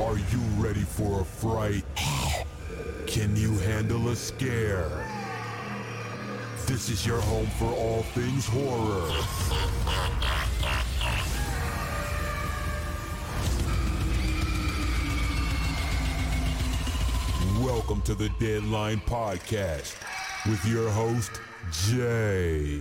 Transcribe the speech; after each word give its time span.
Are 0.00 0.16
you 0.16 0.40
ready 0.56 0.80
for 0.80 1.20
a 1.20 1.24
fright? 1.24 1.84
Can 3.06 3.36
you 3.36 3.58
handle 3.58 4.08
a 4.08 4.16
scare? 4.16 5.06
This 6.66 6.88
is 6.88 7.06
your 7.06 7.20
home 7.20 7.46
for 7.58 7.66
all 7.66 8.02
things 8.14 8.46
horror. 8.46 9.10
Welcome 17.62 18.00
to 18.02 18.14
the 18.14 18.30
Deadline 18.40 19.02
Podcast 19.06 19.96
with 20.46 20.64
your 20.64 20.88
host, 20.88 21.30
Jay. 21.72 22.80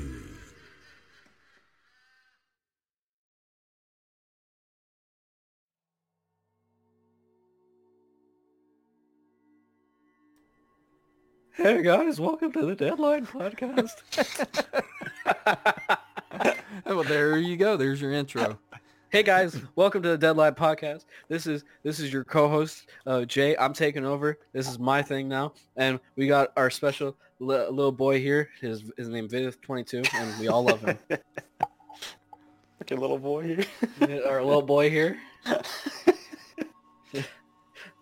Hey 11.61 11.81
guys, 11.83 12.21
welcome 12.21 12.53
to 12.53 12.65
the 12.65 12.73
Deadline 12.73 13.25
Podcast. 13.25 13.91
well, 16.85 17.03
there 17.03 17.37
you 17.37 17.57
go. 17.57 17.75
There's 17.75 17.99
your 17.99 18.13
intro. 18.13 18.57
hey 19.09 19.23
guys, 19.23 19.59
welcome 19.75 20.01
to 20.03 20.07
the 20.07 20.17
Deadline 20.17 20.53
Podcast. 20.55 21.03
This 21.27 21.47
is 21.47 21.65
this 21.83 21.99
is 21.99 22.13
your 22.13 22.23
co-host 22.23 22.87
uh, 23.05 23.25
Jay. 23.25 23.57
I'm 23.57 23.73
taking 23.73 24.05
over. 24.05 24.39
This 24.53 24.69
is 24.69 24.79
my 24.79 25.01
thing 25.01 25.27
now, 25.27 25.51
and 25.75 25.99
we 26.15 26.27
got 26.27 26.53
our 26.55 26.69
special 26.69 27.17
li- 27.39 27.67
little 27.67 27.91
boy 27.91 28.21
here. 28.21 28.51
His 28.61 28.85
his 28.95 29.09
name 29.09 29.27
Vidith 29.27 29.59
22, 29.61 30.03
and 30.15 30.39
we 30.39 30.47
all 30.47 30.63
love 30.63 30.79
him. 30.81 30.97
Like 32.79 32.91
a 32.91 32.95
little 32.95 33.19
boy 33.19 33.43
here. 33.43 34.23
our 34.25 34.41
little 34.41 34.61
boy 34.61 34.89
here. 34.89 35.19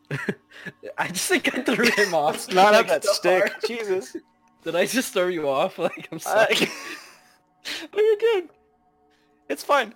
I 0.98 1.08
just 1.10 1.28
think 1.28 1.54
I 1.58 1.62
threw 1.64 1.90
him 1.92 2.14
off. 2.14 2.52
Not 2.52 2.74
like, 2.74 2.88
that 2.90 3.04
so 3.04 3.14
stick. 3.14 3.50
hard. 3.50 3.64
Jesus. 3.68 4.16
Did 4.64 4.76
I 4.76 4.86
just 4.86 5.14
throw 5.14 5.28
you 5.28 5.48
off? 5.50 5.78
Like 5.80 6.08
I'm 6.12 6.20
sorry. 6.20 6.48
I- 6.52 6.72
no, 7.96 8.02
you're 8.02 8.16
good. 8.18 8.50
It's 9.50 9.64
fine. 9.64 9.94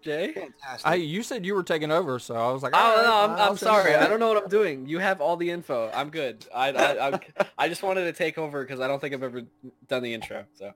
Jay. 0.00 0.32
Fantastic. 0.32 0.86
I 0.86 0.94
you 0.94 1.24
said 1.24 1.44
you 1.44 1.54
were 1.54 1.64
taking 1.64 1.90
over, 1.90 2.18
so 2.20 2.34
I 2.36 2.52
was 2.52 2.62
like, 2.62 2.72
Oh 2.74 2.78
all 2.78 3.02
no, 3.02 3.14
I'm, 3.34 3.40
I'll 3.40 3.50
I'm 3.50 3.56
sorry. 3.56 3.96
I 3.96 4.06
don't 4.06 4.20
know 4.20 4.28
what 4.28 4.42
I'm 4.42 4.48
doing. 4.48 4.86
You 4.86 5.00
have 5.00 5.20
all 5.20 5.36
the 5.36 5.50
info. 5.50 5.90
I'm 5.92 6.10
good. 6.10 6.46
I 6.54 6.70
I, 6.70 7.08
I, 7.08 7.20
I 7.58 7.68
just 7.68 7.82
wanted 7.82 8.04
to 8.04 8.12
take 8.12 8.38
over 8.38 8.62
because 8.62 8.78
I 8.80 8.86
don't 8.86 9.00
think 9.00 9.12
I've 9.12 9.24
ever 9.24 9.42
done 9.88 10.02
the 10.04 10.14
intro. 10.14 10.44
So 10.54 10.72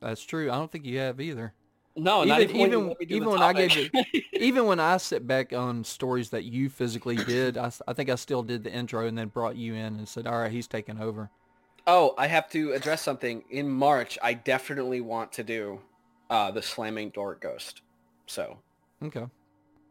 That's 0.00 0.22
true. 0.24 0.50
I 0.50 0.54
don't 0.54 0.72
think 0.72 0.86
you 0.86 0.98
have 0.98 1.20
either. 1.20 1.52
No, 1.96 2.18
Even- 2.24 2.28
not 2.28 2.40
even 2.42 2.58
when, 2.58 2.68
even- 2.72 2.88
do 3.08 3.14
even 3.16 3.28
when 3.30 3.42
I 3.42 3.52
gave 3.52 3.90
Even 4.32 4.66
when 4.66 4.80
I 4.80 4.96
sit 4.96 5.26
back 5.26 5.52
on 5.52 5.84
stories 5.84 6.30
that 6.30 6.44
you 6.44 6.68
physically 6.68 7.16
did, 7.16 7.56
I, 7.56 7.70
I 7.86 7.92
think 7.92 8.10
I 8.10 8.14
still 8.16 8.42
did 8.42 8.64
the 8.64 8.72
intro 8.72 9.06
and 9.06 9.16
then 9.16 9.28
brought 9.28 9.56
you 9.56 9.74
in 9.74 9.96
and 9.98 10.08
said, 10.08 10.26
all 10.26 10.38
right, 10.40 10.50
he's 10.50 10.66
taking 10.66 11.00
over. 11.00 11.30
oh, 11.86 12.14
I 12.18 12.26
have 12.26 12.48
to 12.50 12.72
address 12.72 13.02
something. 13.02 13.44
In 13.50 13.70
March, 13.70 14.18
I 14.22 14.34
definitely 14.34 15.00
want 15.02 15.32
to 15.34 15.44
do 15.44 15.80
uh, 16.30 16.50
the 16.50 16.62
slamming 16.62 17.10
door 17.10 17.36
ghost. 17.40 17.82
So 18.26 18.58
Okay. 19.02 19.26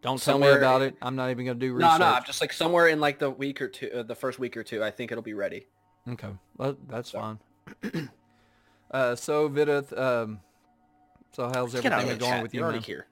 Don't 0.01 0.21
tell 0.21 0.37
me 0.39 0.49
about 0.49 0.81
in- 0.81 0.89
it. 0.89 0.95
I'm 1.01 1.15
not 1.15 1.29
even 1.29 1.45
going 1.45 1.57
to 1.59 1.65
do 1.65 1.71
no, 1.77 1.85
research. 1.87 1.99
no, 2.01 2.05
I'm 2.07 2.23
just 2.25 2.41
like 2.41 2.51
somewhere 2.51 2.87
in 2.89 2.99
like 2.99 3.19
the 3.19 3.29
week 3.29 3.61
or 3.61 3.69
two, 3.69 3.89
uh, 3.93 4.03
the 4.03 4.15
first 4.15 4.37
week 4.39 4.57
or 4.57 4.63
two. 4.63 4.83
I 4.83 4.91
think 4.91 5.11
it'll 5.13 5.21
be 5.23 5.33
ready. 5.35 5.67
Okay, 6.09 6.27
well, 6.57 6.75
that's 6.89 7.11
So- 7.11 7.19
fine. 7.21 7.39
uh, 8.91 9.15
so 9.15 9.47
Vidith, 9.49 9.97
um, 9.97 10.41
so 11.33 11.49
how's 11.53 11.73
Get 11.73 11.91
out 11.91 11.99
everything 12.01 12.07
been 12.07 12.17
the 12.17 12.19
going 12.19 12.31
chat. 12.31 12.43
with 12.43 12.53
You're 12.53 12.63
already 12.63 12.79
man? 12.79 12.83
here. 12.83 13.05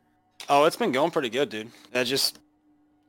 oh, 0.50 0.66
it's 0.66 0.76
been 0.78 0.92
going 0.92 1.12
pretty 1.12 1.30
good, 1.30 1.50
dude. 1.50 1.72
I 1.94 2.04
just 2.04 2.40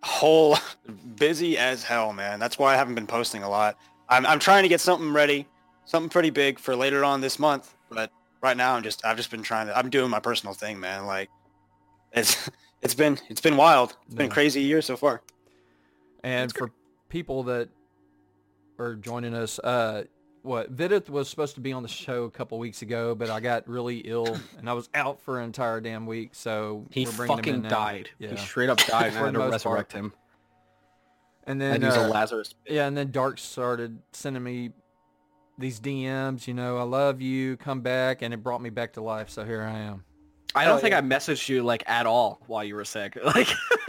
whole 0.03 0.57
busy 1.17 1.57
as 1.59 1.85
hell, 1.85 2.13
man. 2.13 2.39
That's 2.41 2.59
why 2.59 2.75
I 2.75 2.77
haven't 2.77 2.95
been 2.97 3.07
posting 3.07 3.43
a 3.43 3.49
lot. 3.49 3.79
I'm 4.09 4.27
I'm 4.27 4.39
trying 4.39 4.63
to 4.65 4.69
get 4.69 4.81
something 4.81 5.13
ready, 5.13 5.47
something 5.85 6.11
pretty 6.11 6.31
big 6.31 6.59
for 6.59 6.75
later 6.77 7.05
on 7.05 7.21
this 7.21 7.39
month. 7.39 7.75
But 7.89 8.11
right 8.43 8.57
now, 8.57 8.75
I'm 8.75 8.83
just 8.83 9.05
I've 9.05 9.17
just 9.17 9.31
been 9.31 9.43
trying 9.43 9.69
to. 9.69 9.77
I'm 9.79 9.91
doing 9.91 10.11
my 10.11 10.21
personal 10.21 10.55
thing, 10.55 10.81
man. 10.81 11.07
Like 11.07 11.31
it's 12.13 12.51
it's 12.83 12.95
been 12.95 13.19
it's 13.29 13.41
been 13.41 13.57
wild. 13.57 13.97
It's 14.07 14.15
been 14.15 14.27
a 14.27 14.29
Yeah. 14.29 14.35
crazy 14.35 14.61
year 14.63 14.83
so 14.83 14.97
far. 14.97 15.23
And 16.25 16.53
for 16.55 16.71
people 17.09 17.43
that 17.45 17.69
are 18.79 18.95
joining 18.95 19.35
us, 19.35 19.59
uh, 19.59 20.05
what 20.43 20.75
Vidith 20.75 21.09
was 21.09 21.29
supposed 21.29 21.55
to 21.55 21.61
be 21.61 21.73
on 21.73 21.83
the 21.83 21.89
show 21.89 22.25
a 22.25 22.31
couple 22.31 22.59
weeks 22.59 22.83
ago, 22.83 23.15
but 23.15 23.31
I 23.31 23.41
got 23.41 23.69
really 23.69 23.99
ill 23.99 24.37
and 24.59 24.69
I 24.69 24.73
was 24.73 24.89
out 24.95 25.21
for 25.21 25.39
an 25.39 25.45
entire 25.45 25.81
damn 25.81 26.07
week. 26.07 26.31
So 26.35 26.87
He 26.91 27.05
we're 27.07 27.13
bringing 27.13 27.31
him 27.31 27.37
fucking 27.45 27.55
in 27.55 27.63
died. 27.71 28.11
Yeah. 28.19 28.31
He 28.31 28.37
straight 28.37 28.69
up 28.69 28.79
died, 28.79 29.13
and 29.13 29.19
I 29.19 29.25
had 29.27 29.33
to 29.35 29.39
most 29.39 29.63
part. 29.63 29.75
resurrect 29.75 29.93
him. 29.93 30.13
And 31.45 31.61
And 31.63 31.83
then 31.83 31.91
he's 31.91 32.01
a 32.01 32.05
uh, 32.05 32.09
Lazarus. 32.09 32.55
yeah, 32.69 32.87
and 32.87 32.97
then 32.97 33.11
Dark 33.11 33.39
started 33.39 33.99
sending 34.13 34.43
me 34.45 34.71
these 35.59 35.81
DMs. 35.81 36.47
You 36.47 36.55
know, 36.55 36.79
I 36.79 36.83
love 36.85 37.21
you. 37.21 37.57
Come 37.57 37.81
back, 37.81 38.23
and 38.23 38.33
it 38.33 38.43
brought 38.45 38.63
me 38.63 38.71
back 38.71 38.93
to 38.95 39.01
life. 39.03 39.29
So 39.31 39.45
here 39.45 39.63
I 39.63 39.79
am. 39.81 40.05
I 40.55 40.65
don't 40.67 40.77
Oh, 40.77 40.81
think 40.81 40.93
yeah. 40.93 40.99
I 40.99 41.01
messaged 41.03 41.49
you 41.49 41.63
like 41.65 41.83
at 41.89 42.07
all 42.07 42.41
while 42.47 42.63
you 42.63 42.75
were 42.77 42.85
sick. 42.85 43.17
Like, 43.25 43.49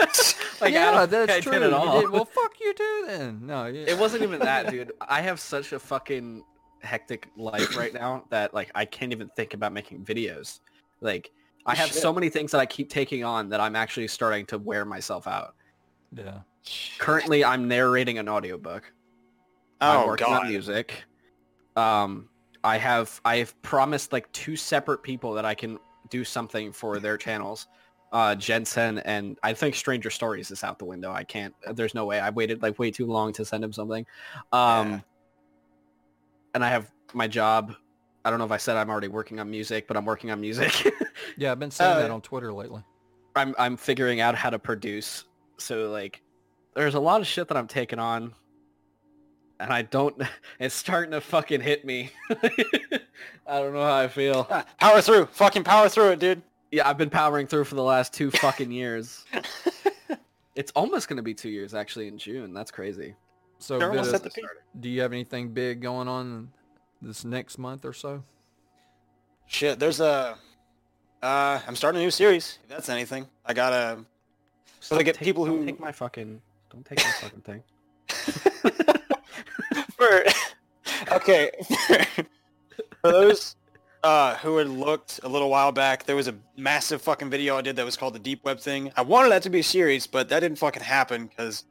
like 0.60 0.72
I 0.74 0.76
yeah, 0.76 0.90
don't 0.92 1.10
that's 1.10 1.32
I 1.32 1.40
true. 1.40 1.52
did 1.52 1.60
did- 1.60 2.10
Well, 2.10 2.24
fuck 2.34 2.52
you 2.60 2.74
too 2.74 3.04
then. 3.06 3.46
No, 3.46 3.66
yeah. 3.66 3.84
it 3.86 3.98
wasn't 3.98 4.22
even 4.22 4.40
that, 4.40 4.70
dude. 4.70 4.92
I 5.00 5.20
have 5.20 5.40
such 5.40 5.72
a 5.72 5.78
fucking 5.78 6.44
hectic 6.80 7.28
life 7.36 7.76
right 7.76 7.94
now 7.94 8.24
that 8.30 8.52
like 8.54 8.70
I 8.74 8.84
can't 8.84 9.12
even 9.12 9.28
think 9.36 9.54
about 9.54 9.72
making 9.72 10.04
videos. 10.04 10.60
Like 11.00 11.30
I 11.66 11.74
have 11.74 11.92
so 11.92 12.12
many 12.12 12.28
things 12.28 12.50
that 12.52 12.60
I 12.60 12.66
keep 12.66 12.90
taking 12.90 13.24
on 13.24 13.48
that 13.50 13.60
I'm 13.60 13.74
actually 13.76 14.08
starting 14.08 14.44
to 14.46 14.58
wear 14.58 14.84
myself 14.84 15.26
out. 15.26 15.54
yeah. 16.12 16.40
Currently, 16.98 17.44
I'm 17.44 17.68
narrating 17.68 18.16
an 18.18 18.26
audiobook. 18.28 18.90
I'm 19.82 20.00
Oh 20.00 20.06
working 20.06 20.28
on 20.28 20.48
music. 20.48 21.04
Um, 21.76 22.28
I 22.62 22.78
have 22.78 23.20
I 23.24 23.36
have 23.36 23.60
promised 23.62 24.12
like 24.12 24.30
two 24.32 24.56
separate 24.56 25.02
people 25.02 25.34
that 25.34 25.44
I 25.44 25.54
can 25.54 25.78
do 26.08 26.24
something 26.24 26.72
for 26.72 26.98
their 26.98 27.18
channels. 27.18 27.66
Uh, 28.14 28.34
Jensen 28.36 28.98
and 29.00 29.36
I 29.42 29.52
think 29.54 29.74
Stranger 29.74 30.08
Stories 30.08 30.50
is 30.52 30.62
out 30.62 30.78
the 30.78 30.84
window. 30.84 31.10
I 31.12 31.24
can't. 31.24 31.52
There's 31.74 31.94
no 31.94 32.06
way. 32.06 32.20
I 32.20 32.30
waited 32.30 32.62
like 32.62 32.78
way 32.78 32.90
too 32.92 33.06
long 33.06 33.32
to 33.34 33.44
send 33.44 33.64
him 33.64 33.72
something. 33.72 34.06
Um, 34.52 34.90
Yeah. 34.92 35.00
and 36.54 36.64
I 36.64 36.68
have 36.70 36.90
my 37.12 37.26
job. 37.26 37.74
I 38.24 38.30
don't 38.30 38.38
know 38.38 38.44
if 38.44 38.52
I 38.52 38.56
said 38.56 38.76
I'm 38.76 38.88
already 38.88 39.08
working 39.08 39.40
on 39.40 39.50
music, 39.50 39.88
but 39.88 39.96
I'm 39.96 40.04
working 40.04 40.30
on 40.30 40.40
music. 40.40 40.72
Yeah, 41.36 41.50
I've 41.52 41.58
been 41.58 41.70
saying 41.70 41.90
Uh, 41.92 41.98
that 42.00 42.10
on 42.10 42.20
Twitter 42.20 42.52
lately. 42.52 42.82
I'm 43.36 43.54
I'm 43.58 43.76
figuring 43.76 44.20
out 44.20 44.34
how 44.36 44.50
to 44.50 44.58
produce. 44.58 45.24
So 45.58 45.90
like, 45.90 46.22
there's 46.74 46.94
a 46.94 47.00
lot 47.00 47.20
of 47.20 47.26
shit 47.26 47.48
that 47.48 47.56
I'm 47.56 47.66
taking 47.68 47.98
on, 47.98 48.32
and 49.58 49.72
I 49.72 49.82
don't. 49.82 50.14
It's 50.60 50.74
starting 50.74 51.10
to 51.12 51.20
fucking 51.20 51.60
hit 51.60 51.84
me. 51.84 52.10
I 52.30 53.60
don't 53.60 53.74
know 53.74 53.82
how 53.84 53.96
I 53.96 54.06
feel. 54.08 54.46
Ah, 54.50 54.64
Power 54.78 55.00
through. 55.00 55.26
Fucking 55.26 55.64
power 55.64 55.88
through 55.88 56.10
it, 56.12 56.18
dude. 56.20 56.42
Yeah, 56.74 56.88
I've 56.88 56.98
been 56.98 57.08
powering 57.08 57.46
through 57.46 57.64
for 57.66 57.76
the 57.76 57.84
last 57.84 58.12
two 58.12 58.30
fucking 58.42 58.72
years. 58.72 59.24
It's 60.56 60.72
almost 60.74 61.08
gonna 61.08 61.22
be 61.22 61.32
two 61.32 61.48
years 61.48 61.72
actually 61.72 62.08
in 62.08 62.18
June. 62.18 62.52
That's 62.52 62.72
crazy. 62.72 63.14
So, 63.60 63.78
They're 63.78 63.90
almost 63.90 64.10
Vidith, 64.10 64.14
at 64.14 64.22
the 64.24 64.30
peak. 64.30 64.44
do 64.80 64.88
you 64.88 65.00
have 65.02 65.12
anything 65.12 65.50
big 65.50 65.80
going 65.80 66.08
on 66.08 66.50
this 67.00 67.24
next 67.24 67.58
month 67.58 67.84
or 67.84 67.92
so? 67.92 68.24
Shit, 69.46 69.78
there's 69.78 70.00
a. 70.00 70.36
Uh, 71.22 71.60
I'm 71.64 71.76
starting 71.76 72.00
a 72.00 72.04
new 72.04 72.10
series. 72.10 72.58
If 72.64 72.70
that's 72.70 72.88
anything, 72.88 73.28
I 73.46 73.54
gotta. 73.54 74.04
So 74.80 74.96
they 74.96 75.04
get 75.04 75.14
Take- 75.14 75.26
people 75.26 75.44
don't 75.44 75.58
who 75.58 75.66
take 75.66 75.78
my 75.78 75.92
fucking. 75.92 76.42
Don't 76.70 76.84
take 76.84 76.98
my 76.98 77.10
fucking 77.20 77.42
thing. 77.42 77.62
for 79.96 80.24
okay 81.12 81.50
for, 81.86 82.24
for 83.00 83.12
those 83.12 83.54
uh, 84.04 84.36
who 84.36 84.58
had 84.58 84.68
looked 84.68 85.18
a 85.22 85.28
little 85.28 85.48
while 85.50 85.72
back, 85.72 86.04
there 86.04 86.14
was 86.14 86.28
a 86.28 86.34
massive 86.56 87.00
fucking 87.02 87.30
video 87.30 87.56
I 87.56 87.62
did 87.62 87.76
that 87.76 87.84
was 87.84 87.96
called 87.96 88.14
the 88.14 88.18
Deep 88.18 88.44
Web 88.44 88.60
thing. 88.60 88.92
I 88.96 89.02
wanted 89.02 89.30
that 89.30 89.42
to 89.44 89.50
be 89.50 89.60
a 89.60 89.64
series, 89.64 90.06
but 90.06 90.28
that 90.28 90.40
didn't 90.40 90.58
fucking 90.58 90.82
happen 90.82 91.26
because 91.26 91.64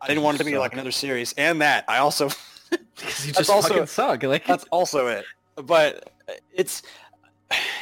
I 0.00 0.06
didn't 0.06 0.22
want 0.22 0.36
it 0.36 0.38
to 0.38 0.44
be 0.44 0.56
like 0.56 0.72
another 0.72 0.92
series. 0.92 1.34
And 1.36 1.60
that 1.60 1.84
I 1.88 1.98
also 1.98 2.30
Because 2.96 3.26
you 3.26 3.32
just 3.32 3.50
also- 3.50 3.68
fucking 3.68 3.86
suck. 3.86 4.22
Like 4.22 4.46
that's 4.46 4.64
also 4.70 5.08
it. 5.08 5.24
But 5.56 6.10
it's 6.54 6.82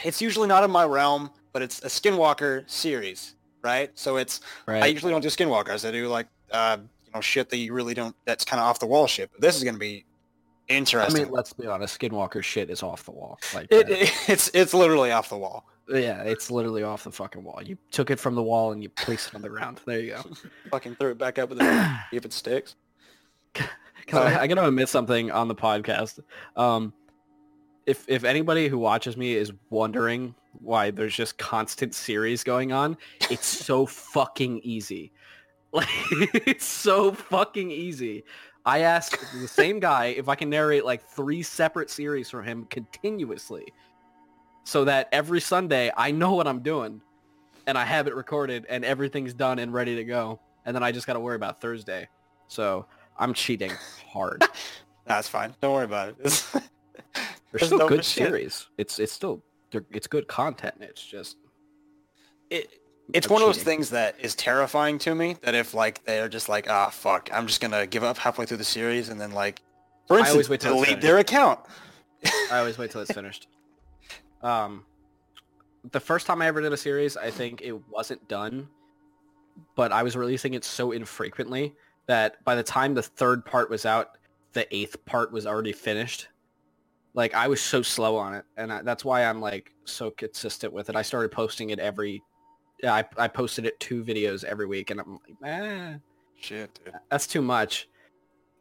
it's 0.02 0.20
usually 0.20 0.48
not 0.48 0.64
in 0.64 0.70
my 0.70 0.84
realm, 0.84 1.30
but 1.52 1.62
it's 1.62 1.80
a 1.84 1.88
Skinwalker 1.88 2.68
series, 2.68 3.34
right? 3.62 3.90
So 3.94 4.16
it's 4.16 4.40
I 4.66 4.86
usually 4.86 5.12
don't 5.12 5.20
do 5.20 5.28
Skinwalkers. 5.28 5.86
I 5.86 5.92
do 5.92 6.08
like 6.08 6.26
uh, 6.50 6.78
you 7.06 7.12
know 7.14 7.20
shit 7.20 7.50
that 7.50 7.58
you 7.58 7.72
really 7.72 7.94
don't. 7.94 8.16
That's 8.24 8.44
kind 8.44 8.60
of 8.60 8.66
off 8.66 8.80
the 8.80 8.86
wall 8.86 9.06
shit. 9.06 9.30
But 9.30 9.40
this 9.42 9.56
is 9.56 9.62
gonna 9.62 9.78
be 9.78 10.04
I 10.70 11.18
mean, 11.24 11.30
let's 11.30 11.52
be 11.52 11.66
honest. 11.66 11.98
Skinwalker 12.00 12.42
shit 12.42 12.70
is 12.70 12.82
off 12.82 13.04
the 13.04 13.10
wall. 13.10 13.38
Like 13.54 13.66
It, 13.70 13.88
it- 13.90 14.12
it's 14.28 14.50
it's 14.54 14.72
literally 14.74 15.10
off 15.10 15.28
the 15.28 15.36
wall. 15.38 15.66
Yeah, 15.88 16.22
it's 16.22 16.50
literally 16.52 16.84
off 16.84 17.02
the 17.04 17.10
fucking 17.10 17.42
wall. 17.42 17.60
You 17.64 17.76
took 17.90 18.10
it 18.10 18.20
from 18.20 18.36
the 18.36 18.42
wall 18.42 18.70
and 18.70 18.80
you 18.80 18.88
placed 18.90 19.28
it 19.28 19.34
on 19.34 19.42
the 19.42 19.48
ground. 19.48 19.80
There 19.84 19.98
you 19.98 20.10
go. 20.12 20.22
Fucking 20.70 20.94
threw 20.94 21.10
it 21.10 21.18
back 21.18 21.40
up 21.40 21.48
with 21.48 21.58
the 21.58 21.98
if 22.12 22.24
it 22.24 22.32
sticks. 22.32 22.76
I, 24.12 24.38
I 24.40 24.46
gotta 24.46 24.66
admit 24.66 24.88
something 24.88 25.30
on 25.32 25.48
the 25.48 25.54
podcast. 25.54 26.20
Um, 26.56 26.92
if 27.86 28.04
if 28.08 28.22
anybody 28.24 28.68
who 28.68 28.78
watches 28.78 29.16
me 29.16 29.34
is 29.34 29.52
wondering 29.70 30.34
why 30.60 30.90
there's 30.92 31.14
just 31.14 31.38
constant 31.38 31.94
series 31.94 32.44
going 32.44 32.70
on, 32.72 32.96
it's 33.28 33.46
so 33.46 33.84
fucking 33.86 34.60
easy. 34.62 35.12
Like 35.72 35.86
it's 36.46 36.64
so 36.66 37.12
fucking 37.12 37.70
easy. 37.70 38.24
I 38.66 38.80
ask 38.80 39.18
the 39.32 39.48
same 39.48 39.80
guy 39.80 40.06
if 40.06 40.28
I 40.28 40.34
can 40.34 40.50
narrate 40.50 40.84
like 40.84 41.02
three 41.08 41.42
separate 41.42 41.90
series 41.90 42.28
for 42.30 42.42
him 42.42 42.64
continuously, 42.66 43.72
so 44.64 44.84
that 44.84 45.08
every 45.12 45.40
Sunday 45.40 45.90
I 45.96 46.10
know 46.10 46.34
what 46.34 46.46
I'm 46.46 46.60
doing, 46.60 47.00
and 47.66 47.78
I 47.78 47.84
have 47.84 48.06
it 48.06 48.14
recorded, 48.14 48.66
and 48.68 48.84
everything's 48.84 49.32
done 49.34 49.58
and 49.58 49.72
ready 49.72 49.96
to 49.96 50.04
go, 50.04 50.40
and 50.66 50.74
then 50.76 50.82
I 50.82 50.92
just 50.92 51.06
got 51.06 51.14
to 51.14 51.20
worry 51.20 51.36
about 51.36 51.60
Thursday. 51.60 52.08
So 52.48 52.86
I'm 53.18 53.32
cheating 53.32 53.72
hard. 54.08 54.44
That's 55.06 55.28
fine. 55.28 55.54
Don't 55.60 55.74
worry 55.74 55.84
about 55.84 56.10
it. 56.10 56.16
It's- 56.24 56.62
They're 57.52 57.66
still 57.66 57.78
dope 57.78 57.88
good 57.88 58.04
shit. 58.04 58.28
series. 58.28 58.68
It's 58.78 59.00
it's 59.00 59.10
still 59.12 59.42
it's 59.90 60.06
good 60.06 60.28
content. 60.28 60.76
It's 60.80 61.04
just 61.04 61.36
it 62.48 62.68
it's 63.14 63.28
one 63.28 63.42
of 63.42 63.48
those 63.48 63.62
things 63.62 63.90
that 63.90 64.14
is 64.20 64.34
terrifying 64.34 64.98
to 64.98 65.14
me 65.14 65.36
that 65.42 65.54
if 65.54 65.74
like 65.74 66.04
they're 66.04 66.28
just 66.28 66.48
like 66.48 66.68
ah 66.68 66.88
fuck 66.90 67.28
i'm 67.32 67.46
just 67.46 67.60
gonna 67.60 67.86
give 67.86 68.04
up 68.04 68.18
halfway 68.18 68.44
through 68.46 68.56
the 68.56 68.64
series 68.64 69.08
and 69.08 69.20
then 69.20 69.32
like 69.32 69.62
for 70.06 70.20
I 70.20 70.28
always 70.30 70.48
wait 70.48 70.60
till 70.60 70.74
delete 70.74 71.00
their 71.00 71.18
account 71.18 71.60
I 72.50 72.58
always 72.58 72.78
wait 72.78 72.90
till 72.90 73.00
it's 73.00 73.12
finished. 73.12 73.48
Um, 74.42 74.84
the 75.92 76.00
first 76.00 76.26
time 76.26 76.42
I 76.42 76.46
ever 76.46 76.60
did 76.60 76.72
a 76.72 76.76
series, 76.76 77.16
I 77.16 77.30
think 77.30 77.62
it 77.62 77.72
wasn't 77.88 78.26
done, 78.28 78.68
but 79.74 79.92
I 79.92 80.02
was 80.02 80.16
releasing 80.16 80.54
it 80.54 80.64
so 80.64 80.92
infrequently 80.92 81.74
that 82.06 82.42
by 82.44 82.54
the 82.54 82.62
time 82.62 82.94
the 82.94 83.02
third 83.02 83.44
part 83.44 83.70
was 83.70 83.86
out, 83.86 84.18
the 84.52 84.72
eighth 84.74 85.04
part 85.04 85.32
was 85.32 85.46
already 85.46 85.72
finished. 85.72 86.28
Like 87.14 87.34
I 87.34 87.48
was 87.48 87.60
so 87.60 87.82
slow 87.82 88.16
on 88.16 88.34
it, 88.34 88.44
and 88.56 88.72
I, 88.72 88.82
that's 88.82 89.04
why 89.04 89.24
I'm 89.24 89.40
like 89.40 89.72
so 89.84 90.10
consistent 90.10 90.72
with 90.72 90.90
it. 90.90 90.96
I 90.96 91.02
started 91.02 91.32
posting 91.32 91.70
it 91.70 91.78
every. 91.78 92.22
Yeah, 92.82 92.94
I 92.94 93.04
I 93.16 93.28
posted 93.28 93.66
it 93.66 93.78
two 93.80 94.02
videos 94.02 94.44
every 94.44 94.66
week, 94.66 94.90
and 94.90 95.00
I'm 95.00 95.12
like, 95.12 95.36
eh, 95.44 95.94
shit 96.40 96.78
dude 96.84 96.94
that's 97.10 97.26
too 97.26 97.42
much. 97.42 97.88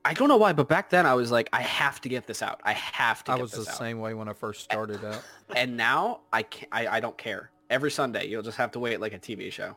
I 0.05 0.13
don't 0.13 0.29
know 0.29 0.37
why, 0.37 0.53
but 0.53 0.69
back 0.69 0.89
then 0.89 1.05
I 1.05 1.13
was 1.13 1.29
like, 1.29 1.49
I 1.51 1.61
have 1.61 1.99
to 2.01 2.09
get 2.09 2.25
this 2.25 2.41
out. 2.41 2.61
I 2.63 2.71
have 2.73 3.23
to 3.25 3.33
I 3.33 3.35
get 3.35 3.41
was 3.41 3.51
this 3.51 3.65
the 3.65 3.71
out 3.71 3.77
same 3.77 3.99
way 3.99 4.13
when 4.13 4.29
I 4.29 4.33
first 4.33 4.61
started 4.63 5.03
out. 5.03 5.21
and 5.55 5.75
now 5.75 6.21
I, 6.31 6.43
can't. 6.43 6.69
I 6.71 6.87
I 6.87 6.99
don't 6.99 7.17
care. 7.17 7.51
Every 7.69 7.91
Sunday, 7.91 8.27
you'll 8.27 8.41
just 8.41 8.57
have 8.57 8.71
to 8.71 8.79
wait 8.79 8.99
like 8.99 9.13
a 9.13 9.19
TV 9.19 9.51
show. 9.51 9.75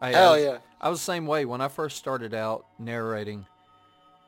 I, 0.00 0.12
hell 0.12 0.32
I 0.32 0.36
was, 0.36 0.44
yeah 0.44 0.58
I 0.80 0.88
was 0.88 1.00
the 1.00 1.04
same 1.04 1.26
way 1.26 1.44
when 1.44 1.60
I 1.60 1.68
first 1.68 1.96
started 1.96 2.34
out 2.34 2.66
narrating. 2.78 3.46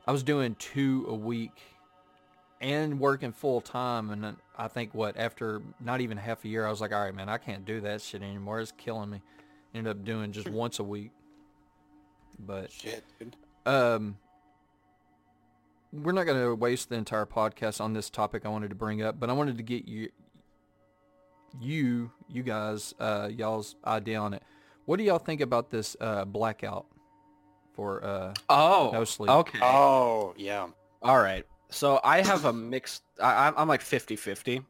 I 0.07 0.13
was 0.13 0.23
doing 0.23 0.57
two 0.59 1.07
a 1.09 1.15
week 1.15 1.63
and 2.61 2.99
working 2.99 3.33
full 3.33 3.61
time, 3.61 4.11
and 4.11 4.23
then 4.23 4.37
I 4.59 4.69
think 4.69 4.95
what 4.95 5.17
after 5.17 5.63
not 5.81 6.01
even 6.01 6.19
half 6.19 6.45
a 6.45 6.49
year, 6.49 6.67
I 6.67 6.71
was 6.71 6.81
like, 6.81 6.93
all 6.93 7.01
right, 7.01 7.15
man, 7.15 7.29
I 7.29 7.39
can't 7.39 7.65
do 7.65 7.81
that 7.83 8.03
shit 8.03 8.23
anymore. 8.23 8.61
It's 8.61 8.73
killing 8.73 9.11
me. 9.11 9.23
Ended 9.75 9.91
up 9.91 10.05
doing 10.05 10.33
just 10.33 10.49
once 10.49 10.79
a 10.79 10.85
week. 10.85 11.11
But 12.39 12.73
shit 12.73 13.05
dude 13.19 13.37
um, 13.67 14.17
we're 15.93 16.13
not 16.13 16.25
going 16.25 16.41
to 16.41 16.55
waste 16.55 16.89
the 16.89 16.95
entire 16.97 17.27
podcast 17.27 17.81
on 17.81 17.93
this 17.93 18.09
topic 18.09 18.47
I 18.47 18.49
wanted 18.49 18.71
to 18.71 18.75
bring 18.77 19.03
up, 19.03 19.19
but 19.21 19.29
I 19.29 19.33
wanted 19.33 19.57
to 19.59 19.63
get 19.63 19.87
you, 19.89 20.09
you, 21.61 22.11
you 22.29 22.43
guys, 22.43 22.95
uh, 23.01 23.29
y'all's 23.31 23.75
idea 23.85 24.19
on 24.19 24.35
it. 24.35 24.43
What 24.87 24.97
do 24.99 25.05
y'all 25.05 25.19
think 25.19 25.41
about 25.41 25.71
this 25.71 25.97
uh, 26.01 26.25
blackout 26.25 26.87
for? 27.75 28.03
Uh, 28.05 28.35
Oh, 28.49 28.91
No 28.93 29.05
sleep. 29.05 29.31
Okay. 29.31 29.59
oh 29.63 30.33
yeah 30.37 30.69
All 31.03 31.19
right. 31.21 31.45
So 31.71 32.01
I 32.03 32.23
have 32.23 32.45
a 32.47 32.53
mixed. 32.53 33.03
I, 33.23 33.45
I'm- 33.47 33.55
I'm 33.57 33.69
like 33.69 33.83
50-50. 33.83 34.65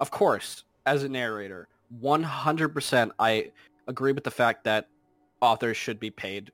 Of 0.00 0.10
course, 0.10 0.64
as 0.86 1.02
a 1.02 1.08
narrator, 1.08 1.68
100% 2.02 3.10
I 3.18 3.50
agree 3.86 4.12
with 4.12 4.24
the 4.24 4.30
fact 4.30 4.64
that 4.64 4.88
authors 5.40 5.76
should 5.76 6.00
be 6.00 6.10
paid 6.10 6.50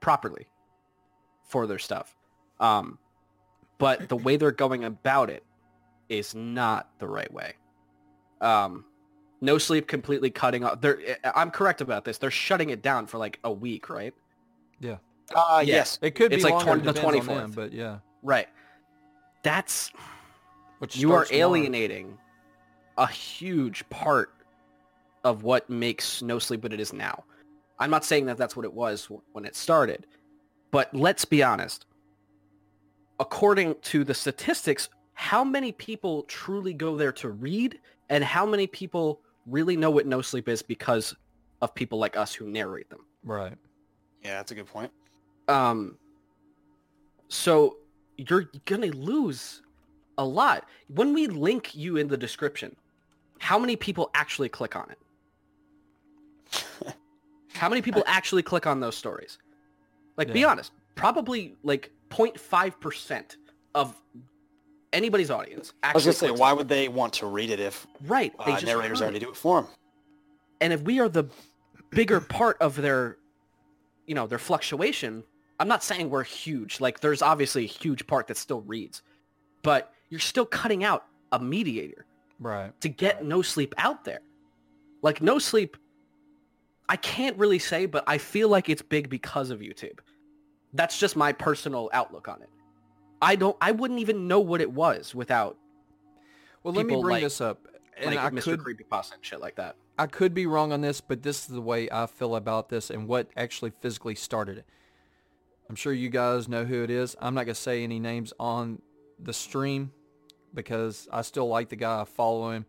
properly 0.00 0.46
for 1.48 1.66
their 1.66 1.78
stuff. 1.78 2.14
Um, 2.60 2.98
but 3.78 4.08
the 4.08 4.16
way 4.16 4.36
they're 4.36 4.52
going 4.52 4.84
about 4.84 5.30
it 5.30 5.42
is 6.08 6.34
not 6.34 6.88
the 6.98 7.08
right 7.08 7.32
way. 7.32 7.54
Um, 8.40 8.84
no 9.40 9.58
sleep 9.58 9.86
completely 9.88 10.30
cutting 10.30 10.64
off. 10.64 10.80
They're, 10.80 11.18
I'm 11.34 11.50
correct 11.50 11.80
about 11.80 12.04
this. 12.04 12.18
They're 12.18 12.30
shutting 12.30 12.70
it 12.70 12.82
down 12.82 13.06
for 13.06 13.18
like 13.18 13.38
a 13.44 13.52
week, 13.52 13.88
right? 13.90 14.14
yeah, 14.80 14.96
uh 15.34 15.62
Yeah. 15.64 15.76
yes 15.76 15.98
it 16.02 16.14
could 16.14 16.32
It's 16.32 16.40
be 16.44 16.50
like 16.50 16.64
longer, 16.66 16.82
20 16.82 16.82
the 16.82 16.92
depends 16.92 17.28
on 17.28 17.34
24th. 17.34 17.40
them, 17.40 17.52
but 17.52 17.72
yeah, 17.72 17.98
Right. 18.22 18.48
That's 19.42 19.90
which 20.78 20.96
you 20.96 21.08
are 21.12 21.24
starts 21.24 21.30
tomorrow. 21.30 21.50
alienating 21.50 22.18
a 22.98 23.06
huge 23.06 23.88
part 23.90 24.32
of 25.24 25.42
what 25.42 25.68
makes 25.68 26.22
no 26.22 26.38
sleep 26.38 26.62
what 26.62 26.72
it 26.72 26.80
is 26.80 26.92
now. 26.92 27.24
I'm 27.78 27.90
not 27.90 28.04
saying 28.04 28.26
that 28.26 28.36
that's 28.36 28.54
what 28.54 28.64
it 28.64 28.72
was 28.72 29.08
when 29.32 29.44
it 29.44 29.56
started 29.56 30.06
but 30.74 30.92
let's 30.92 31.24
be 31.24 31.40
honest. 31.40 31.86
According 33.20 33.76
to 33.82 34.02
the 34.02 34.12
statistics 34.12 34.88
how 35.12 35.44
many 35.44 35.70
people 35.70 36.24
truly 36.24 36.74
go 36.74 36.96
there 36.96 37.12
to 37.12 37.28
read 37.28 37.78
and 38.08 38.24
how 38.24 38.44
many 38.44 38.66
people 38.66 39.20
really 39.46 39.76
know 39.76 39.88
what 39.92 40.04
no 40.04 40.20
sleep 40.20 40.48
is 40.48 40.62
because 40.62 41.14
of 41.62 41.72
people 41.76 42.00
like 42.00 42.16
us 42.16 42.34
who 42.34 42.50
narrate 42.50 42.90
them? 42.90 43.06
Right. 43.22 43.56
yeah 44.24 44.34
that's 44.34 44.50
a 44.50 44.56
good 44.56 44.66
point. 44.66 44.90
Um 45.46 45.96
so 47.28 47.76
you're 48.16 48.50
gonna 48.64 48.88
lose 48.88 49.62
a 50.18 50.24
lot. 50.24 50.66
When 50.88 51.14
we 51.14 51.28
link 51.28 51.76
you 51.76 51.98
in 51.98 52.08
the 52.08 52.16
description 52.16 52.74
how 53.38 53.60
many 53.60 53.76
people 53.76 54.10
actually 54.14 54.48
click 54.48 54.74
on 54.74 54.90
it 54.90 54.98
how 57.54 57.68
many 57.68 57.82
people 57.82 58.02
actually 58.06 58.42
click 58.42 58.66
on 58.66 58.80
those 58.80 58.96
stories? 58.96 59.38
Like 60.16 60.32
be 60.32 60.44
honest 60.44 60.72
probably 60.94 61.56
like 61.62 61.90
0.5% 62.10 63.36
of 63.74 64.00
anybody's 64.92 65.30
audience 65.30 65.72
i 65.82 65.92
was 65.92 66.06
actually 66.06 66.28
gonna 66.28 66.36
say 66.36 66.40
why 66.40 66.52
would 66.52 66.68
they 66.68 66.86
want 66.86 67.12
to 67.14 67.26
read 67.26 67.50
it 67.50 67.58
if 67.58 67.84
right 68.02 68.32
they 68.46 68.52
uh, 68.52 68.54
just 68.54 68.66
narrators 68.66 69.02
already 69.02 69.18
do 69.18 69.28
it 69.28 69.36
for 69.36 69.60
them 69.60 69.70
and 70.60 70.72
if 70.72 70.80
we 70.82 71.00
are 71.00 71.08
the 71.08 71.24
bigger 71.90 72.20
part 72.20 72.56
of 72.60 72.76
their 72.76 73.16
you 74.06 74.14
know 74.14 74.28
their 74.28 74.38
fluctuation 74.38 75.24
i'm 75.58 75.66
not 75.66 75.82
saying 75.82 76.10
we're 76.10 76.22
huge. 76.22 76.80
Like 76.80 77.00
there's 77.00 77.22
obviously 77.22 77.64
a 77.64 77.68
huge 77.68 78.06
part 78.06 78.28
that 78.28 78.36
still 78.36 78.60
reads 78.60 79.02
but 79.64 79.92
you're 80.10 80.20
still 80.20 80.46
cutting 80.46 80.84
out 80.84 81.06
a 81.32 81.40
mediator 81.40 82.06
Right. 82.38 82.78
to 82.82 82.88
get 82.88 83.24
no 83.24 83.42
sleep 83.42 83.74
out 83.78 84.04
there. 84.04 84.20
Like 85.02 85.22
no 85.22 85.38
sleep 85.38 85.76
i 86.88 86.96
can't 86.96 87.36
really 87.38 87.58
say 87.58 87.86
but 87.86 88.04
i 88.06 88.18
feel 88.18 88.48
like 88.48 88.68
it's 88.68 88.82
big 88.82 89.08
because 89.08 89.50
of 89.50 89.60
youtube 89.60 89.98
that's 90.72 90.98
just 90.98 91.16
my 91.16 91.32
personal 91.32 91.88
outlook 91.92 92.28
on 92.28 92.42
it 92.42 92.50
i 93.22 93.36
don't 93.36 93.56
i 93.60 93.70
wouldn't 93.70 94.00
even 94.00 94.28
know 94.28 94.40
what 94.40 94.60
it 94.60 94.70
was 94.72 95.14
without 95.14 95.56
Well, 96.62 96.74
let 96.74 96.86
me 96.86 96.94
bring 96.94 97.04
like- 97.04 97.22
this 97.22 97.40
up, 97.40 97.66
and 97.96 98.14
like 98.14 98.18
I 98.18 98.30
mr 98.30 98.42
could 98.42 98.60
creepypasta 98.60 99.14
and 99.14 99.24
shit 99.24 99.40
like 99.40 99.56
that 99.56 99.76
I 99.96 100.06
could 100.08 100.34
be 100.34 100.46
wrong 100.46 100.72
on 100.72 100.80
this, 100.80 101.00
but 101.00 101.22
this 101.22 101.42
is 101.42 101.46
the 101.46 101.60
way 101.60 101.88
I 101.88 102.06
feel 102.06 102.34
about 102.34 102.68
this 102.68 102.90
and 102.90 103.06
what 103.06 103.28
actually 103.36 103.70
physically 103.80 104.16
started 104.16 104.58
it. 104.58 104.66
I'm 105.68 105.76
sure 105.76 105.92
you 105.92 106.08
guys 106.08 106.48
know 106.48 106.64
who 106.64 106.82
it 106.82 106.90
is. 106.90 107.14
I'm 107.20 107.34
not 107.34 107.44
going 107.46 107.54
to 107.54 107.60
say 107.60 107.84
any 107.84 108.00
names 108.00 108.32
on 108.40 108.82
the 109.20 109.32
stream 109.32 109.92
because 110.52 111.06
I 111.12 111.22
still 111.22 111.46
like 111.46 111.68
the 111.68 111.76
guy. 111.76 112.00
I 112.00 112.04
follow 112.06 112.50
him. 112.50 112.66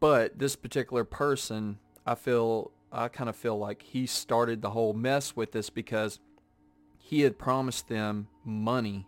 But 0.00 0.38
this 0.38 0.54
particular 0.54 1.04
person, 1.04 1.78
I 2.06 2.14
feel, 2.14 2.70
I 2.92 3.08
kind 3.08 3.28
of 3.28 3.36
feel 3.36 3.58
like 3.58 3.82
he 3.82 4.06
started 4.06 4.62
the 4.62 4.70
whole 4.70 4.92
mess 4.92 5.36
with 5.36 5.52
this 5.52 5.70
because 5.70 6.18
he 6.98 7.20
had 7.22 7.38
promised 7.38 7.88
them 7.88 8.28
money. 8.44 9.06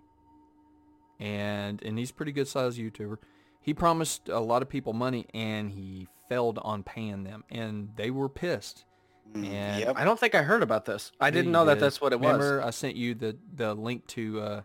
And, 1.20 1.82
and 1.82 1.98
he's 1.98 2.10
a 2.10 2.14
pretty 2.14 2.32
good 2.32 2.48
sized 2.48 2.78
YouTuber. 2.78 3.18
He 3.60 3.74
promised 3.74 4.28
a 4.28 4.40
lot 4.40 4.62
of 4.62 4.68
people 4.68 4.92
money 4.92 5.26
and 5.32 5.70
he 5.70 6.08
failed 6.28 6.58
on 6.62 6.82
paying 6.82 7.22
them 7.22 7.44
and 7.50 7.90
they 7.96 8.10
were 8.10 8.28
pissed. 8.28 8.84
Mm, 9.32 9.46
And 9.46 9.80
yep. 9.80 9.94
I 9.96 10.04
don't 10.04 10.18
think 10.18 10.34
i 10.34 10.42
heard 10.42 10.62
about 10.62 10.84
this. 10.84 11.12
I 11.20 11.30
didn't 11.30 11.46
you 11.46 11.52
know 11.52 11.64
that 11.66 11.78
that's 11.78 12.00
what 12.00 12.12
it 12.12 12.18
was. 12.20 12.42
I 12.42 12.70
sent 12.70 12.96
you 12.96 13.14
the 13.14 13.36
the 13.54 13.72
link 13.74 14.06
to 14.08 14.40
uh 14.40 14.62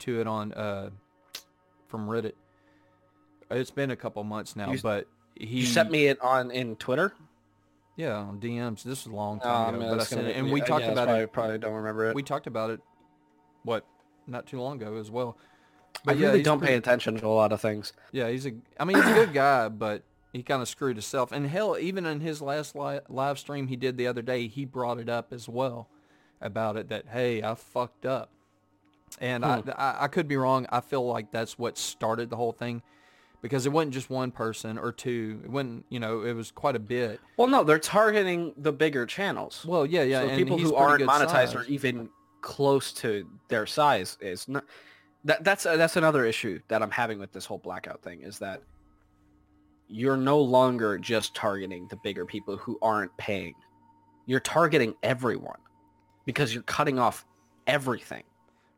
to 0.00 0.20
it 0.20 0.26
on 0.26 0.52
uh 0.54 0.90
from 1.88 2.08
reddit? 2.08 2.32
It's 3.50 3.70
been 3.70 3.90
a 3.90 3.96
couple 3.96 4.24
months 4.24 4.56
now 4.56 4.72
You- 4.72 4.80
but 4.82 5.06
he 5.34 5.60
You 5.60 5.66
sent 5.66 5.90
me 5.90 6.06
it 6.06 6.18
on 6.22 6.50
in 6.50 6.76
Twitter. 6.76 7.12
Yeah 7.96 8.14
on 8.16 8.38
dms 8.38 8.82
this 8.82 9.04
was 9.04 9.12
a 9.12 9.16
long 9.16 9.40
Oh, 9.42 9.46
time 9.46 9.74
ago 9.76 9.90
but 9.90 10.00
i 10.00 10.04
sent 10.04 10.26
it 10.26 10.36
and 10.36 10.50
we 10.52 10.60
talked 10.60 10.84
about 10.84 11.08
why 11.08 11.18
I 11.18 11.22
it 11.22 11.32
probably 11.32 11.58
don't 11.58 11.74
remember 11.74 12.10
it. 12.10 12.14
we 12.14 12.22
talked 12.22 12.46
about 12.46 12.70
it 12.70 12.80
what 13.62 13.84
not 14.26 14.46
too 14.46 14.60
long 14.60 14.80
ago 14.80 14.96
as 14.96 15.10
well 15.10 15.36
I 15.38 15.98
but 16.04 16.18
yeah 16.18 16.26
really 16.28 16.42
don't 16.42 16.58
pretty- 16.58 16.72
pay 16.74 16.76
attention 16.78 17.16
to 17.16 17.26
a 17.26 17.28
lot 17.28 17.52
of 17.52 17.60
things. 17.62 17.94
Yeah, 18.12 18.28
he's 18.28 18.44
a. 18.46 18.52
I 18.78 18.84
mean, 18.84 18.98
he's 18.98 19.06
a 19.10 19.14
good 19.14 19.32
guy, 19.32 19.70
but 19.70 20.02
he 20.30 20.42
kind 20.42 20.60
of 20.60 20.68
screwed 20.68 20.96
himself. 20.96 21.32
And 21.32 21.46
hell, 21.46 21.78
even 21.78 22.04
in 22.04 22.20
his 22.20 22.42
last 22.42 22.76
li- 22.76 23.00
live 23.08 23.38
stream 23.38 23.68
he 23.68 23.76
did 23.76 23.96
the 23.96 24.06
other 24.06 24.20
day, 24.20 24.46
he 24.46 24.66
brought 24.66 24.98
it 24.98 25.08
up 25.08 25.32
as 25.32 25.48
well 25.48 25.88
about 26.38 26.76
it 26.76 26.90
that 26.90 27.06
hey, 27.10 27.42
I 27.42 27.54
fucked 27.54 28.04
up. 28.04 28.30
And 29.22 29.42
I, 29.42 29.60
hmm. 29.60 29.70
I 29.74 29.96
I 30.00 30.08
could 30.08 30.28
be 30.28 30.36
wrong. 30.36 30.66
I 30.70 30.80
feel 30.80 31.06
like 31.06 31.30
that's 31.32 31.58
what 31.58 31.78
started 31.78 32.28
the 32.28 32.36
whole 32.36 32.52
thing 32.52 32.82
because 33.46 33.66
it 33.66 33.70
wasn't 33.70 33.94
just 33.94 34.10
one 34.10 34.30
person 34.30 34.78
or 34.78 34.92
two. 34.92 35.40
It 35.44 35.50
wasn't, 35.50 35.84
you 35.88 36.00
know, 36.00 36.22
it 36.22 36.32
was 36.34 36.50
quite 36.50 36.76
a 36.76 36.80
bit. 36.80 37.20
Well, 37.36 37.48
no, 37.48 37.64
they're 37.64 37.78
targeting 37.78 38.52
the 38.56 38.72
bigger 38.72 39.06
channels. 39.06 39.64
Well, 39.66 39.86
yeah, 39.86 40.02
yeah, 40.02 40.20
so 40.22 40.28
and 40.28 40.38
people 40.38 40.58
who 40.58 40.74
aren't 40.74 41.02
monetized 41.04 41.28
size. 41.28 41.54
or 41.54 41.64
even 41.64 42.08
close 42.40 42.92
to 42.94 43.28
their 43.48 43.66
size 43.66 44.18
is 44.20 44.48
not. 44.48 44.64
That, 45.24 45.42
that's 45.42 45.66
uh, 45.66 45.76
that's 45.76 45.96
another 45.96 46.24
issue 46.24 46.60
that 46.68 46.82
I'm 46.82 46.90
having 46.90 47.18
with 47.18 47.32
this 47.32 47.44
whole 47.44 47.58
blackout 47.58 48.02
thing 48.02 48.22
is 48.22 48.38
that 48.38 48.62
you're 49.88 50.16
no 50.16 50.40
longer 50.40 50.98
just 50.98 51.34
targeting 51.34 51.86
the 51.88 51.96
bigger 51.96 52.24
people 52.24 52.56
who 52.56 52.78
aren't 52.82 53.16
paying. 53.16 53.54
You're 54.26 54.40
targeting 54.40 54.94
everyone 55.02 55.58
because 56.24 56.52
you're 56.52 56.64
cutting 56.64 56.98
off 56.98 57.24
everything. 57.66 58.24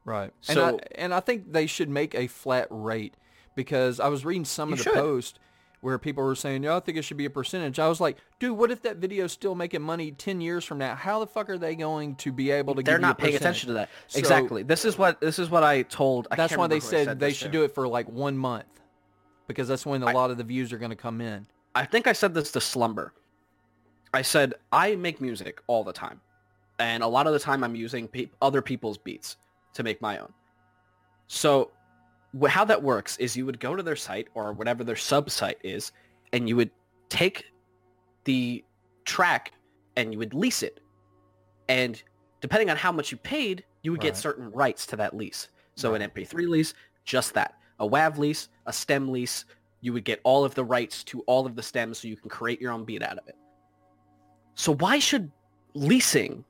Right. 0.04 0.32
and, 0.48 0.58
I, 0.58 0.70
So- 0.70 0.80
and 0.94 1.14
I 1.14 1.20
think 1.20 1.52
they 1.52 1.66
should 1.66 1.88
make 1.88 2.14
a 2.14 2.26
flat 2.26 2.66
rate 2.70 3.14
because 3.58 3.98
I 3.98 4.06
was 4.06 4.24
reading 4.24 4.44
some 4.44 4.68
You 4.68 4.74
of 4.74 4.78
the 4.78 4.84
should. 4.84 4.92
posts 4.94 5.38
where 5.80 5.98
people 5.98 6.22
were 6.22 6.36
saying, 6.36 6.62
yeah, 6.62 6.76
I 6.76 6.80
think 6.80 6.96
it 6.96 7.02
should 7.02 7.16
be 7.16 7.24
a 7.24 7.30
percentage. 7.30 7.80
I 7.80 7.88
was 7.88 8.00
like, 8.00 8.18
dude, 8.38 8.56
what 8.56 8.70
if 8.70 8.82
that 8.82 8.98
video's 8.98 9.32
still 9.32 9.56
making 9.56 9.82
money 9.82 10.12
10 10.12 10.40
years 10.40 10.64
from 10.64 10.78
now? 10.78 10.94
How 10.94 11.18
the 11.18 11.26
fuck 11.26 11.50
are 11.50 11.58
they 11.58 11.74
going 11.74 12.14
to 12.16 12.30
be 12.30 12.52
able 12.52 12.76
to 12.76 12.82
get? 12.84 12.86
They're 12.92 12.98
give 12.98 13.02
you 13.02 13.06
a 13.06 13.08
not 13.08 13.18
paying 13.18 13.34
attention 13.34 13.66
to 13.68 13.72
that. 13.74 13.88
So- 14.06 14.20
exactly. 14.20 14.62
This 14.62 14.84
is 14.84 14.96
what 14.96 15.20
this 15.20 15.40
is 15.40 15.50
what 15.50 15.64
I 15.64 15.82
told. 15.82 16.28
I 16.30 16.36
That's 16.36 16.56
why 16.56 16.68
they 16.68 16.76
I 16.76 16.78
said, 16.78 17.18
they 17.18 17.32
should 17.32 17.50
to. 17.52 17.58
do 17.58 17.64
it 17.64 17.74
for 17.74 17.88
like 17.88 18.08
one 18.08 18.38
month 18.38 18.66
because 19.48 19.66
that's 19.66 19.84
when 19.84 20.04
a 20.04 20.06
I- 20.06 20.12
lot 20.12 20.30
of 20.30 20.36
the 20.38 20.44
views 20.44 20.72
are 20.72 20.78
going 20.78 20.90
to 20.90 20.96
come 20.96 21.20
in. 21.20 21.46
I 21.74 21.84
think 21.84 22.06
I 22.06 22.12
said 22.12 22.32
this 22.34 22.52
to 22.52 22.60
Slumber. 22.60 23.12
I 24.14 24.22
said 24.22 24.54
I 24.70 24.94
make 24.94 25.20
music 25.20 25.60
all 25.66 25.82
the 25.82 25.92
time, 25.92 26.20
and 26.78 27.02
a 27.02 27.08
lot 27.08 27.26
of 27.26 27.32
the 27.32 27.40
time 27.40 27.64
I'm 27.64 27.74
using 27.74 28.06
pe- 28.06 28.30
other 28.40 28.62
people's 28.62 28.98
beats 28.98 29.36
to 29.74 29.82
make 29.82 30.00
my 30.00 30.18
own. 30.18 30.32
So, 31.28 31.70
how 32.48 32.64
that 32.64 32.82
works 32.82 33.16
is 33.18 33.36
you 33.36 33.46
would 33.46 33.60
go 33.60 33.74
to 33.76 33.82
their 33.82 33.96
site 33.96 34.28
or 34.34 34.52
whatever 34.52 34.84
their 34.84 34.96
sub 34.96 35.30
site 35.30 35.58
is, 35.62 35.92
and 36.32 36.48
you 36.48 36.56
would 36.56 36.70
take 37.08 37.46
the 38.24 38.64
track 39.04 39.52
and 39.96 40.12
you 40.12 40.18
would 40.18 40.34
lease 40.34 40.62
it, 40.62 40.80
and 41.68 42.02
depending 42.40 42.70
on 42.70 42.76
how 42.76 42.92
much 42.92 43.10
you 43.10 43.18
paid, 43.18 43.64
you 43.82 43.90
would 43.90 44.02
Right. 44.02 44.08
get 44.12 44.16
certain 44.16 44.50
rights 44.50 44.86
to 44.86 44.96
that 44.96 45.14
lease. 45.16 45.48
So 45.74 45.94
an 45.94 46.02
MP3 46.02 46.46
lease, 46.46 46.74
just 47.04 47.34
that. 47.34 47.54
A 47.80 47.86
WAV 47.86 48.18
lease, 48.18 48.48
a 48.66 48.72
stem 48.72 49.08
lease, 49.08 49.44
you 49.80 49.92
would 49.92 50.04
get 50.04 50.20
all 50.24 50.44
of 50.44 50.54
the 50.54 50.64
rights 50.64 51.04
to 51.04 51.20
all 51.22 51.46
of 51.46 51.54
the 51.56 51.62
stems 51.62 51.98
so 51.98 52.08
you 52.08 52.16
can 52.16 52.28
create 52.28 52.60
your 52.60 52.72
own 52.72 52.84
beat 52.84 53.02
out 53.02 53.16
of 53.16 53.26
it. 53.28 53.36
So 54.54 54.74
why 54.74 54.98
should 54.98 55.30
leasing 55.74 56.44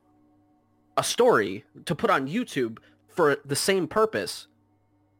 a 0.96 1.04
story 1.04 1.64
to 1.84 1.94
put 1.94 2.10
on 2.10 2.26
YouTube 2.26 2.78
for 3.08 3.36
the 3.44 3.56
same 3.56 3.86
purpose 3.86 4.47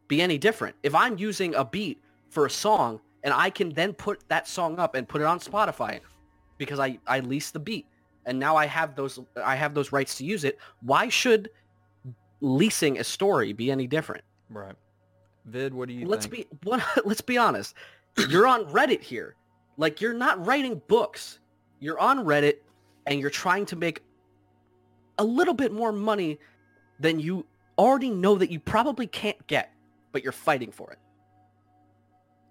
be 0.08 0.20
any 0.20 0.38
different? 0.38 0.76
If 0.82 0.94
I'm 0.94 1.18
using 1.18 1.54
a 1.54 1.64
beat 1.64 2.00
for 2.30 2.46
a 2.46 2.50
song 2.50 3.00
and 3.22 3.32
I 3.32 3.50
can 3.50 3.70
then 3.70 3.92
put 3.92 4.22
that 4.28 4.48
song 4.48 4.78
up 4.78 4.94
and 4.94 5.08
put 5.08 5.20
it 5.20 5.24
on 5.24 5.38
Spotify 5.38 6.00
because 6.56 6.78
I, 6.80 6.98
I 7.06 7.20
lease 7.20 7.50
the 7.50 7.58
beat 7.58 7.86
and 8.26 8.38
now 8.38 8.56
I 8.56 8.66
have 8.66 8.94
those 8.94 9.18
I 9.42 9.56
have 9.56 9.74
those 9.74 9.90
rights 9.90 10.16
to 10.16 10.24
use 10.24 10.44
it, 10.44 10.58
why 10.82 11.08
should 11.08 11.50
leasing 12.40 12.98
a 12.98 13.04
story 13.04 13.52
be 13.52 13.70
any 13.70 13.86
different? 13.86 14.22
Right. 14.50 14.74
Vid, 15.46 15.72
what 15.72 15.88
do 15.88 15.94
you 15.94 16.06
let's 16.06 16.26
think? 16.26 16.50
be 16.50 16.56
what, 16.68 16.82
let's 17.06 17.22
be 17.22 17.38
honest. 17.38 17.74
You're 18.28 18.46
on 18.46 18.64
Reddit 18.66 19.00
here. 19.00 19.34
Like 19.76 20.00
you're 20.00 20.12
not 20.12 20.44
writing 20.44 20.82
books. 20.88 21.38
You're 21.80 21.98
on 21.98 22.24
Reddit 22.24 22.56
and 23.06 23.18
you're 23.18 23.30
trying 23.30 23.64
to 23.66 23.76
make 23.76 24.02
a 25.18 25.24
little 25.24 25.54
bit 25.54 25.72
more 25.72 25.92
money 25.92 26.38
than 27.00 27.18
you 27.20 27.46
already 27.78 28.10
know 28.10 28.36
that 28.36 28.50
you 28.50 28.60
probably 28.60 29.06
can't 29.06 29.46
get, 29.46 29.72
but 30.12 30.22
you're 30.22 30.32
fighting 30.32 30.72
for 30.72 30.92
it. 30.92 30.98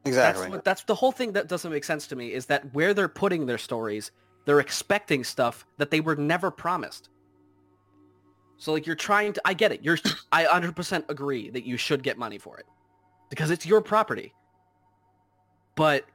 Exactly. 0.06 0.44
That's 0.44 0.52
what, 0.52 0.64
that's 0.64 0.84
the 0.84 0.96
whole 0.96 1.12
thing 1.12 1.34
that 1.34 1.48
doesn't 1.48 1.72
make 1.72 1.84
sense 1.84 2.08
to 2.08 2.16
me 2.16 2.34
is 2.34 2.46
that 2.48 2.74
where 2.74 2.94
they're 2.94 3.10
putting 3.10 3.46
their 3.46 3.58
stories, 3.58 4.12
they're 4.46 4.60
expecting 4.60 5.24
stuff 5.24 5.66
that 5.78 5.92
they 5.92 6.00
were 6.00 6.16
never 6.16 6.50
promised. 6.50 7.10
So 8.58 8.74
like 8.74 8.86
you're 8.86 8.96
trying 8.96 9.34
to 9.34 9.42
I 9.46 9.54
get 9.54 9.72
it. 9.72 9.84
You're 9.84 9.98
I 10.32 10.46
100% 10.46 11.10
agree 11.10 11.50
that 11.50 11.66
you 11.66 11.78
should 11.78 12.04
get 12.04 12.18
money 12.18 12.38
for 12.38 12.58
it 12.58 12.66
because 13.30 13.52
it's 13.52 13.66
your 13.66 13.82
property. 13.82 14.34
But 15.76 16.06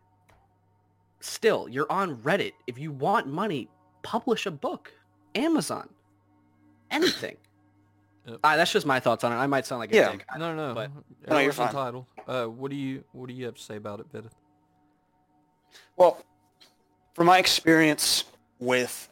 still, 1.21 1.69
you're 1.69 1.91
on 1.91 2.17
Reddit. 2.17 2.53
If 2.67 2.79
you 2.79 2.91
want 2.91 3.29
money, 3.29 3.69
publish 4.03 4.47
a 4.47 4.51
book. 4.51 4.93
Amazon. 5.35 5.89
Anything. 6.91 7.37
Yep. 8.26 8.38
Ah, 8.45 8.57
that's 8.57 8.73
just 8.73 8.87
my 8.87 9.00
thoughts 9.00 9.25
on 9.25 9.33
it. 9.33 9.37
I 9.37 9.47
might 9.47 9.67
sound 9.67 9.81
like 9.81 9.93
a 9.93 9.97
Yeah. 9.97 10.12
dick. 10.12 10.25
No, 10.38 10.55
no, 10.55 10.75
but- 10.75 10.91
No, 11.29 11.38
you're 11.38 11.52
fine. 11.52 11.69
entitled. 11.69 12.07
Uh, 12.26 12.45
what 12.47 12.71
do 12.71 12.76
you 12.76 13.02
what 13.12 13.26
do 13.29 13.35
you 13.35 13.47
have 13.47 13.57
to 13.57 13.62
say 13.62 13.76
about 13.76 14.00
it, 14.00 14.07
Vid? 14.12 14.31
Well, 15.97 16.25
from 17.14 17.26
my 17.26 17.38
experience 17.38 18.25
with 18.59 19.09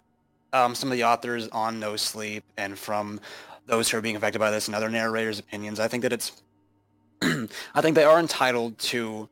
um, 0.53 0.75
some 0.75 0.91
of 0.91 0.97
the 0.97 1.05
authors 1.05 1.49
on 1.49 1.79
No 1.81 1.97
Sleep 1.97 2.45
and 2.57 2.79
from 2.79 3.21
those 3.67 3.89
who 3.91 3.99
are 3.99 4.01
being 4.01 4.17
affected 4.17 4.39
by 4.39 4.51
this 4.51 4.67
and 4.67 4.75
other 4.75 4.89
narrators' 4.89 5.39
opinions, 5.39 5.79
I 5.79 5.87
think 5.89 6.03
that 6.03 6.13
it's, 6.13 6.43
I 7.23 7.81
think 7.81 7.95
they 7.95 8.05
are 8.05 8.19
entitled 8.19 8.79
to 8.79 9.29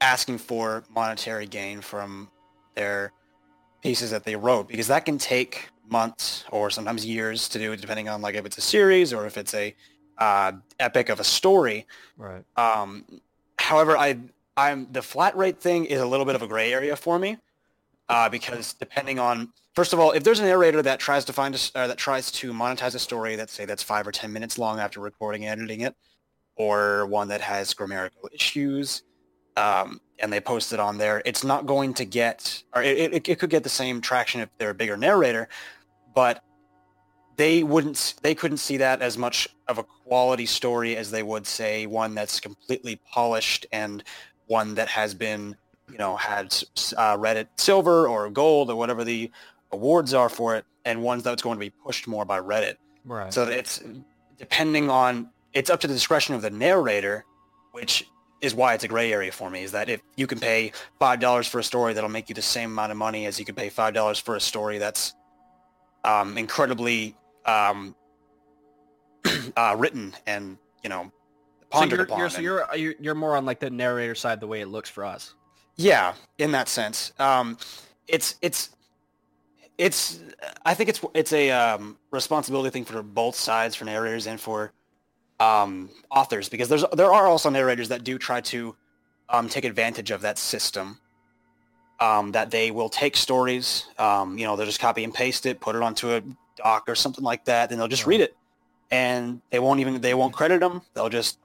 asking 0.00 0.38
for 0.38 0.84
monetary 0.90 1.46
gain 1.46 1.80
from 1.80 2.30
their 2.74 3.12
pieces 3.82 4.10
that 4.10 4.24
they 4.24 4.36
wrote 4.36 4.68
because 4.68 4.86
that 4.88 5.04
can 5.04 5.18
take 5.18 5.68
months 5.90 6.44
or 6.50 6.70
sometimes 6.70 7.04
years 7.04 7.48
to 7.50 7.58
do, 7.58 7.72
it, 7.72 7.80
depending 7.80 8.08
on 8.08 8.22
like 8.22 8.34
if 8.34 8.44
it's 8.46 8.58
a 8.58 8.62
series 8.62 9.12
or 9.12 9.26
if 9.26 9.36
it's 9.36 9.54
a 9.54 9.74
uh, 10.18 10.52
epic 10.80 11.08
of 11.08 11.20
a 11.20 11.24
story. 11.24 11.86
Right. 12.16 12.44
Um, 12.56 13.04
however, 13.58 13.96
I 13.96 14.18
I'm 14.56 14.88
the 14.92 15.02
flat 15.02 15.36
rate 15.36 15.60
thing 15.60 15.84
is 15.84 16.00
a 16.00 16.06
little 16.06 16.26
bit 16.26 16.34
of 16.34 16.42
a 16.42 16.46
gray 16.46 16.72
area 16.72 16.96
for 16.96 17.18
me 17.18 17.38
uh, 18.08 18.28
because 18.28 18.72
depending 18.74 19.18
on 19.18 19.52
first 19.74 19.92
of 19.92 20.00
all, 20.00 20.12
if 20.12 20.24
there's 20.24 20.40
a 20.40 20.44
narrator 20.44 20.82
that 20.82 20.98
tries 20.98 21.24
to 21.26 21.32
find 21.32 21.54
a, 21.54 21.78
uh, 21.78 21.86
that 21.86 21.98
tries 21.98 22.30
to 22.32 22.52
monetize 22.52 22.94
a 22.94 22.98
story 22.98 23.36
that 23.36 23.50
say 23.50 23.64
that's 23.64 23.82
five 23.82 24.06
or 24.06 24.12
ten 24.12 24.32
minutes 24.32 24.58
long 24.58 24.80
after 24.80 25.00
recording 25.00 25.44
and 25.44 25.60
editing 25.60 25.82
it, 25.82 25.94
or 26.56 27.06
one 27.06 27.28
that 27.28 27.40
has 27.40 27.74
grammatical 27.74 28.28
issues, 28.32 29.02
um, 29.56 30.00
and 30.18 30.32
they 30.32 30.40
post 30.40 30.72
it 30.72 30.80
on 30.80 30.98
there, 30.98 31.22
it's 31.24 31.44
not 31.44 31.66
going 31.66 31.92
to 31.94 32.04
get 32.04 32.62
or 32.74 32.82
it, 32.82 33.12
it, 33.12 33.28
it 33.28 33.38
could 33.38 33.50
get 33.50 33.62
the 33.62 33.68
same 33.68 34.00
traction 34.00 34.40
if 34.40 34.48
they're 34.58 34.70
a 34.70 34.74
bigger 34.74 34.96
narrator, 34.96 35.48
but 36.16 36.42
they 37.36 37.62
wouldn't 37.62 38.14
they 38.22 38.34
couldn't 38.34 38.56
see 38.56 38.78
that 38.78 39.02
as 39.02 39.16
much 39.16 39.46
of 39.68 39.78
a 39.78 39.84
quality 39.84 40.46
story 40.46 40.96
as 40.96 41.10
they 41.12 41.22
would 41.22 41.46
say 41.46 41.86
one 41.86 42.14
that's 42.14 42.40
completely 42.40 42.98
polished 43.12 43.66
and 43.70 44.02
one 44.46 44.74
that 44.74 44.88
has 44.88 45.14
been 45.14 45.54
you 45.92 45.98
know 45.98 46.16
had 46.16 46.46
uh, 46.96 47.16
Reddit 47.16 47.46
silver 47.58 48.08
or 48.08 48.30
gold 48.30 48.70
or 48.70 48.76
whatever 48.76 49.04
the 49.04 49.30
awards 49.70 50.14
are 50.14 50.28
for 50.30 50.56
it 50.56 50.64
and 50.86 51.02
ones 51.02 51.22
that's 51.22 51.42
going 51.42 51.56
to 51.56 51.60
be 51.60 51.70
pushed 51.70 52.08
more 52.08 52.24
by 52.24 52.40
Reddit 52.40 52.76
Right. 53.04 53.32
so 53.32 53.44
it's 53.44 53.82
depending 54.38 54.90
on 54.90 55.28
it's 55.52 55.70
up 55.70 55.80
to 55.80 55.86
the 55.86 55.94
discretion 55.94 56.34
of 56.34 56.42
the 56.42 56.50
narrator 56.50 57.24
which 57.72 58.08
is 58.40 58.54
why 58.54 58.74
it's 58.74 58.84
a 58.84 58.88
gray 58.88 59.12
area 59.12 59.32
for 59.32 59.50
me 59.50 59.62
is 59.62 59.72
that 59.72 59.88
if 59.88 60.00
you 60.16 60.26
can 60.26 60.38
pay 60.40 60.72
five 60.98 61.20
dollars 61.20 61.46
for 61.46 61.58
a 61.58 61.62
story 61.64 61.92
that'll 61.92 62.08
make 62.08 62.28
you 62.30 62.34
the 62.34 62.42
same 62.42 62.70
amount 62.72 62.92
of 62.92 62.96
money 62.98 63.26
as 63.26 63.38
you 63.38 63.44
could 63.44 63.56
pay 63.56 63.68
five 63.68 63.92
dollars 63.92 64.18
for 64.18 64.36
a 64.36 64.40
story 64.40 64.78
that's 64.78 65.14
um, 66.04 66.36
incredibly 66.38 67.16
um, 67.44 67.94
uh, 69.56 69.74
written 69.78 70.14
and 70.26 70.56
you 70.82 70.88
know 70.90 71.04
So 71.04 71.10
pondered 71.70 71.98
you're, 71.98 72.04
upon. 72.06 72.18
you're, 72.18 72.30
so 72.30 72.36
and- 72.36 72.44
you're 72.44 72.66
you're 72.76 72.94
you're 73.00 73.14
more 73.14 73.36
on 73.36 73.44
like 73.44 73.60
the 73.60 73.70
narrator 73.70 74.14
side 74.14 74.40
the 74.40 74.46
way 74.46 74.60
it 74.60 74.66
looks 74.68 74.88
for 74.90 75.04
us. 75.04 75.34
yeah, 75.76 76.14
in 76.38 76.52
that 76.52 76.68
sense, 76.68 77.12
um, 77.18 77.58
it's 78.08 78.36
it's 78.42 78.70
it's 79.78 80.20
I 80.64 80.74
think 80.74 80.88
it's 80.88 81.00
it's 81.14 81.32
a 81.32 81.50
um, 81.50 81.98
responsibility 82.10 82.70
thing 82.70 82.84
for 82.84 83.02
both 83.02 83.34
sides, 83.36 83.74
for 83.76 83.84
narrators 83.84 84.26
and 84.26 84.40
for 84.40 84.72
um, 85.40 85.90
authors, 86.10 86.48
because 86.48 86.68
there's 86.68 86.84
there 86.94 87.12
are 87.12 87.26
also 87.26 87.50
narrators 87.50 87.88
that 87.90 88.04
do 88.04 88.16
try 88.18 88.40
to 88.42 88.74
um, 89.28 89.48
take 89.48 89.64
advantage 89.64 90.10
of 90.10 90.22
that 90.22 90.38
system. 90.38 90.98
Um, 91.98 92.32
that 92.32 92.50
they 92.50 92.70
will 92.70 92.90
take 92.90 93.16
stories, 93.16 93.86
um, 93.98 94.36
you 94.36 94.44
know, 94.44 94.54
they'll 94.54 94.66
just 94.66 94.80
copy 94.80 95.02
and 95.02 95.14
paste 95.14 95.46
it, 95.46 95.60
put 95.60 95.74
it 95.74 95.80
onto 95.82 96.10
a 96.12 96.22
doc 96.56 96.84
or 96.88 96.94
something 96.94 97.24
like 97.24 97.46
that, 97.46 97.70
then 97.70 97.78
they'll 97.78 97.88
just 97.88 98.06
read 98.06 98.20
it, 98.20 98.36
and 98.90 99.40
they 99.48 99.58
won't 99.58 99.80
even 99.80 100.02
they 100.02 100.12
won't 100.12 100.34
credit 100.34 100.60
them. 100.60 100.82
They'll 100.92 101.08
just 101.08 101.38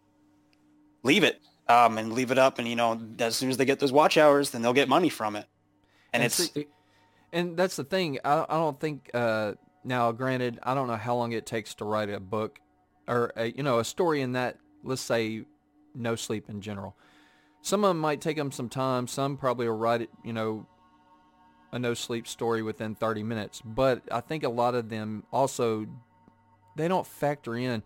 leave 1.03 1.23
it 1.23 1.39
um, 1.69 1.97
and 1.97 2.11
leave 2.11 2.31
it 2.31 2.37
up, 2.37 2.59
and 2.59 2.67
you 2.67 2.75
know, 2.75 2.99
as 3.19 3.37
soon 3.37 3.49
as 3.49 3.55
they 3.55 3.63
get 3.63 3.79
those 3.79 3.93
watch 3.93 4.17
hours, 4.17 4.49
then 4.49 4.61
they'll 4.61 4.73
get 4.73 4.89
money 4.89 5.07
from 5.07 5.37
it. 5.37 5.45
And, 6.11 6.21
And 6.21 6.23
it's 6.25 6.51
see- 6.51 6.67
And 7.31 7.55
that's 7.55 7.77
the 7.77 7.85
thing. 7.85 8.19
I, 8.25 8.43
I 8.49 8.55
don't 8.55 8.77
think. 8.77 9.09
Uh, 9.13 9.53
now, 9.85 10.11
granted, 10.11 10.59
I 10.63 10.73
don't 10.73 10.87
know 10.87 10.97
how 10.97 11.15
long 11.15 11.31
it 11.31 11.45
takes 11.45 11.73
to 11.75 11.85
write 11.85 12.09
a 12.09 12.19
book, 12.19 12.59
or 13.07 13.31
a, 13.37 13.51
you 13.51 13.63
know, 13.63 13.79
a 13.79 13.85
story 13.85 14.21
in 14.21 14.33
that. 14.33 14.57
Let's 14.83 15.01
say, 15.01 15.45
no 15.95 16.15
sleep 16.15 16.49
in 16.49 16.59
general. 16.59 16.95
Some 17.61 17.83
of 17.83 17.89
them 17.89 17.99
might 17.99 18.21
take 18.21 18.37
them 18.37 18.51
some 18.51 18.69
time. 18.69 19.07
Some 19.07 19.37
probably 19.37 19.67
will 19.69 19.77
write 19.77 20.01
it. 20.01 20.09
You 20.23 20.33
know, 20.33 20.65
a 21.71 21.79
no 21.79 21.93
sleep 21.93 22.27
story 22.27 22.61
within 22.61 22.95
30 22.95 23.23
minutes. 23.23 23.61
But 23.63 24.01
I 24.11 24.19
think 24.21 24.43
a 24.43 24.49
lot 24.49 24.75
of 24.75 24.89
them 24.89 25.23
also 25.31 25.85
they 26.75 26.87
don't 26.87 27.05
factor 27.05 27.55
in 27.55 27.83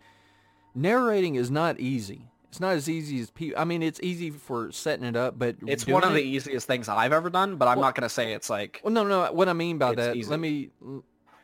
narrating 0.74 1.34
is 1.34 1.50
not 1.50 1.78
easy. 1.80 2.28
It's 2.48 2.60
not 2.60 2.72
as 2.74 2.88
easy 2.88 3.20
as 3.20 3.30
people. 3.30 3.60
I 3.60 3.64
mean, 3.64 3.82
it's 3.82 4.00
easy 4.02 4.30
for 4.30 4.72
setting 4.72 5.04
it 5.04 5.16
up, 5.16 5.38
but 5.38 5.56
It's 5.66 5.86
one 5.86 6.04
of 6.04 6.12
it- 6.12 6.14
the 6.14 6.22
easiest 6.22 6.66
things 6.66 6.88
I've 6.88 7.12
ever 7.12 7.28
done, 7.28 7.56
but 7.56 7.68
I'm 7.68 7.76
Well- 7.78 7.86
not 7.86 7.94
gonna 7.94 8.08
say 8.08 8.32
it's 8.32 8.48
like 8.48 8.80
Well, 8.82 8.92
no, 8.94 9.04
no. 9.04 9.30
What 9.32 9.48
I 9.48 9.52
mean 9.52 9.76
by 9.78 9.94
that, 9.94 10.16
easy. 10.16 10.30
let 10.30 10.40
me 10.40 10.70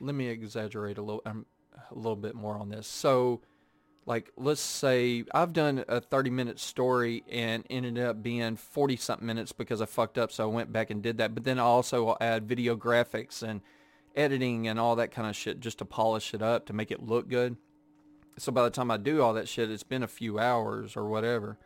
let 0.01 0.15
me 0.15 0.29
exaggerate 0.29 0.99
a 0.99 1.03
little 1.03 1.23
um, 1.27 1.47
a 1.91 1.95
little 1.95 2.17
bit 2.17 2.35
more 2.35 2.57
on 2.57 2.71
this. 2.71 2.87
So, 2.87 3.41
like, 4.05 4.33
let's 4.37 4.61
say 4.61 5.25
I've 5.33 5.53
done 5.53 5.85
a 5.89 6.01
30 6.01 6.31
minute 6.31 6.59
story 6.59 7.23
and 7.31 7.65
ended 7.71 7.99
up 7.99 8.23
being 8.23 8.57
40 8.57 8.97
something 8.97 9.27
minutes 9.27 9.53
because 9.53 9.81
I 9.81 9.87
fucked 9.87 10.19
up, 10.19 10.33
so 10.33 10.45
I 10.45 10.53
went 10.53 10.73
back 10.73 10.91
and 10.91 11.03
did 11.03 11.19
that. 11.19 11.35
But 11.35 11.45
then 11.45 11.59
I 11.59 11.63
also 11.63 12.17
add 12.21 12.49
video 12.49 12.77
graphics 12.77 13.43
and 13.43 13.61
editing 14.17 14.67
and 14.67 14.79
all 14.79 14.97
that 14.97 15.13
kind 15.13 15.29
of 15.29 15.37
shit 15.37 15.61
just 15.61 15.79
to 15.79 15.85
polish 15.85 16.35
it 16.35 16.43
up 16.43 16.67
to 16.67 16.73
make 16.73 16.91
it 16.91 17.03
look 17.03 17.29
good. 17.29 17.57
So 18.39 18.51
by 18.51 18.65
the 18.65 18.71
time 18.71 18.91
I 18.91 18.97
do 18.97 19.23
all 19.23 19.35
that 19.35 19.49
shit, 19.49 19.71
it's 19.71 19.83
been 19.83 20.03
a 20.03 20.09
few 20.09 20.39
hours 20.39 20.97
or 20.97 21.09
whatever. 21.09 21.59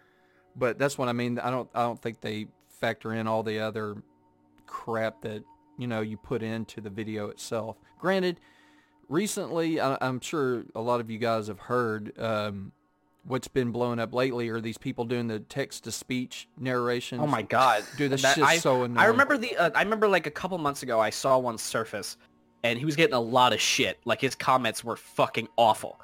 But 0.55 0.79
that's 0.79 0.99
what 0.99 1.09
I 1.09 1.13
mean. 1.13 1.39
I 1.39 1.51
don't 1.51 1.69
I 1.75 1.83
don't 1.83 2.01
think 2.01 2.21
they 2.21 2.49
factor 2.69 3.13
in 3.15 3.27
all 3.27 3.43
the 3.43 3.61
other 3.61 4.03
crap 4.67 5.23
that 5.23 5.43
you 5.79 5.87
know 5.87 6.01
you 6.01 6.17
put 6.17 6.43
into 6.43 6.81
the 6.81 6.91
video 6.91 7.29
itself. 7.29 7.77
Granted, 7.99 8.41
recently 9.09 9.81
I, 9.81 9.97
I'm 10.01 10.21
sure 10.21 10.65
a 10.75 10.81
lot 10.81 11.01
of 11.01 11.11
you 11.11 11.19
guys 11.19 11.49
have 11.49 11.59
heard 11.61 12.19
um, 12.19 12.73
what's 13.25 13.49
been 13.49 13.71
blowing 13.73 13.99
up 13.99 14.13
lately 14.15 14.49
are 14.49 14.61
these 14.61 14.79
people 14.79 15.05
doing 15.05 15.27
the 15.29 15.41
text 15.41 15.85
to 15.85 15.93
speech 15.93 16.49
narration. 16.59 17.21
oh 17.21 17.27
my 17.27 17.43
god, 17.43 17.85
Dude, 17.97 18.13
this 18.13 18.23
That- 18.23 18.35
shit's 18.37 18.47
I, 18.47 18.57
so 18.59 18.83
annoying. 18.85 18.99
I 18.99 19.07
remember 19.07 19.37
the 19.39 19.57
uh, 19.57 19.71
I 19.75 19.83
remember 19.83 20.09
like 20.09 20.27
a 20.27 20.31
couple 20.31 20.57
months 20.59 20.83
ago 20.83 21.01
I 21.01 21.11
saw 21.11 21.39
one 21.39 21.59
surface, 21.59 22.17
and 22.63 22.79
he 22.79 22.85
was 22.85 22.97
getting 22.97 23.15
a 23.15 23.21
lot 23.21 23.53
of 23.53 23.61
shit. 23.61 23.99
Like 24.05 24.21
his 24.21 24.35
comments 24.35 24.83
were 24.85 24.97
fucking 24.97 25.49
awful, 25.57 26.01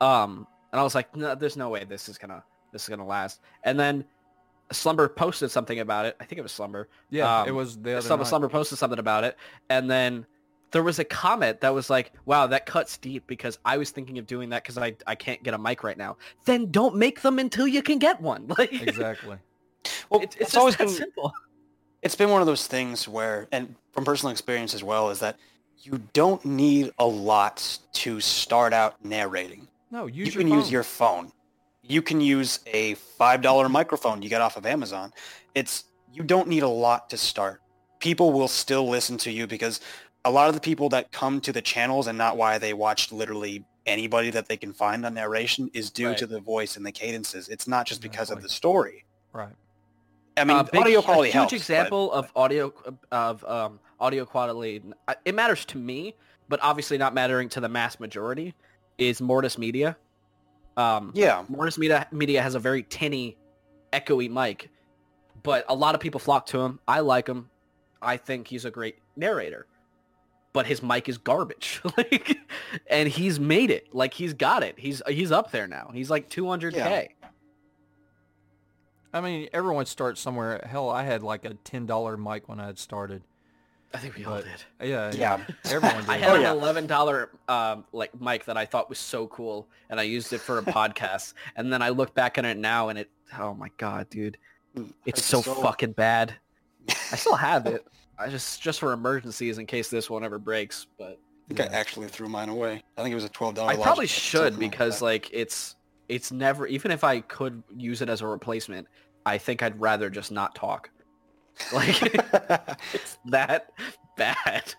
um, 0.00 0.46
and 0.72 0.80
I 0.80 0.82
was 0.82 0.94
like, 0.94 1.14
no, 1.16 1.34
there's 1.34 1.56
no 1.56 1.68
way 1.70 1.84
this 1.84 2.08
is 2.08 2.18
gonna 2.18 2.42
this 2.72 2.82
is 2.84 2.88
gonna 2.88 3.06
last. 3.06 3.40
And 3.64 3.78
then 3.78 4.04
Slumber 4.72 5.08
posted 5.08 5.50
something 5.50 5.78
about 5.78 6.06
it. 6.06 6.16
I 6.20 6.24
think 6.24 6.38
it 6.38 6.42
was 6.42 6.52
Slumber. 6.52 6.88
Yeah, 7.10 7.40
um, 7.42 7.48
it 7.48 7.52
was 7.52 7.76
the 7.78 7.92
other 7.92 8.00
Slumber, 8.06 8.24
night. 8.24 8.28
Slumber 8.28 8.48
posted 8.48 8.78
something 8.78 8.98
about 8.98 9.24
it, 9.24 9.36
and 9.70 9.90
then 9.90 10.26
there 10.72 10.82
was 10.82 10.98
a 10.98 11.04
comment 11.04 11.60
that 11.60 11.74
was 11.74 11.88
like, 11.90 12.12
"Wow, 12.24 12.46
that 12.48 12.66
cuts 12.66 12.98
deep 12.98 13.26
because 13.26 13.58
I 13.64 13.76
was 13.76 13.90
thinking 13.90 14.18
of 14.18 14.26
doing 14.26 14.50
that 14.50 14.62
because 14.62 14.78
I 14.78 14.96
I 15.06 15.14
can't 15.14 15.42
get 15.42 15.54
a 15.54 15.58
mic 15.58 15.84
right 15.84 15.96
now." 15.96 16.16
Then 16.44 16.70
don't 16.70 16.96
make 16.96 17.22
them 17.22 17.38
until 17.38 17.66
you 17.66 17.82
can 17.82 17.98
get 17.98 18.20
one. 18.20 18.46
Like 18.58 18.72
Exactly. 18.72 19.38
Well, 20.10 20.20
it's, 20.20 20.34
it's, 20.34 20.42
it's, 20.42 20.50
just 20.50 20.58
always 20.58 20.76
that 20.76 20.86
been 20.86 20.94
simple. 20.94 21.32
it's 22.02 22.16
been 22.16 22.28
one 22.28 22.40
of 22.40 22.46
those 22.48 22.66
things 22.66 23.06
where, 23.06 23.46
and 23.52 23.76
from 23.92 24.04
personal 24.04 24.32
experience 24.32 24.74
as 24.74 24.82
well, 24.82 25.10
is 25.10 25.20
that 25.20 25.38
you 25.78 26.00
don't 26.12 26.44
need 26.44 26.90
a 26.98 27.06
lot 27.06 27.78
to 27.92 28.20
start 28.20 28.72
out 28.72 29.04
narrating. 29.04 29.68
No, 29.90 30.06
use 30.06 30.34
you 30.34 30.40
your 30.40 30.42
can 30.42 30.58
use 30.58 30.70
your 30.70 30.82
phone. 30.82 31.30
You 31.82 32.02
can 32.02 32.20
use 32.20 32.60
a 32.66 32.94
five 32.94 33.42
dollar 33.42 33.68
microphone 33.68 34.22
you 34.22 34.28
get 34.28 34.40
off 34.40 34.56
of 34.56 34.66
Amazon. 34.66 35.12
It's 35.54 35.84
you 36.12 36.22
don't 36.22 36.48
need 36.48 36.62
a 36.62 36.68
lot 36.68 37.10
to 37.10 37.16
start. 37.16 37.60
People 38.00 38.32
will 38.32 38.48
still 38.48 38.88
listen 38.88 39.16
to 39.18 39.30
you 39.30 39.46
because 39.46 39.80
a 40.26 40.30
lot 40.30 40.48
of 40.48 40.54
the 40.54 40.60
people 40.60 40.88
that 40.90 41.12
come 41.12 41.40
to 41.40 41.52
the 41.52 41.62
channels 41.62 42.06
and 42.08 42.18
not 42.18 42.36
why 42.36 42.58
they 42.58 42.72
watch 42.74 43.12
literally 43.12 43.64
anybody 43.86 44.30
that 44.30 44.48
they 44.48 44.56
can 44.56 44.72
find 44.72 45.06
on 45.06 45.14
narration 45.14 45.70
is 45.72 45.90
due 45.90 46.08
Right. 46.08 46.18
to 46.18 46.26
the 46.26 46.40
voice 46.40 46.76
and 46.76 46.84
the 46.84 46.90
cadences. 46.92 47.48
It's 47.48 47.68
not 47.68 47.86
just 47.86 48.02
because 48.02 48.30
of 48.30 48.42
the 48.42 48.48
story. 48.48 49.04
right. 49.32 49.54
I 50.38 50.44
mean, 50.44 50.56
Uh, 50.56 50.62
big- 50.64 50.80
audio 50.82 50.98
a 50.98 51.02
quality 51.02 51.28
huge 51.28 51.34
helps. 51.34 51.52
but- 51.52 51.56
example 51.56 52.12
of 52.12 52.30
audio 52.36 52.72
of 53.10 53.44
um, 53.44 53.78
audio 54.00 54.24
quality. 54.26 54.82
uh, 55.08 55.14
It 55.24 55.34
matters 55.34 55.64
to 55.66 55.78
me, 55.78 56.14
but 56.48 56.58
obviously 56.62 56.98
not 56.98 57.14
mattering 57.14 57.48
to 57.50 57.60
the 57.60 57.68
mass 57.68 57.98
majority. 58.00 58.54
Is 58.98 59.20
Mortis 59.20 59.56
Media? 59.58 59.96
Um, 60.76 61.12
yeah, 61.14 61.44
Mortis 61.48 61.78
Media 61.78 62.06
Media 62.12 62.42
has 62.42 62.54
a 62.54 62.58
very 62.58 62.82
tinny, 62.82 63.36
echoey 63.92 64.28
mic, 64.30 64.70
but 65.42 65.64
a 65.68 65.74
lot 65.74 65.94
of 65.94 66.00
people 66.00 66.18
flock 66.20 66.46
to 66.46 66.60
him. 66.60 66.80
I 66.88 67.00
like 67.00 67.26
him. 67.28 67.48
I 68.02 68.16
think 68.18 68.48
he's 68.48 68.64
a 68.66 68.70
great 68.70 68.96
narrator, 69.16 69.66
but 70.56 70.66
his 70.66 70.82
mic 70.82 71.06
is 71.06 71.18
garbage. 71.18 71.82
like, 71.98 72.38
and 72.86 73.10
he's 73.10 73.38
made 73.38 73.70
it. 73.70 73.94
Like 73.94 74.14
he's 74.14 74.32
got 74.32 74.62
it. 74.62 74.78
He's 74.78 75.02
he's 75.06 75.30
up 75.30 75.50
there 75.50 75.68
now. 75.68 75.90
He's 75.92 76.08
like 76.08 76.30
200k. 76.30 76.74
Yeah. 76.74 77.04
I 79.12 79.20
mean, 79.20 79.50
everyone 79.52 79.84
starts 79.84 80.18
somewhere. 80.18 80.66
Hell, 80.66 80.88
I 80.88 81.02
had 81.02 81.22
like 81.22 81.44
a 81.44 81.52
ten 81.56 81.84
dollar 81.84 82.16
mic 82.16 82.48
when 82.48 82.58
I 82.58 82.64
had 82.64 82.78
started. 82.78 83.22
I 83.92 83.98
think 83.98 84.16
we 84.16 84.24
all 84.24 84.38
did. 84.38 84.46
Yeah, 84.82 85.12
Yeah. 85.14 85.44
Everyone 85.66 86.00
did. 86.00 86.08
I 86.08 86.16
had 86.16 86.30
Oh, 86.30 86.34
an 86.36 86.46
eleven 86.46 86.86
dollar 86.86 87.28
um, 87.48 87.84
like 87.92 88.18
mic 88.18 88.46
that 88.46 88.56
I 88.56 88.64
thought 88.64 88.88
was 88.88 88.98
so 88.98 89.26
cool, 89.26 89.68
and 89.90 90.00
I 90.00 90.04
used 90.04 90.32
it 90.32 90.40
for 90.40 90.56
a 90.56 90.62
podcast. 90.78 91.34
And 91.56 91.70
then 91.70 91.82
I 91.82 91.90
look 91.90 92.14
back 92.14 92.38
on 92.38 92.46
it 92.46 92.56
now, 92.56 92.88
and 92.88 92.98
it 92.98 93.10
oh 93.38 93.52
my 93.52 93.68
god, 93.76 94.08
dude, 94.08 94.38
it's 95.04 95.22
so, 95.22 95.42
fucking 95.42 95.92
bad. 95.92 96.34
I 96.88 97.16
still 97.16 97.36
have 97.36 97.66
it. 97.66 97.86
I 98.18 98.28
just 98.28 98.60
just 98.62 98.80
for 98.80 98.92
emergencies 98.92 99.58
in 99.58 99.66
case 99.66 99.88
this 99.88 100.08
one 100.08 100.24
ever 100.24 100.38
breaks. 100.38 100.86
But 100.98 101.18
I 101.50 101.54
think 101.54 101.60
I 101.60 101.74
actually 101.74 102.08
threw 102.08 102.28
mine 102.28 102.48
away. 102.48 102.82
I 102.96 103.02
think 103.02 103.12
it 103.12 103.16
was 103.16 103.24
a 103.24 103.28
twelve 103.28 103.54
dollar. 103.54 103.72
I 103.72 103.76
probably 103.76 104.06
should 104.06 104.58
because 104.58 105.02
like 105.02 105.28
it's 105.32 105.76
it's 106.08 106.32
never 106.32 106.66
even 106.66 106.90
if 106.90 107.04
I 107.04 107.20
could 107.20 107.62
use 107.76 108.02
it 108.02 108.08
as 108.08 108.20
a 108.22 108.26
replacement, 108.26 108.86
I 109.24 109.38
think 109.38 109.62
I'd 109.62 109.80
rather 109.80 110.10
just 110.10 110.30
not 110.32 110.54
talk. 110.54 110.90
Like 111.72 112.02
it's 112.92 113.18
that 113.26 113.70
bad. 114.16 114.74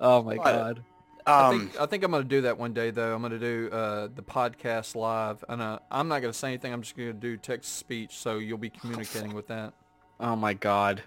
Oh 0.00 0.22
my 0.22 0.36
But- 0.36 0.44
god. 0.44 0.84
I 1.24 1.48
um, 1.48 1.68
think 1.68 1.80
I 1.80 1.86
think 1.86 2.04
I'm 2.04 2.10
gonna 2.10 2.24
do 2.24 2.40
that 2.42 2.58
one 2.58 2.74
day 2.74 2.90
though. 2.90 3.14
I'm 3.14 3.22
gonna 3.22 3.38
do 3.38 3.68
uh, 3.72 4.08
the 4.12 4.22
podcast 4.22 4.96
live, 4.96 5.44
and 5.48 5.62
uh, 5.62 5.78
I'm 5.88 6.08
not 6.08 6.20
gonna 6.20 6.32
say 6.32 6.48
anything. 6.48 6.72
I'm 6.72 6.82
just 6.82 6.96
gonna 6.96 7.12
do 7.12 7.36
text 7.36 7.76
speech, 7.76 8.16
so 8.16 8.38
you'll 8.38 8.58
be 8.58 8.70
communicating 8.80 9.32
with 9.32 9.46
that. 9.46 9.72
Oh 10.18 10.34
my 10.34 10.52
god. 10.52 11.02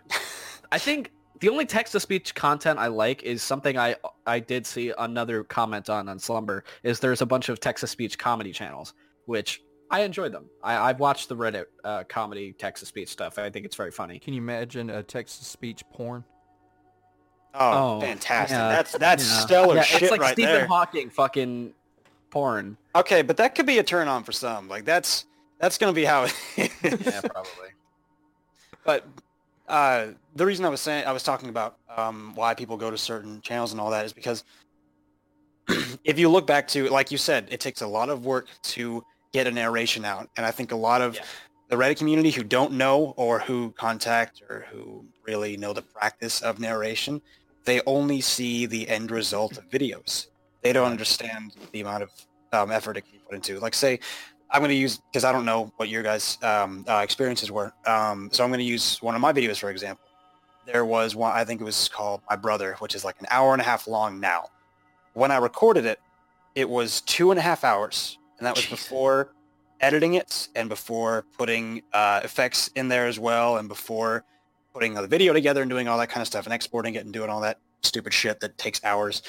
I 0.71 0.77
think 0.79 1.11
the 1.39 1.49
only 1.49 1.65
text 1.65 1.91
to 1.93 1.99
speech 1.99 2.33
content 2.35 2.79
I 2.79 2.87
like 2.87 3.23
is 3.23 3.43
something 3.43 3.77
I 3.77 3.95
I 4.25 4.39
did 4.39 4.65
see 4.65 4.93
another 4.97 5.43
comment 5.43 5.89
on 5.89 6.07
on 6.09 6.17
Slumber 6.19 6.63
is 6.83 6.99
there's 6.99 7.21
a 7.21 7.25
bunch 7.25 7.49
of 7.49 7.59
text 7.59 7.81
to 7.81 7.87
speech 7.87 8.17
comedy 8.17 8.51
channels 8.51 8.93
which 9.25 9.61
I 9.91 10.01
enjoy 10.01 10.29
them. 10.29 10.45
I, 10.63 10.77
I've 10.89 10.99
watched 10.99 11.29
the 11.29 11.35
Reddit 11.35 11.65
uh, 11.83 12.03
comedy 12.05 12.53
text 12.53 12.81
to 12.81 12.87
speech 12.87 13.09
stuff. 13.09 13.37
I 13.37 13.49
think 13.51 13.65
it's 13.65 13.75
very 13.75 13.91
funny. 13.91 14.17
Can 14.19 14.33
you 14.33 14.41
imagine 14.41 14.89
a 14.89 15.03
text 15.03 15.39
to 15.39 15.45
speech 15.45 15.83
porn? 15.91 16.23
oh, 17.53 17.97
Oh, 17.97 18.01
fantastic! 18.01 18.57
yeah, 18.57 18.69
That's 18.69 18.91
that's 18.97 19.23
Yeah. 19.29 19.39
stellar 19.39 19.75
Yeah, 19.75 19.81
shit 19.83 20.01
it's 20.03 20.11
like 20.11 20.21
right 20.21 20.33
Stephen 20.33 20.53
there. 20.53 20.67
Hawking 20.67 21.09
fucking 21.09 21.73
porn. 22.31 22.77
Okay, 22.95 23.21
but 23.21 23.37
that 23.37 23.55
could 23.55 23.65
be 23.65 23.77
a 23.79 23.83
turn 23.83 24.07
on 24.07 24.23
for 24.23 24.31
some. 24.31 24.67
Like 24.67 24.85
that's 24.85 25.25
that's 25.59 25.77
gonna 25.77 25.93
be 25.93 26.03
how 26.05 26.23
it 26.23 26.33
is. 26.57 27.05
Yeah, 27.05 27.21
probably. 27.21 27.69
But 28.83 29.07
uh, 29.67 30.07
the 30.35 30.45
reason 30.45 30.65
I 30.65 30.69
was 30.69 30.81
saying 30.81 31.05
I 31.05 31.11
was 31.11 31.23
talking 31.23 31.49
about 31.49 31.77
um, 31.95 32.33
why 32.35 32.53
people 32.53 32.77
go 32.77 32.91
to 32.91 32.97
certain 32.97 33.41
channels 33.41 33.71
and 33.71 33.81
all 33.81 33.89
that 33.91 34.05
is 34.05 34.13
because 34.13 34.43
if 36.03 36.19
you 36.19 36.29
look 36.29 36.45
back 36.45 36.67
to 36.69 36.87
like 36.89 37.11
you 37.11 37.17
said, 37.17 37.47
it 37.51 37.59
takes 37.59 37.81
a 37.81 37.87
lot 37.87 38.09
of 38.09 38.25
work 38.25 38.47
to 38.63 39.03
get 39.33 39.47
a 39.47 39.51
narration 39.51 40.05
out, 40.05 40.29
and 40.37 40.45
I 40.45 40.51
think 40.51 40.71
a 40.71 40.75
lot 40.75 41.01
of 41.01 41.15
Yeah. 41.15 41.23
the 41.69 41.75
Reddit 41.75 41.97
community 41.97 42.31
who 42.31 42.43
don't 42.43 42.73
know 42.73 43.13
or 43.17 43.39
who 43.39 43.71
contact 43.71 44.41
or 44.49 44.65
who 44.71 45.05
really 45.25 45.57
know 45.57 45.73
the 45.73 45.81
practice 45.81 46.41
of 46.41 46.59
narration, 46.59 47.21
they 47.65 47.81
only 47.85 48.21
see 48.21 48.65
the 48.65 48.87
end 48.87 49.11
result 49.11 49.57
of 49.57 49.67
videos. 49.69 50.27
They 50.61 50.71
don't 50.73 50.89
understand 50.91 51.55
the 51.71 51.81
amount 51.81 52.03
of 52.03 52.11
um, 52.53 52.71
effort 52.71 52.97
it 52.97 53.01
can 53.01 53.13
be 53.13 53.19
put 53.25 53.35
into. 53.35 53.59
Like 53.59 53.73
say, 53.73 53.99
I'm 54.55 54.61
going 54.61 54.69
to 54.69 54.75
use, 54.75 54.99
because 54.99 55.25
I 55.25 55.33
don't 55.33 55.43
know 55.43 55.69
what 55.75 55.89
your 55.89 56.01
guys' 56.01 56.37
um, 56.41 56.85
uh, 56.87 57.01
experiences 57.03 57.51
were, 57.51 57.73
um, 57.85 58.29
so 58.31 58.41
I'm 58.41 58.49
going 58.49 58.59
to 58.59 58.65
use 58.65 59.01
one 59.01 59.13
of 59.13 59.19
my 59.19 59.33
videos 59.33 59.59
for 59.59 59.69
example. 59.69 60.05
There 60.65 60.85
was 60.85 61.13
one, 61.13 61.33
I 61.33 61.43
think 61.43 61.59
it 61.59 61.65
was 61.65 61.89
called 61.89 62.21
My 62.29 62.37
Brother, 62.37 62.77
which 62.79 62.95
is 62.95 63.03
like 63.03 63.19
an 63.19 63.27
hour 63.29 63.51
and 63.51 63.61
a 63.61 63.65
half 63.65 63.85
long 63.85 64.21
now. 64.21 64.47
When 65.13 65.29
I 65.29 65.37
recorded 65.37 65.85
it, 65.85 65.99
it 66.55 66.69
was 66.69 67.01
two 67.01 67.31
and 67.31 67.37
a 67.37 67.41
half 67.41 67.65
hours, 67.65 68.17
and 68.37 68.47
that 68.47 68.55
was 68.55 68.63
Jesus. 68.63 68.81
before 68.81 69.33
editing 69.81 70.13
it 70.13 70.47
and 70.55 70.69
before 70.69 71.25
putting 71.37 71.83
uh, 71.91 72.21
effects 72.23 72.69
in 72.75 72.87
there 72.87 73.07
as 73.07 73.19
well 73.19 73.57
and 73.57 73.67
before 73.67 74.23
putting 74.73 74.93
the 74.93 75.05
video 75.05 75.33
together 75.33 75.63
and 75.63 75.69
doing 75.69 75.89
all 75.89 75.97
that 75.97 76.07
kind 76.09 76.21
of 76.21 76.27
stuff 76.27 76.45
and 76.45 76.53
exporting 76.53 76.95
it 76.95 77.03
and 77.03 77.11
doing 77.11 77.29
all 77.29 77.41
that 77.41 77.59
stupid 77.81 78.13
shit 78.13 78.39
that 78.39 78.57
takes 78.57 78.81
hours. 78.85 79.21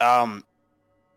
Um, 0.00 0.44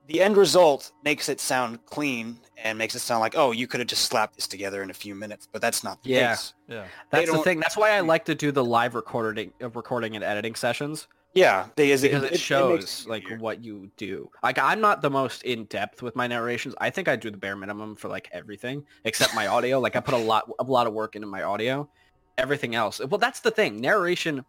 the 0.07 0.21
end 0.21 0.37
result 0.37 0.91
makes 1.03 1.29
it 1.29 1.39
sound 1.39 1.85
clean 1.85 2.39
and 2.63 2.77
makes 2.77 2.95
it 2.95 2.99
sound 2.99 3.21
like, 3.21 3.35
oh, 3.35 3.51
you 3.51 3.67
could 3.67 3.79
have 3.79 3.87
just 3.87 4.05
slapped 4.05 4.35
this 4.35 4.47
together 4.47 4.83
in 4.83 4.89
a 4.89 4.93
few 4.93 5.15
minutes, 5.15 5.47
but 5.51 5.61
that's 5.61 5.83
not 5.83 6.01
the 6.03 6.09
Yeah. 6.09 6.35
case. 6.35 6.53
Yeah. 6.67 6.85
That's 7.09 7.31
the 7.31 7.37
thing. 7.39 7.59
That's 7.59 7.77
why 7.77 7.97
I 7.97 8.01
hmm. 8.01 8.07
like 8.07 8.25
to 8.25 8.35
do 8.35 8.51
the 8.51 8.63
live 8.63 8.95
recording, 8.95 9.53
recording 9.59 10.15
and 10.15 10.23
editing 10.23 10.55
sessions. 10.55 11.07
Yeah, 11.33 11.67
they, 11.77 11.91
is 11.91 12.01
because 12.01 12.23
it, 12.23 12.31
makes 12.31 12.39
shows 12.43 13.05
it 13.05 13.09
like 13.09 13.23
easier. 13.23 13.37
what 13.37 13.63
you 13.63 13.89
do. 13.95 14.29
Like 14.43 14.59
I'm 14.59 14.81
not 14.81 15.01
the 15.01 15.09
most 15.09 15.43
in 15.43 15.63
depth 15.65 16.01
with 16.01 16.13
my 16.13 16.27
narrations. 16.27 16.75
I 16.81 16.89
think 16.89 17.07
I 17.07 17.15
do 17.15 17.31
the 17.31 17.37
bare 17.37 17.55
minimum 17.55 17.95
for 17.95 18.09
like 18.09 18.27
everything 18.33 18.83
except 19.05 19.33
my 19.33 19.47
audio. 19.47 19.79
Like 19.79 19.95
I 19.95 20.01
put 20.01 20.13
a 20.13 20.17
lot 20.17 20.51
a 20.59 20.63
lot 20.63 20.87
of 20.87 20.93
work 20.93 21.15
into 21.15 21.27
my 21.27 21.43
audio. 21.43 21.89
Everything 22.37 22.75
else. 22.75 22.99
Well, 22.99 23.17
that's 23.17 23.39
the 23.39 23.51
thing. 23.51 23.79
Narration. 23.79 24.43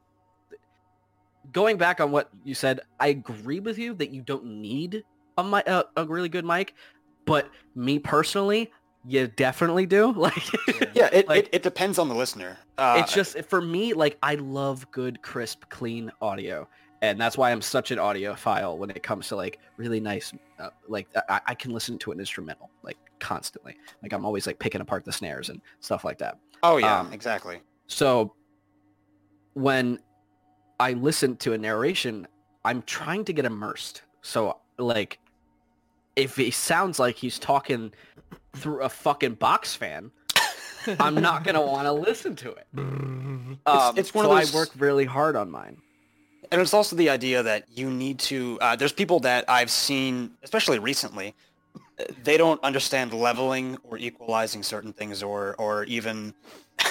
Going 1.52 1.76
back 1.76 2.00
on 2.00 2.10
what 2.10 2.30
you 2.44 2.54
said, 2.54 2.80
I 2.98 3.08
agree 3.08 3.60
with 3.60 3.78
you 3.78 3.94
that 3.94 4.10
you 4.10 4.22
don't 4.22 4.44
need 4.44 5.04
a 5.38 5.42
a, 5.42 5.84
a 5.96 6.04
really 6.06 6.28
good 6.28 6.44
mic. 6.44 6.74
But 7.24 7.48
me 7.74 7.98
personally, 7.98 8.72
you 9.06 9.28
definitely 9.28 9.86
do. 9.86 10.12
Like, 10.16 10.42
Yeah, 10.94 11.08
it, 11.12 11.28
Like- 11.28 11.44
it, 11.44 11.48
it 11.52 11.62
depends 11.62 11.98
on 11.98 12.08
the 12.08 12.14
listener. 12.14 12.58
Uh, 12.78 12.96
it's 13.00 13.12
just 13.12 13.38
for 13.44 13.60
me. 13.60 13.92
Like, 13.94 14.18
I 14.22 14.34
love 14.36 14.90
good, 14.90 15.22
crisp, 15.22 15.64
clean 15.68 16.10
audio, 16.20 16.68
and 17.00 17.20
that's 17.20 17.36
why 17.38 17.50
I'm 17.52 17.62
such 17.62 17.90
an 17.92 17.98
audiophile 17.98 18.76
when 18.76 18.90
it 18.90 19.02
comes 19.02 19.28
to 19.28 19.36
like 19.36 19.58
really 19.76 20.00
nice. 20.00 20.32
Uh, 20.58 20.70
like, 20.88 21.06
I, 21.28 21.40
I 21.48 21.54
can 21.54 21.72
listen 21.72 21.98
to 21.98 22.12
an 22.12 22.18
instrumental 22.18 22.70
like 22.82 22.98
constantly. 23.20 23.76
Like, 24.02 24.12
I'm 24.12 24.24
always 24.24 24.46
like 24.46 24.58
picking 24.58 24.80
apart 24.80 25.04
the 25.04 25.12
snares 25.12 25.48
and 25.48 25.60
stuff 25.80 26.04
like 26.04 26.18
that. 26.18 26.38
oh 26.64 26.76
yeah, 26.78 27.00
um, 27.00 27.12
exactly. 27.12 27.60
So 27.86 28.34
when 29.54 29.98
I 30.80 30.92
listen 30.94 31.36
to 31.38 31.52
a 31.52 31.58
narration, 31.58 32.26
I'm 32.64 32.82
trying 32.82 33.24
to 33.26 33.32
get 33.32 33.44
immersed. 33.44 34.02
So 34.22 34.58
like 34.78 35.18
if 36.16 36.36
he 36.36 36.50
sounds 36.50 36.98
like 36.98 37.16
he's 37.16 37.38
talking 37.38 37.92
through 38.54 38.80
a 38.82 38.88
fucking 38.88 39.34
box 39.34 39.74
fan, 39.74 40.10
I'm 41.00 41.14
not 41.14 41.44
gonna 41.44 41.62
want 41.66 41.86
to 41.86 41.92
listen 41.92 42.36
to 42.36 42.50
it. 42.52 42.66
Um, 42.76 43.58
it's 43.96 44.14
one 44.14 44.24
of 44.26 44.30
so 44.30 44.36
those- 44.38 44.54
I 44.54 44.56
work 44.56 44.70
really 44.78 45.04
hard 45.04 45.36
on 45.36 45.50
mine. 45.50 45.78
And 46.50 46.60
it's 46.60 46.74
also 46.74 46.96
the 46.96 47.08
idea 47.08 47.42
that 47.42 47.64
you 47.70 47.88
need 47.90 48.18
to. 48.20 48.58
Uh, 48.60 48.76
there's 48.76 48.92
people 48.92 49.20
that 49.20 49.46
I've 49.48 49.70
seen, 49.70 50.32
especially 50.42 50.78
recently, 50.78 51.34
they 52.24 52.36
don't 52.36 52.62
understand 52.62 53.14
leveling 53.14 53.78
or 53.84 53.96
equalizing 53.96 54.62
certain 54.62 54.92
things, 54.92 55.22
or 55.22 55.54
or 55.58 55.84
even, 55.84 56.34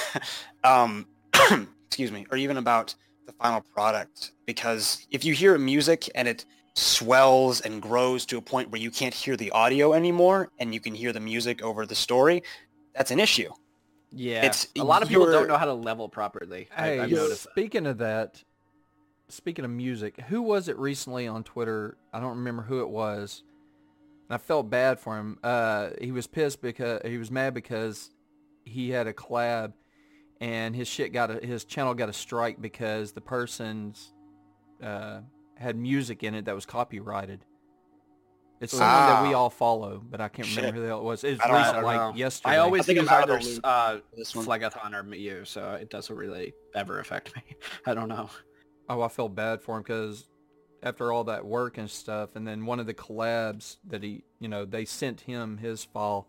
um, 0.64 1.06
excuse 1.86 2.10
me, 2.10 2.26
or 2.32 2.36
even 2.38 2.56
about 2.56 2.96
the 3.26 3.32
final 3.34 3.60
product. 3.60 4.32
Because 4.46 5.06
if 5.12 5.24
you 5.24 5.32
hear 5.32 5.56
music 5.58 6.10
and 6.16 6.26
it 6.26 6.44
swells 6.74 7.60
and 7.60 7.82
grows 7.82 8.24
to 8.26 8.38
a 8.38 8.40
point 8.40 8.70
where 8.70 8.80
you 8.80 8.90
can't 8.90 9.14
hear 9.14 9.36
the 9.36 9.50
audio 9.50 9.92
anymore, 9.92 10.48
and 10.58 10.72
you 10.74 10.80
can 10.80 10.94
hear 10.94 11.12
the 11.12 11.20
music 11.20 11.62
over 11.62 11.84
the 11.86 11.94
story, 11.94 12.42
that's 12.94 13.10
an 13.10 13.20
issue. 13.20 13.50
Yeah, 14.10 14.38
It's- 14.44 14.68
a 14.78 14.84
lot 14.84 15.02
of 15.02 15.08
people 15.08 15.26
don't 15.30 15.48
know 15.48 15.56
how 15.56 15.64
to 15.64 15.72
level 15.74 16.08
properly. 16.08 16.68
Hey, 16.76 16.98
I've 16.98 17.10
noticed. 17.10 17.42
speaking 17.50 17.86
of 17.86 17.98
that, 17.98 18.42
speaking 19.28 19.64
of 19.64 19.70
music, 19.70 20.20
who 20.28 20.42
was 20.42 20.68
it 20.68 20.78
recently 20.78 21.26
on 21.26 21.44
Twitter? 21.44 21.96
I 22.12 22.20
don't 22.20 22.36
remember 22.36 22.62
who 22.62 22.80
it 22.80 22.88
was. 22.90 23.42
And 24.28 24.34
I 24.34 24.38
felt 24.38 24.68
bad 24.70 24.98
for 25.00 25.18
him. 25.18 25.38
Uh, 25.42 25.90
he 26.00 26.12
was 26.12 26.26
pissed 26.26 26.60
because 26.62 27.00
he 27.04 27.16
was 27.18 27.30
mad 27.30 27.54
because 27.54 28.10
he 28.64 28.90
had 28.90 29.06
a 29.06 29.12
collab, 29.14 29.72
and 30.40 30.74
his 30.76 30.88
shit 30.88 31.12
got 31.12 31.30
a, 31.30 31.44
his 31.46 31.64
channel 31.64 31.94
got 31.94 32.08
a 32.08 32.12
strike 32.12 32.60
because 32.60 33.12
the 33.12 33.20
person's 33.20 34.12
uh, 34.82 35.20
had 35.56 35.76
music 35.76 36.22
in 36.22 36.34
it 36.34 36.44
that 36.46 36.54
was 36.54 36.66
copyrighted. 36.66 37.44
It's 38.60 38.72
someone 38.76 39.08
that 39.08 39.22
we 39.24 39.34
Ah. 39.34 39.38
all 39.38 39.50
follow, 39.50 40.00
but 40.08 40.20
I 40.20 40.28
can't 40.28 40.46
remember 40.48 40.68
Shit. 40.68 40.74
who 40.76 40.80
the 40.82 40.86
hell 40.86 40.98
it 41.00 41.04
was. 41.04 41.24
It 41.24 41.32
was 41.32 41.40
I 41.40 41.46
don't- 41.48 41.56
I 41.56 41.58
recent, 41.58 41.74
don't 41.76 41.84
like 41.84 41.96
know. 41.96 42.14
yesterday. 42.14 42.54
I 42.54 42.58
always 42.58 42.82
I 42.82 42.84
think 42.84 43.00
use 43.00 43.08
I'm 43.08 43.14
out 43.14 43.22
of 43.24 43.28
the 43.28 43.34
either 43.40 43.50
loop 43.54 43.60
uh, 43.64 43.98
This 44.16 44.36
one. 44.36 44.46
Phlegathon 44.46 45.10
or 45.10 45.14
you, 45.16 45.44
so 45.44 45.72
it 45.72 45.90
doesn't 45.90 46.14
really 46.14 46.54
ever 46.74 47.00
affect 47.00 47.34
me. 47.34 47.42
I 47.86 47.94
don't 47.94 48.08
know. 48.08 48.30
Oh, 48.88 49.02
I 49.02 49.08
feel 49.08 49.28
bad 49.28 49.62
for 49.62 49.76
him 49.76 49.82
because 49.82 50.28
after 50.82 51.10
all 51.12 51.24
that 51.24 51.44
work 51.44 51.76
and 51.78 51.90
stuff, 51.90 52.36
and 52.36 52.46
then 52.46 52.64
one 52.64 52.78
of 52.78 52.86
the 52.86 52.94
collabs 52.94 53.78
that 53.88 54.02
he, 54.04 54.22
you 54.38 54.48
know, 54.48 54.64
they 54.64 54.84
sent 54.84 55.22
him 55.22 55.58
his 55.58 55.84
file. 55.84 56.28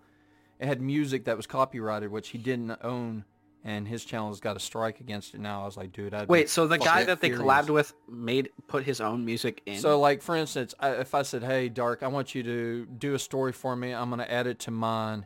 It 0.59 0.65
had 0.67 0.81
music 0.81 1.25
that 1.25 1.37
was 1.37 1.45
copyrighted, 1.45 2.09
which 2.09 2.29
he 2.29 2.37
didn't 2.39 2.71
own, 2.83 3.25
and 3.63 3.87
his 3.87 4.03
channel's 4.03 4.39
got 4.39 4.57
a 4.57 4.59
strike 4.59 4.99
against 4.99 5.33
it 5.33 5.39
now. 5.39 5.61
I 5.61 5.65
was 5.65 5.77
like, 5.77 5.91
dude, 5.93 6.13
I'd 6.13 6.27
Wait, 6.27 6.49
so 6.49 6.67
the 6.67 6.77
guy 6.77 6.85
fucking 6.85 7.05
that 7.07 7.21
they 7.21 7.29
furious. 7.29 7.45
collabed 7.47 7.69
with 7.69 7.93
made 8.09 8.49
put 8.67 8.83
his 8.83 8.99
own 8.99 9.23
music 9.25 9.61
in? 9.65 9.79
So, 9.79 9.99
like, 9.99 10.21
for 10.21 10.35
instance, 10.35 10.73
I, 10.79 10.89
if 10.95 11.15
I 11.15 11.21
said, 11.21 11.43
hey, 11.43 11.69
Dark, 11.69 12.03
I 12.03 12.07
want 12.07 12.35
you 12.35 12.43
to 12.43 12.85
do 12.85 13.13
a 13.13 13.19
story 13.19 13.51
for 13.53 13.75
me, 13.75 13.93
I'm 13.93 14.09
going 14.09 14.19
to 14.19 14.29
add 14.31 14.47
it 14.47 14.59
to 14.59 14.71
mine, 14.71 15.25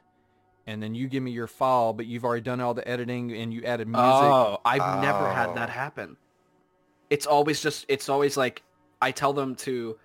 and 0.68 0.84
then 0.84 0.94
you 0.94 1.08
give 1.08 1.24
me 1.24 1.32
your 1.32 1.48
file, 1.48 1.94
but 1.94 2.06
you've 2.06 2.24
already 2.26 2.44
done 2.44 2.60
all 2.62 2.74
the 2.74 2.88
editing 2.88 3.32
and 3.34 3.54
you 3.54 3.64
added 3.64 3.88
music. 3.88 4.04
oh, 4.06 4.60
I've 4.66 5.02
never 5.02 5.32
had 5.34 5.56
that 5.56 5.70
Oh. 5.70 5.72
happen. 5.72 6.18
It's 7.10 7.26
always 7.26 7.62
just 7.62 7.86
it's 7.88 8.10
always 8.10 8.36
like 8.36 8.62
I 9.02 9.12
tell 9.12 9.32
them 9.32 9.56
to 9.56 9.98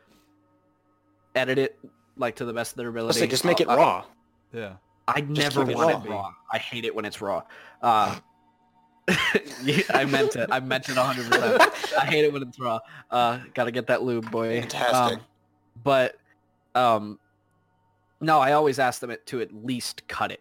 edit 1.35 1.59
it 1.59 1.79
like 2.17 2.37
to 2.37 2.45
the 2.45 2.53
best 2.53 2.73
of 2.73 2.77
their 2.77 2.89
ability. 2.89 3.19
Let's 3.21 3.31
just 3.31 3.45
make 3.45 3.61
it 3.61 3.67
raw. 3.67 4.05
Yeah. 4.53 4.75
I 5.09 5.21
never 5.21 5.65
keep 5.65 5.71
it 5.73 5.77
want 5.77 6.05
it 6.07 6.09
raw. 6.09 6.17
raw. 6.23 6.35
I 6.53 6.59
hate 6.59 6.85
it 6.85 6.95
when 6.95 7.05
it's 7.05 7.21
raw. 7.21 7.43
Uh, 7.81 8.17
I 9.09 10.05
meant 10.09 10.37
it. 10.37 10.49
I 10.53 10.61
meant 10.61 10.89
it 10.89 10.97
100%. 10.97 11.97
I 11.99 12.05
hate 12.07 12.25
it 12.25 12.33
when 12.33 12.43
it's 12.43 12.59
raw. 12.59 12.79
Uh, 13.11 13.41
gotta 13.55 13.71
get 13.73 13.87
that 13.89 14.03
lube, 14.03 14.31
boy. 14.31 14.61
Fantastic. 14.61 15.19
Um, 15.19 15.25
but 15.83 16.17
um, 16.75 17.19
no, 18.21 18.39
I 18.39 18.53
always 18.53 18.79
ask 18.79 19.01
them 19.01 19.15
to 19.27 19.41
at 19.41 19.53
least 19.53 20.07
cut 20.07 20.31
it. 20.31 20.41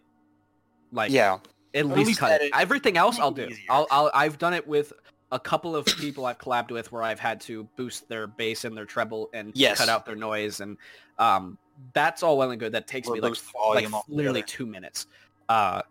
Like, 0.92 1.10
yeah. 1.10 1.38
at 1.74 1.80
at 1.80 1.86
least, 1.86 2.06
least 2.08 2.20
cut 2.20 2.32
it. 2.32 2.34
edit. 2.42 2.50
Everything 2.54 2.96
else 2.96 3.18
I'll 3.18 3.30
do. 3.32 3.48
I'll, 3.68 3.86
I'll, 3.90 4.10
I've 4.14 4.38
done 4.38 4.54
it 4.54 4.66
with 4.66 4.92
a 5.32 5.40
couple 5.40 5.74
of 5.74 5.86
people 5.86 6.26
I've 6.26 6.38
collabed 6.38 6.70
with 6.70 6.92
where 6.92 7.02
I've 7.02 7.18
had 7.18 7.40
to 7.42 7.64
boost 7.76 8.08
their 8.08 8.26
bass 8.26 8.64
and 8.64 8.76
their 8.76 8.84
treble 8.84 9.30
and 9.32 9.50
Yes. 9.54 9.78
cut 9.78 9.88
out 9.88 10.04
their 10.06 10.14
noise 10.16 10.60
and 10.60 10.76
um, 11.18 11.56
that's 11.92 12.22
all 12.22 12.38
well 12.38 12.50
and 12.50 12.60
good. 12.60 12.72
That 12.72 12.86
takes 12.86 13.08
Or 13.08 13.14
me 13.14 13.20
like, 13.20 13.34
like 13.74 13.88
literally 14.08 14.42
two 14.42 14.66
minutes. 14.66 15.06
Uh, 15.48 15.82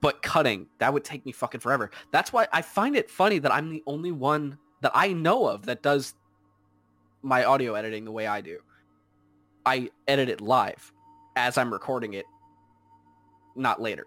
but 0.00 0.22
cutting 0.22 0.66
that 0.78 0.92
would 0.92 1.04
take 1.04 1.26
me 1.26 1.32
fucking 1.32 1.60
forever. 1.60 1.90
That's 2.12 2.32
why 2.32 2.46
I 2.52 2.62
find 2.62 2.96
it 2.96 3.10
funny 3.10 3.38
that 3.40 3.52
I'm 3.52 3.70
the 3.70 3.82
only 3.86 4.12
one 4.12 4.58
that 4.80 4.92
I 4.94 5.12
know 5.12 5.46
of 5.48 5.66
that 5.66 5.82
does 5.82 6.14
my 7.22 7.44
audio 7.44 7.74
editing 7.74 8.04
the 8.04 8.12
way 8.12 8.26
I 8.26 8.40
do. 8.40 8.58
I 9.66 9.90
edit 10.06 10.28
it 10.28 10.40
live 10.40 10.92
as 11.36 11.58
I'm 11.58 11.72
recording 11.72 12.14
it, 12.14 12.26
not 13.56 13.82
later. 13.82 14.06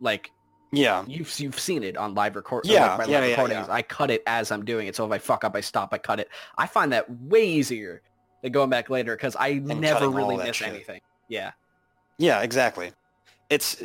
Like 0.00 0.30
Yeah. 0.72 1.04
you've 1.06 1.38
you've 1.38 1.60
seen 1.60 1.82
it 1.82 1.96
on 1.96 2.14
live 2.14 2.36
record. 2.36 2.64
Yeah, 2.66 2.96
like 2.96 3.06
my 3.06 3.12
yeah, 3.12 3.20
live 3.20 3.24
yeah, 3.28 3.30
recordings. 3.36 3.66
yeah. 3.68 3.74
I 3.74 3.82
cut 3.82 4.10
it 4.10 4.22
as 4.26 4.50
I'm 4.50 4.64
doing 4.64 4.86
it. 4.88 4.96
So 4.96 5.04
if 5.04 5.12
I 5.12 5.18
fuck 5.18 5.44
up, 5.44 5.54
I 5.54 5.60
stop. 5.60 5.92
I 5.92 5.98
cut 5.98 6.20
it. 6.20 6.28
I 6.56 6.66
find 6.66 6.92
that 6.92 7.08
way 7.10 7.46
easier 7.46 8.02
than 8.42 8.52
going 8.52 8.70
back 8.70 8.90
later 8.90 9.16
because 9.16 9.36
I 9.38 9.54
never 9.54 10.08
really 10.08 10.36
miss 10.36 10.56
shit. 10.56 10.68
anything. 10.68 11.00
Yeah. 11.28 11.52
Yeah, 12.18 12.42
exactly. 12.42 12.92
It's 13.50 13.82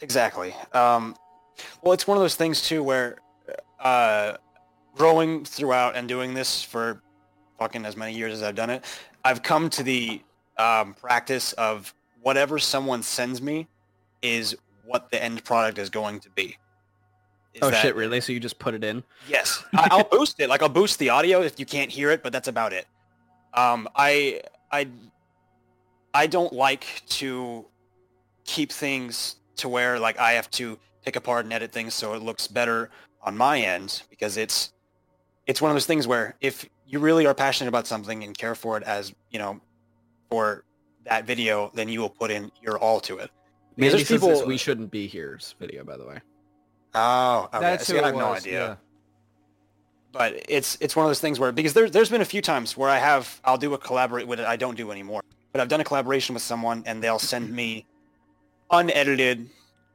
exactly. 0.00 0.54
Um, 0.72 1.16
well, 1.82 1.92
it's 1.92 2.06
one 2.06 2.16
of 2.16 2.22
those 2.22 2.34
things 2.34 2.62
too 2.62 2.82
where 2.82 3.18
uh, 3.80 4.36
growing 4.94 5.44
throughout 5.44 5.96
and 5.96 6.08
doing 6.08 6.34
this 6.34 6.62
for 6.62 7.02
fucking 7.58 7.84
as 7.84 7.96
many 7.96 8.14
years 8.14 8.32
as 8.34 8.42
I've 8.42 8.54
done 8.54 8.70
it, 8.70 8.84
I've 9.24 9.42
come 9.42 9.70
to 9.70 9.82
the 9.82 10.20
um, 10.58 10.94
practice 10.94 11.52
of 11.54 11.94
whatever 12.22 12.58
someone 12.58 13.02
sends 13.02 13.40
me 13.40 13.68
is 14.22 14.56
what 14.84 15.10
the 15.10 15.22
end 15.22 15.44
product 15.44 15.78
is 15.78 15.90
going 15.90 16.20
to 16.20 16.30
be. 16.30 16.56
Is 17.54 17.60
oh 17.62 17.70
that- 17.70 17.82
shit! 17.82 17.94
Really? 17.94 18.20
So 18.20 18.32
you 18.32 18.40
just 18.40 18.58
put 18.58 18.74
it 18.74 18.82
in? 18.82 19.02
Yes, 19.28 19.62
I, 19.74 19.88
I'll 19.90 20.04
boost 20.04 20.40
it. 20.40 20.48
Like 20.48 20.62
I'll 20.62 20.68
boost 20.68 20.98
the 20.98 21.10
audio 21.10 21.42
if 21.42 21.60
you 21.60 21.66
can't 21.66 21.90
hear 21.90 22.10
it, 22.10 22.22
but 22.22 22.32
that's 22.32 22.48
about 22.48 22.72
it. 22.72 22.86
Um, 23.54 23.88
I 23.94 24.40
I 24.70 24.88
I 26.14 26.26
don't 26.26 26.52
like 26.52 27.02
to 27.20 27.66
keep 28.44 28.72
things 28.72 29.36
to 29.56 29.68
where 29.68 29.98
like 29.98 30.18
I 30.18 30.32
have 30.32 30.50
to 30.52 30.78
pick 31.04 31.16
apart 31.16 31.44
and 31.44 31.52
edit 31.52 31.72
things 31.72 31.94
so 31.94 32.14
it 32.14 32.22
looks 32.22 32.46
better 32.46 32.90
on 33.22 33.36
my 33.36 33.60
end 33.60 34.02
because 34.10 34.36
it's 34.36 34.72
it's 35.46 35.60
one 35.60 35.70
of 35.70 35.74
those 35.74 35.86
things 35.86 36.06
where 36.06 36.36
if 36.40 36.68
you 36.86 36.98
really 36.98 37.26
are 37.26 37.34
passionate 37.34 37.68
about 37.68 37.86
something 37.86 38.22
and 38.24 38.36
care 38.36 38.54
for 38.54 38.76
it 38.76 38.82
as 38.84 39.12
you 39.30 39.38
know 39.38 39.60
for 40.30 40.64
that 41.04 41.26
video, 41.26 41.70
then 41.74 41.88
you 41.88 42.00
will 42.00 42.10
put 42.10 42.30
in 42.30 42.50
your 42.62 42.78
all 42.78 43.00
to 43.00 43.18
it. 43.18 43.30
Because 43.76 43.92
Mandy 43.94 44.04
there's 44.04 44.20
people- 44.20 44.46
we 44.46 44.56
shouldn't 44.56 44.90
be 44.90 45.08
here's 45.08 45.54
video, 45.58 45.84
by 45.84 45.96
the 45.96 46.06
way. 46.06 46.20
Oh, 46.94 47.48
okay. 47.52 47.60
That's 47.60 47.86
See, 47.86 47.94
who 47.94 47.98
I 47.98 48.02
it 48.02 48.04
have 48.06 48.14
no 48.14 48.32
idea. 48.32 48.52
yeah. 48.52 48.74
But 50.12 50.44
it's 50.48 50.76
it's 50.80 50.94
one 50.94 51.04
of 51.06 51.08
those 51.10 51.20
things 51.20 51.40
where 51.40 51.52
because 51.52 51.72
there's 51.74 51.90
there's 51.90 52.10
been 52.10 52.20
a 52.20 52.24
few 52.26 52.42
times 52.42 52.76
where 52.76 52.88
I 52.90 52.98
have 52.98 53.40
I'll 53.44 53.58
do 53.58 53.74
a 53.74 53.78
collaborate 53.78 54.26
with 54.26 54.40
it 54.40 54.46
I 54.46 54.56
don't 54.56 54.76
do 54.76 54.90
anymore 54.90 55.22
but 55.52 55.60
I've 55.60 55.68
done 55.68 55.80
a 55.80 55.84
collaboration 55.84 56.34
with 56.34 56.42
someone 56.42 56.82
and 56.86 57.02
they'll 57.02 57.18
send 57.18 57.50
me 57.50 57.86
unedited 58.70 59.48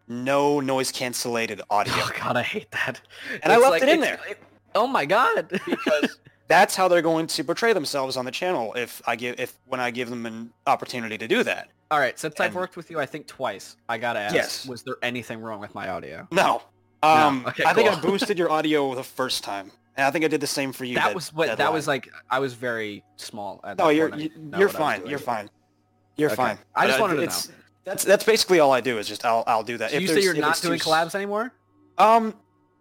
no 0.07 0.59
noise 0.59 0.91
cancellated 0.91 1.61
audio 1.69 1.93
Oh 1.97 2.11
god, 2.19 2.37
I 2.37 2.43
hate 2.43 2.71
that. 2.71 3.01
And 3.43 3.51
I 3.51 3.55
It's 3.55 3.61
left 3.63 3.71
like- 3.71 3.83
it 3.83 3.89
in 3.89 3.99
there. 3.99 4.19
it- 4.29 4.39
oh 4.75 4.87
my 4.87 5.05
god. 5.05 5.49
because 5.65 6.19
that's 6.47 6.75
how 6.75 6.87
they're 6.87 7.01
going 7.01 7.27
to 7.27 7.43
portray 7.43 7.73
themselves 7.73 8.15
on 8.15 8.23
the 8.25 8.31
channel 8.31 8.73
if 8.75 9.01
I 9.05 9.15
give 9.15 9.39
if 9.39 9.57
when 9.67 9.79
I 9.79 9.91
give 9.91 10.09
them 10.09 10.25
an 10.25 10.51
opportunity 10.65 11.17
to 11.17 11.27
do 11.27 11.43
that 11.43 11.67
All 11.91 11.99
right, 11.99 12.17
since 12.17 12.39
I've 12.39 12.55
worked 12.55 12.77
with 12.77 12.89
you, 12.89 12.99
I 12.99 13.05
think 13.05 13.27
twice. 13.27 13.75
I 13.89 13.97
gotta 13.97 14.19
ask: 14.19 14.35
Yes. 14.35 14.65
Was 14.65 14.83
there 14.83 14.95
anything 15.01 15.41
wrong 15.41 15.59
with 15.59 15.75
my 15.75 15.89
audio? 15.89 16.27
no 16.31 16.61
um 17.03 17.43
Okay, 17.47 17.63
I 17.65 17.73
think 17.73 17.89
I 17.89 17.99
boosted 17.99 18.39
your 18.39 18.49
audio 18.49 18.95
the 18.95 19.03
first 19.03 19.43
time 19.43 19.71
and 19.97 20.05
I 20.05 20.11
think 20.11 20.23
I 20.23 20.27
did 20.29 20.41
the 20.41 20.47
same 20.47 20.71
for 20.71 20.85
you 20.85 20.95
that 20.95 21.13
was 21.15 21.33
what. 21.33 21.47
That 21.47 21.57
deadline. 21.57 21.73
was 21.73 21.87
like. 21.87 22.09
I 22.29 22.39
was 22.39 22.53
very 22.53 23.03
small. 23.17 23.59
At 23.63 23.77
No, 23.77 23.89
you're 23.89 24.09
point. 24.09 24.21
You, 24.21 24.29
know 24.39 24.59
you're 24.59 24.69
I 24.69 24.73
fine. 24.73 25.05
You're 25.07 25.19
fine. 25.19 25.49
You're 26.15 26.29
Okay. 26.29 26.35
fine. 26.35 26.57
I 26.75 26.87
just 26.87 26.97
But 26.99 27.01
wanted 27.01 27.15
to 27.17 27.23
it's, 27.23 27.51
That's 27.83 28.03
that's 28.03 28.23
basically 28.23 28.59
all 28.59 28.71
I 28.71 28.81
do 28.81 28.97
is 28.99 29.07
just 29.07 29.25
I'll 29.25 29.43
I'll 29.47 29.63
do 29.63 29.77
that. 29.77 29.91
So 29.91 29.95
If 29.97 30.01
you 30.03 30.07
say 30.07 30.21
you're 30.21 30.33
if 30.35 30.39
not 30.41 30.51
it's 30.51 30.61
too 30.61 30.69
doing 30.69 30.79
collabs 30.79 31.13
anymore? 31.15 31.51
Um, 31.97 32.33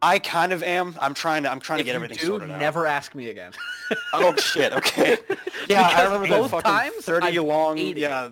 I 0.03 0.19
kind 0.19 0.53
of 0.53 0.63
am. 0.63 0.95
I'm 1.01 1.15
trying 1.15 1.43
to 1.45 1.51
I'm 1.51 1.61
trying 1.61 1.79
to 1.79 1.85
get 1.85 1.95
everything 1.95 2.19
do, 2.19 2.27
sorted 2.27 2.51
out. 2.51 2.61
never 2.61 2.87
ask 2.87 3.15
me 3.15 3.31
again. 3.31 3.53
Oh 4.13 4.35
shit. 4.37 4.73
Okay. 4.73 5.17
Yeah, 5.69 5.83
I 5.83 6.05
remember 6.05 6.27
that 6.29 6.41
both 6.41 6.51
fucking 6.53 6.71
times 6.71 6.95
thirty 7.05 7.39
long. 7.41 7.77
Yeah. 7.79 8.29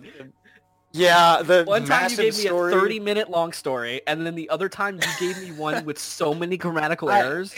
Yeah, 0.93 1.41
the 1.41 1.63
One 1.65 1.83
time 1.85 2.09
you 2.09 2.15
gave 2.17 2.37
me 2.37 2.43
story. 2.45 2.71
a 2.71 2.75
30 2.79 2.99
minute 3.01 3.29
long 3.29 3.51
story, 3.51 4.01
and 4.07 4.25
then 4.25 4.35
the 4.35 4.49
other 4.49 4.69
time 4.69 4.95
you 4.95 5.09
gave 5.19 5.41
me 5.43 5.51
one 5.51 5.83
with 5.89 5.99
so 5.99 6.33
many 6.33 6.55
grammatical 6.55 7.09
errors. 7.09 7.53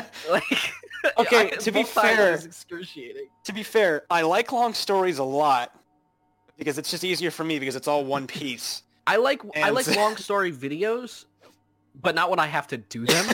like, 0.30 0.72
Okay, 1.18 1.46
I- 1.52 1.56
to 1.56 1.70
be 1.72 1.82
both 1.82 1.94
times 1.94 2.10
it 2.12 2.16
fair- 2.16 2.34
excruciating. 2.34 3.26
to 3.44 3.52
be 3.52 3.62
fair, 3.62 4.02
I 4.10 4.22
like 4.22 4.52
long 4.52 4.74
stories 4.74 5.18
a 5.18 5.24
lot 5.24 5.72
because 6.56 6.76
it's 6.78 6.90
just 6.90 7.04
easier 7.04 7.30
for 7.30 7.44
me 7.44 7.58
because 7.58 7.76
it's 7.76 7.86
all 7.88 8.04
one 8.04 8.26
piece. 8.26 8.82
I 9.06 9.16
like 9.16 9.40
I 9.56 9.70
like 9.70 9.86
long 9.96 10.16
story 10.16 10.52
videos, 10.52 11.24
but 12.02 12.14
not 12.14 12.30
when 12.30 12.38
I 12.40 12.46
have 12.46 12.66
to 12.68 12.76
do 12.76 13.06
them. 13.06 13.26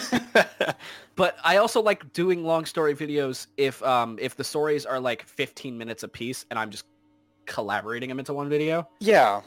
But 1.16 1.37
I 1.44 1.57
also 1.59 1.81
like 1.81 2.12
doing 2.12 2.44
long 2.44 2.64
story 2.66 2.94
videos 2.94 3.46
if 3.57 3.83
um 3.83 4.18
if 4.20 4.37
the 4.37 4.44
stories 4.44 4.85
are 4.85 5.00
like 5.00 5.24
15 5.27 5.79
minutes 5.79 6.03
a 6.03 6.09
piece 6.09 6.44
and 6.50 6.59
I'm 6.59 6.70
just 6.70 6.85
collaborating 7.46 8.09
them 8.09 8.18
into 8.18 8.33
one 8.35 8.48
video. 8.48 8.88
yeah. 9.00 9.40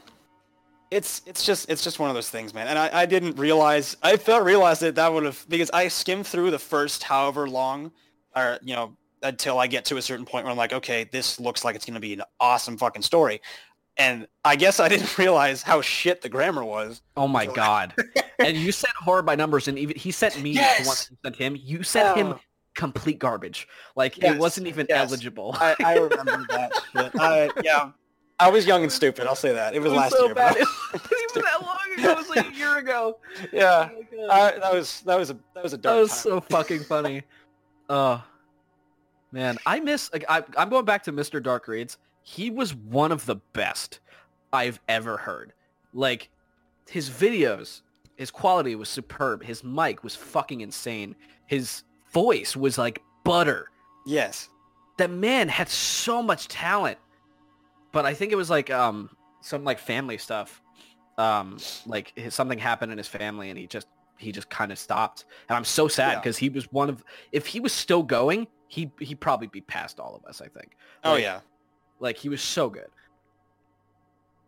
It's 0.90 1.22
it's 1.26 1.44
just 1.44 1.68
it's 1.70 1.84
just 1.84 1.98
one 1.98 2.08
of 2.08 2.14
those 2.14 2.30
things, 2.30 2.54
man. 2.54 2.66
And 2.66 2.78
I, 2.78 2.90
I 3.02 3.06
didn't 3.06 3.36
realize 3.38 3.96
I 4.02 4.16
felt 4.16 4.44
realized 4.44 4.80
that 4.82 4.94
that 4.94 5.12
would 5.12 5.24
have 5.24 5.44
because 5.48 5.70
I 5.72 5.88
skimmed 5.88 6.26
through 6.26 6.50
the 6.50 6.58
first 6.58 7.02
however 7.02 7.48
long, 7.48 7.92
or 8.34 8.58
you 8.62 8.74
know 8.74 8.96
until 9.22 9.58
I 9.58 9.66
get 9.66 9.84
to 9.86 9.96
a 9.96 10.02
certain 10.02 10.24
point 10.24 10.44
where 10.44 10.50
I'm 10.52 10.56
like, 10.56 10.72
okay, 10.72 11.04
this 11.10 11.38
looks 11.40 11.64
like 11.64 11.76
it's 11.76 11.84
gonna 11.84 12.00
be 12.00 12.14
an 12.14 12.22
awesome 12.40 12.78
fucking 12.78 13.02
story, 13.02 13.42
and 13.98 14.26
I 14.44 14.56
guess 14.56 14.80
I 14.80 14.88
didn't 14.88 15.18
realize 15.18 15.60
how 15.62 15.82
shit 15.82 16.22
the 16.22 16.28
grammar 16.30 16.64
was. 16.64 17.02
Oh 17.16 17.28
my 17.28 17.46
So- 17.46 17.52
god! 17.52 17.94
and 18.38 18.56
you 18.56 18.72
sent 18.72 18.94
horror 18.96 19.22
by 19.22 19.34
numbers, 19.34 19.68
and 19.68 19.78
even 19.78 19.94
he 19.96 20.10
sent 20.10 20.40
me 20.40 20.52
Yes! 20.52 20.78
the 20.78 20.86
one 20.88 20.96
you 21.10 21.16
sent 21.24 21.36
him. 21.36 21.56
You 21.62 21.82
sent 21.82 22.16
him 22.16 22.26
Oh. 22.28 22.40
complete 22.74 23.18
garbage. 23.18 23.68
Like 23.94 24.16
Yes, 24.16 24.36
it 24.36 24.38
wasn't 24.38 24.68
even 24.68 24.86
yes. 24.88 25.08
eligible. 25.10 25.54
I, 25.58 25.74
I 25.84 25.94
remember 25.98 26.46
that 26.50 26.72
shit. 26.96 27.12
I, 27.20 27.50
yeah, 27.62 27.90
I 28.40 28.50
was 28.50 28.66
young 28.66 28.82
and 28.84 28.92
stupid. 28.92 29.26
I'll 29.26 29.34
say 29.34 29.52
that. 29.52 29.74
It 29.74 29.80
was, 29.80 29.92
It 29.92 29.96
last 29.96 30.16
so 30.16 30.26
year. 30.26 30.34
bad. 30.34 30.54
But 30.92 31.02
It 31.10 31.34
wasn't 31.34 31.44
that 31.44 31.62
long 31.62 31.78
ago. 31.98 32.10
It 32.12 32.16
was 32.16 32.28
like 32.28 32.48
a 32.50 32.54
year 32.54 32.76
ago. 32.78 33.18
yeah, 33.52 33.88
Oh. 33.92 34.30
I, 34.30 34.52
that 34.58 34.72
was 34.72 35.00
that 35.02 35.18
was 35.18 35.30
a 35.30 35.36
that 35.54 35.62
was 35.64 35.72
a 35.72 35.78
dark 35.78 35.96
that 35.96 36.00
was 36.00 36.10
time. 36.10 36.18
so 36.18 36.40
fucking 36.40 36.80
funny. 36.84 37.22
Oh 37.88 38.22
man, 39.32 39.58
I 39.66 39.80
miss. 39.80 40.12
Like, 40.12 40.24
I, 40.28 40.42
I'm 40.56 40.68
going 40.68 40.84
back 40.84 41.02
to 41.04 41.12
Mr. 41.12 41.42
Dark 41.42 41.66
Reads. 41.68 41.98
He 42.22 42.50
was 42.50 42.74
one 42.74 43.10
of 43.12 43.24
the 43.26 43.36
best 43.54 44.00
I've 44.52 44.78
ever 44.88 45.16
heard. 45.16 45.52
Like 45.92 46.28
his 46.88 47.08
videos, 47.10 47.82
his 48.16 48.30
quality 48.30 48.74
was 48.74 48.88
superb. 48.88 49.42
His 49.42 49.64
mic 49.64 50.04
was 50.04 50.14
fucking 50.14 50.60
insane. 50.60 51.16
His 51.46 51.82
voice 52.12 52.56
was 52.56 52.76
like 52.78 53.00
butter. 53.24 53.68
Yes. 54.06 54.48
That 54.98 55.10
man 55.10 55.48
had 55.48 55.68
so 55.68 56.22
much 56.22 56.48
talent. 56.48 56.98
But 57.92 58.04
I 58.06 58.14
think 58.14 58.32
it 58.32 58.36
was 58.36 58.50
like 58.50 58.70
um 58.70 59.10
some 59.40 59.64
like 59.64 59.78
family 59.78 60.18
stuff. 60.18 60.62
Um 61.16 61.58
like 61.86 62.12
his, 62.16 62.34
something 62.34 62.58
happened 62.58 62.92
in 62.92 62.98
his 62.98 63.08
family 63.08 63.50
and 63.50 63.58
he 63.58 63.66
just 63.66 63.86
he 64.18 64.32
just 64.32 64.48
kind 64.50 64.72
of 64.72 64.78
stopped. 64.78 65.24
And 65.48 65.56
I'm 65.56 65.64
so 65.64 65.88
sad 65.88 66.12
Yeah. 66.12 66.18
because 66.20 66.36
he 66.36 66.48
was 66.48 66.70
one 66.72 66.88
of 66.88 67.04
if 67.32 67.46
he 67.46 67.60
was 67.60 67.72
still 67.72 68.02
going, 68.02 68.46
he 68.68 68.90
he'd 68.98 69.20
probably 69.20 69.46
be 69.46 69.60
past 69.60 70.00
all 70.00 70.14
of 70.16 70.24
us, 70.28 70.40
I 70.40 70.48
think. 70.48 70.76
Oh 71.04 71.16
yeah. 71.16 71.40
Like 72.00 72.16
he 72.16 72.28
was 72.28 72.42
so 72.42 72.68
good. 72.68 72.88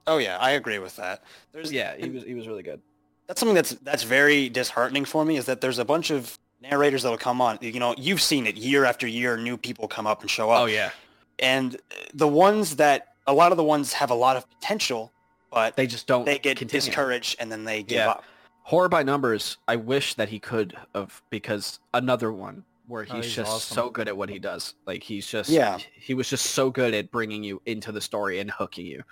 Oh 0.07 0.18
yeah. 0.18 0.38
I 0.38 0.53
agree 0.53 0.79
with 0.79 0.96
that. 0.96 1.22
There's 1.53 1.72
Yeah, 1.72 1.96
he 1.96 2.11
was 2.11 2.24
he 2.24 2.35
was 2.35 2.46
really 2.48 2.62
good. 2.62 2.81
that's 3.26 3.38
something 3.40 3.55
that's 3.55 3.70
that's 3.83 4.03
very 4.03 4.48
disheartening 4.48 5.05
for 5.05 5.24
me 5.24 5.37
is 5.37 5.46
that 5.46 5.61
there's 5.61 5.79
a 5.79 5.85
bunch 5.85 6.11
of 6.11 6.38
narrators 6.62 7.03
that'll 7.03 7.18
come 7.18 7.40
on. 7.40 7.59
You 7.61 7.79
know, 7.81 7.94
you've 7.96 8.20
seen 8.22 8.46
it 8.46 8.57
year 8.57 8.85
after 8.85 9.07
year. 9.07 9.37
New 9.37 9.57
people 9.57 9.88
come 9.88 10.07
up 10.07 10.20
and 10.20 10.31
show 10.31 10.50
up. 10.50 10.62
Oh 10.62 10.66
yeah. 10.66 10.90
And 11.38 11.76
the 12.12 12.29
ones 12.29 12.76
that 12.76 13.10
a 13.26 13.33
lot 13.33 13.52
of 13.52 13.56
the 13.56 13.64
ones 13.64 13.92
have 13.94 14.11
a 14.11 14.14
lot 14.14 14.37
of 14.37 14.48
potential, 14.50 15.12
but 15.52 15.76
They 15.76 15.87
just 15.87 16.06
don't 16.06 16.24
they 16.24 16.38
get 16.38 16.56
continue. 16.56 16.80
discouraged 16.80 17.37
and 17.40 17.50
then 17.50 17.64
they 17.64 17.83
give 17.83 17.96
Yeah. 17.98 18.11
up. 18.11 18.24
Horror 18.62 18.88
by 18.88 19.02
numbers, 19.02 19.59
I 19.66 19.76
wish 19.76 20.14
that 20.14 20.28
he 20.28 20.38
could 20.38 20.76
have 20.94 21.22
because 21.30 21.80
another 21.94 22.33
one 22.33 22.64
where 22.87 23.04
he's, 23.04 23.12
Oh, 23.12 23.16
he's 23.16 23.35
just 23.35 23.50
awesome. 23.50 23.74
so 23.74 23.90
good 23.90 24.09
at 24.09 24.16
what 24.16 24.28
he 24.28 24.38
does. 24.38 24.74
Like 24.87 25.02
he's 25.02 25.26
just 25.26 25.48
Yeah. 25.50 25.78
he 25.94 26.14
was 26.14 26.28
just 26.28 26.46
so 26.46 26.70
good 26.70 26.92
at 26.94 27.11
bringing 27.11 27.42
you 27.44 27.61
into 27.66 27.92
the 27.92 28.00
story 28.00 28.38
and 28.40 28.50
hooking 28.50 28.87
you. 28.87 29.02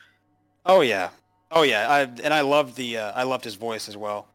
Oh 0.66 0.80
yeah. 0.80 1.10
Oh 1.50 1.62
yeah. 1.62 1.88
I 1.90 2.00
and 2.02 2.34
I 2.34 2.40
loved 2.42 2.76
the 2.76 2.98
uh, 2.98 3.12
I 3.14 3.22
loved 3.22 3.44
his 3.44 3.54
voice 3.54 3.88
as 3.88 3.96
well. 3.96 4.28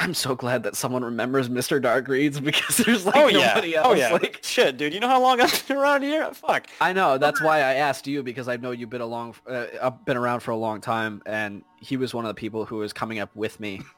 I'm 0.00 0.14
so 0.14 0.34
glad 0.36 0.62
that 0.62 0.76
someone 0.76 1.04
remembers 1.04 1.48
Mr. 1.48 1.82
Dark 1.82 2.06
Reads 2.08 2.38
because 2.40 2.78
there's 2.78 3.04
like 3.04 3.16
oh 3.16 3.28
yeah. 3.28 3.48
nobody 3.48 3.74
else. 3.74 3.86
Oh 3.88 3.94
yeah. 3.94 4.12
Like 4.12 4.40
Shit, 4.44 4.76
dude. 4.76 4.94
You 4.94 5.00
know 5.00 5.08
how 5.08 5.20
long 5.20 5.40
I've 5.40 5.66
been 5.66 5.76
around 5.76 6.02
here? 6.02 6.32
Fuck. 6.32 6.68
I 6.80 6.92
know 6.92 7.18
that's 7.18 7.42
why 7.42 7.58
I 7.58 7.74
asked 7.74 8.06
you 8.06 8.22
because 8.22 8.48
I 8.48 8.56
know 8.56 8.70
you've 8.70 8.90
been 8.90 9.00
along, 9.00 9.34
uh, 9.48 9.66
I've 9.82 10.04
been 10.04 10.16
around 10.16 10.40
for 10.40 10.52
a 10.52 10.56
long 10.56 10.80
time, 10.80 11.22
and 11.26 11.62
he 11.80 11.96
was 11.96 12.14
one 12.14 12.24
of 12.24 12.28
the 12.28 12.34
people 12.34 12.64
who 12.64 12.76
was 12.76 12.92
coming 12.92 13.18
up 13.18 13.34
with 13.34 13.58
me. 13.60 13.80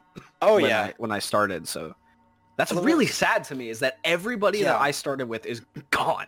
Oh 0.42 0.56
when 0.56 0.64
yeah. 0.64 0.82
I, 0.82 0.94
when 0.96 1.12
I 1.12 1.20
started. 1.20 1.68
So 1.68 1.94
that's 2.56 2.72
really 2.72 3.06
sad 3.06 3.44
to 3.44 3.54
me 3.54 3.70
is 3.70 3.78
that 3.78 3.98
everybody 4.04 4.62
that 4.64 4.78
I 4.78 4.90
started 4.90 5.28
with 5.28 5.46
is 5.46 5.62
gone. 5.90 6.26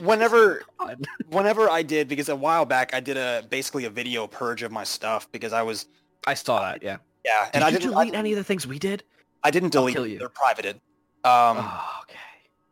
Whenever 0.00 0.62
Gone. 0.78 1.02
whenever 1.28 1.68
I 1.70 1.82
did 1.82 2.08
because 2.08 2.28
a 2.28 2.34
while 2.34 2.64
back 2.64 2.94
I 2.94 3.00
did 3.00 3.16
a 3.16 3.44
basically 3.50 3.84
a 3.84 3.90
video 3.90 4.26
purge 4.26 4.62
of 4.62 4.72
my 4.72 4.82
stuff 4.84 5.30
because 5.30 5.52
I 5.52 5.62
was 5.62 5.86
I 6.26 6.34
saw 6.34 6.62
that. 6.62 6.82
Yeah. 6.82 6.96
Yeah 7.24 7.46
Did 7.46 7.54
and 7.54 7.64
I 7.64 7.68
you 7.68 7.78
didn't 7.78 7.92
delete 7.92 8.14
I, 8.14 8.18
any 8.18 8.32
of 8.32 8.38
the 8.38 8.44
things 8.44 8.66
we 8.66 8.78
did? 8.78 9.02
I 9.42 9.50
didn't 9.50 9.74
I'll 9.74 9.82
delete 9.82 9.94
kill 9.94 10.06
you. 10.06 10.18
they're 10.18 10.28
privated. 10.28 10.76
Um, 11.24 11.58
oh, 11.60 12.00
okay. 12.02 12.18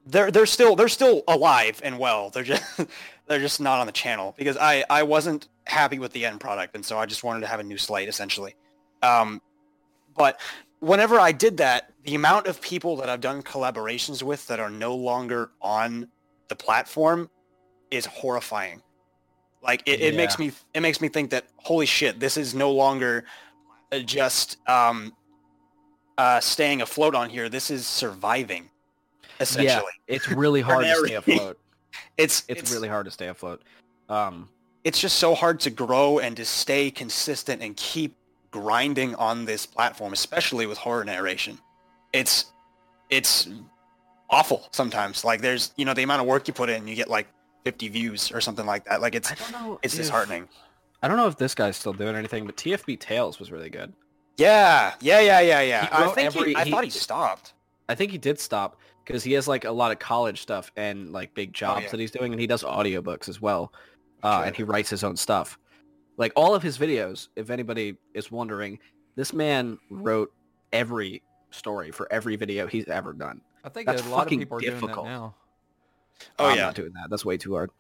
they're 0.07 0.31
they're 0.31 0.47
still 0.47 0.77
they're 0.77 0.89
still 0.89 1.23
alive 1.29 1.81
and 1.85 1.99
well. 1.99 2.31
They're 2.31 2.45
just 2.45 2.63
they're 3.27 3.41
just 3.41 3.61
not 3.61 3.81
on 3.81 3.87
the 3.87 3.93
channel 3.93 4.35
because 4.37 4.57
I 4.57 4.85
I 4.91 5.03
wasn't 5.03 5.49
happy 5.65 5.99
with 5.99 6.13
the 6.13 6.25
end 6.25 6.41
product 6.41 6.75
and 6.75 6.85
so 6.85 6.99
I 6.99 7.07
just 7.07 7.23
wanted 7.23 7.41
to 7.41 7.47
have 7.47 7.61
a 7.61 7.65
new 7.65 7.79
slate 7.79 8.09
essentially. 8.09 8.55
Um, 9.03 9.41
but 10.17 10.41
whenever 10.81 11.21
I 11.21 11.33
did 11.33 11.59
that, 11.59 11.93
the 12.05 12.15
amount 12.15 12.47
of 12.47 12.61
people 12.61 12.97
that 12.97 13.09
I've 13.09 13.21
done 13.21 13.43
collaborations 13.43 14.23
with 14.23 14.47
that 14.49 14.59
are 14.59 14.71
no 14.71 14.95
longer 14.95 15.51
on 15.61 16.09
the 16.49 16.57
platform 16.57 17.31
is 17.91 18.07
horrifying. 18.07 18.83
Like 19.63 19.83
it, 19.87 20.01
it 20.01 20.17
makes 20.17 20.39
me 20.39 20.53
it 20.73 20.81
makes 20.81 21.01
me 21.01 21.09
think 21.09 21.31
that 21.31 21.47
holy 21.57 21.87
shit, 21.87 22.19
this 22.19 22.37
is 22.37 22.55
no 22.55 22.73
longer 22.73 23.25
just 23.99 24.57
um, 24.69 25.13
uh, 26.19 26.41
staying 26.41 26.83
afloat 26.83 27.15
on 27.15 27.31
here. 27.31 27.49
This 27.49 27.71
is 27.71 27.87
surviving, 27.87 28.71
essentially. 29.41 29.93
Yeah, 30.09 30.15
it's 30.15 30.29
really 30.29 30.61
hard 30.61 30.85
to 30.85 30.95
stay 30.95 31.15
afloat. 31.35 31.59
It's, 32.17 32.45
It's, 32.49 32.73
really 32.73 32.89
hard 32.89 33.07
to 33.07 33.11
stay 33.11 33.29
afloat. 33.29 33.63
Um, 34.09 34.49
it's 34.85 35.01
just 35.01 35.17
so 35.17 35.35
hard 35.35 35.61
to 35.61 35.71
grow 35.71 36.19
and 36.19 36.37
to 36.37 36.45
stay 36.45 36.91
consistent 36.91 37.63
and 37.63 37.77
keep 37.77 38.17
grinding 38.51 39.15
on 39.17 39.45
this 39.45 39.67
platform, 39.67 40.13
especially 40.13 40.67
with 40.67 40.79
horror 40.79 41.05
narration. 41.05 41.59
It's 42.13 42.53
it's 43.09 43.49
awful 44.29 44.69
sometimes. 44.73 45.25
Like 45.25 45.41
there's 45.41 45.73
you 45.77 45.85
know 45.85 45.95
the 45.95 46.03
amount 46.03 46.23
of 46.23 46.27
work 46.27 46.49
you 46.49 46.55
put 46.55 46.71
in, 46.71 46.87
you 46.89 46.95
get 46.95 47.09
like 47.09 47.29
50 47.65 47.89
views 47.89 48.33
or 48.33 48.41
something 48.41 48.67
like 48.67 48.85
that. 48.85 49.01
Like 49.01 49.15
it's 49.15 49.31
I 49.31 49.35
don't 49.35 49.53
know. 49.53 49.79
it's 49.83 49.95
if- 49.95 50.01
disheartening. 50.01 50.49
I 51.03 51.09
don't 51.09 51.17
know 51.17 51.27
if 51.29 51.37
this 51.37 51.55
guy's 51.55 51.77
still 51.77 51.93
doing 51.93 52.15
anything, 52.17 52.47
but 52.47 52.57
TFB 52.57 52.99
Tales 53.01 53.39
was 53.39 53.51
really 53.51 53.71
good. 53.71 53.93
Yeah, 54.37 54.95
yeah, 55.01 55.21
yeah, 55.21 55.41
yeah, 55.41 55.61
yeah. 55.63 55.89
I 55.93 56.09
think 56.09 56.27
every- 56.35 56.51
he, 56.51 56.57
I 56.57 56.65
he- 56.65 56.71
thought 56.71 56.85
he 56.85 56.91
stopped. 56.91 57.55
I 57.89 57.95
think 57.95 58.13
he 58.13 58.19
did 58.19 58.39
stop 58.39 58.79
because 59.05 59.25
he 59.25 59.33
has 59.33 59.49
like 59.49 59.65
a 59.65 59.71
lot 59.73 59.91
of 59.93 59.99
college 59.99 60.41
stuff 60.43 60.71
and 60.77 61.11
like 61.13 61.35
big 61.35 61.53
jobs 61.53 61.79
Oh, 61.79 61.83
yeah. 61.85 61.91
that 61.91 62.01
he's 62.01 62.11
doing, 62.11 62.33
and 62.33 62.41
he 62.41 62.47
does 62.47 62.63
audiobooks 62.63 63.29
as 63.29 63.41
well, 63.41 63.73
uh, 64.23 64.39
Sure. 64.39 64.47
and 64.47 64.57
he 64.57 64.63
writes 64.63 64.89
his 64.91 65.03
own 65.05 65.17
stuff. 65.17 65.59
Like 66.17 66.33
all 66.37 66.55
of 66.55 66.63
his 66.63 66.79
videos, 66.79 67.29
if 67.35 67.51
anybody 67.51 67.97
is 68.15 68.31
wondering, 68.31 68.79
this 69.17 69.33
man 69.33 69.79
wrote 69.91 70.33
every 70.73 71.23
story 71.51 71.91
for 71.91 72.11
every 72.13 72.37
video 72.37 72.67
he's 72.67 72.87
ever 72.89 73.13
done. 73.13 73.41
I 73.65 73.69
think 73.71 73.87
That's 73.87 74.03
a 74.03 74.09
lot 74.09 74.19
of 74.19 74.25
fucking 74.25 74.39
people 74.39 74.59
are 74.59 74.61
difficult. 74.61 74.93
doing 74.95 75.07
that 75.07 75.11
now. 75.11 75.35
Oh 76.39 76.47
I'm 76.47 76.57
yeah. 76.57 76.63
not 76.67 76.75
doing 76.75 76.93
that. 76.93 77.09
That's 77.11 77.25
way 77.25 77.37
too 77.39 77.55
hard. 77.55 77.71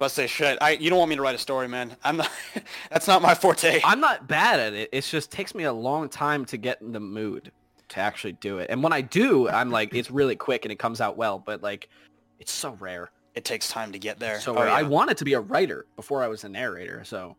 Let's 0.00 0.14
say 0.14 0.26
shit. 0.26 0.58
I 0.60 0.70
you 0.72 0.90
don't 0.90 0.98
want 0.98 1.08
me 1.10 1.16
to 1.16 1.22
write 1.22 1.34
a 1.34 1.38
story, 1.38 1.68
man. 1.68 1.96
I'm 2.04 2.18
not. 2.18 2.30
that's 2.90 3.08
not 3.08 3.22
my 3.22 3.34
forte. 3.34 3.80
I'm 3.84 4.00
not 4.00 4.28
bad 4.28 4.60
at 4.60 4.72
it. 4.72 4.88
It 4.92 5.02
just 5.02 5.30
takes 5.30 5.54
me 5.54 5.64
a 5.64 5.72
long 5.72 6.08
time 6.08 6.44
to 6.46 6.56
get 6.56 6.80
in 6.80 6.92
the 6.92 7.00
mood 7.00 7.50
to 7.88 8.00
actually 8.00 8.32
do 8.34 8.58
it. 8.58 8.68
And 8.70 8.82
when 8.82 8.92
I 8.92 9.00
do, 9.00 9.48
I'm 9.48 9.70
like, 9.70 9.94
it's 9.94 10.10
really 10.10 10.36
quick 10.36 10.64
and 10.64 10.72
it 10.72 10.78
comes 10.78 11.00
out 11.00 11.16
well. 11.16 11.38
But 11.38 11.62
like, 11.62 11.88
it's 12.38 12.52
so 12.52 12.76
rare. 12.78 13.10
It 13.34 13.44
takes 13.44 13.68
time 13.68 13.92
to 13.92 13.98
get 13.98 14.18
there. 14.18 14.40
So 14.40 14.56
oh, 14.56 14.62
rare. 14.62 14.70
I 14.70 14.82
wanted 14.82 15.16
to 15.18 15.24
be 15.24 15.34
a 15.34 15.40
writer 15.40 15.86
before 15.96 16.22
I 16.22 16.28
was 16.28 16.44
a 16.44 16.48
narrator. 16.48 17.02
So 17.04 17.36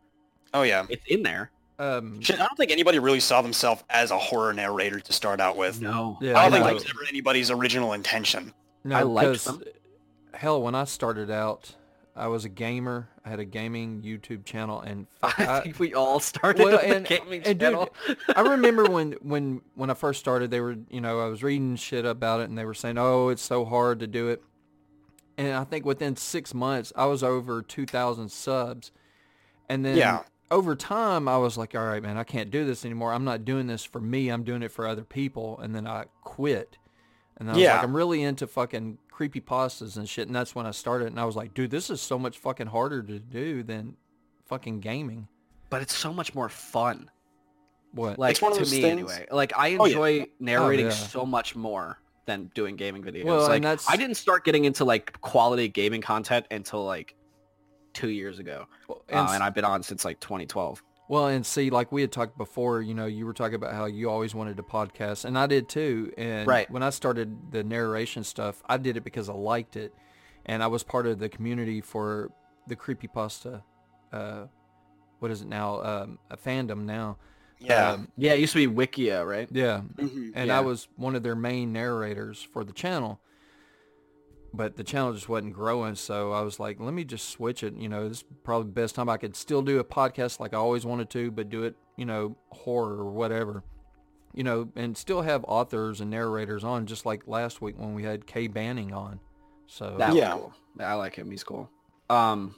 oh 0.53 0.63
yeah. 0.63 0.85
it's 0.89 1.05
in 1.07 1.23
there. 1.23 1.51
Um, 1.77 2.19
Shit, 2.19 2.35
I 2.35 2.45
don't 2.45 2.57
think 2.57 2.71
anybody 2.71 2.99
really 2.99 3.21
saw 3.21 3.41
themselves 3.41 3.83
as 3.89 4.11
a 4.11 4.17
horror 4.17 4.53
narrator 4.53 4.99
to 4.99 5.13
start 5.13 5.39
out 5.39 5.55
with. 5.55 5.81
No. 5.81 6.17
Yeah, 6.21 6.37
I 6.37 6.43
don't 6.43 6.51
think 6.51 6.63
know. 6.63 6.67
that 6.67 6.73
was 6.73 6.85
ever 6.85 6.99
anybody's 7.07 7.49
original 7.51 7.93
intention. 7.93 8.53
no, 8.83 8.97
I 8.97 9.03
liked 9.03 9.27
'cause, 9.27 9.43
them. 9.45 9.63
Hell, 10.33 10.61
when 10.61 10.75
I 10.75 10.83
started 10.83 11.31
out, 11.31 11.73
I 12.19 12.27
was 12.27 12.45
a 12.45 12.49
gamer. 12.49 13.09
I 13.25 13.29
had 13.29 13.39
a 13.39 13.45
gaming 13.45 14.01
YouTube 14.01 14.45
channel, 14.45 14.81
and 14.81 15.07
fuck, 15.21 15.39
I 15.39 15.57
I, 15.57 15.61
think 15.61 15.79
we 15.79 15.93
all 15.93 16.19
started 16.19 16.63
Well, 16.63 16.73
with 16.73 16.83
and- 16.83 17.05
the 17.05 17.09
gaming 17.19 17.41
and 17.43 17.59
dude, 17.59 17.61
channel. 17.71 17.89
I 18.35 18.41
remember 18.41 18.85
when 18.91 19.13
when 19.21 19.61
when 19.75 19.89
I 19.89 19.93
first 19.93 20.19
started, 20.19 20.51
they 20.51 20.61
were 20.61 20.75
you 20.89 21.01
know 21.01 21.19
I 21.21 21.27
was 21.27 21.41
reading 21.43 21.75
shit 21.77 22.05
about 22.05 22.41
it, 22.41 22.49
and 22.49 22.57
they 22.57 22.65
were 22.65 22.73
saying, 22.73 22.97
"Oh, 22.97 23.29
it's 23.29 23.41
so 23.41 23.65
hard 23.65 23.99
to 24.01 24.07
do 24.07 24.27
it." 24.27 24.43
And 25.37 25.53
I 25.53 25.63
think 25.63 25.85
within 25.85 26.15
six 26.17 26.53
months, 26.53 26.91
I 26.95 27.05
was 27.05 27.23
over 27.23 27.61
two 27.61 27.85
thousand 27.85 28.29
subs, 28.29 28.91
and 29.69 29.85
then 29.85 29.95
Yeah. 29.95 30.23
over 30.51 30.75
time, 30.75 31.29
I 31.29 31.37
was 31.37 31.57
like, 31.57 31.75
all 31.75 31.85
right, 31.85 32.03
man, 32.03 32.17
I 32.17 32.25
can't 32.25 32.51
do 32.51 32.65
this 32.65 32.83
anymore. 32.83 33.13
I'm 33.13 33.23
not 33.23 33.45
doing 33.45 33.67
this 33.67 33.85
for 33.85 34.01
me. 34.01 34.27
I'm 34.29 34.43
doing 34.43 34.63
it 34.63 34.71
for 34.73 34.85
other 34.85 35.03
people. 35.05 35.57
And 35.59 35.73
then 35.73 35.87
I 35.87 36.05
quit. 36.23 36.77
And 37.37 37.49
I 37.49 37.53
was 37.53 37.61
Yeah. 37.61 37.75
like, 37.75 37.83
I'm 37.83 37.95
really 37.95 38.21
into 38.21 38.47
fucking 38.47 38.97
creepy 39.19 39.41
pastas 39.41 39.97
and 39.97 40.07
shit. 40.07 40.27
And 40.27 40.33
that's 40.33 40.55
when 40.55 40.65
I 40.65 40.71
started. 40.71 41.07
And 41.07 41.19
I 41.19 41.25
was 41.25 41.35
like, 41.35 41.53
dude, 41.53 41.69
this 41.71 41.89
is 41.89 41.99
so 41.99 42.17
much 42.17 42.37
fucking 42.37 42.67
harder 42.67 43.03
to 43.03 43.19
do 43.19 43.63
than 43.63 43.97
fucking 44.47 44.79
gaming. 44.79 45.27
but 45.69 45.81
it's 45.81 45.93
so 45.93 46.13
much 46.13 46.33
more 46.33 46.47
fun. 46.47 47.11
What? 47.91 48.17
Like 48.17 48.31
It's 48.31 48.41
one 48.41 48.53
of 48.53 48.59
to 48.59 48.63
me 48.63 48.81
things- 48.81 49.11
anyway. 49.11 49.27
Like 49.29 49.51
I 49.57 49.75
Oh, 49.75 49.83
yeah. 49.85 49.91
enjoy 49.91 50.21
oh, 50.21 50.25
narrating 50.39 50.85
yeah. 50.85 50.91
so 50.93 51.25
much 51.25 51.53
more 51.53 51.99
than 52.27 52.49
doing 52.55 52.77
gaming 52.77 53.03
videos. 53.03 53.25
Well, 53.25 53.39
and 53.41 53.49
like 53.49 53.61
that's- 53.63 53.85
I 53.89 53.97
didn't 53.97 54.15
start 54.15 54.45
getting 54.45 54.63
into 54.63 54.85
like 54.85 55.19
quality 55.19 55.67
gaming 55.67 55.99
content 56.01 56.45
until 56.49 56.85
like 56.85 57.13
two 57.93 58.07
years 58.07 58.39
ago, 58.39 58.67
Well, 58.87 59.03
uh, 59.11 59.17
and, 59.17 59.27
s- 59.27 59.33
and 59.35 59.43
I've 59.43 59.53
been 59.53 59.65
on 59.65 59.83
since 59.83 60.05
like 60.05 60.19
2012. 60.21 60.81
Well, 61.09 61.25
and 61.27 61.43
see, 61.43 61.71
like 61.71 61.91
we 61.91 62.01
had 62.01 62.11
talked 62.11 62.37
before, 62.37 62.83
you 62.83 62.93
know, 62.93 63.07
you 63.07 63.25
were 63.25 63.33
talking 63.33 63.55
about 63.55 63.73
how 63.73 63.85
you 63.85 64.09
always 64.11 64.35
wanted 64.35 64.57
to 64.57 64.63
podcast, 64.63 65.25
and 65.25 65.37
I 65.39 65.47
did 65.47 65.67
too. 65.67 66.13
And 66.17 66.47
Right. 66.47 66.69
when 66.69 66.83
I 66.83 66.91
started 66.91 67.51
the 67.51 67.63
narration 67.63 68.23
stuff, 68.23 68.61
I 68.69 68.77
did 68.77 68.95
it 68.95 69.01
because 69.03 69.27
I 69.27 69.33
liked 69.33 69.75
it, 69.75 69.91
and 70.45 70.61
I 70.61 70.67
was 70.67 70.83
part 70.83 71.07
of 71.07 71.17
the 71.17 71.27
community 71.27 71.81
for 71.81 72.29
the 72.67 72.75
creepypasta. 72.75 73.63
Uh, 74.13 74.45
what 75.17 75.31
is 75.31 75.41
it 75.41 75.47
now? 75.47 75.81
Um, 75.81 76.19
a 76.29 76.37
fandom 76.37 76.83
now. 76.85 77.17
Yeah. 77.57 77.89
Um, 77.93 78.11
Yeah, 78.15 78.33
it 78.33 78.39
used 78.39 78.53
to 78.53 78.67
be 78.69 78.73
Wikia, 78.73 79.27
right? 79.27 79.49
yeah. 79.51 79.81
Mhm. 79.97 80.31
And 80.35 80.47
Yeah. 80.49 80.57
I 80.59 80.61
was 80.61 80.87
one 80.95 81.15
of 81.15 81.23
their 81.23 81.35
main 81.35 81.73
narrators 81.73 82.41
for 82.43 82.63
the 82.63 82.71
channel. 82.71 83.19
But 84.53 84.75
the 84.75 84.83
channel 84.83 85.13
just 85.13 85.29
wasn't 85.29 85.53
growing, 85.53 85.95
so 85.95 86.31
I 86.31 86.41
was 86.41 86.59
like, 86.59 86.79
let 86.79 86.93
me 86.93 87.03
just 87.03 87.29
switch 87.29 87.63
it. 87.63 87.75
You 87.75 87.87
know, 87.87 88.09
this 88.09 88.19
is 88.19 88.23
probably 88.43 88.65
the 88.65 88.81
best 88.81 88.95
time 88.95 89.07
I 89.07 89.17
could 89.17 89.35
still 89.35 89.61
do 89.61 89.79
a 89.79 89.83
podcast 89.83 90.39
like 90.39 90.53
I 90.53 90.57
always 90.57 90.85
wanted 90.85 91.09
to, 91.11 91.31
but 91.31 91.49
do 91.49 91.63
it, 91.63 91.75
you 91.97 92.05
know, 92.05 92.35
horror 92.51 92.97
or 92.97 93.11
whatever. 93.11 93.63
You 94.33 94.43
know, 94.43 94.69
and 94.75 94.95
still 94.97 95.21
have 95.21 95.43
authors 95.47 96.01
and 96.01 96.09
narrators 96.11 96.63
on, 96.63 96.85
just 96.85 97.05
like 97.05 97.27
last 97.27 97.61
week 97.61 97.77
when 97.77 97.93
we 97.93 98.03
had 98.03 98.25
Kay 98.25 98.47
Banning 98.47 98.93
on. 98.93 99.19
So 99.67 99.95
That 99.97 100.15
Yeah. 100.15 100.33
cool. 100.33 100.53
I 100.79 100.93
like 100.93 101.15
him. 101.15 101.29
He's 101.29 101.43
cool. 101.43 101.69
Um, 102.09 102.55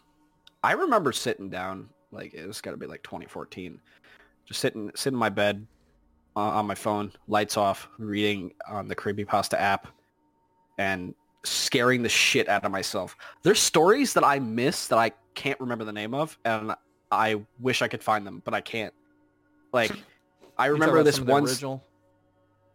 I 0.63 0.73
remember 0.73 1.11
sitting 1.11 1.49
down, 1.49 1.89
like 2.11 2.33
it 2.33 2.45
was 2.45 2.61
got 2.61 2.71
to 2.71 2.77
be 2.77 2.87
like 2.87 3.03
2014, 3.03 3.79
just 4.45 4.59
sitting 4.59 4.91
sitting 4.95 5.15
in 5.15 5.19
my 5.19 5.29
bed 5.29 5.65
uh, 6.35 6.39
on 6.39 6.67
my 6.67 6.75
phone, 6.75 7.11
lights 7.27 7.57
off, 7.57 7.89
reading 7.97 8.53
on 8.69 8.87
the 8.87 8.95
Creepypasta 8.95 9.59
app, 9.59 9.87
and 10.77 11.13
scaring 11.43 12.03
the 12.03 12.09
shit 12.09 12.47
out 12.49 12.63
of 12.65 12.71
myself. 12.71 13.15
There's 13.43 13.59
stories 13.59 14.13
that 14.13 14.23
I 14.23 14.39
miss 14.39 14.87
that 14.87 14.97
I 14.99 15.11
can't 15.35 15.59
remember 15.59 15.83
the 15.85 15.93
name 15.93 16.13
of, 16.13 16.37
and 16.45 16.73
I 17.11 17.41
wish 17.59 17.81
I 17.81 17.87
could 17.87 18.03
find 18.03 18.25
them, 18.25 18.41
but 18.45 18.53
I 18.53 18.61
can't. 18.61 18.93
Like, 19.73 19.91
I 20.57 20.67
remember 20.67 21.01
this 21.03 21.15
some 21.15 21.23
of 21.23 21.27
the 21.27 21.33
one. 21.33 21.43
original. 21.43 21.83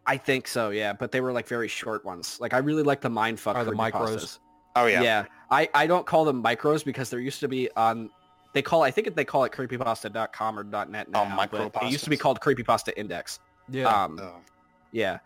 I 0.08 0.16
think 0.16 0.46
so, 0.46 0.70
yeah, 0.70 0.92
but 0.92 1.10
they 1.10 1.20
were 1.20 1.32
like 1.32 1.48
very 1.48 1.68
short 1.68 2.04
ones. 2.04 2.38
Like 2.40 2.54
I 2.54 2.58
really 2.58 2.82
like 2.84 3.00
the 3.00 3.08
mindfuck 3.10 3.56
Or 3.56 3.64
the 3.64 3.72
micros. 3.72 3.92
creepypastas. 3.92 4.38
Oh 4.76 4.86
yeah. 4.86 5.02
Yeah. 5.02 5.24
I, 5.50 5.68
I 5.74 5.86
don't 5.86 6.06
call 6.06 6.24
them 6.24 6.42
micros 6.42 6.84
because 6.84 7.10
there 7.10 7.18
used 7.18 7.40
to 7.40 7.48
be 7.48 7.68
on 7.76 8.10
they 8.52 8.62
call 8.62 8.82
I 8.82 8.90
think 8.90 9.12
they 9.16 9.24
call 9.24 9.42
it 9.44 9.52
creepypasta.com 9.52 10.58
or 10.58 10.64
.net 10.64 11.10
now. 11.10 11.36
Oh, 11.40 11.46
but 11.50 11.82
it 11.82 11.90
used 11.90 12.04
to 12.04 12.10
be 12.10 12.16
micropastas. 12.16 12.20
called 12.20 12.40
creepypasta 12.40 12.92
index. 12.96 13.40
Yeah. 13.68 13.86
Um 13.88 14.20
Oh. 14.22 14.34
yeah. 14.92 15.18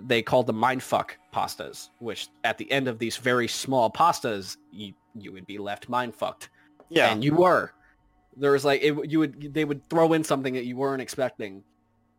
They 0.00 0.22
called 0.22 0.46
them 0.46 0.56
mindfuck 0.56 1.10
pastas, 1.34 1.90
which 1.98 2.28
at 2.44 2.58
the 2.58 2.70
end 2.70 2.88
of 2.88 2.98
these 2.98 3.16
very 3.16 3.48
small 3.48 3.90
pastas 3.90 4.56
you 4.72 4.94
you 5.14 5.32
would 5.32 5.46
be 5.46 5.58
left 5.58 5.90
mindfucked. 5.90 6.48
Yeah. 6.88 7.10
And 7.10 7.24
you 7.24 7.34
were. 7.34 7.72
There 8.36 8.52
was 8.52 8.64
like 8.64 8.82
it, 8.82 9.10
you 9.10 9.18
would 9.18 9.52
they 9.52 9.64
would 9.64 9.88
throw 9.90 10.12
in 10.12 10.22
something 10.22 10.54
that 10.54 10.64
you 10.64 10.76
weren't 10.76 11.02
expecting. 11.02 11.64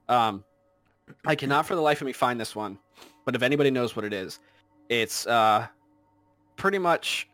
Um 0.08 0.44
I 1.26 1.36
cannot 1.36 1.65
for 1.65 1.76
the 1.76 1.82
life 1.82 2.02
of 2.02 2.06
me 2.06 2.13
find 2.13 2.39
this 2.39 2.56
one, 2.56 2.78
but 3.26 3.36
if 3.36 3.42
anybody 3.42 3.72
knows 3.72 3.96
what 3.96 4.06
it 4.06 4.13
is, 4.13 4.39
it's 4.89 5.26
uh 5.26 5.68
pretty 6.58 6.78
much 6.78 7.30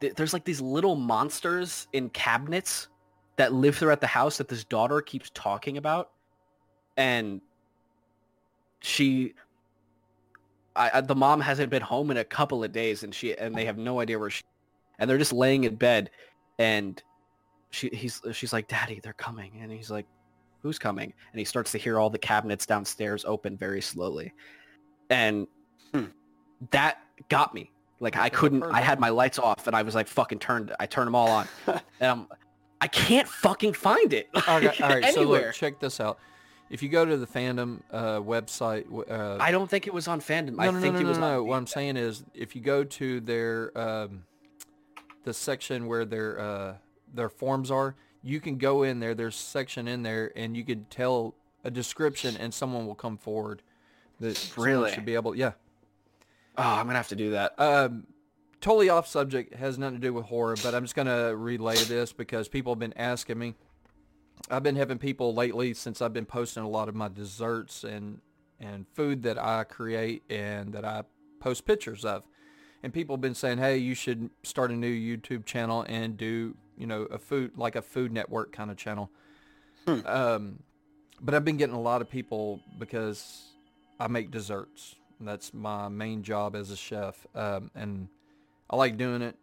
th- 0.00 0.14
there's 0.14 0.32
like 0.32 0.44
these 0.44 0.60
little 0.60 0.96
monsters 0.96 1.86
in 1.92 2.10
cabinets 2.10 2.88
that 3.36 3.52
live 3.52 3.76
throughout 3.76 4.00
the 4.00 4.06
house 4.06 4.38
that 4.38 4.48
this 4.48 4.64
daughter 4.64 5.00
keeps 5.00 5.30
talking 5.34 5.76
about 5.76 6.10
and 6.96 7.40
she 8.80 9.34
I, 10.74 11.00
the 11.00 11.14
mom 11.14 11.40
hasn't 11.40 11.70
been 11.70 11.82
home 11.82 12.10
in 12.10 12.18
a 12.18 12.24
couple 12.24 12.62
of 12.62 12.70
days 12.70 13.02
and 13.02 13.14
she 13.14 13.36
and 13.36 13.54
they 13.54 13.64
have 13.64 13.78
no 13.78 14.00
idea 14.00 14.18
where 14.18 14.28
she 14.28 14.42
and 14.98 15.08
they're 15.08 15.16
just 15.18 15.32
laying 15.32 15.64
in 15.64 15.74
bed 15.76 16.10
and 16.58 17.02
she 17.70 17.88
he's 17.88 18.20
she's 18.32 18.52
like 18.52 18.68
daddy 18.68 19.00
they're 19.02 19.14
coming. 19.14 19.58
And 19.62 19.72
he's 19.72 19.90
like 19.90 20.06
who's 20.62 20.78
coming? 20.78 21.12
And 21.32 21.38
he 21.38 21.44
starts 21.44 21.72
to 21.72 21.78
hear 21.78 21.98
all 21.98 22.10
the 22.10 22.18
cabinets 22.18 22.66
downstairs 22.66 23.24
open 23.24 23.56
very 23.56 23.80
slowly. 23.80 24.32
And 25.10 25.46
Hmm. 25.94 26.06
that 26.72 26.98
got 27.30 27.54
me. 27.54 27.70
Like 27.98 28.16
i 28.16 28.28
couldn't 28.28 28.62
i 28.64 28.82
had 28.82 29.00
my 29.00 29.08
lights 29.08 29.38
off 29.38 29.66
and 29.66 29.74
i 29.74 29.80
was 29.80 29.94
like 29.94 30.06
fucking 30.08 30.38
turned 30.40 30.74
i 30.78 30.84
turned 30.84 31.06
them 31.06 31.14
all 31.14 31.30
on. 31.30 31.48
And 32.00 32.10
i'm 32.10 32.26
i 32.82 32.86
can't 32.88 33.26
fucking 33.26 33.72
find 33.72 34.12
it. 34.12 34.28
All 34.46 34.60
right, 34.60 34.78
all 34.82 34.88
right. 34.90 35.14
So 35.14 35.22
look, 35.22 35.54
check 35.54 35.80
this 35.80 36.00
out. 36.00 36.18
If 36.68 36.82
you 36.82 36.88
go 36.88 37.04
to 37.04 37.16
the 37.16 37.26
fandom 37.26 37.80
uh, 37.92 38.18
website, 38.20 38.86
uh, 39.10 39.36
i 39.40 39.50
don't 39.52 39.70
think 39.70 39.86
it 39.86 39.94
was 39.94 40.08
on 40.08 40.20
fandom 40.20 40.56
No, 40.56 40.62
i 40.64 40.70
no, 40.70 40.80
think 40.80 40.94
no, 40.94 41.00
it 41.00 41.02
no, 41.04 41.08
was 41.10 41.18
no, 41.18 41.24
on 41.26 41.32
no. 41.34 41.44
What 41.44 41.56
I'm 41.56 41.66
saying 41.66 41.96
is, 41.96 42.24
if 42.34 42.56
you 42.56 42.62
go 42.62 42.82
to 42.84 43.20
their 43.20 43.76
um, 43.78 44.24
the 45.24 45.32
section 45.32 45.86
where 45.86 46.04
their 46.04 46.40
uh, 46.40 46.74
their 47.14 47.28
forms 47.28 47.70
are, 47.70 47.94
you 48.22 48.40
can 48.40 48.58
go 48.58 48.82
in 48.82 48.98
there. 49.00 49.14
There's 49.14 49.36
a 49.36 49.38
section 49.38 49.86
in 49.88 50.02
there, 50.02 50.32
and 50.36 50.56
you 50.56 50.64
could 50.64 50.90
tell 50.90 51.34
a 51.64 51.70
description, 51.70 52.36
and 52.36 52.52
someone 52.52 52.86
will 52.86 52.94
come 52.96 53.16
forward. 53.16 53.62
That 54.20 54.52
Really? 54.56 54.92
should 54.92 55.04
be 55.04 55.14
able. 55.14 55.34
Yeah. 55.36 55.52
oh 56.56 56.62
i'm 56.62 56.86
gonna 56.86 56.96
have 56.98 57.08
to 57.08 57.16
do 57.16 57.30
that 57.32 57.54
Um, 57.60 58.06
totally 58.60 58.88
off 58.88 59.06
subject. 59.06 59.54
Has 59.54 59.78
nothing 59.78 60.00
to 60.00 60.00
do 60.00 60.12
with 60.12 60.24
horror, 60.26 60.56
but 60.62 60.74
I'm 60.74 60.82
just 60.84 60.94
gonna 60.96 61.36
relay 61.36 61.76
this 61.76 62.12
because 62.12 62.48
people 62.48 62.72
have 62.72 62.78
been 62.80 62.94
asking 62.96 63.38
me. 63.38 63.54
I've 64.50 64.62
been 64.62 64.76
having 64.76 64.98
people 64.98 65.34
lately 65.34 65.74
since 65.74 66.00
I've 66.00 66.12
been 66.12 66.26
posting 66.26 66.62
a 66.62 66.68
lot 66.68 66.88
of 66.88 66.94
my 66.94 67.08
desserts 67.08 67.84
and 67.84 68.20
and 68.58 68.86
food 68.94 69.22
that 69.24 69.38
I 69.38 69.64
create 69.64 70.22
and 70.30 70.72
that 70.72 70.84
I 70.84 71.02
post 71.40 71.66
pictures 71.66 72.04
of. 72.04 72.22
And 72.82 72.92
people 72.92 73.16
have 73.16 73.20
been 73.20 73.34
saying, 73.34 73.58
"Hey, 73.58 73.78
you 73.78 73.94
should 73.94 74.30
start 74.42 74.70
a 74.70 74.74
new 74.74 74.92
YouTube 74.92 75.44
channel 75.44 75.84
and 75.88 76.16
do, 76.16 76.56
you 76.78 76.86
know, 76.86 77.02
a 77.02 77.18
food 77.18 77.52
like 77.56 77.76
a 77.76 77.82
food 77.82 78.12
network 78.12 78.52
kind 78.52 78.70
of 78.70 78.76
channel." 78.76 79.10
Um, 80.04 80.62
but 81.20 81.34
I've 81.34 81.44
been 81.44 81.56
getting 81.56 81.76
a 81.76 81.80
lot 81.80 82.00
of 82.02 82.10
people 82.10 82.60
because 82.78 83.52
I 84.00 84.08
make 84.08 84.30
desserts. 84.30 84.96
That's 85.20 85.54
my 85.54 85.88
main 85.88 86.22
job 86.22 86.54
as 86.54 86.70
a 86.70 86.76
chef, 86.76 87.26
um, 87.34 87.70
and 87.74 88.08
I 88.68 88.76
like 88.76 88.96
doing 88.96 89.22
it. 89.22 89.36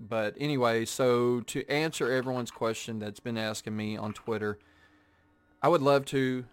But 0.00 0.34
anyway, 0.38 0.86
so 0.86 1.40
to 1.40 1.68
answer 1.68 2.10
everyone's 2.10 2.50
question 2.50 2.98
that's 2.98 3.20
been 3.20 3.36
asking 3.36 3.76
me 3.76 3.98
on 3.98 4.14
Twitter, 4.14 4.58
I 5.62 5.68
would 5.68 5.82
love 5.82 6.06
to. 6.06 6.46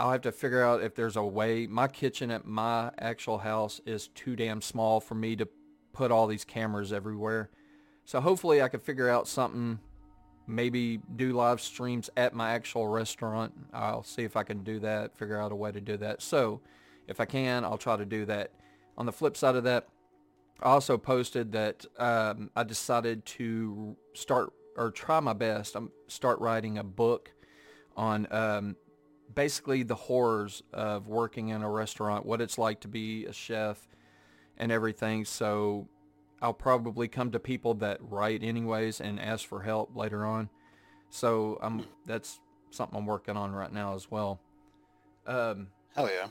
I'll 0.00 0.12
have 0.12 0.22
to 0.22 0.32
figure 0.32 0.62
out 0.62 0.82
if 0.82 0.94
there's 0.94 1.16
a 1.16 1.22
way. 1.22 1.66
My 1.66 1.86
kitchen 1.88 2.30
at 2.30 2.46
my 2.46 2.90
actual 2.98 3.38
house 3.38 3.80
is 3.84 4.08
too 4.08 4.36
damn 4.36 4.62
small 4.62 5.00
for 5.00 5.14
me 5.14 5.36
to 5.36 5.48
put 5.92 6.10
all 6.10 6.26
these 6.26 6.44
cameras 6.44 6.92
everywhere. 6.92 7.50
So 8.04 8.20
hopefully 8.20 8.62
I 8.62 8.68
can 8.68 8.80
figure 8.80 9.10
out 9.10 9.28
something, 9.28 9.80
maybe 10.46 11.00
do 11.16 11.32
live 11.32 11.60
streams 11.60 12.08
at 12.16 12.32
my 12.32 12.52
actual 12.52 12.86
restaurant. 12.86 13.52
I'll 13.72 14.04
see 14.04 14.22
if 14.22 14.36
I 14.36 14.44
can 14.44 14.62
do 14.62 14.78
that, 14.78 15.18
figure 15.18 15.38
out 15.38 15.52
a 15.52 15.56
way 15.56 15.72
to 15.72 15.80
do 15.80 15.98
that. 15.98 16.22
So 16.22 16.62
if 17.06 17.20
I 17.20 17.26
can, 17.26 17.64
I'll 17.64 17.76
try 17.76 17.96
to 17.96 18.06
do 18.06 18.24
that. 18.26 18.52
On 18.96 19.04
the 19.04 19.12
flip 19.12 19.36
side 19.36 19.56
of 19.56 19.64
that, 19.64 19.88
I 20.60 20.70
also 20.70 20.98
posted 20.98 21.52
that 21.52 21.86
um, 21.98 22.50
I 22.56 22.64
decided 22.64 23.24
to 23.26 23.96
start 24.14 24.52
or 24.76 24.90
try 24.90 25.20
my 25.20 25.32
best. 25.32 25.76
I'm 25.76 25.90
start 26.08 26.40
writing 26.40 26.78
a 26.78 26.84
book 26.84 27.32
on 27.96 28.26
um, 28.32 28.76
basically 29.34 29.82
the 29.82 29.94
horrors 29.94 30.62
of 30.72 31.08
working 31.08 31.48
in 31.48 31.62
a 31.62 31.70
restaurant, 31.70 32.26
what 32.26 32.40
it's 32.40 32.58
like 32.58 32.80
to 32.80 32.88
be 32.88 33.24
a 33.26 33.32
chef, 33.32 33.88
and 34.56 34.72
everything. 34.72 35.24
So 35.24 35.88
I'll 36.42 36.54
probably 36.54 37.08
come 37.08 37.30
to 37.32 37.40
people 37.40 37.74
that 37.74 37.98
write 38.00 38.42
anyways 38.42 39.00
and 39.00 39.20
ask 39.20 39.46
for 39.46 39.62
help 39.62 39.96
later 39.96 40.24
on. 40.24 40.48
So 41.10 41.58
I'm 41.62 41.84
that's 42.06 42.40
something 42.70 42.98
I'm 42.98 43.06
working 43.06 43.36
on 43.36 43.52
right 43.52 43.72
now 43.72 43.94
as 43.94 44.10
well. 44.10 44.40
Um, 45.26 45.68
Hell 45.94 46.08
yeah. 46.08 46.28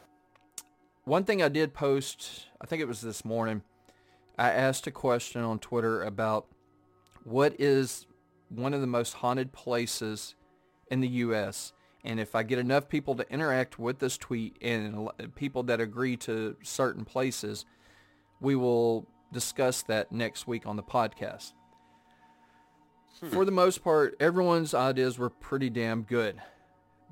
one 1.04 1.24
thing 1.24 1.42
I 1.42 1.50
did 1.50 1.74
post, 1.74 2.48
I 2.62 2.66
think 2.66 2.82
it 2.82 2.88
was 2.88 3.02
this 3.02 3.26
morning, 3.26 3.62
I 4.38 4.52
asked 4.52 4.86
a 4.88 4.92
question 4.92 5.42
on 5.42 5.60
Twitter 5.60 6.04
about 6.04 6.48
what 7.24 7.60
is 7.60 8.06
one 8.50 8.74
of 8.74 8.82
the 8.82 8.88
most 8.88 9.16
haunted 9.16 9.52
places 9.52 10.36
in 10.90 11.02
the 11.02 11.08
U.S. 11.08 11.74
And 12.04 12.20
if 12.20 12.36
I 12.36 12.44
get 12.44 12.60
enough 12.60 12.88
people 12.88 13.16
to 13.16 13.30
interact 13.32 13.80
with 13.80 14.00
this 14.00 14.18
tweet 14.18 14.58
and 14.62 15.10
people 15.36 15.64
that 15.64 15.82
agree 15.82 16.16
to 16.18 16.56
certain 16.64 17.04
places, 17.04 17.66
we 18.40 18.56
will 18.56 19.08
discuss 19.34 19.82
that 19.84 20.12
next 20.12 20.48
week 20.48 20.66
on 20.66 20.76
the 20.76 20.84
podcast. 20.84 21.54
Hmm. 23.20 23.30
For 23.30 23.44
the 23.44 23.52
most 23.52 23.84
part, 23.84 24.16
everyone's 24.20 24.74
ideas 24.74 25.18
were 25.18 25.30
pretty 25.30 25.70
damn 25.70 26.04
good. 26.04 26.40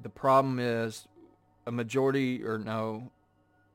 The 0.02 0.10
problem 0.10 0.60
is 0.60 1.08
a 1.66 1.72
majority, 1.72 2.44
or 2.44 2.60
no, 2.60 3.12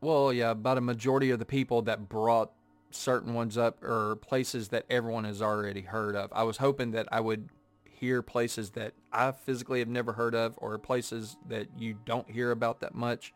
well, 0.00 0.32
yeah, 0.32 0.52
about 0.52 0.78
a 0.78 0.82
majority 0.82 1.30
of 1.30 1.38
the 1.38 1.44
people 1.44 1.82
that 1.82 2.08
brought 2.08 2.52
certain 2.90 3.34
ones 3.34 3.56
up 3.56 3.82
or 3.82 4.16
places 4.16 4.68
that 4.68 4.84
everyone 4.90 5.24
has 5.24 5.40
already 5.40 5.82
heard 5.82 6.16
of. 6.16 6.32
I 6.32 6.42
was 6.42 6.58
hoping 6.58 6.90
that 6.92 7.08
I 7.12 7.20
would 7.20 7.48
hear 7.84 8.22
places 8.22 8.70
that 8.70 8.94
I 9.12 9.32
physically 9.32 9.78
have 9.80 9.88
never 9.88 10.12
heard 10.14 10.34
of 10.34 10.54
or 10.56 10.78
places 10.78 11.36
that 11.48 11.68
you 11.78 11.96
don't 12.04 12.30
hear 12.30 12.50
about 12.50 12.80
that 12.80 12.94
much. 12.94 13.32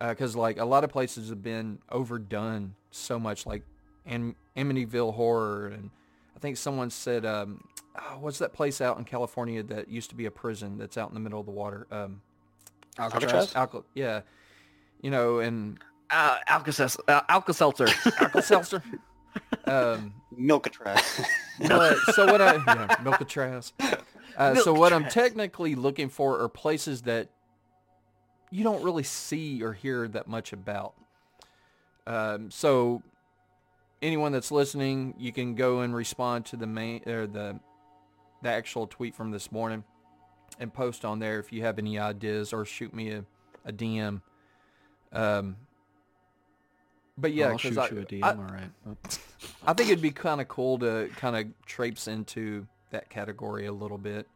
Because 0.00 0.36
like 0.36 0.58
a 0.58 0.64
lot 0.64 0.84
of 0.84 0.90
places 0.90 1.28
have 1.30 1.42
been 1.42 1.78
overdone 1.90 2.74
so 2.90 3.18
much, 3.18 3.46
like 3.46 3.64
Am- 4.06 4.36
Amityville 4.56 5.14
Horror, 5.14 5.66
and 5.68 5.90
I 6.36 6.38
think 6.38 6.56
someone 6.56 6.90
said, 6.90 7.26
um, 7.26 7.64
oh, 7.96 8.18
what's 8.20 8.38
that 8.38 8.52
place 8.52 8.80
out 8.80 8.96
in 8.98 9.04
California 9.04 9.60
that 9.64 9.88
used 9.88 10.10
to 10.10 10.16
be 10.16 10.26
a 10.26 10.30
prison 10.30 10.78
that's 10.78 10.96
out 10.96 11.08
in 11.08 11.14
the 11.14 11.20
middle 11.20 11.40
of 11.40 11.46
the 11.46 11.52
water? 11.52 11.88
Um, 11.90 12.20
Alcatraz? 12.96 13.54
Alcal- 13.54 13.84
yeah, 13.94 14.20
you 15.02 15.10
know, 15.10 15.40
and 15.40 15.80
Uh, 16.10 16.38
Alka-Seltzer. 16.46 17.02
Uh, 17.06 17.20
Alka-Seltzer. 17.28 17.88
Alka-Seltzer. 18.20 18.82
um, 19.66 20.14
Milkatraz. 20.38 21.24
but, 21.68 21.96
so 22.14 22.26
what 22.26 22.40
I 22.40 22.54
yeah, 22.54 22.96
Milkatraz. 23.02 23.72
Uh, 24.36 24.54
so 24.54 24.72
what 24.72 24.92
I'm 24.92 25.06
technically 25.06 25.74
looking 25.74 26.08
for 26.08 26.40
are 26.40 26.48
places 26.48 27.02
that 27.02 27.28
you 28.52 28.62
don't 28.62 28.84
really 28.84 29.02
see 29.02 29.64
or 29.64 29.72
hear 29.72 30.06
that 30.06 30.28
much 30.28 30.52
about. 30.52 30.94
Um, 32.06 32.48
so 32.48 33.02
anyone 34.00 34.30
that's 34.30 34.52
listening, 34.52 35.14
you 35.18 35.32
can 35.32 35.56
go 35.56 35.80
and 35.80 35.92
respond 35.92 36.46
to 36.46 36.56
the 36.56 36.68
main 36.68 37.02
or 37.08 37.26
the 37.26 37.58
the 38.40 38.48
actual 38.48 38.86
tweet 38.86 39.16
from 39.16 39.32
this 39.32 39.50
morning 39.50 39.82
and 40.60 40.72
post 40.72 41.04
on 41.04 41.18
there 41.18 41.40
if 41.40 41.52
you 41.52 41.62
have 41.62 41.78
any 41.80 41.98
ideas 41.98 42.52
or 42.52 42.64
shoot 42.64 42.94
me 42.94 43.10
a, 43.10 43.24
a 43.64 43.72
DM. 43.72 44.20
Um, 45.12 45.56
but 47.20 47.32
yeah, 47.32 47.46
I'll 47.46 47.52
'cause 47.52 47.60
shoot 47.60 47.78
I, 47.78 47.88
you 47.90 47.98
a 48.00 48.04
DM. 48.04 48.22
I- 48.24 48.30
all 48.30 48.36
right. 48.36 49.18
I 49.66 49.72
think 49.74 49.90
it'd 49.90 50.00
be 50.02 50.10
kind 50.10 50.40
of 50.40 50.48
cool 50.48 50.78
to 50.78 51.10
kind 51.16 51.36
of 51.36 51.46
traipse 51.66 52.08
into 52.08 52.66
that 52.90 53.10
category 53.10 53.66
a 53.66 53.72
little 53.72 53.98
bit. 53.98 54.26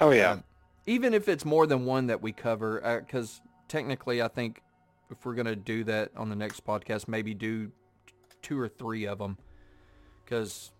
oh 0.00 0.10
yeah. 0.10 0.32
Um, 0.32 0.44
even 0.86 1.12
if 1.14 1.28
it's 1.28 1.44
more 1.44 1.66
than 1.66 1.84
one 1.84 2.06
that 2.06 2.22
we 2.22 2.32
cover, 2.32 3.02
because 3.06 3.40
technically 3.68 4.22
I 4.22 4.28
think 4.28 4.62
if 5.10 5.24
we're 5.24 5.34
going 5.34 5.46
to 5.46 5.56
do 5.56 5.84
that 5.84 6.10
on 6.16 6.28
the 6.30 6.36
next 6.36 6.64
podcast, 6.66 7.08
maybe 7.08 7.34
do 7.34 7.70
two 8.42 8.58
or 8.58 8.68
three 8.68 9.06
of 9.06 9.18
them, 9.18 9.36
because 10.24 10.70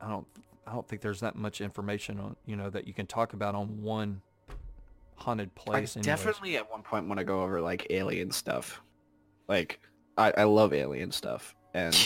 I 0.00 0.08
don't, 0.08 0.26
I 0.66 0.72
don't 0.72 0.86
think 0.86 1.00
there's 1.02 1.20
that 1.20 1.34
much 1.36 1.60
information 1.62 2.18
on, 2.20 2.36
you 2.46 2.56
know, 2.56 2.68
that 2.70 2.86
you 2.86 2.92
can 2.94 3.06
talk 3.06 3.32
about 3.32 3.54
on 3.54 3.82
one 3.82 4.20
haunted 5.16 5.50
I 5.56 5.60
place. 5.60 5.96
anyways. 5.96 6.06
definitely 6.06 6.56
at 6.56 6.70
one 6.70 6.82
point 6.82 7.06
want 7.08 7.18
to 7.18 7.24
go 7.24 7.42
over 7.42 7.60
like 7.60 7.86
alien 7.90 8.30
stuff. 8.30 8.82
Like 9.48 9.80
I, 10.18 10.32
I 10.36 10.44
love 10.44 10.74
alien 10.74 11.12
stuff, 11.12 11.54
and 11.74 11.96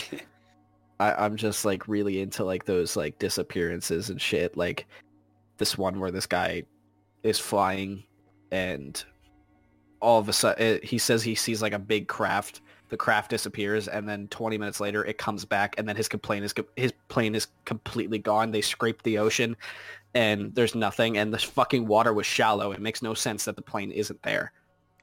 I, 1.00 1.12
I'm 1.14 1.36
just 1.36 1.64
like 1.64 1.88
really 1.88 2.20
into 2.20 2.44
like 2.44 2.64
those 2.64 2.96
like 2.96 3.18
disappearances 3.18 4.10
and 4.10 4.20
shit. 4.20 4.56
Like 4.56 4.86
this 5.58 5.76
one 5.76 5.98
where 5.98 6.10
this 6.10 6.26
guy 6.26 6.62
is 7.22 7.38
flying, 7.38 8.04
and 8.52 9.02
all 10.00 10.18
of 10.20 10.28
a 10.28 10.32
sudden 10.32 10.80
he 10.82 10.98
says 10.98 11.22
he 11.22 11.34
sees 11.34 11.62
like 11.62 11.72
a 11.72 11.78
big 11.78 12.06
craft. 12.06 12.60
The 12.90 12.96
craft 12.98 13.30
disappears, 13.30 13.88
and 13.88 14.06
then 14.06 14.28
20 14.28 14.58
minutes 14.58 14.78
later 14.78 15.02
it 15.06 15.16
comes 15.16 15.46
back, 15.46 15.74
and 15.78 15.88
then 15.88 15.96
his 15.96 16.08
plane 16.08 16.42
is 16.42 16.52
his 16.76 16.92
plane 17.08 17.34
is 17.34 17.46
completely 17.64 18.18
gone. 18.18 18.50
They 18.50 18.60
scraped 18.60 19.02
the 19.04 19.16
ocean, 19.16 19.56
and 20.14 20.54
there's 20.54 20.74
nothing, 20.74 21.16
and 21.16 21.32
the 21.32 21.38
fucking 21.38 21.86
water 21.86 22.12
was 22.12 22.26
shallow. 22.26 22.72
It 22.72 22.80
makes 22.80 23.00
no 23.00 23.14
sense 23.14 23.46
that 23.46 23.56
the 23.56 23.62
plane 23.62 23.90
isn't 23.90 24.22
there. 24.22 24.52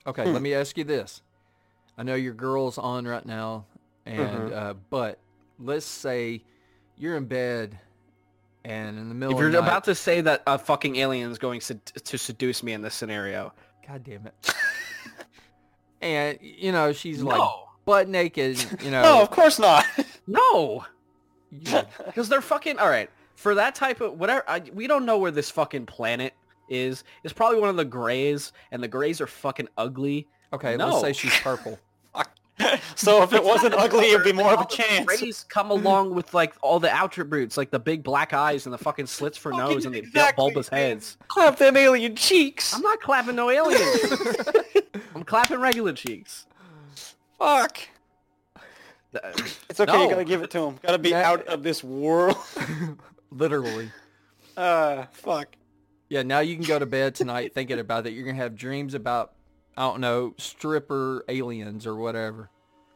Okay, 0.05 0.23
Hmm. 0.23 0.33
let 0.33 0.43
me 0.43 0.53
ask 0.53 0.77
you 0.77 0.83
this. 0.83 1.23
I 1.99 2.03
know 2.03 2.15
your 2.15 2.33
girl's 2.33 2.77
on 2.77 3.05
right 3.05 3.25
now, 3.25 3.65
and 4.05 4.19
Mm-hmm. 4.19 4.53
uh, 4.57 4.73
but 4.89 5.19
let's 5.59 5.85
say 5.85 6.41
you're 6.97 7.17
in 7.17 7.25
bed, 7.25 7.77
and 8.63 8.97
in 8.97 9.09
the 9.09 9.15
middle 9.15 9.35
If 9.35 9.39
you're 9.41 9.49
night, 9.49 9.59
about 9.59 9.83
to 9.83 9.95
say 9.95 10.21
that 10.21 10.41
a 10.47 10.57
fucking 10.57 10.95
alien 10.95 11.29
is 11.29 11.37
going 11.37 11.59
sed- 11.59 11.85
to 11.85 12.17
seduce 12.17 12.63
me 12.63 12.71
in 12.71 12.81
this 12.81 12.95
scenario, 12.95 13.53
God 13.85 14.03
damn 14.05 14.25
it. 14.27 14.53
and 16.01 16.37
you 16.41 16.71
know 16.71 16.93
she's 16.93 17.21
like 17.21 17.37
no, 17.37 17.63
butt 17.85 18.07
naked. 18.07 18.57
You 18.81 18.91
know, 18.91 19.01
no, 19.17 19.21
of 19.21 19.29
course 19.29 19.59
not. 19.59 19.85
no, 20.27 20.85
because 21.51 22.29
they're 22.29 22.41
fucking 22.41 22.79
all 22.79 22.89
right 22.89 23.09
for 23.35 23.55
that 23.55 23.75
type 23.75 23.99
of 24.01 24.17
whatever. 24.17 24.43
I, 24.47 24.61
we 24.73 24.87
don't 24.87 25.05
know 25.05 25.17
where 25.17 25.31
this 25.31 25.51
fucking 25.51 25.85
planet 25.85 26.33
is. 26.69 27.03
It's 27.23 27.33
probably 27.33 27.59
one 27.59 27.69
of 27.69 27.75
the 27.75 27.85
grays, 27.85 28.53
and 28.71 28.81
the 28.81 28.87
grays 28.87 29.19
are 29.21 29.27
fucking 29.27 29.67
ugly. 29.77 30.27
okay, 30.53 30.77
No. 30.77 30.87
let's 30.89 31.01
say 31.01 31.13
she's 31.13 31.37
purple. 31.41 31.77
So 32.95 33.23
if 33.23 33.33
it 33.33 33.43
wasn't 33.43 33.73
ugly, 33.75 34.07
it'd 34.11 34.23
be 34.23 34.31
more 34.33 34.47
of 34.53 34.59
a 34.59 34.61
All 34.61 34.65
the 34.67 34.75
chance. 34.75 35.05
Grays 35.05 35.45
come 35.49 35.71
along 35.71 36.13
with 36.15 36.33
like 36.33 36.53
all 36.61 36.79
the 36.79 36.91
attributes, 36.93 37.57
like 37.57 37.71
the 37.71 37.79
big 37.79 38.03
black 38.03 38.33
eyes 38.33 38.65
and 38.65 38.73
the 38.73 38.77
fucking 38.77 39.07
slits 39.07 39.37
for 39.37 39.51
Fucking 39.51 39.73
nose 39.75 39.85
and 39.85 39.95
the 39.95 39.99
exactly, 39.99 40.41
bulbous 40.43 40.71
man. 40.71 40.79
heads. 40.91 41.17
Clap 41.27 41.57
them 41.57 41.77
alien 41.77 42.15
cheeks. 42.15 42.73
I'm 42.73 42.81
not 42.81 42.99
clapping 43.01 43.35
no 43.35 43.49
alien. 43.49 43.81
cheeks. 43.99 44.35
I'm 45.15 45.23
clapping 45.23 45.59
regular 45.59 45.93
cheeks. 45.93 46.45
Fuck. 47.37 47.79
It's 49.13 49.79
okay. 49.79 49.91
You 49.91 49.97
No. 50.03 50.09
gotta 50.09 50.23
give 50.25 50.43
it 50.43 50.51
to 50.51 50.59
him. 50.59 50.75
Gotta 50.83 50.99
be 50.99 51.11
That- 51.11 51.25
out 51.25 51.47
of 51.47 51.63
this 51.63 51.83
world. 51.83 52.37
Literally. 53.31 53.91
Uh, 54.55 55.05
fuck. 55.11 55.47
Yeah, 56.09 56.23
now 56.23 56.39
you 56.39 56.55
can 56.55 56.65
go 56.65 56.79
to 56.79 56.85
bed 56.85 57.15
tonight 57.15 57.53
thinking 57.53 57.79
about 57.79 58.03
that. 58.03 58.11
You're 58.11 58.25
gonna 58.25 58.37
have 58.37 58.55
dreams 58.55 58.93
about 58.93 59.33
I 59.77 59.83
don't 59.83 60.01
know 60.01 60.33
stripper 60.37 61.23
aliens 61.29 61.85
or 61.87 61.95
whatever. 61.95 62.49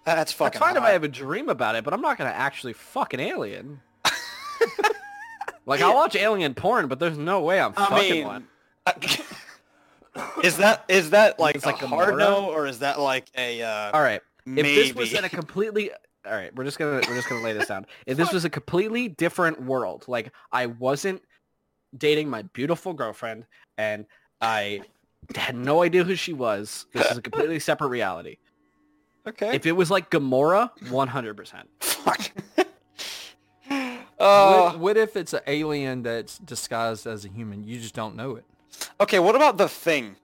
That's 0.05 0.31
fucking. 0.31 0.59
That's 0.59 0.65
fine 0.65 0.75
if 0.75 0.81
hot. 0.81 0.89
I 0.89 0.93
have 0.93 1.03
a 1.03 1.09
dream 1.09 1.49
about 1.49 1.75
it, 1.75 1.83
but 1.83 1.93
I'm 1.93 2.01
not 2.01 2.17
gonna 2.17 2.29
actually 2.29 2.73
fuck 2.73 3.13
an 3.13 3.19
alien. 3.19 3.81
like 5.65 5.81
I'll 5.81 5.95
watch 5.95 6.15
alien 6.15 6.53
porn, 6.53 6.87
but 6.87 6.99
there's 6.99 7.17
no 7.17 7.41
way 7.41 7.59
I'm 7.59 7.73
I 7.77 7.89
fucking 7.89 8.11
mean, 8.11 8.25
one. 8.25 8.47
is 10.43 10.57
that 10.57 10.83
is 10.89 11.11
that 11.11 11.39
like 11.39 11.55
It's 11.55 11.65
a 11.65 11.69
like 11.69 11.81
a 11.81 11.87
hard 11.87 12.17
no, 12.17 12.51
or 12.51 12.67
is 12.67 12.79
that 12.79 12.99
like 12.99 13.29
a 13.37 13.61
uh, 13.61 13.91
All 13.93 14.01
right. 14.01 14.21
maybe? 14.45 14.69
If 14.69 14.75
this 14.75 14.95
was 14.95 15.13
in 15.13 15.23
a 15.23 15.29
completely 15.29 15.91
all 16.25 16.33
right, 16.33 16.53
we're 16.55 16.63
just 16.63 16.77
gonna 16.77 17.01
we're 17.07 17.15
just 17.15 17.29
gonna 17.29 17.43
lay 17.43 17.53
this 17.53 17.67
down. 17.67 17.85
If 18.05 18.17
this 18.17 18.31
was 18.31 18.45
a 18.45 18.49
completely 18.49 19.07
different 19.07 19.61
world, 19.61 20.05
like 20.07 20.31
I 20.51 20.67
wasn't 20.67 21.21
dating 21.97 22.29
my 22.29 22.41
beautiful 22.41 22.93
girlfriend 22.93 23.45
and 23.77 24.05
I 24.41 24.81
had 25.35 25.55
no 25.55 25.81
idea 25.83 26.03
who 26.03 26.15
she 26.15 26.33
was, 26.33 26.85
this 26.93 27.09
is 27.11 27.17
a 27.17 27.21
completely 27.21 27.59
separate 27.59 27.87
reality. 27.89 28.37
Okay. 29.27 29.55
If 29.55 29.65
it 29.65 29.71
was 29.73 29.89
like 29.91 30.09
Gamora, 30.09 30.71
100%. 30.85 31.63
Fuck. 31.79 32.31
what, 33.67 33.99
uh, 34.19 34.73
what 34.73 34.97
if 34.97 35.15
it's 35.15 35.33
an 35.33 35.41
alien 35.47 36.03
that's 36.03 36.37
disguised 36.39 37.07
as 37.07 37.25
a 37.25 37.29
human? 37.29 37.63
You 37.63 37.79
just 37.79 37.93
don't 37.95 38.15
know 38.15 38.35
it. 38.35 38.45
okay. 38.99 39.19
What 39.19 39.35
about 39.35 39.57
the 39.57 39.67
thing? 39.69 40.15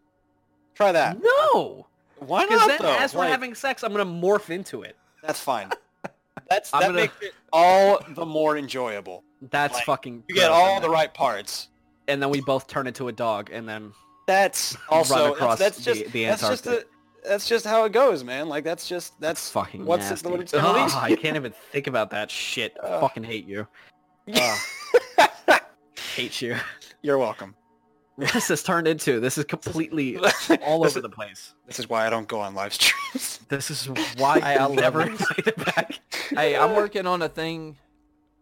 Try 0.75 0.91
that. 0.93 1.17
No, 1.21 1.87
Why 2.19 2.45
because 2.45 2.59
not 2.61 2.67
then 2.69 2.77
though? 2.81 2.97
as 2.97 3.13
we're 3.13 3.21
Like, 3.21 3.31
having 3.31 3.53
sex, 3.55 3.83
I'm 3.83 3.91
gonna 3.91 4.05
morph 4.05 4.49
into 4.49 4.83
it. 4.83 4.95
that's 5.21 5.39
fine. 5.41 5.69
That's 6.49 6.71
that 6.71 6.81
gonna- 6.81 6.93
makes 6.93 7.13
it 7.21 7.33
all 7.53 7.99
the 8.15 8.25
more 8.25 8.57
enjoyable. 8.57 9.23
That's 9.51 9.75
Like, 9.75 9.85
fucking. 9.85 10.23
You 10.27 10.33
get 10.35 10.49
all 10.49 10.79
the 10.81 10.89
right 10.89 11.13
parts. 11.13 11.67
and 12.07 12.19
then 12.23 12.31
we 12.31 12.41
both 12.41 12.65
turn 12.67 12.87
into 12.87 13.07
a 13.07 13.11
dog, 13.11 13.51
and 13.53 13.69
then 13.69 13.93
That's 14.25 14.75
also 14.89 15.15
that's, 15.25 15.35
across 15.35 15.59
that's 15.59 15.77
the- 15.77 15.83
just 15.93 16.11
the 16.11 16.25
that's 16.25 16.41
just 16.41 16.65
a, 16.65 16.69
Antarctic. 16.69 16.91
That's 17.25 17.47
just 17.47 17.65
how 17.65 17.83
it 17.85 17.91
goes, 17.91 18.23
man. 18.23 18.47
Like 18.49 18.63
that's 18.63 18.87
just 18.87 19.19
that's 19.19 19.49
fucking 19.49 19.85
what's 19.85 20.09
nasty. 20.09 20.27
it, 20.27 20.31
what 20.31 20.51
gonna 20.51 20.73
lead 20.73 20.89
ah, 20.91 21.01
I 21.03 21.15
can't 21.15 21.35
even 21.35 21.53
think 21.71 21.87
about 21.87 22.09
that 22.11 22.29
shit. 22.31 22.75
I 22.83 22.87
Ugh. 22.87 23.01
fucking 23.01 23.23
hate 23.23 23.45
you. 23.47 23.67
Ugh, 24.33 24.59
ah. 25.47 25.61
hate 26.15 26.41
you. 26.41 26.55
You're 27.01 27.17
welcome. 27.17 27.55
This 28.17 28.49
has 28.49 28.61
turned 28.61 28.85
into. 28.85 29.21
This 29.21 29.37
is 29.37 29.45
completely 29.45 30.17
all 30.61 30.85
over 30.85 30.99
the 30.99 31.09
place. 31.09 31.53
This 31.65 31.79
is 31.79 31.87
why 31.87 32.05
I 32.05 32.09
don't 32.09 32.27
go 32.27 32.41
on 32.41 32.53
live 32.53 32.73
streams. 32.73 33.39
This 33.47 33.71
is 33.71 33.85
why 34.17 34.39
I- 34.43 34.55
I 34.57 34.65
I 34.65 34.67
never 34.75 35.05
love 35.05 35.33
it. 35.37 35.55
back. 35.55 35.99
Hey, 36.29 36.57
I'm 36.57 36.75
working 36.75 37.07
on 37.07 37.21
a 37.21 37.29
thing. 37.29 37.77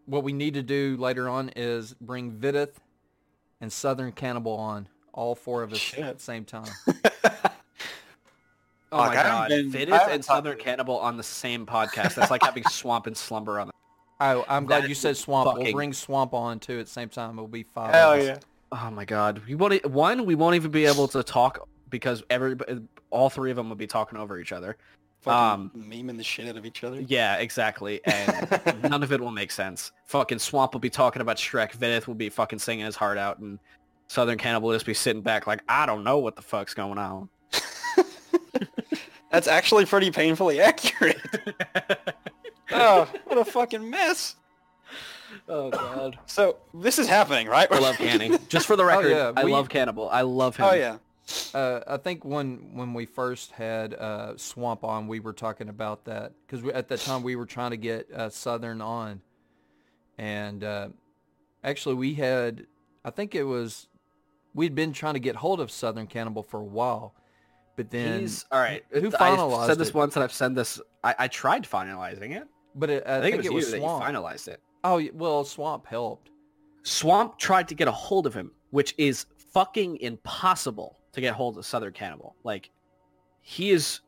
What 0.06 0.24
we 0.24 0.32
need 0.32 0.54
to 0.54 0.62
do 0.62 0.96
later 0.98 1.28
on 1.28 1.50
is 1.54 1.94
bring 2.00 2.32
Vidith 2.32 2.72
and 3.60 3.72
Southern 3.72 4.10
Cannibal 4.10 4.54
on, 4.56 4.88
all 5.12 5.34
four 5.36 5.62
of 5.62 5.72
us 5.72 5.78
Shit. 5.78 6.00
at 6.00 6.16
the 6.18 6.24
same 6.24 6.44
time. 6.44 6.66
Oh 8.90 8.98
Fuck, 8.98 9.08
my 9.08 9.14
god, 9.14 9.50
haven't 9.50 9.70
been- 9.72 9.92
I 9.92 10.10
and 10.10 10.24
Southern 10.24 10.56
to- 10.56 10.62
Cannibal 10.64 10.98
on 10.98 11.16
the 11.16 11.22
same 11.22 11.66
podcast. 11.66 12.14
That's 12.14 12.30
like 12.30 12.42
having 12.42 12.64
Swamp 12.64 13.06
and 13.06 13.16
Slumber 13.16 13.60
on. 13.60 13.66
The- 13.68 13.72
I, 14.20 14.42
I'm 14.48 14.64
glad 14.66 14.82
That 14.84 14.88
you 14.88 14.94
said 14.94 15.16
Swamp. 15.16 15.58
We'll 15.58 15.72
bring 15.72 15.92
Swamp 15.92 16.32
on 16.34 16.58
too 16.58 16.80
at 16.80 16.86
the 16.86 16.92
same 16.92 17.08
time. 17.08 17.32
It'll 17.32 17.46
be 17.48 17.62
five. 17.62 17.94
Hell 17.94 18.12
of 18.14 18.20
us. 18.20 18.26
yeah. 18.26 18.38
oh 18.72 18.90
my 18.90 19.04
god, 19.04 19.42
we 19.46 19.54
won't. 19.54 19.84
One, 19.90 20.24
we 20.26 20.34
won't 20.34 20.56
even 20.56 20.70
be 20.70 20.86
able 20.86 21.06
to 21.08 21.22
talk 21.22 21.68
because 21.90 22.22
every 22.30 22.56
all 23.10 23.30
three 23.30 23.50
of 23.50 23.56
them 23.56 23.68
will 23.68 23.76
be 23.76 23.86
talking 23.86 24.18
over 24.18 24.38
each 24.38 24.52
other. 24.52 24.76
Fucking 25.20 25.38
Um, 25.38 25.70
memeing 25.90 26.16
the 26.16 26.22
shit 26.24 26.48
out 26.48 26.56
of 26.56 26.64
each 26.64 26.84
other. 26.84 27.00
Yeah, 27.00 27.36
exactly. 27.36 28.00
And 28.04 28.82
none 28.84 29.02
of 29.02 29.12
it 29.12 29.20
will 29.20 29.30
make 29.32 29.50
sense. 29.50 29.90
Fucking 30.06 30.38
Swamp 30.38 30.72
will 30.72 30.80
be 30.80 30.90
talking 30.90 31.20
about 31.20 31.36
Shrek. 31.38 31.76
Vidith 31.76 32.06
will 32.06 32.14
be 32.14 32.28
fucking 32.28 32.58
singing 32.60 32.86
his 32.86 32.94
heart 32.96 33.18
out, 33.18 33.38
and 33.40 33.58
Southern 34.06 34.38
Cannibal 34.38 34.68
will 34.68 34.76
just 34.76 34.86
be 34.86 34.94
sitting 34.94 35.22
back 35.22 35.46
like, 35.46 35.60
I 35.68 35.86
don't 35.86 36.04
know 36.04 36.18
what 36.18 36.36
the 36.36 36.42
fuck's 36.42 36.72
going 36.74 36.98
on. 36.98 37.28
That's 39.30 39.46
actually 39.48 39.84
pretty 39.86 40.10
painfully 40.10 40.60
accurate. 40.60 41.20
oh, 42.72 43.08
what 43.24 43.38
a 43.38 43.44
fucking 43.44 43.88
mess. 43.88 44.36
oh 45.48 45.70
god. 45.70 46.18
So 46.26 46.56
this 46.74 46.98
is 46.98 47.08
happening, 47.08 47.46
right? 47.46 47.70
I 47.70 47.78
love 47.78 47.96
Canny. 47.96 48.38
Just 48.48 48.66
for 48.66 48.76
the 48.76 48.84
record, 48.84 49.10
yeah, 49.10 49.32
I 49.36 49.44
we- 49.44 49.52
love 49.52 49.68
Cannibal. 49.68 50.08
I 50.08 50.22
love 50.22 50.56
him. 50.56 50.66
Oh 50.66 50.74
yeah. 50.74 50.98
Uh, 51.52 51.80
I 51.86 51.98
think 51.98 52.24
when 52.24 52.70
when 52.72 52.94
we 52.94 53.04
first 53.04 53.52
had 53.52 53.92
uh, 53.92 54.36
Swamp 54.38 54.82
on, 54.82 55.08
we 55.08 55.20
were 55.20 55.34
talking 55.34 55.68
about 55.68 56.06
that 56.06 56.32
because 56.46 56.66
at 56.70 56.88
that 56.88 57.00
time 57.00 57.22
we 57.22 57.36
were 57.36 57.44
trying 57.44 57.72
to 57.72 57.76
get 57.76 58.10
uh, 58.10 58.30
Southern 58.30 58.80
on, 58.80 59.20
and 60.16 60.64
uh, 60.64 60.88
actually 61.62 61.96
we 61.96 62.14
had, 62.14 62.66
I 63.04 63.10
think 63.10 63.34
it 63.34 63.42
was, 63.42 63.88
we'd 64.54 64.74
been 64.74 64.94
trying 64.94 65.14
to 65.14 65.20
get 65.20 65.36
hold 65.36 65.60
of 65.60 65.70
Southern 65.70 66.06
Cannibal 66.06 66.42
for 66.42 66.60
a 66.60 66.64
while, 66.64 67.14
but 67.78 67.90
then, 67.92 68.22
He's 68.22 68.44
all 68.50 68.58
right. 68.58 68.82
Who 68.90 69.06
I've 69.06 69.14
finalized 69.14 69.68
said 69.68 69.78
this 69.78 69.90
it? 69.90 69.94
once, 69.94 70.16
and 70.16 70.24
I've 70.24 70.32
said 70.32 70.56
this. 70.56 70.80
I, 71.04 71.14
I 71.16 71.28
tried 71.28 71.62
finalizing 71.62 72.36
it. 72.36 72.48
but 72.74 72.90
it, 72.90 73.04
I, 73.06 73.18
I, 73.18 73.20
think, 73.20 73.44
it 73.44 73.52
was, 73.52 73.66
you 73.66 73.70
that 73.70 73.78
Swamp. 73.78 74.04
finalized 74.04 74.48
it. 74.48 74.60
oh 74.82 75.00
well, 75.14 75.44
Swamp 75.44 75.86
helped. 75.86 76.30
Swamp 76.82 77.38
tried 77.38 77.68
to 77.68 77.76
get 77.76 77.86
a 77.86 77.92
hold 77.92 78.26
of 78.26 78.34
him, 78.34 78.50
which 78.70 78.96
is 78.98 79.26
fucking 79.54 79.98
impossible 79.98 80.98
to 81.12 81.20
get 81.20 81.34
hold 81.34 81.56
of 81.56 81.64
Southern 81.64 81.92
Cannibal. 81.92 82.34
Like, 82.42 82.68
he 83.42 83.70
is 83.70 84.00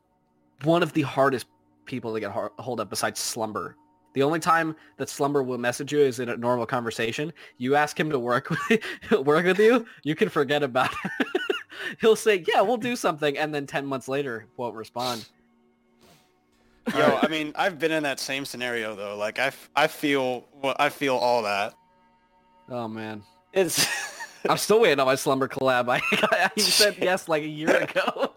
one 0.63 0.83
of 0.83 0.91
the 0.91 1.03
hardest 1.03 1.47
people 1.85 2.13
to 2.13 2.19
get 2.19 2.31
hold 2.31 2.81
of 2.81 2.89
besides 2.89 3.21
Slumber. 3.21 3.77
The 4.15 4.23
only 4.23 4.41
time 4.41 4.75
that 4.97 5.07
Slumber 5.07 5.43
will 5.43 5.57
message 5.57 5.93
you 5.93 5.99
is 5.99 6.19
in 6.19 6.27
a 6.27 6.35
normal 6.35 6.65
conversation. 6.65 7.31
You 7.57 7.75
ask 7.75 7.97
him 7.97 8.09
to 8.09 8.19
work 8.19 8.49
with 8.49 8.81
work 9.25 9.45
with 9.45 9.59
you, 9.59 9.85
you 10.03 10.13
can 10.15 10.27
forget 10.27 10.61
about 10.61 10.91
it. 11.05 11.31
He'll 11.99 12.15
say, 12.15 12.43
"Yeah, 12.47 12.61
we'll 12.61 12.77
do 12.77 12.95
something," 12.95 13.37
and 13.37 13.53
then 13.53 13.67
ten 13.67 13.85
months 13.85 14.07
later, 14.07 14.45
won't 14.57 14.75
respond. 14.75 15.27
Yo, 16.95 17.19
I 17.21 17.27
mean, 17.27 17.53
I've 17.55 17.77
been 17.79 17.91
in 17.91 18.03
that 18.03 18.19
same 18.19 18.43
scenario 18.43 18.95
though. 18.95 19.15
Like 19.15 19.39
I, 19.39 19.47
f- 19.47 19.69
I 19.75 19.87
feel, 19.87 20.45
well, 20.61 20.75
I 20.79 20.89
feel 20.89 21.15
all 21.15 21.43
that. 21.43 21.75
Oh 22.69 22.87
man, 22.87 23.23
It's, 23.53 23.87
I'm 24.49 24.57
still 24.57 24.81
waiting 24.81 24.99
on 24.99 25.05
my 25.05 25.15
Slumber 25.15 25.47
collab. 25.47 25.89
I, 25.89 26.01
I 26.55 26.59
said 26.59 26.97
yes 27.01 27.27
like 27.27 27.43
a 27.43 27.47
year 27.47 27.75
ago. 27.75 28.33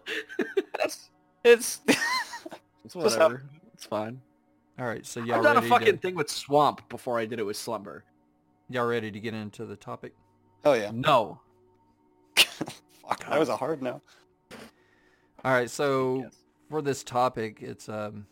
it's, 0.79 1.09
it's. 1.43 1.81
It's 2.83 2.95
whatever. 2.95 3.43
It's 3.73 3.85
fine. 3.85 4.21
All 4.77 4.85
right, 4.85 5.05
so 5.05 5.21
y'all 5.21 5.37
I've 5.37 5.43
done 5.43 5.57
a 5.57 5.61
fucking 5.61 5.95
to, 5.95 5.97
thing 5.97 6.15
with 6.15 6.29
Swamp 6.29 6.87
before 6.89 7.17
I 7.17 7.25
did 7.25 7.39
it 7.39 7.43
with 7.43 7.57
Slumber. 7.57 8.03
y'all 8.69 8.85
ready 8.85 9.09
to 9.09 9.19
get 9.19 9.33
into 9.33 9.65
the 9.65 9.75
topic? 9.75 10.13
oh 10.65 10.73
yeah. 10.73 10.91
No. 10.93 11.39
Fuck, 13.07 13.29
that 13.29 13.39
was 13.39 13.49
a 13.49 13.57
hard 13.57 13.81
no. 13.81 14.01
All 15.43 15.51
right, 15.51 15.69
so 15.69 16.21
Yes. 16.23 16.35
for 16.69 16.81
this 16.81 17.03
topic, 17.03 17.59
it's 17.61 17.87
um, 17.87 18.25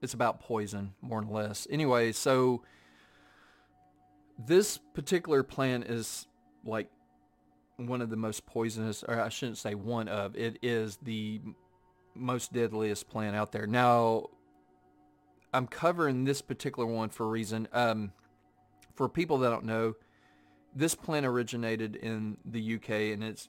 it's 0.00 0.14
about 0.14 0.40
poison 0.40 0.94
more 1.02 1.20
or 1.20 1.24
less. 1.24 1.66
Anyway, 1.70 2.12
so 2.12 2.62
this 4.38 4.78
particular 4.94 5.42
plant 5.42 5.84
is 5.84 6.26
like 6.64 6.90
one 7.76 8.00
of 8.00 8.10
the 8.10 8.16
most 8.16 8.46
poisonous, 8.46 9.02
or 9.02 9.20
I 9.20 9.28
shouldn't 9.28 9.58
say 9.58 9.74
one 9.74 10.08
of. 10.08 10.36
It 10.36 10.58
is 10.62 10.98
the 11.02 11.40
most 12.14 12.52
deadliest 12.52 13.08
plant 13.08 13.36
out 13.36 13.52
there. 13.52 13.66
Now, 13.66 14.26
I'm 15.52 15.66
covering 15.66 16.24
this 16.24 16.40
particular 16.40 16.86
one 16.86 17.10
for 17.10 17.24
a 17.24 17.28
reason. 17.28 17.68
Um, 17.72 18.12
for 18.94 19.08
people 19.08 19.38
that 19.38 19.50
don't 19.50 19.64
know, 19.64 19.94
this 20.74 20.94
plant 20.94 21.26
originated 21.26 21.96
in 21.96 22.38
the 22.44 22.76
UK 22.76 22.90
and 23.12 23.22
it's 23.22 23.48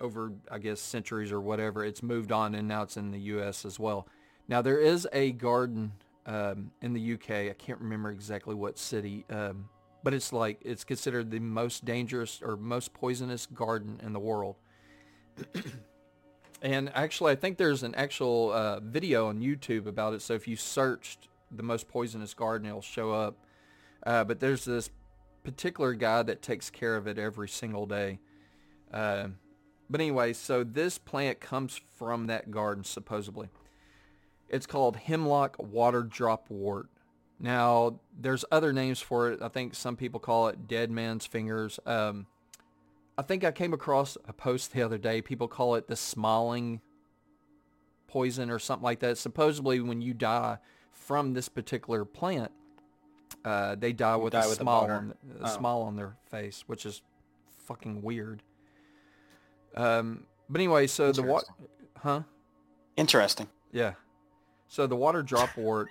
over, 0.00 0.32
I 0.50 0.58
guess, 0.58 0.80
centuries 0.80 1.32
or 1.32 1.40
whatever. 1.40 1.84
It's 1.84 2.02
moved 2.02 2.32
on 2.32 2.54
and 2.54 2.68
now 2.68 2.82
it's 2.82 2.96
in 2.96 3.10
the 3.10 3.20
U.S. 3.20 3.64
as 3.64 3.78
well. 3.78 4.08
Now 4.48 4.62
there 4.62 4.78
is 4.78 5.08
a 5.12 5.32
garden 5.32 5.92
um, 6.26 6.70
in 6.82 6.92
the 6.92 7.14
UK. 7.14 7.30
I 7.30 7.54
can't 7.58 7.80
remember 7.80 8.10
exactly 8.10 8.54
what 8.54 8.78
city, 8.78 9.24
um, 9.30 9.68
but 10.02 10.14
it's 10.14 10.32
like 10.32 10.58
it's 10.62 10.84
considered 10.84 11.30
the 11.30 11.40
most 11.40 11.84
dangerous 11.84 12.40
or 12.42 12.56
most 12.56 12.92
poisonous 12.92 13.46
garden 13.46 14.00
in 14.02 14.12
the 14.12 14.20
world. 14.20 14.56
and 16.62 16.90
actually, 16.94 17.32
I 17.32 17.36
think 17.36 17.58
there's 17.58 17.82
an 17.82 17.94
actual 17.94 18.52
uh, 18.52 18.80
video 18.80 19.28
on 19.28 19.40
YouTube 19.40 19.86
about 19.86 20.14
it. 20.14 20.22
So 20.22 20.34
if 20.34 20.46
you 20.46 20.56
searched 20.56 21.28
the 21.50 21.62
most 21.62 21.88
poisonous 21.88 22.34
garden, 22.34 22.68
it'll 22.68 22.82
show 22.82 23.12
up. 23.12 23.36
Uh, 24.04 24.24
but 24.24 24.40
there's 24.40 24.64
this 24.64 24.90
particular 25.42 25.94
guy 25.94 26.22
that 26.22 26.42
takes 26.42 26.70
care 26.70 26.96
of 26.96 27.06
it 27.06 27.18
every 27.18 27.48
single 27.48 27.86
day. 27.86 28.18
Uh, 28.92 29.28
but 29.90 30.00
anyway, 30.00 30.32
so 30.32 30.64
this 30.64 30.98
plant 30.98 31.40
comes 31.40 31.80
from 31.96 32.26
that 32.26 32.50
garden 32.50 32.84
supposedly. 32.84 33.48
It's 34.48 34.66
called 34.66 34.96
hemlock 34.96 35.56
water 35.58 36.02
drop 36.02 36.48
wort. 36.50 36.88
Now, 37.38 38.00
there's 38.18 38.44
other 38.50 38.72
names 38.72 39.00
for 39.00 39.30
it. 39.30 39.42
I 39.42 39.48
think 39.48 39.74
some 39.74 39.96
people 39.96 40.20
call 40.20 40.48
it 40.48 40.66
dead 40.68 40.90
man's 40.90 41.26
fingers. 41.26 41.78
Um, 41.84 42.26
I 43.18 43.22
think 43.22 43.44
I 43.44 43.50
came 43.50 43.72
across 43.72 44.16
a 44.26 44.32
post 44.32 44.72
the 44.72 44.82
other 44.82 44.98
day. 44.98 45.20
People 45.20 45.48
call 45.48 45.74
it 45.74 45.88
the 45.88 45.96
smiling 45.96 46.80
poison 48.08 48.50
or 48.50 48.58
something 48.58 48.84
like 48.84 49.00
that. 49.00 49.18
Supposedly, 49.18 49.80
when 49.80 50.00
you 50.00 50.14
die 50.14 50.58
from 50.92 51.34
this 51.34 51.48
particular 51.48 52.04
plant, 52.04 52.52
uh, 53.44 53.74
they 53.74 53.92
die 53.92 54.16
with 54.16 54.32
die 54.32 54.44
a 54.44 54.48
with 54.48 54.58
smile 54.58 54.90
on 54.90 55.14
a 55.40 55.44
Oh. 55.44 55.56
smile 55.56 55.80
on 55.82 55.96
their 55.96 56.16
face, 56.30 56.64
which 56.66 56.86
is 56.86 57.02
fucking 57.58 58.00
weird. 58.02 58.42
Um, 59.76 60.24
but 60.48 60.60
anyway, 60.60 60.86
so 60.86 61.12
the 61.12 61.22
what? 61.22 61.44
Huh? 61.98 62.22
Interesting. 62.96 63.48
Yeah. 63.72 63.92
So 64.68 64.86
the 64.86 64.96
water 64.96 65.22
drop 65.22 65.56
wort. 65.56 65.88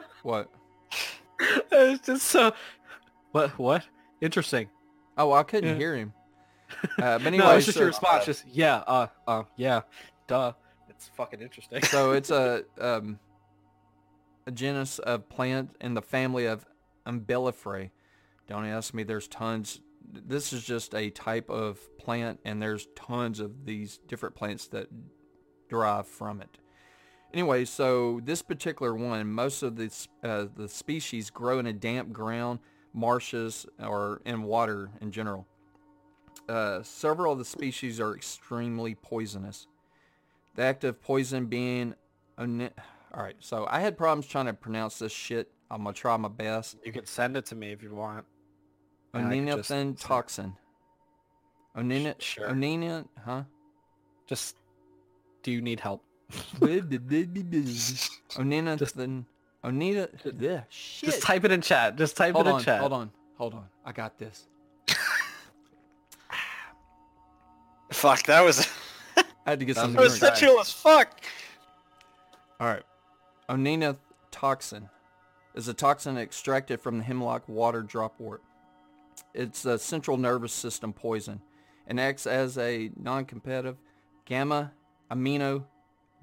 what? 0.22 0.50
it's 1.70 2.06
just 2.06 2.26
so. 2.26 2.52
What? 3.32 3.50
What? 3.58 3.84
Interesting. 4.20 4.68
Oh, 5.18 5.32
I 5.32 5.42
couldn't 5.42 5.70
Yeah. 5.70 5.76
hear 5.76 5.96
him. 5.96 6.12
Uh, 6.98 7.16
but 7.18 7.28
anyway, 7.28 7.44
no, 7.44 7.50
it's 7.52 7.64
just 7.66 7.76
so, 7.76 7.82
your 7.82 7.88
response. 7.88 8.24
Just 8.24 8.44
yeah. 8.48 8.78
Uh. 8.88 9.06
Uh. 9.28 9.42
Yeah. 9.56 9.82
Duh. 10.26 10.52
It's 10.88 11.08
fucking 11.16 11.40
interesting. 11.40 11.80
so 11.84 12.10
it's 12.18 12.30
a 12.30 12.64
um, 12.80 13.20
a 14.46 14.50
genus 14.50 14.98
of 14.98 15.28
plant 15.28 15.76
in 15.80 15.94
the 15.94 16.02
family 16.02 16.46
of 16.46 16.66
Umbelliferae. 17.06 17.90
Don't 18.48 18.64
ask 18.66 18.92
me. 18.94 19.04
There's 19.04 19.28
tons. 19.28 19.80
This 20.26 20.52
is 20.52 20.64
just 20.64 20.94
a 20.94 21.10
type 21.10 21.50
of 21.50 21.78
plant, 21.98 22.40
and 22.44 22.62
there's 22.62 22.88
tons 22.94 23.40
of 23.40 23.64
these 23.64 23.98
different 24.06 24.34
plants 24.34 24.66
that 24.68 24.88
derive 25.68 26.06
from 26.06 26.40
it. 26.40 26.58
Anyway, 27.32 27.64
so 27.64 28.20
this 28.24 28.42
particular 28.42 28.94
one, 28.94 29.30
most 29.30 29.62
of 29.62 29.76
the 29.76 29.90
uh, 30.22 30.46
the 30.56 30.68
species 30.68 31.30
grow 31.30 31.58
in 31.58 31.66
a 31.66 31.72
damp 31.72 32.12
ground, 32.12 32.60
marshes, 32.92 33.66
or 33.78 34.22
in 34.24 34.42
water 34.42 34.90
in 35.00 35.10
general. 35.10 35.46
Uh, 36.48 36.82
several 36.82 37.32
of 37.32 37.38
the 37.38 37.44
species 37.44 37.98
are 38.00 38.14
extremely 38.14 38.94
poisonous. 38.94 39.66
The 40.54 40.62
active 40.62 41.02
poison 41.02 41.46
being, 41.46 41.94
all 42.38 42.46
right. 43.14 43.36
So 43.40 43.66
I 43.68 43.80
had 43.80 43.98
problems 43.98 44.26
trying 44.26 44.46
to 44.46 44.54
pronounce 44.54 44.98
this 44.98 45.12
shit. 45.12 45.50
I'm 45.70 45.82
gonna 45.82 45.94
try 45.94 46.16
my 46.16 46.28
best. 46.28 46.76
You 46.84 46.92
can 46.92 47.06
send 47.06 47.36
it 47.36 47.46
to 47.46 47.54
me 47.54 47.72
if 47.72 47.82
you 47.82 47.94
want. 47.94 48.24
And 49.14 49.28
I 49.28 49.38
could 49.38 49.46
just 49.46 49.58
Oninothin 49.58 49.64
send- 49.64 49.98
toxin. 49.98 50.56
Onina, 51.76 52.14
Sh- 52.20 52.24
sure. 52.34 52.48
onina, 52.48 53.06
huh? 53.24 53.42
Just. 54.26 54.56
Do 55.42 55.52
you 55.52 55.60
need 55.60 55.80
help? 55.80 56.02
Oninothin, 56.60 58.10
onina, 59.64 60.08
yeah, 60.40 60.62
shit. 60.68 61.10
Just 61.10 61.22
type 61.22 61.44
it 61.44 61.52
in 61.52 61.60
chat. 61.60 61.96
Just 61.96 62.16
type 62.16 62.34
hold 62.34 62.46
it 62.46 62.50
in 62.50 62.56
on, 62.56 62.62
chat. 62.64 62.80
hold 62.80 62.92
on, 62.92 63.10
hold 63.38 63.54
on. 63.54 63.64
I 63.84 63.92
got 63.92 64.18
this. 64.18 64.46
Fuck, 67.92 68.24
that 68.24 68.40
was 68.42 68.68
I 69.16 69.22
had 69.50 69.60
to 69.60 69.64
get 69.64 69.76
That 69.76 69.82
some 69.82 69.92
that 69.92 70.02
was 70.02 70.18
Drink. 70.18 70.34
sensual 70.36 70.60
as 70.60 70.72
fuck. 70.72 71.20
All 72.58 72.66
right. 72.66 72.82
Onina 73.48 73.96
toxin 74.32 74.88
is 75.54 75.68
a 75.68 75.74
toxin 75.74 76.18
extracted 76.18 76.80
from 76.80 76.98
the 76.98 77.04
hemlock 77.04 77.48
water 77.48 77.82
dropwort. 77.82 78.40
It's 79.36 79.64
a 79.64 79.78
central 79.78 80.16
nervous 80.16 80.52
system 80.52 80.92
poison 80.92 81.40
and 81.86 82.00
acts 82.00 82.26
as 82.26 82.56
a 82.58 82.90
non-competitive 82.96 83.76
gamma 84.24 84.72
amino 85.10 85.64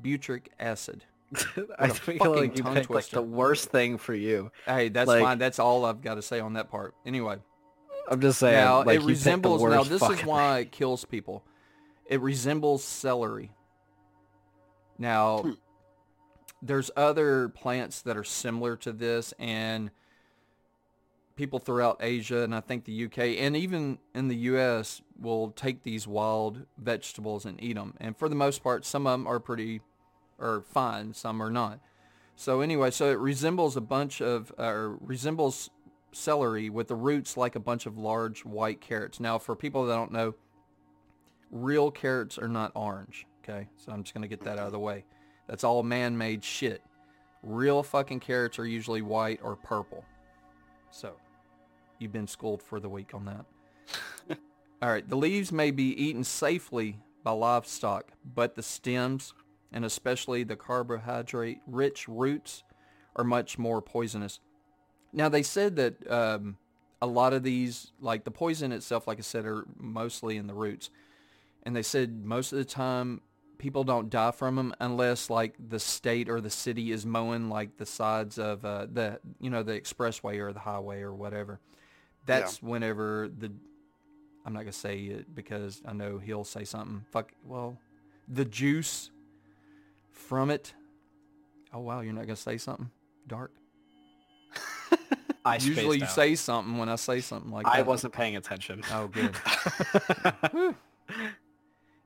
butyric 0.04 0.48
acid. 0.60 1.06
I 1.80 1.90
feel 1.90 2.36
like 2.36 2.58
you 2.58 2.64
picked 2.64 2.90
like 2.90 3.10
the 3.10 3.22
worst 3.22 3.70
thing 3.70 3.98
for 3.98 4.14
you. 4.14 4.52
Hey, 4.66 4.90
that's 4.90 5.08
Like- 5.08 5.24
fine. 5.24 5.38
That's 5.38 5.60
all 5.60 5.86
I've 5.86 6.02
got 6.02 6.16
to 6.16 6.22
say 6.22 6.40
on 6.40 6.54
that 6.54 6.70
part. 6.70 6.94
Anyway, 7.06 7.38
I'm 8.08 8.20
just 8.22 8.40
saying. 8.40 8.56
now 8.56 8.84
like, 8.84 8.88
it 8.88 8.94
you 8.94 9.00
picked 9.00 9.08
the 9.08 9.12
resembles. 9.14 9.64
Now 9.64 9.84
this 9.84 10.02
is 10.02 10.26
why 10.26 10.60
it 10.60 10.72
kills 10.72 11.06
people. 11.06 11.44
It 12.06 12.20
resembles 12.22 12.84
celery. 12.84 13.52
Now, 15.00 15.40
Hmm. 15.40 15.52
there's 16.62 16.92
other 16.96 17.50
plants 17.50 18.02
that 18.04 18.16
are 18.18 18.24
similar 18.24 18.76
to 18.78 18.92
this, 18.92 19.34
and 19.40 19.90
people 21.36 21.60
throughout 21.60 21.98
Asia 22.00 22.44
and 22.44 22.54
I 22.54 22.60
think 22.60 22.86
the 22.86 23.06
UK 23.06 23.18
and 23.40 23.56
even 23.56 23.98
in 24.14 24.28
the 24.28 24.36
US 24.36 25.02
will 25.20 25.52
take 25.52 25.84
these 25.84 26.08
wild 26.08 26.66
vegetables 26.78 27.46
and 27.46 27.62
eat 27.62 27.76
them. 27.76 27.96
And 28.00 28.18
for 28.18 28.30
the 28.30 28.36
most 28.36 28.64
part, 28.64 28.86
some 28.86 29.08
of 29.08 29.14
them 29.14 29.28
are 29.28 29.40
pretty 29.40 29.82
or 30.40 30.62
fine, 30.62 31.14
some 31.14 31.42
are 31.42 31.50
not. 31.50 31.80
So 32.36 32.62
anyway, 32.62 32.92
so 32.92 33.10
it 33.12 33.20
resembles 33.20 33.78
a 33.78 33.82
bunch 33.82 34.22
of 34.22 34.52
or 34.58 34.98
resembles 35.02 35.70
celery 36.12 36.70
with 36.70 36.88
the 36.88 36.96
roots 36.96 37.38
like 37.38 37.56
a 37.56 37.60
bunch 37.60 37.86
of 37.86 37.98
large 37.98 38.46
white 38.46 38.82
carrots. 38.82 39.20
Now, 39.20 39.38
for 39.38 39.56
people 39.56 39.86
that 39.86 39.96
don't 39.96 40.12
know, 40.12 40.36
real 41.52 41.92
carrots 41.92 42.38
are 42.38 42.48
not 42.48 42.72
orange. 42.76 43.26
Okay, 43.44 43.68
so 43.78 43.92
I'm 43.92 44.04
just 44.04 44.14
gonna 44.14 44.28
get 44.28 44.42
that 44.42 44.58
out 44.58 44.68
of 44.68 44.72
the 44.72 44.80
way. 44.80 45.06
That's 45.48 45.64
all 45.64 45.84
man-made 45.84 46.44
shit. 46.44 46.82
Real 47.44 47.84
fucking 47.84 48.22
carrots 48.22 48.58
are 48.58 48.66
usually 48.66 49.02
white 49.02 49.40
or 49.44 49.56
purple. 49.56 50.06
So, 50.92 51.16
you've 52.04 52.12
been 52.12 52.28
schooled 52.28 52.62
for 52.62 52.80
the 52.80 52.90
week 52.90 53.16
on 53.16 53.26
that. 53.26 54.38
all 54.82 54.90
right, 54.90 55.08
the 55.08 55.16
leaves 55.16 55.52
may 55.52 55.72
be 55.72 55.90
eaten 56.00 56.24
safely 56.24 57.00
by 57.24 57.32
livestock, 57.32 58.12
but 58.24 58.56
the 58.56 58.62
stems 58.62 59.34
and 59.72 59.84
especially 59.84 60.44
the 60.44 60.56
carbohydrate-rich 60.56 62.08
roots 62.08 62.64
are 63.16 63.24
much 63.24 63.58
more 63.58 63.82
poisonous. 63.82 64.40
Now 65.12 65.30
they 65.30 65.42
said 65.42 65.76
that 65.78 66.12
um, 66.12 66.58
a 67.02 67.08
lot 67.08 67.34
of 67.34 67.44
these, 67.44 67.92
like 68.00 68.24
the 68.24 68.32
poison 68.32 68.72
itself, 68.72 69.08
like 69.08 69.18
I 69.18 69.22
said, 69.22 69.46
are 69.46 69.66
mostly 69.78 70.38
in 70.38 70.48
the 70.48 70.54
roots, 70.54 70.90
and 71.64 71.76
they 71.76 71.82
said 71.82 72.24
most 72.24 72.52
of 72.52 72.60
the 72.60 72.66
time 72.66 73.22
people 73.58 73.84
don't 73.84 74.10
die 74.10 74.32
from 74.32 74.58
them 74.58 74.74
unless 74.80 75.30
like 75.30 75.56
the 75.70 75.80
state 75.80 76.30
or 76.30 76.42
the 76.42 76.50
city 76.50 76.92
is 76.92 77.06
mowing 77.06 77.50
like 77.50 77.78
the 77.78 77.86
sides 77.86 78.38
of 78.38 78.66
uh, 78.66 78.86
the 78.92 79.20
you 79.40 79.50
know 79.50 79.64
the 79.64 79.80
expressway 79.80 80.38
or 80.40 80.52
the 80.52 80.60
highway 80.60 81.02
or 81.02 81.14
whatever. 81.14 81.60
That's 82.26 82.62
yeah. 82.62 82.70
whenever 82.70 83.30
the 83.38 83.52
I'm 84.46 84.54
not 84.54 84.62
gonna 84.62 84.72
say 84.74 85.00
it 85.00 85.34
because 85.34 85.82
I 85.86 85.94
know 85.94 86.18
he'll 86.18 86.44
say 86.44 86.66
something. 86.66 87.06
Fuck. 87.12 87.32
Well, 87.46 87.78
the 88.28 88.46
juice 88.46 89.10
from 90.12 90.50
it. 90.50 90.74
Oh 91.74 91.80
wow, 91.80 92.02
you're 92.02 92.14
not 92.14 92.26
gonna 92.26 92.36
say 92.36 92.58
something 92.58 92.90
dark. 93.28 93.52
I 95.46 95.56
usually 95.56 95.98
you 95.98 96.04
out. 96.04 96.12
say 96.12 96.36
something 96.36 96.78
when 96.78 96.90
I 96.90 96.96
say 96.96 97.22
something 97.22 97.52
like 97.52 97.68
I 97.68 97.78
that. 97.78 97.86
wasn't 97.86 98.14
paying 98.14 98.36
attention. 98.36 98.84
Oh, 98.92 99.08
good. 99.08 99.36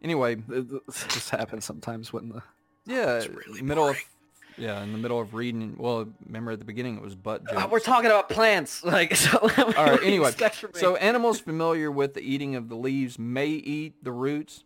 anyway, 0.02 0.36
this 0.36 1.30
happens 1.30 1.66
sometimes 1.66 2.14
when 2.14 2.30
the 2.30 2.42
yeah 2.86 3.26
really 3.48 3.62
middle 3.62 3.86
boring. 3.86 3.98
of 3.98 4.17
yeah 4.58 4.84
in 4.84 4.92
the 4.92 4.98
middle 4.98 5.20
of 5.20 5.34
reading. 5.34 5.76
Well, 5.78 6.08
remember 6.26 6.52
at 6.52 6.60
the 6.60 6.66
beginning 6.66 6.98
it 6.98 7.02
was 7.02 7.16
butt 7.16 7.48
jokes. 7.48 7.64
Uh, 7.64 7.68
we're 7.72 7.80
talking 7.80 8.10
about 8.10 8.30
plants. 8.30 8.84
Like 8.84 9.16
so. 9.16 9.38
All 9.58 9.86
right. 9.86 10.04
Anyway, 10.04 10.32
so 10.74 10.96
animals 10.96 11.40
familiar 11.40 11.92
with 11.92 12.14
the 12.14 12.22
eating 12.22 12.56
of 12.56 12.70
the 12.70 12.76
leaves 12.76 13.20
may 13.20 13.48
eat 13.48 13.96
the 14.04 14.12
roots 14.12 14.64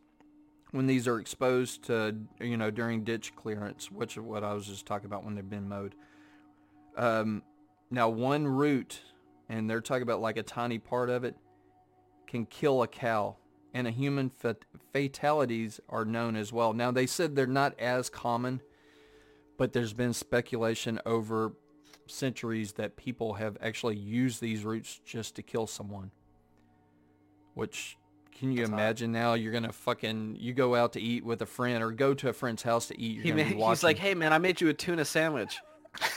when 0.72 0.88
these 0.88 1.08
are 1.08 1.20
exposed 1.20 1.84
to 1.84 2.16
you 2.40 2.58
know 2.58 2.72
during 2.72 3.04
ditch 3.04 3.36
clearance, 3.36 3.92
which 3.92 4.18
is 4.18 4.24
what 4.24 4.44
I 4.44 4.54
was 4.54 4.68
just 4.68 4.86
talking 4.86 5.06
about 5.06 5.24
when 5.24 5.36
they've 5.36 5.50
been 5.50 5.68
mowed. 5.68 5.96
Um, 6.98 7.44
now 7.90 8.10
one 8.10 8.48
root, 8.48 9.02
and 9.50 9.70
they're 9.70 9.82
talking 9.82 10.04
about 10.04 10.22
like 10.22 10.38
a 10.38 10.44
tiny 10.44 10.78
part 10.80 11.10
of 11.10 11.24
it, 11.24 11.36
can 12.28 12.46
kill 12.46 12.82
a 12.84 12.88
cow, 12.88 13.36
and 13.74 13.88
a 13.88 13.92
human 13.92 14.30
fat- 14.30 14.66
fatalities 14.94 15.80
are 15.90 16.06
known 16.06 16.36
as 16.36 16.54
well. 16.54 16.74
Now 16.74 16.92
they 16.92 17.06
said 17.08 17.36
they're 17.36 17.48
not 17.48 17.78
as 17.80 18.10
common, 18.10 18.62
but 19.62 19.74
there's 19.74 19.94
been 19.94 20.12
speculation 20.12 21.00
over 21.06 21.54
centuries 22.08 22.72
that 22.72 22.98
people 22.98 23.34
have 23.36 23.60
actually 23.62 23.96
used 23.96 24.42
these 24.42 24.66
roots 24.66 25.00
just 25.06 25.36
to 25.36 25.44
kill 25.44 25.68
someone. 25.68 26.10
Which 27.54 27.96
can 28.40 28.52
you 28.52 28.62
That's 28.62 28.72
imagine 28.72 29.12
now? 29.12 29.36
You're 29.36 29.54
gonna 29.54 29.72
fucking 29.72 30.38
you 30.40 30.56
go 30.56 30.74
out 30.74 30.94
to 30.94 31.00
eat 31.00 31.24
with 31.24 31.44
a 31.44 31.46
friend 31.46 31.84
or 31.84 31.92
go 31.92 32.16
to 32.16 32.30
a 32.30 32.34
friend's 32.34 32.64
house 32.64 32.88
to 32.88 33.00
eat. 33.00 33.22
He 33.22 33.30
gonna 33.30 33.44
ma- 33.44 33.50
be 33.52 33.70
he's 33.70 33.84
like, 33.84 34.00
"Hey 34.00 34.16
man, 34.16 34.34
I 34.34 34.40
made 34.40 34.60
you 34.62 34.70
a 34.70 34.74
tuna 34.74 35.06
sandwich," 35.06 35.60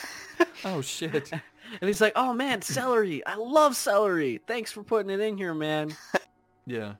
oh 0.65 0.81
shit. 0.81 1.31
and 1.31 1.41
he's 1.81 2.01
like, 2.01 2.13
"Oh 2.15 2.33
man, 2.33 2.63
celery! 2.63 3.23
I 3.27 3.35
love 3.35 3.75
celery. 3.75 4.41
Thanks 4.47 4.71
for 4.71 4.81
putting 4.81 5.11
it 5.11 5.19
in 5.19 5.37
here, 5.37 5.53
man." 5.53 5.95
Yeah. 6.65 6.95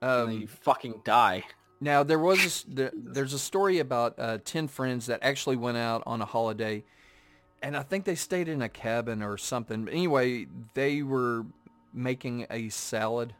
and 0.00 0.28
then 0.28 0.34
you 0.36 0.42
Um, 0.42 0.46
fucking 0.46 1.00
die. 1.04 1.42
Now 1.80 2.02
there 2.02 2.18
was 2.18 2.38
a 2.38 2.42
s 2.42 2.64
there, 2.68 2.92
there's 2.94 3.32
a 3.32 3.38
story 3.38 3.78
about 3.78 4.14
uh, 4.18 4.38
ten 4.44 4.68
friends 4.68 5.06
that 5.06 5.20
actually 5.22 5.56
went 5.56 5.76
out 5.76 6.02
on 6.06 6.20
a 6.20 6.24
holiday, 6.24 6.84
and 7.62 7.76
I 7.76 7.82
think 7.82 8.04
they 8.04 8.14
stayed 8.14 8.48
in 8.48 8.62
a 8.62 8.68
cabin 8.68 9.22
or 9.22 9.36
something. 9.36 9.84
But 9.84 9.94
anyway, 9.94 10.46
they 10.74 11.02
were 11.02 11.46
making 11.92 12.46
a 12.50 12.68
salad, 12.68 13.34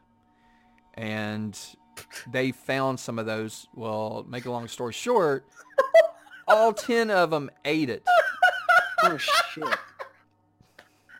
and 0.95 1.59
they 2.30 2.53
found 2.53 3.01
some 3.01 3.18
of 3.18 3.26
those. 3.26 3.66
Well, 3.74 4.24
make 4.28 4.47
a 4.47 4.51
long 4.51 4.68
story 4.68 4.93
short, 4.93 5.45
all 6.47 6.72
ten 6.72 7.11
of 7.11 7.30
them 7.30 7.51
ate 7.64 7.91
it. 7.91 8.05
Oh 9.03 9.16
shit. 9.16 9.78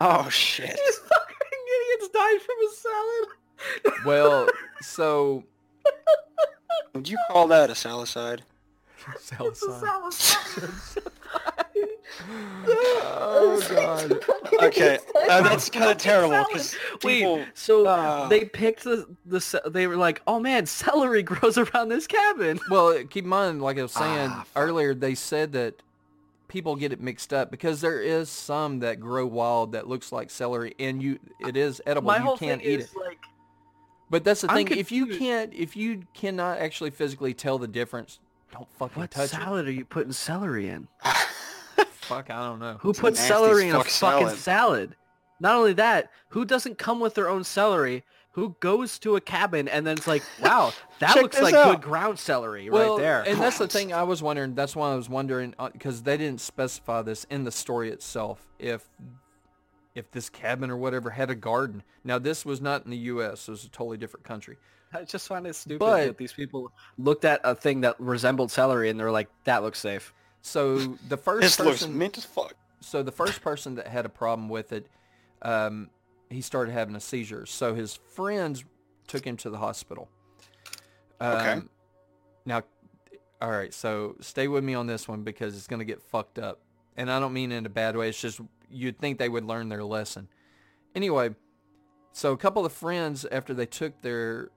Oh 0.01 0.29
shit. 0.29 0.69
These 0.69 0.97
fucking 0.97 1.65
idiots 1.75 2.09
died 2.13 2.41
from 2.41 2.55
a 2.65 2.71
salad. 2.75 4.05
Well, 4.05 4.47
so 4.81 5.43
Would 6.93 7.09
you 7.09 7.17
call 7.29 7.47
that 7.47 7.69
a 7.69 7.73
salicide? 7.75 8.41
salad. 9.19 9.51
It's 9.53 9.63
a 9.63 9.79
salad. 9.79 11.03
Oh 12.31 13.65
god. 13.69 14.63
Okay, 14.63 14.97
uh, 15.29 15.41
that's 15.41 15.69
kind 15.69 15.89
of 15.91 15.97
terrible 15.97 16.43
because 16.47 16.75
Wait, 17.03 17.45
so 17.53 17.87
Ah. 17.87 18.27
they 18.27 18.45
picked 18.45 18.83
the 18.83 19.07
the 19.25 19.39
ce- 19.39 19.55
they 19.67 19.87
were 19.87 19.95
like, 19.95 20.21
oh 20.27 20.39
man, 20.39 20.65
celery 20.65 21.23
grows 21.31 21.57
around 21.57 21.89
this 21.89 22.07
cabin. 22.07 22.59
Well, 22.69 23.03
keep 23.09 23.23
in 23.23 23.29
mind, 23.29 23.61
like 23.61 23.77
I 23.79 23.83
was 23.83 23.91
saying 23.93 24.29
Ah, 24.31 24.45
earlier, 24.55 24.93
they 24.93 25.15
said 25.15 25.53
that 25.53 25.75
people 26.47 26.75
get 26.75 26.91
it 26.91 26.99
mixed 26.99 27.31
up 27.33 27.51
because 27.51 27.79
there 27.81 28.01
is 28.01 28.29
some 28.29 28.79
that 28.79 28.99
grow 28.99 29.25
wild 29.25 29.71
that 29.71 29.87
looks 29.87 30.11
like 30.11 30.29
celery, 30.29 30.75
and 30.79 31.01
you 31.01 31.19
it 31.39 31.55
is 31.55 31.81
edible. 31.85 32.07
My 32.07 32.17
you 32.17 32.23
whole 32.23 32.37
can't 32.37 32.61
thing 32.61 32.69
eat 32.71 32.79
is 32.81 32.91
it. 32.91 32.97
like, 32.97 33.19
But 34.09 34.23
that's 34.23 34.41
the 34.41 34.51
I'm 34.51 34.65
thing. 34.65 34.77
If 34.77 34.91
you 34.91 35.05
can't, 35.07 35.53
if 35.53 35.75
you 35.75 36.03
cannot 36.13 36.57
actually 36.59 36.89
physically 36.91 37.33
tell 37.33 37.57
the 37.59 37.67
difference, 37.67 38.19
don't 38.51 38.67
fucking 38.77 38.95
touch 38.95 38.95
it. 38.95 38.99
what 38.99 39.11
touch 39.11 39.29
salad 39.29 39.67
are 39.67 39.71
you 39.71 39.85
putting 39.85 40.11
celery 40.13 40.69
in? 40.69 40.87
Fuck, 41.91 42.31
I 42.31 42.43
don't 42.47 42.59
know. 42.59 42.77
Who 42.81 42.89
It's 42.89 42.99
puts 42.99 43.19
celery 43.19 43.69
in 43.69 43.75
a 43.75 43.83
fucking 43.83 43.91
salad. 43.91 44.37
salad? 44.39 44.95
Not 45.39 45.55
only 45.55 45.73
that, 45.73 46.09
who 46.29 46.43
doesn't 46.43 46.77
come 46.79 46.99
with 46.99 47.13
their 47.13 47.29
own 47.29 47.43
celery? 47.43 48.03
Who 48.31 48.55
goes 48.59 48.97
to 48.99 49.15
a 49.15 49.21
cabin 49.21 49.67
and 49.67 49.85
then 49.85 49.97
it's 49.97 50.07
like, 50.07 50.23
wow, 50.41 50.73
that 50.99 51.15
looks 51.17 51.39
like 51.41 51.53
out. 51.53 51.71
good 51.75 51.81
ground 51.81 52.17
celery 52.19 52.69
Well, 52.69 52.95
right 52.97 53.01
there. 53.01 53.21
and 53.27 53.39
that's 53.39 53.57
the 53.59 53.67
thing 53.75 53.93
I 53.93 54.03
was 54.03 54.23
wondering. 54.23 54.55
That's 54.55 54.75
why 54.75 54.91
I 54.91 54.95
was 54.95 55.09
wondering 55.09 55.53
uh, 55.59 55.69
because 55.69 56.03
they 56.03 56.17
didn't 56.17 56.41
specify 56.41 57.01
this 57.03 57.25
in 57.25 57.43
the 57.43 57.51
story 57.51 57.89
itself. 57.91 58.47
If 58.57 58.87
if 59.99 60.09
this 60.11 60.29
cabin 60.29 60.71
or 60.71 60.77
whatever 60.77 61.09
had 61.11 61.29
a 61.29 61.35
garden. 61.35 61.83
Now 62.03 62.17
this 62.17 62.45
was 62.45 62.59
not 62.61 62.85
in 62.85 62.91
the 62.91 62.97
U.S. 63.13 63.47
It 63.47 63.51
was 63.51 63.63
a 63.65 63.69
totally 63.69 63.97
different 63.97 64.25
country. 64.25 64.57
I 64.93 65.03
just 65.03 65.27
find 65.27 65.45
it 65.45 65.55
stupid 65.55 65.79
But- 65.79 66.05
that 66.05 66.17
these 66.17 66.33
people 66.33 66.71
looked 66.97 67.25
at 67.25 67.41
a 67.43 67.53
thing 67.53 67.81
that 67.81 67.95
resembled 67.99 68.49
celery 68.51 68.89
and 68.89 68.99
they're 68.99 69.11
like, 69.11 69.29
that 69.43 69.61
looks 69.61 69.79
safe. 69.79 70.13
So 70.41 70.77
the 71.09 71.17
first 71.27 71.41
This 71.41 71.59
looks 71.59 71.81
person, 71.81 71.97
mint 71.97 72.17
as 72.17 72.25
fuck. 72.25 72.53
so 72.81 73.03
the 73.03 73.11
first 73.11 73.41
person 73.41 73.75
that 73.75 73.87
had 73.87 74.05
a 74.05 74.09
problem 74.09 74.49
with 74.49 74.71
it, 74.71 74.87
um, 75.43 75.89
he 76.29 76.41
started 76.41 76.71
having 76.71 76.95
a 76.95 76.99
seizure. 76.99 77.45
So 77.45 77.75
his 77.75 77.95
friends 78.13 78.63
took 79.07 79.25
him 79.25 79.35
to 79.37 79.49
the 79.49 79.57
hospital. 79.57 80.09
Okay. 81.21 81.51
Um, 81.53 81.69
Now, 82.45 82.63
all 83.41 83.49
right. 83.51 83.73
So 83.73 84.15
stay 84.21 84.47
with 84.47 84.63
me 84.63 84.73
on 84.73 84.87
this 84.87 85.07
one 85.07 85.23
because 85.23 85.55
it's 85.57 85.67
going 85.67 85.79
to 85.79 85.85
get 85.85 86.01
fucked 86.01 86.39
up, 86.39 86.59
and 86.97 87.11
I 87.11 87.19
don't 87.19 87.33
mean 87.33 87.51
in 87.51 87.65
a 87.65 87.69
bad 87.69 87.95
way. 87.97 88.09
It's 88.09 88.19
just 88.21 88.39
you'd 88.71 88.99
think 88.99 89.19
they 89.19 89.29
would 89.29 89.45
learn 89.45 89.69
their 89.69 89.83
lesson. 89.83 90.27
Anyway, 90.95 91.35
so 92.11 92.31
a 92.31 92.37
couple 92.37 92.65
of 92.65 92.73
friends 92.73 93.25
after 93.31 93.53
they 93.53 93.65
took 93.65 94.01
their 94.01 94.49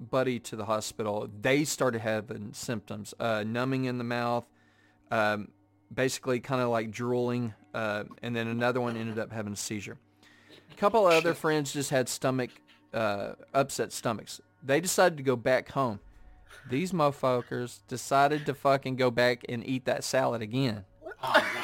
buddy 0.00 0.38
to 0.40 0.56
the 0.56 0.64
hospital, 0.64 1.28
they 1.40 1.64
started 1.64 2.00
having 2.00 2.52
symptoms, 2.52 3.14
uh, 3.20 3.44
numbing 3.46 3.84
in 3.84 3.98
the 3.98 4.04
mouth, 4.04 4.44
um, 5.10 5.48
basically 5.92 6.40
kind 6.40 6.60
of 6.60 6.68
like 6.70 6.90
drooling, 6.90 7.54
uh, 7.74 8.04
and 8.22 8.34
then 8.34 8.48
another 8.48 8.80
one 8.80 8.96
ended 8.96 9.18
up 9.18 9.32
having 9.32 9.52
a 9.52 9.56
seizure. 9.56 9.98
A 10.72 10.74
couple 10.76 11.06
of 11.06 11.12
other 11.12 11.34
friends 11.34 11.72
just 11.72 11.90
had 11.90 12.08
stomach, 12.08 12.50
uh, 12.92 13.34
upset 13.52 13.92
stomachs. 13.92 14.40
They 14.62 14.80
decided 14.80 15.16
to 15.18 15.22
go 15.22 15.36
back 15.36 15.70
home. 15.70 16.00
These 16.68 16.92
motherfuckers 16.92 17.80
decided 17.86 18.46
to 18.46 18.54
fucking 18.54 18.96
go 18.96 19.10
back 19.10 19.44
and 19.48 19.66
eat 19.66 19.84
that 19.84 20.04
salad 20.04 20.40
again. 20.42 20.84
fucking 21.22 21.44
serious. 21.44 21.63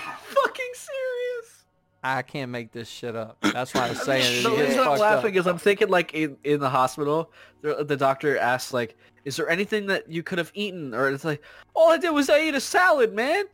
I 2.03 2.23
can't 2.23 2.51
make 2.51 2.73
this 2.73 2.89
shit 2.89 3.15
up. 3.15 3.39
That's 3.53 3.75
why 3.75 3.89
I'm 3.89 3.95
saying 3.95 4.43
the 4.43 4.51
reason 4.51 4.81
I'm 4.81 4.99
laughing 4.99 5.33
up. 5.33 5.41
is 5.41 5.47
I'm 5.47 5.59
thinking 5.59 5.89
like 5.89 6.15
in, 6.15 6.37
in 6.45 6.61
the 6.61 6.71
hospital, 6.71 7.33
the, 7.63 7.85
the 7.85 7.97
doctor 7.97 8.39
asks 8.39 8.73
like, 8.73 8.97
"Is 9.25 9.37
there 9.37 9.49
anything 9.49 9.87
that 9.87 10.11
you 10.11 10.23
could 10.23 10.39
have 10.39 10.51
eaten?" 10.55 10.95
Or 10.95 11.09
it's 11.11 11.25
like, 11.25 11.43
"All 11.75 11.91
I 11.91 11.99
did 11.99 12.11
was 12.11 12.31
I 12.31 12.39
ate 12.39 12.55
a 12.55 12.61
salad, 12.61 13.15
man." 13.15 13.45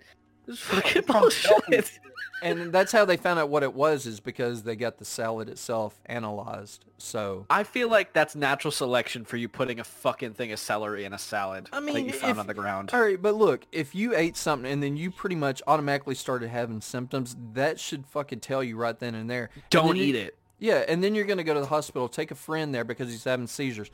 This 0.46 0.62
oh, 0.72 0.76
fucking 0.76 1.02
bullshit. 1.06 1.98
And 2.42 2.72
that's 2.72 2.92
how 2.92 3.04
they 3.04 3.16
found 3.16 3.38
out 3.38 3.48
what 3.48 3.62
it 3.62 3.74
was 3.74 4.06
is 4.06 4.20
because 4.20 4.62
they 4.62 4.76
got 4.76 4.98
the 4.98 5.04
salad 5.04 5.48
itself 5.48 6.00
analyzed. 6.06 6.84
So 6.98 7.46
I 7.50 7.62
feel 7.64 7.88
like 7.90 8.12
that's 8.12 8.34
natural 8.36 8.70
selection 8.72 9.24
for 9.24 9.36
you 9.36 9.48
putting 9.48 9.80
a 9.80 9.84
fucking 9.84 10.34
thing 10.34 10.52
of 10.52 10.58
celery 10.58 11.04
in 11.04 11.12
a 11.12 11.18
salad 11.18 11.68
I 11.72 11.80
mean, 11.80 11.94
that 11.94 12.02
you 12.02 12.12
found 12.12 12.32
if- 12.32 12.38
on 12.38 12.46
the 12.46 12.54
ground. 12.54 12.90
All 12.92 13.00
right, 13.00 13.20
but 13.20 13.34
look, 13.34 13.66
if 13.72 13.94
you 13.94 14.14
ate 14.14 14.36
something 14.36 14.70
and 14.70 14.82
then 14.82 14.96
you 14.96 15.10
pretty 15.10 15.36
much 15.36 15.62
automatically 15.66 16.14
started 16.14 16.48
having 16.48 16.80
symptoms, 16.80 17.36
that 17.54 17.78
should 17.80 18.06
fucking 18.06 18.40
tell 18.40 18.62
you 18.62 18.76
right 18.76 18.98
then 18.98 19.14
and 19.14 19.28
there. 19.30 19.50
Don't 19.70 19.96
you- 19.96 20.04
eat 20.04 20.14
it. 20.14 20.36
Yeah, 20.58 20.84
and 20.88 21.04
then 21.04 21.14
you're 21.14 21.26
going 21.26 21.36
to 21.36 21.44
go 21.44 21.52
to 21.52 21.60
the 21.60 21.66
hospital, 21.66 22.08
take 22.08 22.30
a 22.30 22.34
friend 22.34 22.74
there 22.74 22.84
because 22.84 23.10
he's 23.10 23.24
having 23.24 23.46
seizures. 23.46 23.90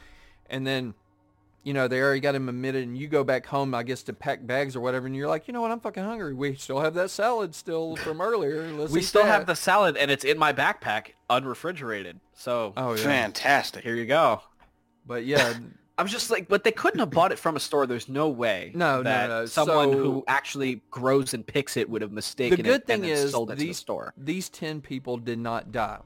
And 0.48 0.64
then, 0.64 0.94
you 1.64 1.72
know, 1.72 1.86
they 1.88 2.00
already 2.00 2.20
got 2.20 2.34
him 2.34 2.48
admitted 2.48 2.82
and 2.84 2.96
you 2.98 3.06
go 3.08 3.22
back 3.22 3.46
home, 3.46 3.74
I 3.74 3.82
guess, 3.84 4.02
to 4.04 4.12
pack 4.12 4.44
bags 4.46 4.74
or 4.74 4.80
whatever. 4.80 5.06
And 5.06 5.14
you're 5.14 5.28
like, 5.28 5.46
you 5.46 5.52
know 5.54 5.60
what, 5.60 5.70
I'm 5.70 5.80
fucking 5.80 6.02
hungry. 6.02 6.34
We 6.34 6.54
still 6.56 6.80
have 6.80 6.94
that 6.94 7.10
salad 7.10 7.54
still 7.54 7.96
from 7.96 8.20
earlier. 8.20 8.70
Let's 8.72 8.92
We 8.92 9.02
still 9.02 9.22
that." 9.22 9.30
have 9.30 9.46
the 9.46 9.54
salad 9.54 9.96
and 9.96 10.10
it's 10.10 10.24
in 10.24 10.38
my 10.38 10.52
backpack, 10.52 11.12
unrefrigerated. 11.30 12.18
So 12.34 12.72
Oh, 12.76 12.94
yeah. 12.94 13.02
Fantastic. 13.02 13.84
here 13.84 13.94
you 13.94 14.06
go. 14.06 14.42
But 15.06 15.24
yeah, 15.24 15.54
I 15.98 16.02
was 16.02 16.10
just 16.10 16.30
like, 16.30 16.48
but 16.48 16.64
they 16.64 16.72
couldn't 16.72 16.98
have 17.00 17.10
bought 17.10 17.30
it 17.32 17.38
from 17.38 17.54
a 17.54 17.60
store. 17.60 17.86
There's 17.86 18.08
no 18.08 18.28
way. 18.28 18.72
No, 18.76 18.96
no, 18.96 19.02
that 19.04 19.28
no. 19.28 19.46
Someone 19.46 19.92
So- 19.92 19.98
who 19.98 20.24
actually 20.26 20.82
grows 20.90 21.32
and 21.34 21.46
picks 21.46 21.76
it 21.76 21.88
would 21.88 22.02
have 22.02 22.10
mistaken 22.12 22.56
the 22.56 22.62
good 22.64 22.80
it 22.80 22.86
thing 22.88 23.02
and 23.02 23.10
is 23.12 23.30
sold 23.30 23.50
it 23.52 23.56
to 23.56 23.60
the 23.60 23.72
store. 23.72 24.12
these 24.16 24.48
10 24.48 24.80
people 24.80 25.16
did 25.16 25.38
not 25.38 25.70
die. 25.70 26.00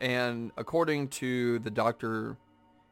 And 0.00 0.50
according 0.56 1.08
to 1.08 1.58
the 1.60 1.70
doctor 1.70 2.36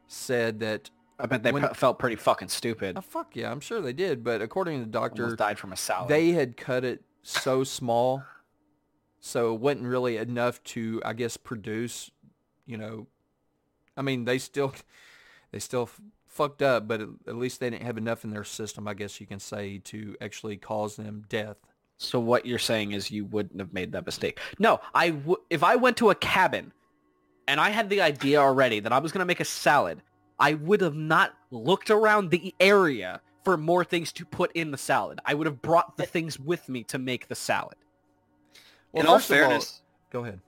said 0.06 0.60
that, 0.60 0.90
I 1.18 1.26
bet 1.26 1.42
they 1.42 1.52
when- 1.52 1.66
pe- 1.66 1.74
felt 1.74 1.98
pretty 1.98 2.16
fucking 2.16 2.48
stupid. 2.48 2.96
oh, 2.96 3.00
fuck 3.00 3.34
yeah, 3.34 3.50
I'm 3.50 3.60
sure 3.60 3.80
they 3.80 3.92
did. 3.92 4.22
But 4.22 4.40
according 4.42 4.78
to 4.80 4.84
the 4.86 4.90
doctor, 4.90 5.24
Almost 5.24 5.38
died 5.38 5.58
from 5.58 5.72
a 5.72 5.76
salad. 5.76 6.08
they 6.08 6.30
had 6.32 6.56
cut 6.56 6.84
it 6.84 7.02
so 7.22 7.64
small 7.64 8.22
so 9.20 9.52
it 9.54 9.60
wasn't 9.60 9.84
really 9.84 10.16
enough 10.16 10.62
to 10.62 11.02
i 11.04 11.12
guess 11.12 11.36
produce 11.36 12.10
you 12.64 12.76
know 12.78 13.06
i 13.96 14.02
mean 14.02 14.24
they 14.24 14.38
still 14.38 14.72
they 15.50 15.58
still 15.58 15.82
f- 15.82 16.00
fucked 16.28 16.62
up 16.62 16.86
but 16.86 17.00
at, 17.00 17.08
at 17.26 17.36
least 17.36 17.58
they 17.60 17.68
didn't 17.68 17.82
have 17.82 17.98
enough 17.98 18.22
in 18.24 18.30
their 18.30 18.44
system 18.44 18.86
i 18.86 18.94
guess 18.94 19.20
you 19.20 19.26
can 19.26 19.40
say 19.40 19.78
to 19.78 20.16
actually 20.20 20.56
cause 20.56 20.94
them 20.96 21.24
death 21.28 21.56
So 21.98 22.20
what 22.20 22.46
you're 22.46 22.60
saying 22.60 22.92
is 22.92 23.10
you 23.10 23.24
wouldn't 23.24 23.58
have 23.60 23.72
made 23.72 23.90
that 23.92 24.06
mistake. 24.06 24.38
No, 24.60 24.78
I 24.94 25.10
w- 25.10 25.42
if 25.50 25.64
I 25.64 25.74
went 25.74 25.96
to 25.96 26.10
a 26.10 26.14
cabin 26.14 26.72
and 27.48 27.60
I 27.60 27.70
had 27.70 27.90
the 27.90 28.00
idea 28.02 28.38
already 28.40 28.78
that 28.80 28.92
I 28.92 29.00
was 29.00 29.10
going 29.10 29.18
to 29.18 29.26
make 29.26 29.40
a 29.40 29.44
salad, 29.44 30.00
I 30.40 30.54
would 30.54 30.80
have 30.80 30.94
not 30.94 31.34
looked 31.50 31.90
around 31.90 32.30
the 32.30 32.54
area 32.60 33.20
for 33.44 33.56
more 33.56 33.84
things 33.84 34.12
to 34.12 34.24
put 34.24 34.52
in 34.52 34.70
the 34.70 34.78
salad. 34.78 35.20
I 35.24 35.34
would 35.34 35.46
have 35.46 35.62
brought 35.62 35.96
the 35.96 36.04
things 36.06 36.38
with 36.38 36.68
me 36.68 36.84
to 36.84 36.98
make 36.98 37.28
the 37.28 37.34
salad. 37.34 37.76
well, 38.92 39.02
in 39.02 39.06
all 39.08 39.16
first 39.18 39.30
of 39.30 39.36
all- 39.36 39.42
fairness, 39.48 39.82
go 40.10 40.22
ahead 40.22 40.40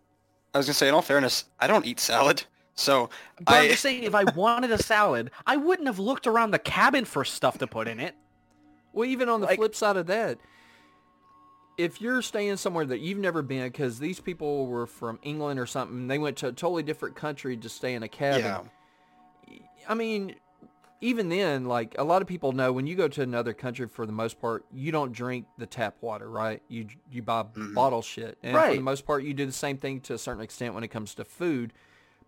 I 0.54 0.58
was 0.58 0.66
gonna 0.66 0.74
say, 0.74 0.88
in 0.88 0.94
all 0.94 1.02
fairness, 1.02 1.44
I 1.60 1.66
don't 1.68 1.86
eat 1.86 2.00
salad, 2.00 2.42
so 2.74 3.08
But 3.38 3.54
I'm 3.54 3.68
just 3.68 3.82
saying 3.82 4.02
if 4.02 4.14
I 4.16 4.24
wanted 4.24 4.72
a 4.72 4.82
salad, 4.82 5.30
I 5.46 5.56
wouldn't 5.56 5.86
have 5.86 5.98
looked 6.00 6.26
around 6.26 6.50
the 6.50 6.58
cabin 6.58 7.04
for 7.04 7.24
stuff 7.24 7.58
to 7.58 7.66
put 7.68 7.86
in 7.86 8.00
it. 8.00 8.16
Well, 8.92 9.08
even 9.08 9.28
on 9.28 9.40
the 9.40 9.46
Like- 9.46 9.58
flip 9.58 9.74
side 9.76 9.96
of 9.96 10.06
that, 10.08 10.38
if 11.78 12.00
you're 12.00 12.20
staying 12.20 12.56
somewhere 12.56 12.84
that 12.86 12.98
you've 12.98 13.18
never 13.18 13.42
been, 13.42 13.62
because 13.68 13.98
these 14.00 14.18
people 14.20 14.66
were 14.66 14.86
from 14.86 15.18
England 15.22 15.60
or 15.60 15.66
something, 15.66 16.08
they 16.08 16.18
went 16.18 16.36
to 16.38 16.48
a 16.48 16.52
totally 16.52 16.82
different 16.82 17.14
country 17.16 17.56
to 17.56 17.68
stay 17.68 17.94
in 17.94 18.02
a 18.02 18.08
cabin. 18.08 18.40
yeah, 18.40 18.60
I 19.90 19.94
mean, 19.94 20.36
even 21.00 21.28
then, 21.28 21.64
like 21.64 21.96
a 21.98 22.04
lot 22.04 22.22
of 22.22 22.28
people 22.28 22.52
know, 22.52 22.72
when 22.72 22.86
you 22.86 22.94
go 22.94 23.08
to 23.08 23.22
another 23.22 23.52
country, 23.52 23.88
for 23.88 24.06
the 24.06 24.12
most 24.12 24.40
part, 24.40 24.64
you 24.72 24.92
don't 24.92 25.12
drink 25.12 25.46
the 25.58 25.66
tap 25.66 25.96
water, 26.00 26.30
right? 26.30 26.62
You 26.68 26.86
you 27.10 27.22
buy 27.22 27.42
Mhm. 27.42 27.74
bottle 27.74 28.00
shit, 28.00 28.38
and 28.44 28.54
for 28.70 28.74
the 28.76 28.80
most 28.82 29.04
part, 29.04 29.24
you 29.24 29.34
do 29.34 29.44
the 29.46 29.50
same 29.52 29.76
thing 29.78 30.00
to 30.02 30.14
a 30.14 30.18
certain 30.18 30.42
extent 30.42 30.74
when 30.74 30.84
it 30.84 30.88
comes 30.88 31.14
to 31.16 31.24
food. 31.24 31.72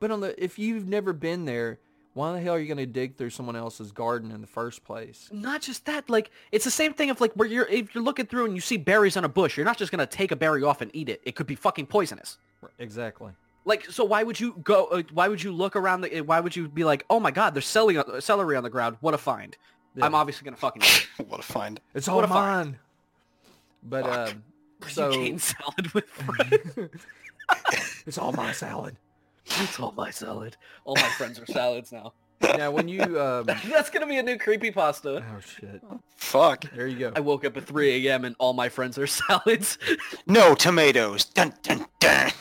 But 0.00 0.10
on 0.10 0.20
the 0.20 0.42
if 0.42 0.58
you've 0.58 0.88
never 0.88 1.12
been 1.12 1.44
there, 1.44 1.78
why 2.14 2.32
the 2.32 2.40
hell 2.40 2.54
are 2.54 2.58
you 2.58 2.66
going 2.66 2.78
to 2.78 2.86
dig 2.86 3.16
through 3.16 3.30
someone 3.30 3.54
else's 3.54 3.92
garden 3.92 4.32
in 4.32 4.40
the 4.40 4.46
first 4.48 4.82
place? 4.84 5.28
Not 5.32 5.62
just 5.62 5.84
that, 5.86 6.10
like 6.10 6.30
it's 6.50 6.64
the 6.64 6.70
same 6.72 6.94
thing 6.94 7.10
of 7.10 7.20
like 7.20 7.32
where 7.34 7.46
you're 7.46 7.66
if 7.68 7.94
you're 7.94 8.02
looking 8.02 8.26
through 8.26 8.46
and 8.46 8.54
you 8.56 8.60
see 8.60 8.76
berries 8.76 9.16
on 9.16 9.24
a 9.24 9.28
bush, 9.28 9.56
you're 9.56 9.64
not 9.66 9.78
just 9.78 9.92
gonna 9.92 10.06
take 10.06 10.32
a 10.32 10.36
berry 10.36 10.64
off 10.64 10.80
and 10.80 10.90
eat 10.94 11.08
it. 11.08 11.20
It 11.24 11.36
could 11.36 11.46
be 11.46 11.54
fucking 11.54 11.86
poisonous. 11.86 12.38
Exactly. 12.78 13.32
Like, 13.64 13.86
so 13.90 14.04
why 14.04 14.22
would 14.22 14.40
you 14.40 14.56
go? 14.64 14.86
Uh, 14.86 15.02
why 15.12 15.28
would 15.28 15.42
you 15.42 15.52
look 15.52 15.76
around? 15.76 16.00
The, 16.00 16.20
why 16.22 16.40
would 16.40 16.56
you 16.56 16.68
be 16.68 16.84
like, 16.84 17.04
oh 17.08 17.20
my 17.20 17.30
god, 17.30 17.54
there's 17.54 17.66
celery, 17.66 17.96
on- 17.98 18.20
celery 18.20 18.56
on 18.56 18.62
the 18.64 18.70
ground. 18.70 18.96
What 19.00 19.14
a 19.14 19.18
find! 19.18 19.56
Yeah. 19.94 20.04
I'm 20.06 20.14
obviously 20.14 20.44
gonna 20.44 20.56
fucking. 20.56 20.82
Eat 20.82 21.08
what 21.28 21.40
a 21.40 21.42
find. 21.44 21.80
It's 21.94 22.08
all 22.08 22.26
mine. 22.26 22.78
But 23.84 24.04
Fuck. 24.04 24.30
um, 24.30 24.42
so 24.88 25.10
you 25.12 25.38
salad 25.38 25.92
with 25.94 26.04
friends. 26.08 26.90
it's 28.06 28.18
all 28.18 28.32
my 28.32 28.52
salad. 28.52 28.96
It's 29.46 29.78
all 29.78 29.92
my 29.96 30.10
salad. 30.10 30.56
All 30.84 30.96
my 30.96 31.08
friends 31.10 31.38
are 31.38 31.46
salads 31.46 31.92
now. 31.92 32.12
Now, 32.40 32.72
when 32.72 32.88
you 32.88 33.02
um, 33.20 33.46
That's 33.46 33.90
gonna 33.90 34.06
be 34.06 34.16
a 34.18 34.22
new 34.22 34.36
creepy 34.38 34.72
pasta. 34.72 35.24
oh 35.24 35.40
shit, 35.40 35.80
Fuck. 36.16 36.64
there 36.74 36.88
you 36.88 36.98
go. 36.98 37.12
I 37.14 37.20
woke 37.20 37.44
up 37.44 37.56
at 37.56 37.64
3 37.64 38.08
a.m. 38.08 38.24
and 38.24 38.34
all 38.40 38.52
my 38.52 38.68
friends 38.68 38.98
are 38.98 39.06
salads. 39.06 39.78
No 40.26 40.56
tomatoes. 40.56 41.24
Dun 41.26 41.54
dun 41.62 41.86
dun. 42.00 42.32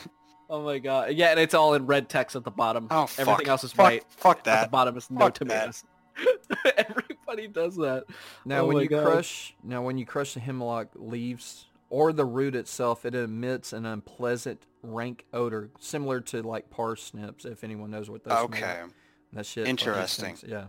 Oh 0.50 0.62
my 0.62 0.78
god. 0.78 1.12
Yeah, 1.14 1.30
and 1.30 1.40
it's 1.40 1.54
all 1.54 1.74
in 1.74 1.86
red 1.86 2.08
text 2.08 2.36
at 2.36 2.44
the 2.44 2.50
bottom. 2.50 2.88
Oh 2.90 3.06
fuck. 3.06 3.18
Everything 3.28 3.48
else 3.48 3.64
is 3.64 3.72
fuck, 3.72 3.84
white. 3.86 4.04
Fuck 4.10 4.44
that. 4.44 4.58
At 4.58 4.64
the 4.64 4.70
bottom 4.70 4.96
is 4.96 5.10
no 5.10 5.20
Fuck 5.26 5.34
tomatoes. 5.34 5.84
Everybody 6.76 7.48
does 7.48 7.76
that. 7.76 8.04
Now, 8.44 8.60
Oh 8.62 8.66
when 8.66 8.78
you 8.78 8.88
God. 8.88 9.04
crush, 9.04 9.54
now 9.62 9.82
when 9.82 9.98
you 9.98 10.06
crush 10.06 10.34
the 10.34 10.40
hemlock 10.40 10.88
leaves 10.94 11.66
or 11.90 12.12
the 12.12 12.24
root 12.24 12.54
itself, 12.54 13.04
it 13.04 13.14
emits 13.14 13.72
an 13.72 13.86
unpleasant, 13.86 14.66
rank 14.82 15.24
odor, 15.32 15.70
similar 15.78 16.20
to 16.20 16.42
like 16.42 16.70
parsnips. 16.70 17.44
If 17.44 17.64
anyone 17.64 17.90
knows 17.90 18.10
what 18.10 18.24
those. 18.24 18.32
smell 18.32 18.44
Okay. 18.44 18.82
like. 18.82 18.90
That 19.32 19.46
shit. 19.46 19.66
Interesting. 19.66 20.36
stinks, 20.36 20.44
Yeah. 20.46 20.66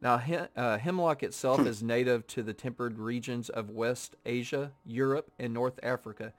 Now, 0.00 0.18
he- 0.18 0.36
uh, 0.56 0.78
hemlock 0.78 1.22
itself 1.22 1.60
is 1.64 1.80
native 1.82 2.26
to 2.28 2.42
the 2.42 2.52
temperate 2.52 2.96
regions 2.96 3.48
of 3.48 3.70
West 3.70 4.16
Asia, 4.26 4.72
Europe, 4.84 5.30
and 5.38 5.54
North 5.54 5.78
Africa, 5.82 6.32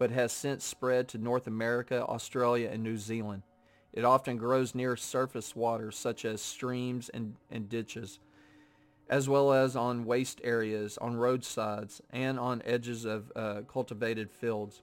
but 0.00 0.10
has 0.10 0.32
since 0.32 0.64
spread 0.64 1.06
to 1.08 1.18
North 1.18 1.46
America, 1.46 2.02
Australia, 2.06 2.70
and 2.72 2.82
New 2.82 2.96
Zealand. 2.96 3.42
It 3.92 4.02
often 4.02 4.38
grows 4.38 4.74
near 4.74 4.96
surface 4.96 5.54
waters 5.54 5.94
such 5.94 6.24
as 6.24 6.40
streams 6.40 7.10
and, 7.10 7.36
and 7.50 7.68
ditches, 7.68 8.18
as 9.10 9.28
well 9.28 9.52
as 9.52 9.76
on 9.76 10.06
waste 10.06 10.40
areas, 10.42 10.96
on 10.96 11.16
roadsides, 11.16 12.00
and 12.08 12.40
on 12.40 12.62
edges 12.64 13.04
of 13.04 13.30
uh, 13.36 13.60
cultivated 13.70 14.30
fields. 14.30 14.80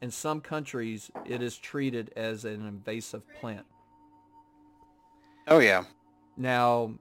In 0.00 0.12
some 0.12 0.40
countries, 0.40 1.10
it 1.26 1.42
is 1.42 1.58
treated 1.58 2.12
as 2.14 2.44
an 2.44 2.64
invasive 2.64 3.24
plant. 3.40 3.66
Oh 5.48 5.58
yeah. 5.58 5.82
Now, 6.36 6.94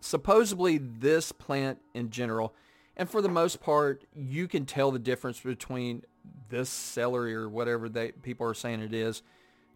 supposedly 0.00 0.76
this 0.76 1.32
plant 1.32 1.78
in 1.94 2.10
general, 2.10 2.54
and 2.94 3.08
for 3.08 3.22
the 3.22 3.30
most 3.30 3.62
part, 3.62 4.04
you 4.14 4.46
can 4.46 4.66
tell 4.66 4.90
the 4.90 4.98
difference 4.98 5.40
between 5.40 6.02
this 6.48 6.68
celery 6.68 7.34
or 7.34 7.48
whatever 7.48 7.88
they 7.88 8.12
people 8.12 8.46
are 8.46 8.54
saying 8.54 8.80
it 8.80 8.92
is 8.92 9.22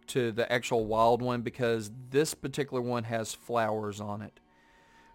to 0.08 0.32
the 0.32 0.50
actual 0.52 0.84
wild 0.84 1.22
one 1.22 1.42
because 1.42 1.90
this 2.10 2.34
particular 2.34 2.82
one 2.82 3.04
has 3.04 3.32
flowers 3.32 4.00
on 4.00 4.22
it. 4.22 4.40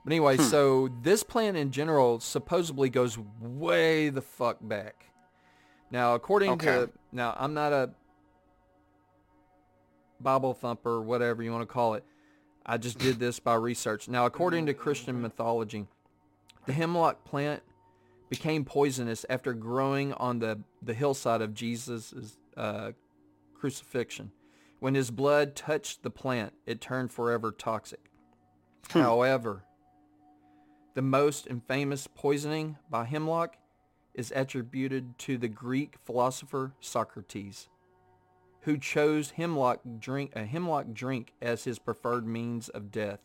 But 0.03 0.13
anyway, 0.13 0.38
hmm. 0.38 0.43
so 0.43 0.89
this 1.01 1.23
plant 1.23 1.57
in 1.57 1.71
general 1.71 2.19
supposedly 2.19 2.89
goes 2.89 3.17
way 3.39 4.09
the 4.09 4.21
fuck 4.21 4.57
back. 4.61 5.05
Now, 5.91 6.15
according 6.15 6.57
to 6.59 6.89
now, 7.11 7.36
I'm 7.38 7.53
not 7.53 7.73
a 7.73 7.91
Bible 10.19 10.53
thumper, 10.53 11.01
whatever 11.01 11.43
you 11.43 11.51
want 11.51 11.63
to 11.63 11.73
call 11.73 11.95
it. 11.95 12.03
I 12.65 12.77
just 12.77 12.99
did 12.99 13.19
this 13.19 13.39
by 13.39 13.55
research. 13.55 14.07
Now, 14.07 14.25
according 14.25 14.67
to 14.67 14.73
Christian 14.73 15.21
mythology, 15.21 15.88
the 16.67 16.73
hemlock 16.73 17.23
plant 17.23 17.63
became 18.30 18.63
poisonous 18.63 19.25
after 19.30 19.53
growing 19.53 20.13
on 20.13 20.39
the, 20.39 20.59
the 20.82 20.93
hillside 20.93 21.41
of 21.41 21.53
Jesus' 21.53 22.38
uh, 22.55 22.91
crucifixion. 23.53 24.32
When 24.80 24.95
his 24.95 25.11
blood 25.11 25.55
touched 25.55 26.03
the 26.03 26.09
plant, 26.09 26.53
it 26.65 26.80
turned 26.80 27.11
forever 27.11 27.51
toxic. 27.51 28.11
Hmm. 28.91 28.99
However, 28.99 29.63
the 30.93 31.01
most 31.01 31.47
infamous 31.47 32.07
poisoning 32.07 32.77
by 32.89 33.05
hemlock 33.05 33.57
is 34.13 34.32
attributed 34.36 35.17
to 35.19 35.38
the 35.38 35.47
Greek 35.47 35.95
philosopher 36.03 36.73
Socrates, 36.80 37.69
who 38.61 38.77
chose 38.77 39.32
hemlock 39.32 39.82
drink 39.99 40.32
a 40.36 40.45
hemlock 40.45 40.88
drink 40.93 41.34
as 41.41 41.63
his 41.63 41.80
preferred 41.80 42.25
means 42.25 42.69
of 42.69 42.91
death. 42.91 43.19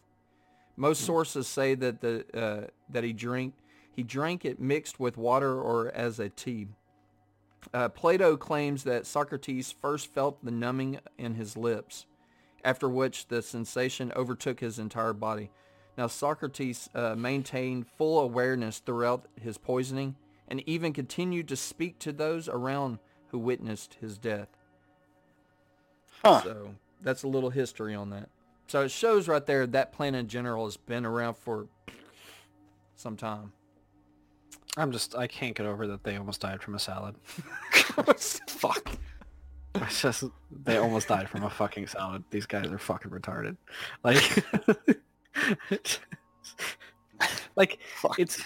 Most 0.77 1.03
sources 1.03 1.47
say 1.47 1.75
that 1.77 2.01
the 2.01 2.25
uh, 2.35 2.67
that 2.91 3.05
he 3.05 3.13
drank 3.13 3.55
he 3.95 4.03
drank 4.03 4.45
it 4.45 4.61
mixed 4.61 4.99
with 4.99 5.17
water 5.17 5.61
or 5.61 5.91
as 5.95 6.19
a 6.19 6.29
tea. 6.29 6.69
Uh, 7.73 7.89
Plato 7.89 8.37
claims 8.37 8.85
that 8.85 9.07
Socrates 9.07 9.73
first 9.73 10.13
felt 10.13 10.45
the 10.45 10.51
numbing 10.51 10.99
in 11.17 11.35
his 11.35 11.57
lips, 11.57 12.07
after 12.65 12.89
which 12.89 13.29
the 13.29 13.41
sensation 13.41 14.13
overtook 14.15 14.61
his 14.61 14.79
entire 14.79 15.13
body. 15.13 15.51
Now 15.97 16.09
Socrates 16.09 16.91
uh, 16.95 17.15
maintained 17.15 17.87
full 17.87 18.19
awareness 18.19 18.81
throughout 18.81 19.27
his 19.41 19.59
poisoning 19.59 20.17
and 20.49 20.63
even 20.69 20.93
continued 20.93 21.49
to 21.49 21.57
speak 21.57 21.99
to 22.01 22.13
those 22.13 22.49
around 22.49 22.99
who 23.29 23.39
witnessed 23.39 23.97
his 24.01 24.19
death. 24.19 24.49
Huh. 26.23 26.43
So 26.43 26.75
that's 27.01 27.23
a 27.23 27.29
little 27.29 27.51
history 27.51 27.95
on 27.95 28.11
that. 28.11 28.29
So 28.67 28.83
it 28.83 28.91
shows 28.91 29.29
right 29.29 29.45
there 29.45 29.67
that 29.67 29.93
plant 29.93 30.17
in 30.17 30.27
general 30.29 30.65
has 30.65 30.77
been 30.77 31.07
around 31.07 31.35
for 31.35 31.69
some 32.97 33.17
time. 33.17 33.53
I'm 34.77 34.91
just 34.93 35.15
I 35.17 35.27
can't 35.27 35.55
get 35.57 35.67
over 35.67 35.87
that 35.89 36.03
they 36.05 36.17
almost 36.17 36.41
died 36.41 36.63
from 36.63 36.75
a 36.75 36.79
salad. 36.79 37.15
Fuck. 38.49 38.91
It's 39.77 40.03
just 40.03 40.23
they 40.65 40.77
almost 40.77 41.09
died 41.09 41.29
from 41.29 41.43
a 41.43 41.51
fucking 41.51 41.89
salad. 41.89 42.23
These 42.31 42.47
guys 42.47 42.69
are 42.69 42.79
fucking 42.79 43.11
retarded. 43.11 43.57
Like, 44.05 44.45
like 47.57 47.79
Fuck. 48.01 48.19
it's 48.21 48.41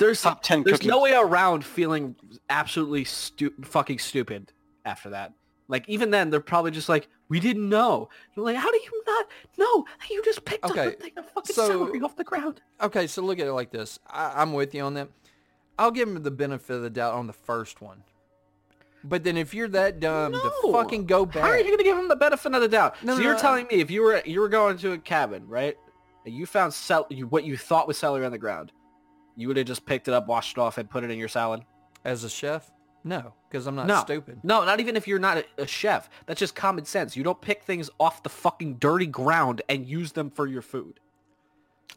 there's 0.00 0.20
Top 0.22 0.42
10 0.42 0.64
there's 0.64 0.78
cookie. 0.78 0.88
no 0.88 1.00
way 1.00 1.12
around 1.14 1.64
feeling 1.64 2.16
absolutely 2.50 3.04
stu- 3.04 3.54
fucking 3.62 4.00
stupid 4.00 4.52
after 4.84 5.10
that. 5.10 5.32
Like 5.68 5.88
even 5.88 6.10
then, 6.10 6.30
they're 6.30 6.40
probably 6.40 6.72
just 6.72 6.88
like, 6.88 7.08
we 7.28 7.38
didn't 7.38 7.68
know. 7.68 8.08
You're 8.36 8.44
like, 8.44 8.56
how 8.56 8.70
do 8.70 8.76
you 8.78 9.02
not 9.06 9.26
know? 9.58 9.84
You 10.10 10.22
just 10.24 10.44
picked 10.44 10.64
Okay, 10.64 10.88
up 10.88 10.94
a 10.94 10.96
thing 10.96 11.12
of 11.16 11.30
fucking 11.30 11.54
so- 11.54 11.68
celery 11.68 12.00
off 12.00 12.16
the 12.16 12.24
ground. 12.24 12.60
Okay, 12.80 13.06
so 13.06 13.22
look 13.22 13.38
at 13.38 13.46
it 13.46 13.52
like 13.52 13.70
this. 13.70 13.98
I, 14.08 14.32
I'm 14.42 14.52
with 14.52 14.74
you 14.74 14.82
on 14.82 14.94
that. 14.94 15.08
I'll 15.78 15.90
give 15.90 16.08
him 16.08 16.22
the 16.22 16.30
benefit 16.30 16.76
of 16.76 16.82
the 16.82 16.90
doubt 16.90 17.14
on 17.14 17.26
the 17.26 17.32
first 17.32 17.80
one. 17.80 18.04
But 19.04 19.24
then 19.24 19.36
if 19.36 19.52
you're 19.52 19.68
that 19.68 20.00
dumb 20.00 20.32
to 20.32 20.52
fucking 20.70 21.06
go 21.06 21.26
back. 21.26 21.42
How 21.42 21.50
are 21.50 21.58
you 21.58 21.70
gonna 21.70 21.82
give 21.82 21.98
him 21.98 22.08
the 22.08 22.16
benefit 22.16 22.54
of 22.54 22.60
the 22.60 22.68
doubt? 22.68 23.02
No, 23.02 23.14
so 23.14 23.18
no, 23.18 23.24
you're 23.24 23.34
no, 23.34 23.40
telling 23.40 23.66
me 23.66 23.80
if 23.80 23.90
you 23.90 24.02
were 24.02 24.22
you 24.24 24.40
were 24.40 24.48
going 24.48 24.78
to 24.78 24.92
a 24.92 24.98
cabin, 24.98 25.46
right? 25.48 25.76
And 26.24 26.34
you 26.34 26.46
found 26.46 26.72
cel- 26.72 27.08
you, 27.10 27.26
what 27.26 27.44
you 27.44 27.56
thought 27.56 27.88
was 27.88 27.98
celery 27.98 28.24
on 28.24 28.30
the 28.30 28.38
ground, 28.38 28.70
you 29.34 29.48
would 29.48 29.56
have 29.56 29.66
just 29.66 29.84
picked 29.86 30.06
it 30.06 30.14
up, 30.14 30.28
washed 30.28 30.56
it 30.56 30.60
off, 30.60 30.78
and 30.78 30.88
put 30.88 31.02
it 31.02 31.10
in 31.10 31.18
your 31.18 31.26
salad. 31.28 31.64
as 32.04 32.22
a 32.22 32.30
chef, 32.30 32.70
no, 33.02 33.34
because 33.48 33.66
I'm 33.66 33.74
not 33.74 33.86
no, 33.88 34.00
stupid. 34.00 34.38
No, 34.44 34.64
not 34.64 34.78
even 34.78 34.96
if 34.96 35.08
you're 35.08 35.18
not 35.18 35.38
a, 35.38 35.62
a 35.62 35.66
chef. 35.66 36.08
That's 36.26 36.38
just 36.38 36.54
common 36.54 36.84
sense. 36.84 37.16
You 37.16 37.24
don't 37.24 37.40
pick 37.40 37.64
things 37.64 37.90
off 37.98 38.22
the 38.22 38.28
fucking 38.28 38.76
dirty 38.76 39.06
ground 39.06 39.62
and 39.68 39.86
use 39.86 40.12
them 40.12 40.30
for 40.30 40.46
your 40.46 40.62
food. 40.62 41.00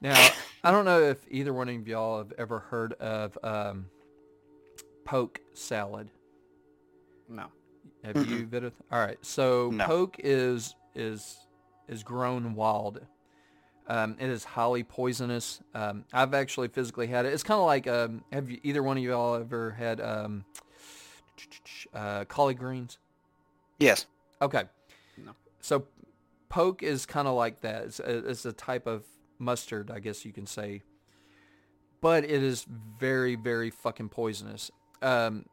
Now, 0.02 0.30
I 0.64 0.72
don't 0.72 0.86
know 0.86 1.02
if 1.02 1.18
either 1.30 1.54
one 1.54 1.70
of 1.70 1.88
y'all 1.88 2.20
have 2.20 2.34
ever 2.38 2.60
heard 2.60 2.94
of 2.94 3.38
um, 3.44 3.88
poke 5.04 5.40
salad. 5.54 6.10
No. 7.30 7.46
Have 8.04 8.18
you, 8.30 8.46
Vidith? 8.46 8.74
All 8.92 9.00
right. 9.00 9.18
So 9.22 9.72
No. 9.72 9.86
poke 9.86 10.18
is 10.20 10.76
is 10.94 11.38
is 11.88 12.04
grown 12.04 12.56
wild. 12.56 13.02
Um, 13.88 14.16
it 14.20 14.30
is 14.30 14.44
highly 14.44 14.84
poisonous. 14.84 15.62
Um, 15.74 16.06
I've 16.12 16.34
actually 16.34 16.70
physically 16.70 17.08
had 17.08 17.26
it. 17.26 17.34
It's 17.34 17.44
kind 17.44 17.60
of 17.60 17.66
like 17.66 17.88
um, 17.88 18.24
have 18.32 18.50
you, 18.50 18.60
either 18.64 18.82
one 18.82 18.98
of 18.98 19.04
y'all 19.04 19.36
ever 19.36 19.72
had 19.72 20.02
um, 20.02 20.44
uh, 21.94 22.26
collard 22.26 22.58
greens? 22.58 22.98
Yes. 23.80 24.08
Okay. 24.42 24.64
No. 25.18 25.34
So 25.62 25.86
poke 26.50 26.82
is 26.82 27.06
kind 27.06 27.28
of 27.28 27.36
like 27.36 27.62
that. 27.62 27.86
It's 27.86 28.00
a, 28.00 28.30
it's 28.30 28.46
a 28.46 28.54
type 28.54 28.88
of 28.88 29.04
mustard, 29.40 29.92
I 29.92 30.00
guess 30.00 30.26
you 30.26 30.32
can 30.32 30.46
say. 30.46 30.82
But 32.02 32.24
it 32.24 32.44
is 32.44 32.66
very, 33.00 33.36
very 33.36 33.70
fucking 33.70 34.10
poisonous. 34.10 34.72
Um, 35.02 35.46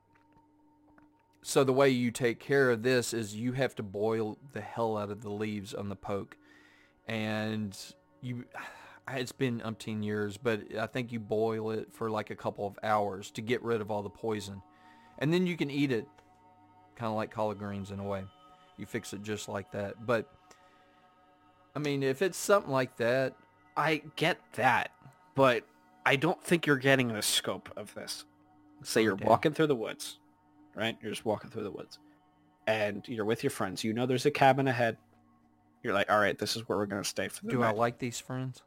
so 1.42 1.64
the 1.64 1.72
way 1.72 1.88
you 1.88 2.10
take 2.10 2.38
care 2.38 2.70
of 2.70 2.82
this 2.82 3.12
is 3.12 3.34
you 3.34 3.52
have 3.52 3.74
to 3.76 3.82
boil 3.82 4.38
the 4.52 4.60
hell 4.60 4.96
out 4.96 5.10
of 5.10 5.22
the 5.22 5.30
leaves 5.30 5.74
on 5.74 5.88
the 5.88 5.96
poke. 5.96 6.36
And 7.08 7.76
you, 8.20 8.44
it's 9.10 9.32
been 9.32 9.60
umpteen 9.60 10.04
years, 10.04 10.36
but 10.36 10.74
I 10.78 10.86
think 10.86 11.10
you 11.10 11.20
boil 11.20 11.70
it 11.72 11.92
for 11.92 12.10
like 12.10 12.30
a 12.30 12.36
couple 12.36 12.66
of 12.66 12.78
hours 12.82 13.30
to 13.32 13.40
get 13.40 13.62
rid 13.62 13.80
of 13.80 13.90
all 13.90 14.02
the 14.02 14.10
poison. 14.10 14.62
And 15.18 15.32
then 15.32 15.46
you 15.46 15.56
can 15.56 15.70
eat 15.70 15.90
it 15.90 16.06
kind 16.94 17.10
of 17.10 17.16
like 17.16 17.30
collard 17.30 17.58
greens 17.58 17.90
in 17.90 17.98
a 17.98 18.04
way. 18.04 18.24
You 18.76 18.86
fix 18.86 19.12
it 19.12 19.22
just 19.22 19.48
like 19.48 19.72
that. 19.72 20.06
But 20.06 20.30
I 21.74 21.78
mean, 21.78 22.02
if 22.02 22.22
it's 22.22 22.38
something 22.38 22.70
like 22.70 22.96
that, 22.98 23.34
I 23.76 24.02
get 24.16 24.38
that, 24.54 24.90
but 25.34 25.64
I 26.04 26.16
don't 26.16 26.42
think 26.42 26.66
you're 26.66 26.76
getting 26.76 27.08
the 27.08 27.22
scope 27.22 27.70
of 27.76 27.94
this. 27.94 28.24
Say 28.82 29.02
you're 29.02 29.14
walking 29.16 29.52
through 29.52 29.68
the 29.68 29.76
woods, 29.76 30.18
right? 30.74 30.96
You're 31.00 31.12
just 31.12 31.24
walking 31.24 31.50
through 31.50 31.62
the 31.64 31.70
woods, 31.70 31.98
and 32.66 33.06
you're 33.08 33.24
with 33.24 33.42
your 33.42 33.50
friends. 33.50 33.84
You 33.84 33.92
know 33.92 34.06
there's 34.06 34.26
a 34.26 34.30
cabin 34.30 34.68
ahead. 34.68 34.96
You're 35.82 35.94
like, 35.94 36.10
all 36.10 36.18
right, 36.18 36.38
this 36.38 36.56
is 36.56 36.68
where 36.68 36.78
we're 36.78 36.86
gonna 36.86 37.04
stay 37.04 37.28
for 37.28 37.42
the 37.42 37.52
night. 37.52 37.58
do 37.58 37.62
I 37.62 37.70
like 37.72 37.98
these 37.98 38.18
friends? 38.20 38.62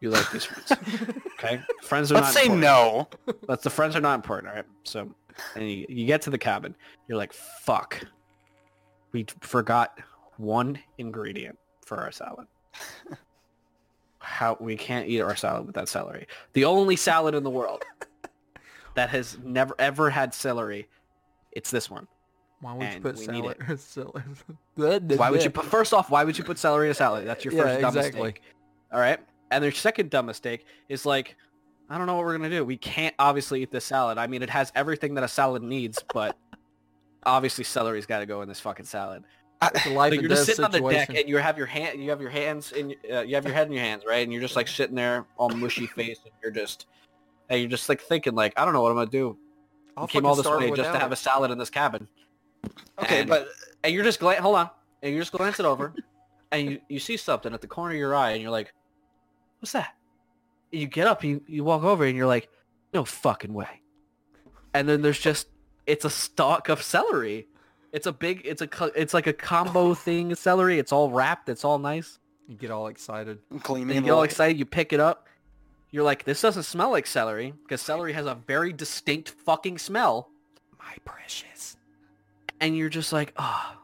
You 0.00 0.10
like 0.10 0.30
these 0.30 0.44
friends, 0.44 0.72
okay? 1.38 1.60
Friends 1.82 2.12
are 2.12 2.16
Let's 2.16 2.28
not 2.28 2.34
say 2.34 2.46
important. 2.46 2.62
no. 2.62 3.08
But 3.48 3.62
the 3.62 3.70
friends 3.70 3.96
are 3.96 4.00
not 4.00 4.14
important, 4.14 4.50
all 4.50 4.56
right? 4.56 4.64
So, 4.84 5.12
and 5.56 5.68
you, 5.68 5.86
you 5.88 6.06
get 6.06 6.22
to 6.22 6.30
the 6.30 6.38
cabin. 6.38 6.74
You're 7.08 7.18
like, 7.18 7.32
fuck, 7.32 8.00
we 9.10 9.26
forgot 9.40 9.98
one 10.36 10.78
ingredient 10.98 11.58
for 11.84 11.98
our 11.98 12.12
salad. 12.12 12.46
How 14.28 14.56
we 14.60 14.76
can't 14.76 15.08
eat 15.08 15.20
our 15.22 15.34
salad 15.34 15.66
with 15.66 15.74
that 15.76 15.88
celery. 15.88 16.26
The 16.52 16.66
only 16.66 16.96
salad 16.96 17.34
in 17.34 17.42
the 17.42 17.50
world 17.50 17.82
that 18.94 19.08
has 19.08 19.38
never 19.42 19.74
ever 19.78 20.10
had 20.10 20.34
celery. 20.34 20.86
It's 21.52 21.70
this 21.70 21.90
one. 21.90 22.06
Why 22.60 22.74
would 22.74 22.82
you 22.82 22.88
And 22.88 23.02
put 23.02 23.16
we 23.16 23.26
need 23.26 23.54
salad? 23.80 23.80
salad? 23.80 24.22
Why 25.18 25.30
would 25.30 25.42
you 25.42 25.50
put 25.50 25.64
first 25.64 25.94
off? 25.94 26.10
Why 26.10 26.24
would 26.24 26.36
you 26.36 26.44
put 26.44 26.58
celery 26.58 26.86
in 26.88 26.90
a 26.90 26.94
salad? 26.94 27.26
That's 27.26 27.44
your 27.44 27.54
Yeah, 27.54 27.62
first 27.62 27.80
dumb 27.80 27.96
exactly. 27.96 28.20
mistake. 28.22 28.42
All 28.92 29.00
right. 29.00 29.18
And 29.50 29.64
their 29.64 29.72
second 29.72 30.10
dumb 30.10 30.26
mistake 30.26 30.66
is 30.90 31.06
like, 31.06 31.36
I 31.88 31.96
don't 31.96 32.06
know 32.06 32.16
what 32.16 32.26
we're 32.26 32.36
gonna 32.36 32.50
do. 32.50 32.64
We 32.64 32.76
can't 32.76 33.14
obviously 33.18 33.62
eat 33.62 33.70
this 33.70 33.86
salad. 33.86 34.18
I 34.18 34.26
mean, 34.26 34.42
it 34.42 34.50
has 34.50 34.70
everything 34.74 35.14
that 35.14 35.24
a 35.24 35.28
salad 35.28 35.62
needs, 35.62 36.04
but 36.12 36.36
obviously 37.24 37.64
celery's 37.64 38.06
got 38.06 38.18
to 38.20 38.26
go 38.26 38.42
in 38.42 38.48
this 38.48 38.60
fucking 38.60 38.86
salad. 38.86 39.24
It's 39.60 39.86
a 39.86 39.90
life 39.90 40.12
Like 40.12 40.20
you're 40.20 40.28
just 40.30 40.46
sitting 40.46 40.64
on 40.64 40.70
the 40.70 40.80
deck 40.80 41.08
and 41.08 41.28
you 41.28 41.36
have 41.38 41.58
your 41.58 41.66
hand, 41.66 42.00
you 42.02 42.10
have 42.10 42.20
your 42.20 42.30
hands 42.30 42.72
in, 42.72 42.94
uh, 43.12 43.20
you 43.22 43.34
have 43.34 43.44
your 43.44 43.54
head 43.54 43.66
in 43.66 43.72
your 43.72 43.82
hands, 43.82 44.04
right? 44.06 44.22
And 44.22 44.32
you're 44.32 44.40
just 44.42 44.54
like 44.56 44.68
sitting 44.68 44.94
there, 44.94 45.26
all 45.36 45.48
mushy 45.48 45.86
face, 45.96 46.20
and 46.24 46.32
you're 46.42 46.52
just, 46.52 46.86
and 47.48 47.60
you're 47.60 47.68
just 47.68 47.88
like 47.88 48.00
thinking, 48.00 48.34
like, 48.34 48.52
I 48.56 48.64
don't 48.64 48.72
know 48.72 48.82
what 48.82 48.90
I'm 48.90 48.96
gonna 48.96 49.10
do. 49.10 49.36
I'll 49.96 50.06
came 50.06 50.24
all 50.24 50.36
this 50.36 50.46
way 50.46 50.70
just 50.70 50.92
to 50.92 50.98
have 50.98 51.10
a 51.10 51.16
salad 51.16 51.50
in 51.50 51.58
this 51.58 51.70
cabin. 51.70 52.06
Okay, 53.00 53.20
And- 53.20 53.28
but 53.28 53.48
and 53.82 53.92
you're 53.92 54.04
just 54.04 54.20
glan- 54.20 54.40
hold 54.42 54.56
on, 54.56 54.70
and 55.02 55.12
you're 55.12 55.22
just 55.22 55.32
glancing 55.32 55.66
over, 55.66 55.92
and 56.52 56.70
you, 56.70 56.80
you 56.88 56.98
see 57.00 57.16
something 57.16 57.52
at 57.52 57.60
the 57.60 57.66
corner 57.66 57.94
of 57.94 57.98
your 57.98 58.14
eye, 58.14 58.30
and 58.32 58.42
you're 58.42 58.50
like, 58.50 58.72
"What's 59.60 59.72
that?" 59.72 59.94
And 60.72 60.80
you 60.80 60.86
get 60.86 61.06
up, 61.08 61.22
and 61.22 61.30
you, 61.32 61.42
you 61.48 61.64
walk 61.64 61.82
over, 61.82 62.04
and 62.04 62.16
you're 62.16 62.26
like, 62.26 62.48
"No 62.94 63.04
fucking 63.04 63.52
way!" 63.52 63.82
And 64.74 64.88
then 64.88 65.02
there's 65.02 65.18
just 65.18 65.48
it's 65.86 66.04
a 66.04 66.10
stalk 66.10 66.68
of 66.68 66.80
celery. 66.82 67.48
It's 67.92 68.06
a 68.06 68.12
big, 68.12 68.42
it's 68.44 68.62
a, 68.62 68.68
it's 68.94 69.14
like 69.14 69.26
a 69.26 69.32
combo 69.32 69.94
thing. 70.06 70.34
Celery. 70.34 70.78
It's 70.78 70.92
all 70.92 71.10
wrapped. 71.10 71.48
It's 71.48 71.64
all 71.64 71.78
nice. 71.78 72.18
You 72.48 72.56
get 72.56 72.70
all 72.70 72.86
excited. 72.88 73.38
gleaming. 73.62 73.96
You 73.96 74.02
get 74.02 74.10
all 74.10 74.22
excited. 74.22 74.58
You 74.58 74.64
pick 74.64 74.92
it 74.92 75.00
up. 75.00 75.26
You're 75.90 76.04
like, 76.04 76.24
"This 76.24 76.40
doesn't 76.42 76.64
smell 76.64 76.90
like 76.90 77.06
celery," 77.06 77.52
because 77.62 77.80
celery 77.80 78.12
has 78.12 78.26
a 78.26 78.34
very 78.34 78.72
distinct 78.72 79.30
fucking 79.30 79.78
smell. 79.78 80.28
My 80.78 80.94
precious. 81.04 81.76
and 82.60 82.76
you're 82.76 82.88
just 82.88 83.12
like, 83.12 83.32
ah, 83.36 83.76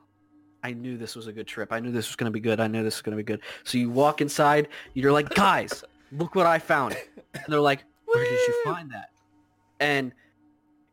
I 0.63 0.73
knew 0.73 0.97
this 0.97 1.15
was 1.15 1.27
a 1.27 1.33
good 1.33 1.47
trip. 1.47 1.73
I 1.73 1.79
knew 1.81 1.93
this 1.93 2.09
was 2.09 2.17
going 2.17 2.27
to 2.27 2.35
be 2.35 2.41
good. 2.41 2.59
I 2.61 2.67
knew 2.67 2.83
this 2.83 2.97
was 2.97 3.03
going 3.03 3.17
to 3.17 3.23
be 3.23 3.27
good. 3.27 3.41
So 3.65 3.79
you 3.79 3.91
walk 3.91 4.21
inside. 4.21 4.69
You're 4.95 5.13
like, 5.13 5.29
guys, 5.31 5.85
look 6.13 6.35
what 6.35 6.47
I 6.47 6.59
found. 6.59 6.97
And 7.35 7.45
they're 7.49 7.61
like, 7.61 7.85
where 8.07 8.25
did 8.25 8.33
you 8.33 8.63
find 8.65 8.91
that? 8.93 9.11
And 9.81 10.13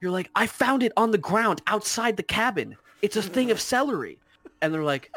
you're 0.01 0.11
like, 0.11 0.29
I 0.35 0.47
found 0.47 0.83
it 0.83 0.91
on 0.97 1.11
the 1.11 1.17
ground 1.17 1.61
outside 1.67 2.17
the 2.17 2.23
cabin. 2.23 2.75
It's 3.01 3.15
a 3.15 3.21
thing 3.21 3.51
of 3.51 3.59
celery. 3.59 4.19
And 4.61 4.73
they're 4.73 4.83
like, 4.83 5.15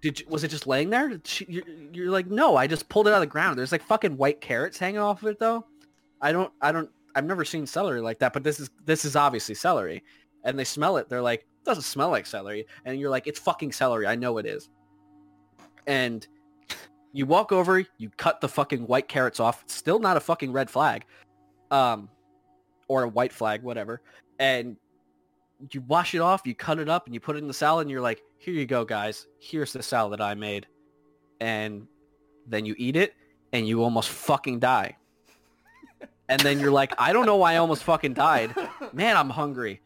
did 0.00 0.20
you, 0.20 0.26
was 0.28 0.42
it 0.44 0.48
just 0.48 0.66
laying 0.66 0.90
there? 0.90 1.20
You're, 1.46 1.62
you're 1.92 2.10
like, 2.10 2.26
no, 2.26 2.56
I 2.56 2.66
just 2.66 2.88
pulled 2.88 3.06
it 3.06 3.10
out 3.10 3.16
of 3.16 3.20
the 3.20 3.26
ground. 3.26 3.58
There's 3.58 3.72
like 3.72 3.82
fucking 3.82 4.16
white 4.16 4.40
carrots 4.40 4.78
hanging 4.78 5.00
off 5.00 5.22
of 5.22 5.28
it 5.28 5.38
though. 5.38 5.64
I 6.20 6.32
don't, 6.32 6.52
I 6.60 6.72
don't, 6.72 6.90
I've 7.14 7.24
never 7.24 7.44
seen 7.44 7.66
celery 7.66 8.00
like 8.00 8.18
that, 8.20 8.32
but 8.32 8.42
this 8.42 8.58
is, 8.58 8.70
this 8.84 9.04
is 9.04 9.16
obviously 9.16 9.54
celery. 9.54 10.02
And 10.44 10.58
they 10.58 10.64
smell 10.64 10.96
it. 10.96 11.08
They're 11.08 11.22
like, 11.22 11.46
doesn't 11.64 11.84
smell 11.84 12.10
like 12.10 12.26
celery. 12.26 12.66
And 12.84 12.98
you're 12.98 13.10
like, 13.10 13.28
it's 13.28 13.38
fucking 13.38 13.72
celery. 13.72 14.06
I 14.06 14.16
know 14.16 14.38
it 14.38 14.46
is. 14.46 14.68
And 15.86 16.26
you 17.12 17.26
walk 17.26 17.52
over, 17.52 17.84
you 17.98 18.10
cut 18.16 18.40
the 18.40 18.48
fucking 18.48 18.86
white 18.86 19.06
carrots 19.06 19.38
off. 19.38 19.62
Still 19.66 20.00
not 20.00 20.16
a 20.16 20.20
fucking 20.20 20.50
red 20.52 20.68
flag. 20.70 21.04
Um, 21.70 22.08
or 22.88 23.04
a 23.04 23.08
white 23.08 23.32
flag, 23.32 23.62
whatever. 23.62 24.02
And 24.38 24.76
you 25.70 25.80
wash 25.82 26.14
it 26.14 26.20
off, 26.20 26.42
you 26.44 26.54
cut 26.54 26.78
it 26.78 26.88
up, 26.88 27.06
and 27.06 27.14
you 27.14 27.20
put 27.20 27.36
it 27.36 27.40
in 27.40 27.48
the 27.48 27.54
salad, 27.54 27.84
and 27.84 27.90
you're 27.90 28.00
like, 28.00 28.22
here 28.38 28.54
you 28.54 28.66
go, 28.66 28.84
guys. 28.84 29.26
Here's 29.38 29.72
the 29.72 29.82
salad 29.82 30.20
I 30.20 30.34
made. 30.34 30.66
And 31.40 31.86
then 32.46 32.66
you 32.66 32.74
eat 32.78 32.96
it, 32.96 33.14
and 33.52 33.66
you 33.68 33.82
almost 33.82 34.08
fucking 34.08 34.60
die. 34.60 34.96
And 36.28 36.40
then 36.40 36.58
you're 36.60 36.70
like, 36.70 36.94
I 36.98 37.12
don't 37.12 37.26
know 37.26 37.36
why 37.36 37.54
I 37.54 37.56
almost 37.56 37.82
fucking 37.84 38.14
died. 38.14 38.54
Man, 38.92 39.16
I'm 39.16 39.30
hungry. 39.30 39.80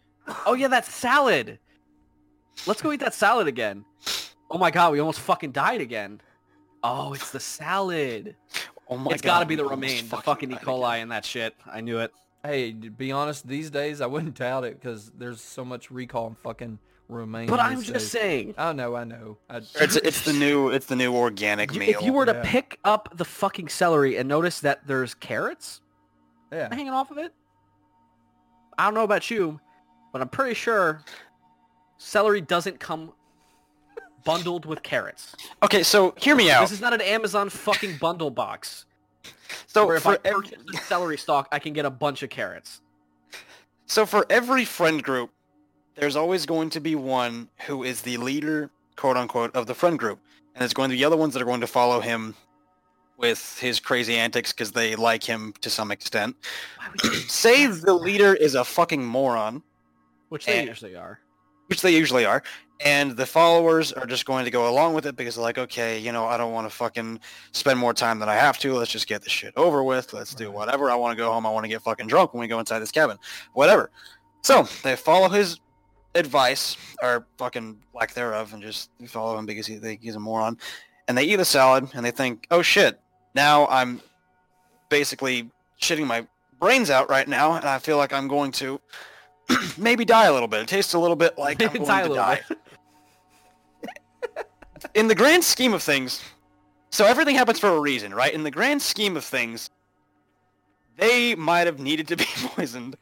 Oh 0.47 0.55
yeah, 0.55 0.68
that 0.68 0.87
salad. 0.87 1.59
Let's 2.66 2.81
go 2.83 2.93
eat 2.93 3.01
that 3.01 3.14
salad 3.14 3.47
again. 3.47 3.85
Oh 4.51 4.59
my 4.59 4.70
god, 4.70 4.93
we 4.93 5.01
almost 5.01 5.20
fucking 5.20 5.53
died 5.53 5.81
again. 5.81 6.20
Oh, 6.83 7.14
it's 7.14 7.31
the 7.31 7.41
salad. 7.41 8.37
Oh 8.89 8.97
my 8.97 9.12
it's 9.12 9.22
God, 9.22 9.29
got 9.29 9.41
to 9.41 9.47
be 9.47 9.57
the 9.57 9.64
romaine, 9.64 10.09
the 10.09 10.18
fucking 10.18 10.53
E. 10.53 10.55
coli 10.55 10.93
again. 10.95 11.03
and 11.03 11.12
that 11.12 11.24
shit. 11.24 11.55
I 11.66 11.81
knew 11.81 11.99
it. 11.99 12.12
Hey, 12.47 12.72
to 12.72 12.90
be 12.90 13.12
honest, 13.12 13.47
these 13.49 13.70
days 13.70 14.01
I 14.01 14.07
wouldn't 14.07 14.34
doubt 14.36 14.64
it 14.64 14.80
because 14.80 15.11
there's 15.18 15.40
so 15.40 15.64
much 15.64 15.90
recall 15.90 16.28
in 16.28 16.34
fucking 16.36 16.78
romaine. 17.09 17.49
But 17.49 17.61
I'm 17.61 17.76
these 17.76 17.86
just 17.88 18.05
days. 18.07 18.11
saying, 18.11 18.55
I 18.59 18.72
know, 18.72 18.94
I 18.97 19.05
know. 19.05 19.38
I, 19.51 19.59
It's 19.59 19.97
it's 19.97 20.22
the 20.22 20.32
new 20.44 20.70
it's 20.70 20.86
the 20.86 20.97
new 20.97 21.14
organic 21.14 21.72
you- 21.74 21.80
meal. 21.80 21.90
if 21.90 22.03
you 22.03 22.12
were 22.12 22.26
to 22.26 22.32
Yeah. 22.32 22.42
pick 22.44 22.78
up 22.84 23.09
the 23.16 23.24
fucking 23.24 23.68
celery 23.68 24.16
and 24.16 24.28
notice 24.28 24.61
that 24.61 24.86
there's 24.86 25.14
carrots 25.14 25.80
yeah. 26.53 26.68
hanging 26.72 26.92
off 26.92 27.11
of 27.11 27.18
it, 27.18 27.32
I 28.78 28.84
don't 28.84 28.94
know 28.94 29.05
about 29.05 29.30
you, 29.30 29.61
but 30.12 30.22
I'm 30.22 30.28
pretty 30.28 30.55
sure 30.55 31.03
celery 31.99 32.40
doesn't 32.40 32.80
come 32.80 33.12
bundled 34.24 34.66
with 34.66 34.82
carrots. 34.82 35.34
okay, 35.62 35.82
so 35.84 36.12
hear 36.16 36.34
me 36.34 36.51
out. 36.51 36.62
This 36.62 36.72
is 36.72 36.80
not 36.80 36.92
an 36.92 37.01
Amazon 37.01 37.49
fucking 37.49 37.99
bundle 37.99 38.30
box 38.30 38.86
So 39.66 39.87
where 39.87 39.97
if 39.97 40.03
for 40.05 40.12
I 40.12 40.18
ev- 40.24 40.35
purchase 40.35 40.62
a 40.74 40.77
celery 40.79 41.18
stalk, 41.18 41.49
I 41.53 41.59
can 41.59 41.72
get 41.72 41.85
a 41.85 41.91
bunch 41.91 42.22
of 42.22 42.31
carrots. 42.31 42.81
So 43.87 44.05
for 44.07 44.27
every 44.31 44.64
friend 44.64 45.03
group, 45.03 45.31
there's 45.95 46.16
always 46.16 46.47
going 46.47 46.70
to 46.70 46.81
be 46.81 46.95
one 46.95 47.49
who 47.66 47.83
is 47.85 48.03
the 48.03 48.16
leader, 48.16 48.70
quote 48.97 49.16
unquote, 49.16 49.55
of 49.55 49.66
the 49.66 49.74
friend 49.74 49.99
group. 49.99 50.18
And 50.55 50.61
there's 50.62 50.72
going 50.74 50.89
to 50.91 50.95
be 50.95 50.99
the 50.99 51.05
other 51.05 51.16
ones 51.16 51.35
that 51.35 51.43
are 51.43 51.47
going 51.47 51.61
to 51.61 51.66
follow 51.66 52.01
him 52.01 52.35
with 53.18 53.59
his 53.61 53.81
crazy 53.81 54.16
antics 54.16 54.53
because 54.53 54.72
they 54.72 54.95
like 54.97 55.22
him 55.24 55.55
to 55.61 55.70
some 55.70 55.91
extent. 55.91 56.37
Why 56.79 56.89
would 56.91 57.05
you- 57.05 57.11
Say 57.29 57.66
the 57.66 57.95
leader 57.95 58.35
is 58.35 58.55
a 58.55 58.64
fucking 58.64 59.05
moron, 59.05 59.62
Which 60.29 60.47
they 60.47 60.59
And- 60.61 60.68
usually 60.68 60.97
are. 60.97 61.20
which 61.68 61.81
they 61.83 61.91
usually 61.91 62.24
are, 62.24 62.43
and 62.81 63.12
the 63.16 63.27
followers 63.27 63.93
are 63.93 64.07
just 64.07 64.27
going 64.27 64.45
to 64.45 64.51
go 64.51 64.68
along 64.68 64.95
with 64.95 65.07
it 65.07 65.16
because 65.16 65.35
they're 65.37 65.43
like, 65.45 65.59
okay, 65.59 65.99
you 65.99 66.12
know, 66.12 66.27
I 66.27 66.37
don't 66.37 66.53
want 66.53 66.68
to 66.68 66.74
fucking 66.74 67.20
spend 67.53 67.79
more 67.79 67.95
time 67.95 68.18
than 68.18 68.29
I 68.29 68.35
have 68.35 68.59
to. 68.59 68.74
Let's 68.74 68.91
just 68.91 69.07
get 69.09 69.22
this 69.22 69.33
shit 69.33 69.55
over 69.57 69.83
with. 69.83 70.12
Let's 70.12 70.35
do 70.35 70.51
whatever. 70.51 70.91
I 70.91 70.95
want 70.95 71.16
to 71.16 71.16
go 71.16 71.33
home. 71.33 71.47
I 71.47 71.51
want 71.51 71.64
to 71.64 71.68
get 71.68 71.81
fucking 71.83 72.07
drunk 72.07 72.35
when 72.35 72.41
we 72.43 72.49
go 72.49 72.59
inside 72.59 72.81
this 72.81 72.93
cabin. 72.93 73.16
Whatever. 73.55 73.91
So 74.43 74.64
they 74.83 74.95
follow 74.95 75.29
his 75.29 75.59
advice 76.14 76.77
or 77.03 77.27
fucking 77.39 77.79
lack 77.95 78.12
thereof 78.14 78.53
and 78.53 78.62
just 78.62 78.91
follow 79.07 79.39
him 79.39 79.47
because 79.47 79.66
he 79.66 79.77
think 79.77 80.03
he's 80.03 80.14
a 80.16 80.20
moron. 80.20 80.59
And 81.09 81.16
they 81.16 81.24
eat 81.24 81.41
a 81.41 81.45
salad 81.45 81.89
and 81.95 82.05
they 82.05 82.11
think, 82.11 82.47
oh 82.51 82.62
shit, 82.62 83.01
now 83.35 83.66
I'm 83.68 84.01
basically 84.89 85.51
shitting 85.81 86.07
my 86.07 86.27
brains 86.61 86.91
out 86.91 87.09
right 87.11 87.29
now 87.29 87.55
and 87.55 87.64
I 87.64 87.79
feel 87.79 87.97
like 87.97 88.12
I'm 88.12 88.29
going 88.29 88.53
to 88.53 88.81
maybe 89.79 90.05
die 90.05 90.27
a 90.27 90.33
little 90.33 90.49
bit. 90.49 90.61
It 90.62 90.68
tastes 90.68 90.95
a 90.95 90.99
little 90.99 91.16
bit 91.16 91.39
like 91.39 91.62
I'm 91.62 91.72
going 91.72 91.85
Die 91.85 92.09
to 92.09 92.14
die. 92.14 92.41
bit. 92.49 92.59
In 94.94 95.08
the 95.08 95.14
grand 95.14 95.42
scheme 95.44 95.72
of 95.74 95.82
things, 95.82 96.22
so 96.90 97.04
everything 97.06 97.34
happens 97.36 97.58
for 97.58 97.68
a 97.70 97.80
reason, 97.80 98.14
right? 98.14 98.32
In 98.32 98.42
the 98.42 98.50
grand 98.50 98.80
scheme 98.82 99.16
of 99.16 99.24
things, 99.24 99.70
they 100.96 101.34
might 101.34 101.66
have 101.66 101.78
needed 101.80 102.08
to 102.08 102.16
be 102.16 102.24
poisoned 102.36 102.96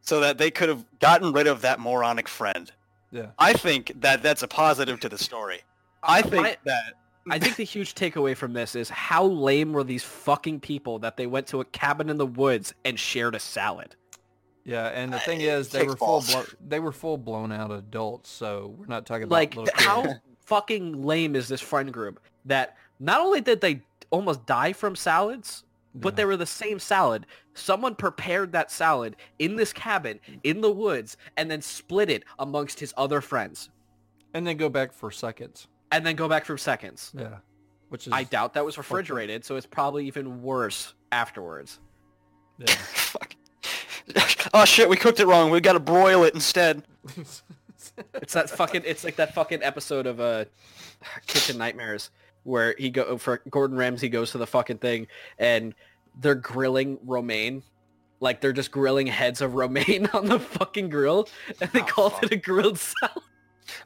so 0.00 0.20
that 0.20 0.38
they 0.38 0.50
could 0.50 0.68
have 0.68 0.84
gotten 1.00 1.32
rid 1.32 1.46
of 1.46 1.62
that 1.62 1.80
moronic 1.80 2.28
friend. 2.28 2.70
Yeah. 3.10 3.26
I 3.38 3.52
think 3.52 3.92
that 4.00 4.22
that's 4.22 4.42
a 4.42 4.48
positive 4.48 5.00
to 5.00 5.08
the 5.08 5.18
story. 5.18 5.60
I 6.02 6.22
think 6.22 6.42
My- 6.42 6.56
that 6.64 6.94
I 7.28 7.40
think 7.40 7.56
the 7.56 7.64
huge 7.64 7.96
takeaway 7.96 8.36
from 8.36 8.52
this 8.52 8.76
is 8.76 8.88
how 8.88 9.24
lame 9.24 9.72
were 9.72 9.82
these 9.82 10.04
fucking 10.04 10.60
people 10.60 11.00
that 11.00 11.16
they 11.16 11.26
went 11.26 11.48
to 11.48 11.60
a 11.60 11.64
cabin 11.64 12.08
in 12.08 12.18
the 12.18 12.26
woods 12.26 12.72
and 12.84 12.96
shared 13.00 13.34
a 13.34 13.40
salad. 13.40 13.96
Yeah, 14.64 14.86
and 14.88 15.12
the 15.12 15.16
Uh, 15.16 15.20
thing 15.20 15.40
is, 15.40 15.70
they 15.70 15.80
kicks 15.80 15.90
were 15.90 15.96
full 15.96 16.06
balls. 16.06 16.32
blo- 16.32 16.44
they 16.68 16.78
were 16.78 16.92
full 16.92 17.18
blown 17.18 17.50
out 17.50 17.72
adults, 17.72 18.30
so 18.30 18.74
we're 18.78 18.86
not 18.86 19.06
talking 19.06 19.24
about 19.24 19.34
Like, 19.34 19.56
little 19.56 19.72
how 19.74 20.02
kids. 20.02 20.14
Fucking 20.46 21.02
lame 21.02 21.36
is 21.36 21.48
this 21.48 21.60
friend 21.60 21.92
group 21.92 22.20
that 22.44 22.76
not 22.98 23.20
only 23.20 23.40
did 23.40 23.60
they 23.60 23.82
almost 24.10 24.46
die 24.46 24.72
from 24.72 24.96
salads, 24.96 25.64
but 25.94 26.12
Yeah. 26.12 26.16
they 26.16 26.24
were 26.24 26.36
the 26.36 26.46
same 26.46 26.78
salad. 26.78 27.26
Someone 27.54 27.94
prepared 27.94 28.52
that 28.52 28.70
salad 28.70 29.16
in 29.38 29.56
this 29.56 29.72
cabin 29.72 30.20
in 30.44 30.60
the 30.60 30.70
woods 30.70 31.16
and 31.36 31.50
then 31.50 31.62
split 31.62 32.08
it 32.10 32.24
amongst 32.38 32.80
his 32.80 32.92
other 32.96 33.20
friends 33.20 33.70
and 34.34 34.46
then 34.46 34.56
go 34.56 34.68
back 34.68 34.92
for 34.92 35.10
seconds. 35.10 35.68
and 35.92 36.04
then 36.06 36.16
go 36.16 36.28
back 36.28 36.44
for 36.44 36.58
seconds. 36.58 37.12
Yeah, 37.16 37.38
which 37.88 38.06
is 38.06 38.12
I 38.12 38.24
doubt 38.24 38.54
that 38.54 38.64
was 38.64 38.76
refrigerated, 38.76 39.44
so 39.44 39.56
it's 39.56 39.66
probably 39.66 40.06
even 40.06 40.42
worse 40.42 40.94
afterwards. 41.12 41.78
yeah. 42.58 42.66
fuck. 42.74 43.34
oh 44.54 44.64
shit, 44.64 44.88
we 44.88 44.96
cooked 44.96 45.18
it 45.20 45.26
wrong. 45.26 45.50
We 45.50 45.60
got 45.60 45.72
to 45.74 45.80
broil 45.80 46.22
it 46.24 46.34
instead. 46.34 46.82
It's 48.14 48.34
that 48.34 48.50
fucking. 48.50 48.82
It's 48.84 49.04
like 49.04 49.16
that 49.16 49.34
fucking 49.34 49.62
episode 49.62 50.06
of 50.06 50.20
uh, 50.20 50.44
Kitchen 51.26 51.58
Nightmares 51.58 52.10
where 52.44 52.74
he 52.78 52.90
go 52.90 53.18
for 53.18 53.42
Gordon 53.50 53.76
Ramsay 53.76 54.08
goes 54.08 54.30
to 54.32 54.38
the 54.38 54.46
fucking 54.46 54.78
thing 54.78 55.08
and 55.38 55.74
they're 56.20 56.34
grilling 56.36 56.98
romaine. 57.04 57.62
Like 58.20 58.40
they're 58.40 58.52
just 58.52 58.70
grilling 58.70 59.06
heads 59.08 59.40
of 59.42 59.54
romaine 59.54 60.06
on 60.14 60.26
the 60.26 60.38
fucking 60.40 60.88
grill, 60.88 61.28
and 61.60 61.70
they 61.72 61.80
Oh, 61.80 61.84
called 61.84 62.12
fuck. 62.14 62.22
it 62.24 62.32
a 62.32 62.36
grilled 62.36 62.78
salad. 63.00 63.22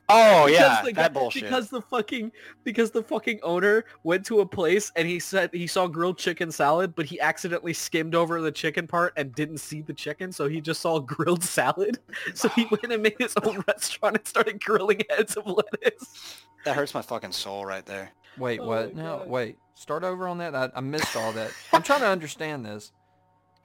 Oh 0.08 0.46
Because 0.46 0.60
yeah, 0.60 0.82
the 0.84 0.92
that 0.92 1.12
bullshit. 1.12 1.42
Because 1.44 1.68
the 1.70 1.80
fucking 1.82 2.32
because 2.64 2.90
the 2.90 3.02
fucking 3.02 3.40
owner 3.42 3.84
went 4.04 4.24
to 4.26 4.40
a 4.40 4.46
place 4.46 4.90
and 4.96 5.06
he 5.06 5.18
said 5.18 5.50
he 5.52 5.66
saw 5.66 5.86
grilled 5.86 6.18
chicken 6.18 6.50
salad, 6.50 6.94
but 6.94 7.06
he 7.06 7.20
accidentally 7.20 7.72
skimmed 7.72 8.14
over 8.14 8.40
the 8.40 8.52
chicken 8.52 8.86
part 8.86 9.12
and 9.16 9.34
didn't 9.34 9.58
see 9.58 9.82
the 9.82 9.92
chicken, 9.94 10.32
so 10.32 10.48
he 10.48 10.60
just 10.60 10.80
saw 10.80 10.98
grilled 11.00 11.42
salad. 11.44 11.98
So 12.34 12.48
he 12.50 12.66
went 12.66 12.92
and 12.92 13.02
made 13.02 13.16
his 13.18 13.34
own 13.42 13.64
restaurant 13.66 14.16
and 14.16 14.26
started 14.26 14.62
grilling 14.62 15.00
heads 15.10 15.36
of 15.36 15.46
lettuce. 15.46 16.44
that 16.64 16.76
hurts 16.76 16.94
my 16.94 17.02
fucking 17.02 17.32
soul 17.32 17.64
right 17.64 17.84
there. 17.86 18.10
Wait, 18.36 18.60
Oh 18.60 18.66
what? 18.66 18.94
No, 18.94 19.18
God. 19.18 19.28
wait. 19.28 19.56
Start 19.74 20.04
over 20.04 20.28
on 20.28 20.38
that. 20.38 20.54
I, 20.54 20.70
I 20.74 20.80
missed 20.80 21.16
all 21.16 21.32
that. 21.32 21.50
I'm 21.72 21.82
trying 21.82 22.00
to 22.00 22.06
understand 22.06 22.64
this. 22.66 22.92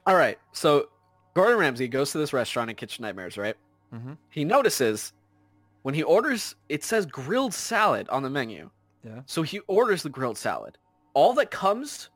All 0.07 0.16
right, 0.16 0.38
so 0.53 0.88
Gordon 1.34 1.57
Ramsay 1.57 1.88
goes 1.88 2.11
to 2.13 2.18
this 2.18 2.32
restaurant 2.34 2.70
in 2.70 2.76
Kitchen 2.76 3.03
Nightmares, 3.03 3.38
right? 3.38 3.55
hmm 3.91 4.13
He 4.30 4.45
notices 4.45 5.13
when 5.86 5.94
he 5.94 6.02
orders, 6.02 6.56
it 6.68 6.84
says 6.84 7.06
grilled 7.06 7.54
salad 7.54 8.10
on 8.10 8.24
the 8.24 8.30
menu. 8.30 8.72
Yeah. 9.04 9.22
So 9.28 9.44
he 9.44 9.60
orders 9.68 10.02
the 10.02 10.10
grilled 10.10 10.36
salad. 10.36 10.80
All 11.14 11.32
that 11.36 11.52
comes 11.52 12.10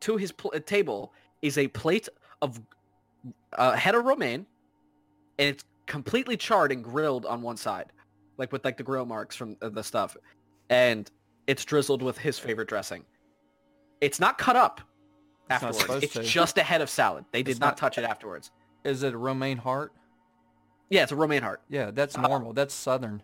to 0.00 0.16
his 0.16 0.32
pl- 0.32 0.50
uh, 0.52 0.58
table 0.58 1.12
is 1.40 1.56
a 1.56 1.68
plate 1.68 2.08
of 2.42 2.60
uh, 3.56 3.76
head 3.76 3.94
of 3.94 4.04
romaine, 4.06 4.44
and 5.38 5.50
it's 5.50 5.62
completely 5.86 6.36
charred 6.36 6.72
and 6.72 6.82
grilled 6.82 7.26
on 7.26 7.42
one 7.42 7.56
side, 7.56 7.92
like 8.38 8.50
with 8.50 8.64
like 8.64 8.76
the 8.76 8.82
grill 8.82 9.06
marks 9.06 9.36
from 9.36 9.56
uh, 9.62 9.68
the 9.68 9.84
stuff, 9.84 10.16
and 10.68 11.12
it's 11.46 11.64
drizzled 11.64 12.02
with 12.02 12.18
his 12.18 12.40
favorite 12.40 12.68
dressing. 12.68 13.04
It's 14.00 14.18
not 14.18 14.36
cut 14.36 14.56
up 14.56 14.80
It's 15.48 15.62
afterwards. 15.62 16.02
It's 16.02 16.14
to. 16.14 16.22
just 16.24 16.58
a 16.58 16.64
head 16.64 16.80
of 16.80 16.90
salad. 16.90 17.24
They 17.30 17.44
did 17.44 17.60
not, 17.60 17.66
not- 17.66 17.76
touch 17.76 17.98
it 17.98 18.04
afterwards. 18.04 18.50
Is 18.84 19.04
it 19.04 19.14
a 19.14 19.16
romaine 19.16 19.58
heart? 19.58 19.92
Yeah, 20.90 21.04
it's 21.04 21.12
a 21.12 21.16
romaine 21.16 21.42
heart. 21.42 21.62
Yeah, 21.68 21.90
that's 21.92 22.16
Uh, 22.18 22.22
normal. 22.22 22.52
That's 22.52 22.74
southern. 22.74 23.22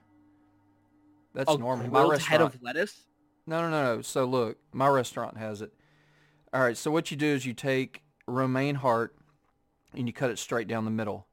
That's 1.35 1.59
normal. 1.59 1.89
My 1.91 2.03
restaurant. 2.03 2.23
head 2.31 2.41
of 2.41 2.62
lettuce. 2.62 3.03
No, 3.47 3.61
no, 3.61 3.71
no, 3.71 3.97
no. 3.97 4.03
So 4.03 4.25
look, 4.25 4.59
my 4.73 4.89
restaurant 4.89 5.37
has 5.37 5.61
it. 5.61 5.73
All 6.55 6.62
right. 6.62 6.77
So 6.77 6.91
what 6.91 7.11
you 7.11 7.17
do 7.17 7.27
is 7.27 7.45
you 7.45 7.53
take 7.53 8.03
romaine 8.27 8.77
heart 8.77 9.14
and 9.93 10.07
you 10.07 10.12
cut 10.12 10.31
it 10.31 10.39
straight 10.39 10.69
down 10.69 10.85
the 10.85 10.91
middle. 10.91 11.27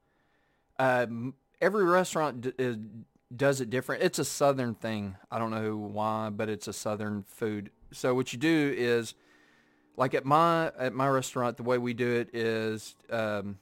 Um, 0.80 1.36
every 1.62 1.84
restaurant 1.86 2.42
d- 2.42 2.54
is, 2.58 2.78
does 3.36 3.62
it 3.62 3.70
different. 3.70 4.04
It's 4.04 4.20
a 4.20 4.26
southern 4.26 4.76
thing. 4.76 5.16
I 5.32 5.40
don't 5.40 5.52
know 5.52 5.78
why, 5.78 6.30
but 6.30 6.50
it's 6.50 6.68
a 6.68 6.74
southern 6.74 7.24
food. 7.24 7.70
So 7.92 8.14
what 8.16 8.34
you 8.34 8.40
do 8.40 8.74
is, 8.76 9.14
like 9.96 10.14
at 10.16 10.26
my 10.26 10.72
at 10.78 10.94
my 10.94 11.08
restaurant, 11.08 11.58
the 11.58 11.64
way 11.64 11.78
we 11.78 11.94
do 11.94 12.12
it 12.12 12.34
is, 12.36 12.96
um, 13.10 13.60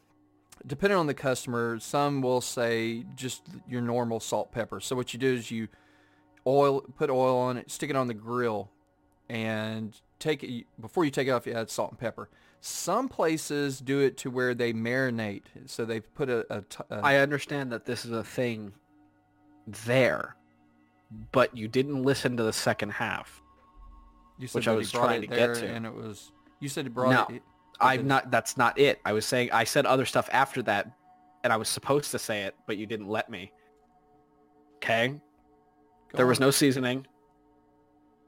depending 0.66 0.97
on 0.97 1.07
the 1.07 1.14
customer, 1.14 1.80
some 1.80 2.22
will 2.22 2.41
say 2.41 3.03
just 3.16 3.43
your 3.68 3.82
normal 3.82 4.20
salt 4.20 4.51
pepper. 4.51 4.80
So 4.80 4.95
what 4.95 5.14
you 5.14 5.20
do 5.20 5.34
is 5.34 5.51
you 5.51 5.68
oil, 6.45 6.82
put 6.82 7.09
oil 7.09 7.38
on 7.38 7.57
it, 7.57 7.70
stick 7.72 7.89
it 7.89 7.95
on 7.95 8.07
the 8.07 8.14
grill, 8.14 8.70
and 9.30 9.99
take 10.20 10.43
it 10.43 10.66
before 10.80 11.05
you 11.05 11.12
take 11.12 11.28
it 11.28 11.32
off. 11.32 11.45
You 11.47 11.53
add 11.53 11.70
salt 11.70 11.91
and 11.91 11.99
pepper. 11.99 12.30
Some 12.62 13.09
places 13.09 13.80
do 13.80 13.99
it 14.01 14.18
to 14.18 14.30
where 14.30 14.53
they 14.53 14.72
marinate, 14.74 15.43
so 15.66 15.84
they 15.84 15.99
put 15.99 16.30
a. 16.30 16.45
a, 16.55 16.62
t- 16.62 16.84
a 16.91 16.95
I 17.03 17.18
understand 17.18 17.72
that 17.72 17.86
this 17.86 18.05
is 18.05 18.12
a 18.12 18.24
thing 18.24 18.74
there, 19.86 20.36
but 21.32 21.57
you 21.57 21.68
didn't 21.68 22.03
listen 22.03 22.38
to 22.38 22.43
the 22.43 22.53
second 22.53 22.91
half. 22.91 23.41
you 24.38 24.47
said 24.47 24.59
which 24.59 24.68
I 24.68 24.74
was 24.74 24.91
trying 24.91 25.24
it 25.24 25.30
to 25.30 25.36
get 25.36 25.55
to. 25.55 25.68
and 25.68 25.86
it 25.88 25.93
was. 25.93 26.32
You 26.59 26.70
said 26.70 26.86
he 26.86 26.89
brought 26.89 27.30
No. 27.30 27.36
it. 27.36 27.41
I'm 27.80 28.07
not. 28.07 28.32
That's 28.32 28.57
not 28.57 28.78
it. 28.78 28.99
I 29.05 29.13
was 29.13 29.26
saying 29.26 29.49
I 29.51 29.63
said 29.63 29.86
other 29.86 30.05
stuff 30.05 30.30
after 30.32 30.61
that, 30.63 30.91
and 31.43 31.51
I 31.51 31.57
was 31.57 31.69
supposed 31.69 32.11
to 32.11 32.19
say 32.19 32.43
it, 32.43 32.55
but 32.67 32.78
you 32.78 32.86
didn't 32.86 33.07
let 33.07 33.30
me. 33.30 33.51
Okay. 34.78 35.09
Go 35.09 36.17
There 36.17 36.28
was 36.28 36.39
no 36.39 36.51
seasoning. 36.51 37.05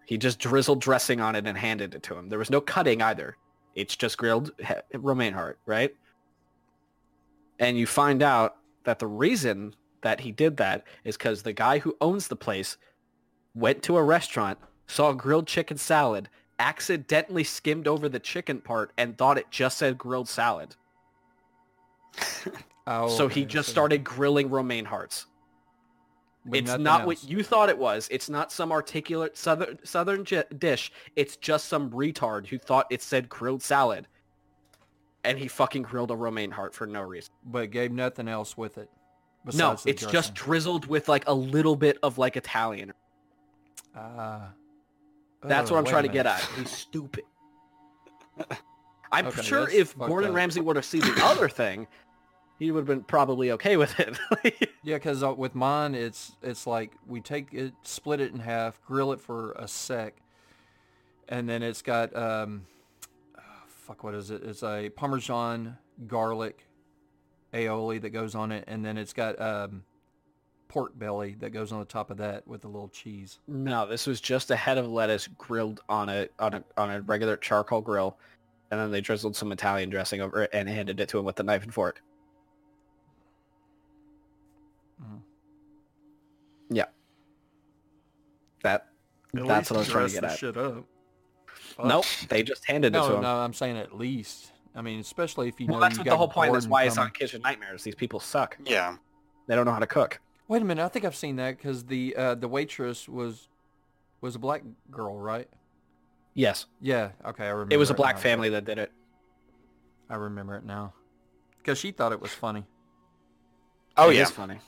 He 0.06 0.18
just 0.18 0.39
drizzled 0.39 0.82
dressing 0.82 1.22
on 1.22 1.36
it 1.36 1.48
and 1.48 1.58
handed 1.58 1.96
it 1.96 2.04
to 2.04 2.16
him. 2.16 2.30
There 2.30 2.39
was 2.39 2.50
no 2.50 2.62
cutting 2.62 3.02
either. 3.02 3.38
It's 3.76 3.96
just 3.96 4.18
grilled 4.18 4.52
he- 4.60 4.98
romaine 4.98 5.34
heart, 5.34 5.60
right? 5.66 5.96
And 7.60 7.78
you 7.78 7.88
find 7.88 8.22
out 8.22 8.58
that 8.84 9.00
the 9.00 9.08
reason 9.08 9.76
that 10.02 10.20
he 10.20 10.32
did 10.32 10.58
that 10.58 10.84
is 11.04 11.18
because 11.18 11.41
the 11.41 11.54
guy 11.54 11.80
who 11.80 11.96
owns 12.02 12.28
the 12.28 12.36
place 12.36 12.78
went 13.56 13.82
to 13.84 13.98
a 13.98 14.04
restaurant, 14.04 14.60
saw 14.88 15.14
grilled 15.14 15.48
chicken 15.48 15.78
salad, 15.78 16.30
accidentally 16.64 17.43
skimmed 17.43 17.88
over 17.88 18.07
the 18.07 18.20
chicken 18.20 18.59
part 18.61 18.91
and 18.97 19.18
thought 19.18 19.38
it 19.38 19.51
just 19.51 19.78
said 19.78 19.97
grilled 19.97 20.30
salad. 20.30 20.76
Oh, 22.86 23.07
so 23.07 23.30
he 23.30 23.45
just 23.45 23.70
so- 23.70 23.72
started 23.72 24.03
grilling 24.03 24.49
romaine 24.49 24.84
hearts. 24.84 25.28
with 26.45 26.64
it's 26.64 26.78
not 26.78 27.05
what 27.07 27.24
you 27.24 27.41
thought 27.41 27.70
it 27.70 27.78
was. 27.78 28.09
It's 28.11 28.30
not 28.30 28.51
some 28.51 28.74
articulate 28.74 29.38
southern 29.38 29.80
southern 29.86 30.26
j- 30.26 30.43
dish. 30.57 30.91
It's 31.16 31.38
just 31.38 31.70
some 31.70 31.91
retard 31.91 32.45
who 32.47 32.57
thought 32.57 32.88
it 32.89 33.01
said 33.01 33.30
grilled 33.30 33.64
salad, 33.64 34.09
and 35.24 35.38
he 35.39 35.47
fucking 35.47 35.84
grilled 35.84 36.11
a 36.11 36.16
romaine 36.18 36.51
heart 36.51 36.76
for 36.76 36.86
no 36.86 37.01
reason. 37.03 37.34
but 37.45 37.72
gave 37.72 37.93
nothing 37.93 38.28
else 38.28 38.57
with 38.57 38.78
it. 38.78 38.89
No, 39.53 39.78
it's 39.86 40.05
just 40.05 40.34
drizzled 40.34 40.86
with 40.88 41.07
like 41.07 41.24
a 41.28 41.34
little 41.34 41.78
bit 41.78 41.97
of 42.03 42.18
like 42.18 42.36
Italian. 42.36 42.91
Ah. 43.95 44.49
That's 45.46 45.70
Oh, 45.72 45.76
what 45.76 45.80
I'm 45.80 45.86
trying 45.86 46.04
to 46.04 46.10
get 46.10 46.26
at. 46.26 46.41
He's 46.58 46.70
stupid. 46.72 47.24
I'm 49.12 49.28
Okay, 49.28 49.41
sure 49.44 49.70
if 49.70 49.98
Gordon 49.98 50.32
up. 50.32 50.36
Ramsay 50.36 50.62
would 50.62 50.76
have 50.76 50.86
seen 50.86 51.02
the 51.02 51.20
other 51.24 51.48
thing, 51.48 51.88
he 52.58 52.72
would 52.72 52.80
have 52.80 52.88
been 52.88 53.04
probably 53.04 53.52
okay 53.52 53.78
with 53.78 54.00
it. 54.00 54.18
Yeah, 54.86 54.96
because 54.98 55.24
uh, 55.24 55.34
with 55.34 55.56
mine, 55.56 55.96
it's 55.96 56.34
it's 56.41 56.68
like 56.68 56.91
we 57.08 57.22
take 57.22 57.54
it, 57.54 57.74
split 57.84 58.20
it 58.20 58.34
in 58.34 58.39
half, 58.39 58.82
grill 58.86 59.14
it 59.14 59.22
for 59.22 59.54
a 59.54 59.66
sec, 59.66 60.14
and 61.30 61.48
then 61.48 61.64
it's 61.64 61.82
got 61.82 62.14
um, 62.18 62.66
oh, 63.38 63.41
fuck, 63.66 64.04
what 64.04 64.14
is 64.14 64.30
it? 64.30 64.44
It's 64.44 64.62
a 64.62 64.89
Parmesan 64.89 65.78
garlic 66.06 66.68
aioli 67.54 68.02
that 68.02 68.10
goes 68.10 68.36
on 68.36 68.52
it, 68.52 68.66
and 68.68 68.84
then 68.84 68.98
it's 68.98 69.14
got 69.14 69.39
um, 69.39 69.84
pork 70.74 70.97
belly 70.97 71.36
that 71.39 71.51
goes 71.51 71.71
on 71.71 71.78
the 71.78 71.86
top 71.86 72.09
of 72.09 72.17
that 72.17 72.47
with 72.47 72.65
a 72.65 72.67
little 72.67 72.88
cheese. 72.89 73.38
no, 73.47 73.86
this 73.88 74.07
was 74.07 74.19
just 74.19 74.49
a 74.49 74.55
head 74.55 74.80
of 74.80 74.88
lettuce 74.88 75.28
grilled 75.38 75.82
on 75.88 76.09
a 76.09 76.28
on 76.39 76.55
a 76.55 76.63
on 76.78 76.89
a 76.89 77.01
regular 77.01 77.38
charcoal 77.38 77.80
grill, 77.80 78.17
and 78.71 78.80
then 78.80 78.89
they 78.89 78.99
drizzled 78.99 79.36
some 79.36 79.51
Italian 79.51 79.91
dressing 79.91 80.19
over 80.19 80.41
it 80.41 80.49
and 80.51 80.67
handed 80.67 80.99
it 80.99 81.07
to 81.09 81.19
him 81.19 81.26
with 81.26 81.39
a 81.39 81.43
knife 81.43 81.61
and 81.61 81.71
fork. 81.71 82.01
Mhm. 84.99 85.21
Yeah. 86.71 86.86
That 88.63 88.88
that's 89.32 89.69
what 89.69 89.78
I 89.78 89.80
was 89.80 89.89
trying 89.89 90.07
to 90.07 90.13
get 90.13 90.24
at. 90.24 90.39
Shit 90.39 90.57
up. 90.57 90.86
Fuck. 91.53 91.86
Nope, 91.86 92.05
they 92.30 92.41
just 92.41 92.65
handed 92.65 92.95
it 92.95 92.99
to 92.99 93.15
him. 93.17 93.21
no, 93.21 93.36
I'm 93.38 93.53
saying 93.53 93.78
at 93.78 93.95
least. 93.95 94.51
I 94.76 94.82
mean, 94.82 94.99
especially 94.99 95.49
if 95.49 95.59
you 95.59 95.67
well, 95.67 95.76
know 95.78 95.82
that's 95.82 95.95
you 95.95 95.99
what 95.99 96.05
got 96.05 96.11
the 96.11 96.17
whole 96.17 96.28
point 96.28 96.49
is. 96.49 96.65
Gordon 96.65 96.69
Why 96.71 96.84
it's 96.86 96.95
coming. 96.95 97.09
on 97.09 97.13
Kitchen 97.13 97.41
Nightmares. 97.43 97.84
These 97.84 97.93
people 97.93 98.19
suck. 98.19 98.57
Yeah. 98.65 98.97
They 99.45 99.55
don't 99.55 99.65
know 99.65 99.71
how 99.71 99.78
to 99.80 99.86
cook. 99.86 100.19
Wait 100.54 100.62
a 100.62 100.66
minute, 100.66 100.86
I 100.86 100.88
think 100.88 101.04
I've 101.04 101.16
seen 101.16 101.38
that 101.38 101.58
because 101.58 101.86
the 101.86 102.16
uh, 102.16 102.36
the 102.36 102.47
waitress 102.47 103.10
was 103.10 103.47
was 104.22 104.36
a 104.36 104.39
black 104.39 104.62
girl, 104.91 105.18
right? 105.18 105.49
Yes, 106.36 106.68
Yeah. 106.80 107.10
Okay, 107.26 107.45
I 107.45 107.49
remember. 107.49 107.74
it 107.74 107.78
was 107.78 107.89
a 107.89 107.95
black 107.95 108.18
now. 108.18 108.22
family 108.22 108.49
that 108.49 108.64
did 108.64 108.78
it. 108.78 108.91
I 110.12 110.16
remember 110.16 110.56
it 110.56 110.64
now. 110.64 110.93
Because 111.58 111.80
she 111.80 111.89
thought 111.89 112.12
it 112.12 112.22
was 112.22 112.32
funny. 112.32 112.66
Oh 113.97 114.12
It 114.12 114.18
yeah. 114.18 114.22
is 114.22 114.30
funny. 114.30 114.60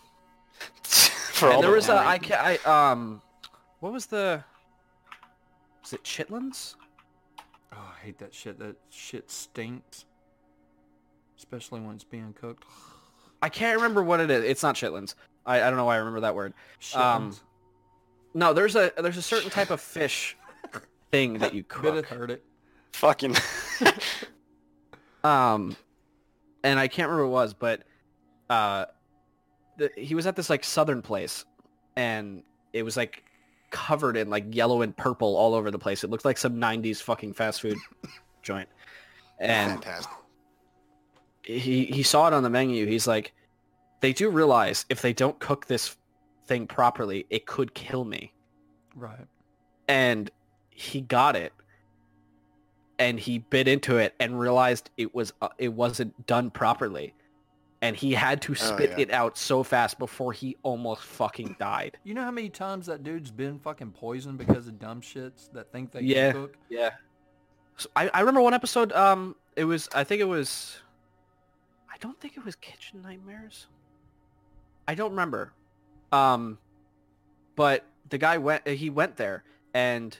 For 0.83 1.49
all 1.49 1.53
and 1.53 1.63
there 1.63 1.69
the 1.69 1.75
was 1.75 1.86
a 1.86 1.97
family. 1.97 2.07
I, 2.07 2.17
ca- 2.17 2.59
I 2.65 2.91
um, 2.91 3.21
what 3.79 3.93
was 3.93 4.07
the? 4.07 4.43
Was 5.83 5.93
it 5.93 6.03
Chitlins? 6.03 6.73
Oh, 7.71 7.93
I 7.95 8.03
hate 8.03 8.17
that 8.17 8.33
shit. 8.33 8.57
That 8.57 8.75
shit 8.89 9.29
stinks. 9.29 10.05
Especially 11.38 11.79
when 11.79 11.93
it's 11.93 12.03
being 12.03 12.33
cooked. 12.33 12.65
I 13.43 13.49
can't 13.49 13.75
remember 13.75 14.01
what 14.01 14.19
it 14.19 14.31
is. 14.31 14.43
It's 14.45 14.63
not 14.63 14.73
Chitlins. 14.73 15.13
I, 15.45 15.57
I 15.61 15.69
don't 15.69 15.77
know 15.77 15.85
why 15.85 15.95
I 15.95 15.97
remember 15.99 16.21
that 16.21 16.35
word. 16.35 16.53
Um, 16.95 17.35
No, 18.33 18.53
there's 18.53 18.75
a 18.75 18.91
there's 18.97 19.17
a 19.17 19.21
certain 19.21 19.49
type 19.49 19.69
of 19.69 19.79
fish 19.81 20.35
thing 21.11 21.39
that 21.39 21.53
you 21.53 21.63
Could 21.63 21.95
have 21.95 22.05
cook. 22.05 22.17
heard 22.17 22.31
it. 22.31 22.43
Fucking. 22.93 23.35
Um, 25.23 25.75
and 26.63 26.79
I 26.79 26.87
can't 26.87 27.09
remember 27.09 27.27
what 27.27 27.39
it 27.39 27.43
was, 27.45 27.53
but 27.55 27.83
uh, 28.49 28.85
the, 29.77 29.89
he 29.97 30.13
was 30.15 30.27
at 30.27 30.35
this 30.35 30.49
like 30.49 30.63
southern 30.63 31.01
place, 31.01 31.45
and 31.95 32.43
it 32.73 32.83
was 32.83 32.95
like 32.95 33.23
covered 33.71 34.17
in 34.17 34.29
like 34.29 34.53
yellow 34.53 34.83
and 34.83 34.95
purple 34.95 35.35
all 35.35 35.55
over 35.55 35.71
the 35.71 35.79
place. 35.79 36.03
It 36.03 36.11
looked 36.11 36.25
like 36.25 36.37
some 36.37 36.57
'90s 36.57 37.01
fucking 37.01 37.33
fast 37.33 37.61
food 37.61 37.77
joint, 38.43 38.69
and 39.39 39.71
Fantastic. 39.83 40.11
he 41.43 41.85
he 41.85 42.03
saw 42.03 42.27
it 42.27 42.33
on 42.33 42.43
the 42.43 42.49
menu. 42.51 42.85
He's 42.85 43.07
like, 43.07 43.33
they 44.05 44.13
do 44.13 44.29
realize 44.29 44.85
if 44.87 45.01
they 45.01 45.13
don't 45.13 45.39
cook 45.39 45.65
this 45.65 45.97
thing 46.45 46.67
properly, 46.67 47.25
it 47.31 47.47
could 47.47 47.73
kill 47.73 48.05
me. 48.05 48.31
Right. 48.95 49.25
And 49.87 50.29
he 50.69 51.01
got 51.01 51.35
it, 51.35 51.51
and 52.99 53.19
he 53.19 53.39
bit 53.39 53.67
into 53.67 53.97
it 53.97 54.13
and 54.19 54.39
realized 54.39 54.91
it 54.95 55.15
was 55.15 55.33
uh, 55.41 55.47
it 55.57 55.73
wasn't 55.73 56.27
done 56.27 56.51
properly, 56.51 57.15
and 57.81 57.95
he 57.95 58.13
had 58.13 58.43
to 58.43 58.53
spit 58.53 58.91
yeah. 58.91 58.99
it 58.99 59.11
out 59.11 59.39
so 59.39 59.63
fast 59.63 59.97
before 59.97 60.33
he 60.33 60.55
almost 60.61 61.01
fucking 61.01 61.55
died. 61.59 61.97
You 62.03 62.13
know 62.13 62.23
how 62.23 62.31
many 62.31 62.49
times 62.49 62.85
that 62.85 63.01
dude's 63.01 63.31
been 63.31 63.57
fucking 63.57 63.93
poisoned 63.93 64.37
because 64.37 64.67
of 64.67 64.77
dumb 64.77 65.01
shits 65.01 65.51
that 65.53 65.71
think 65.71 65.91
they 65.91 66.01
Yeah. 66.01 66.31
can 66.31 66.41
cook? 66.43 66.57
Yeah. 66.69 66.91
So 67.77 67.89
I, 67.95 68.09
I 68.09 68.19
remember 68.19 68.41
one 68.41 68.53
episode. 68.53 68.91
Um, 68.93 69.35
it 69.55 69.63
was 69.65 69.89
I 69.95 70.03
think 70.03 70.21
it 70.21 70.27
was. 70.27 70.77
I 71.91 71.97
don't 71.97 72.21
think 72.21 72.37
it 72.37 72.45
was 72.45 72.55
Kitchen 72.55 73.01
Nightmares. 73.01 73.65
I 74.88 74.95
don't 74.95 75.11
remember. 75.11 75.51
Um, 76.11 76.57
but 77.55 77.86
the 78.09 78.17
guy 78.17 78.38
went. 78.38 78.67
He 78.67 78.89
went 78.89 79.17
there, 79.17 79.43
and 79.73 80.17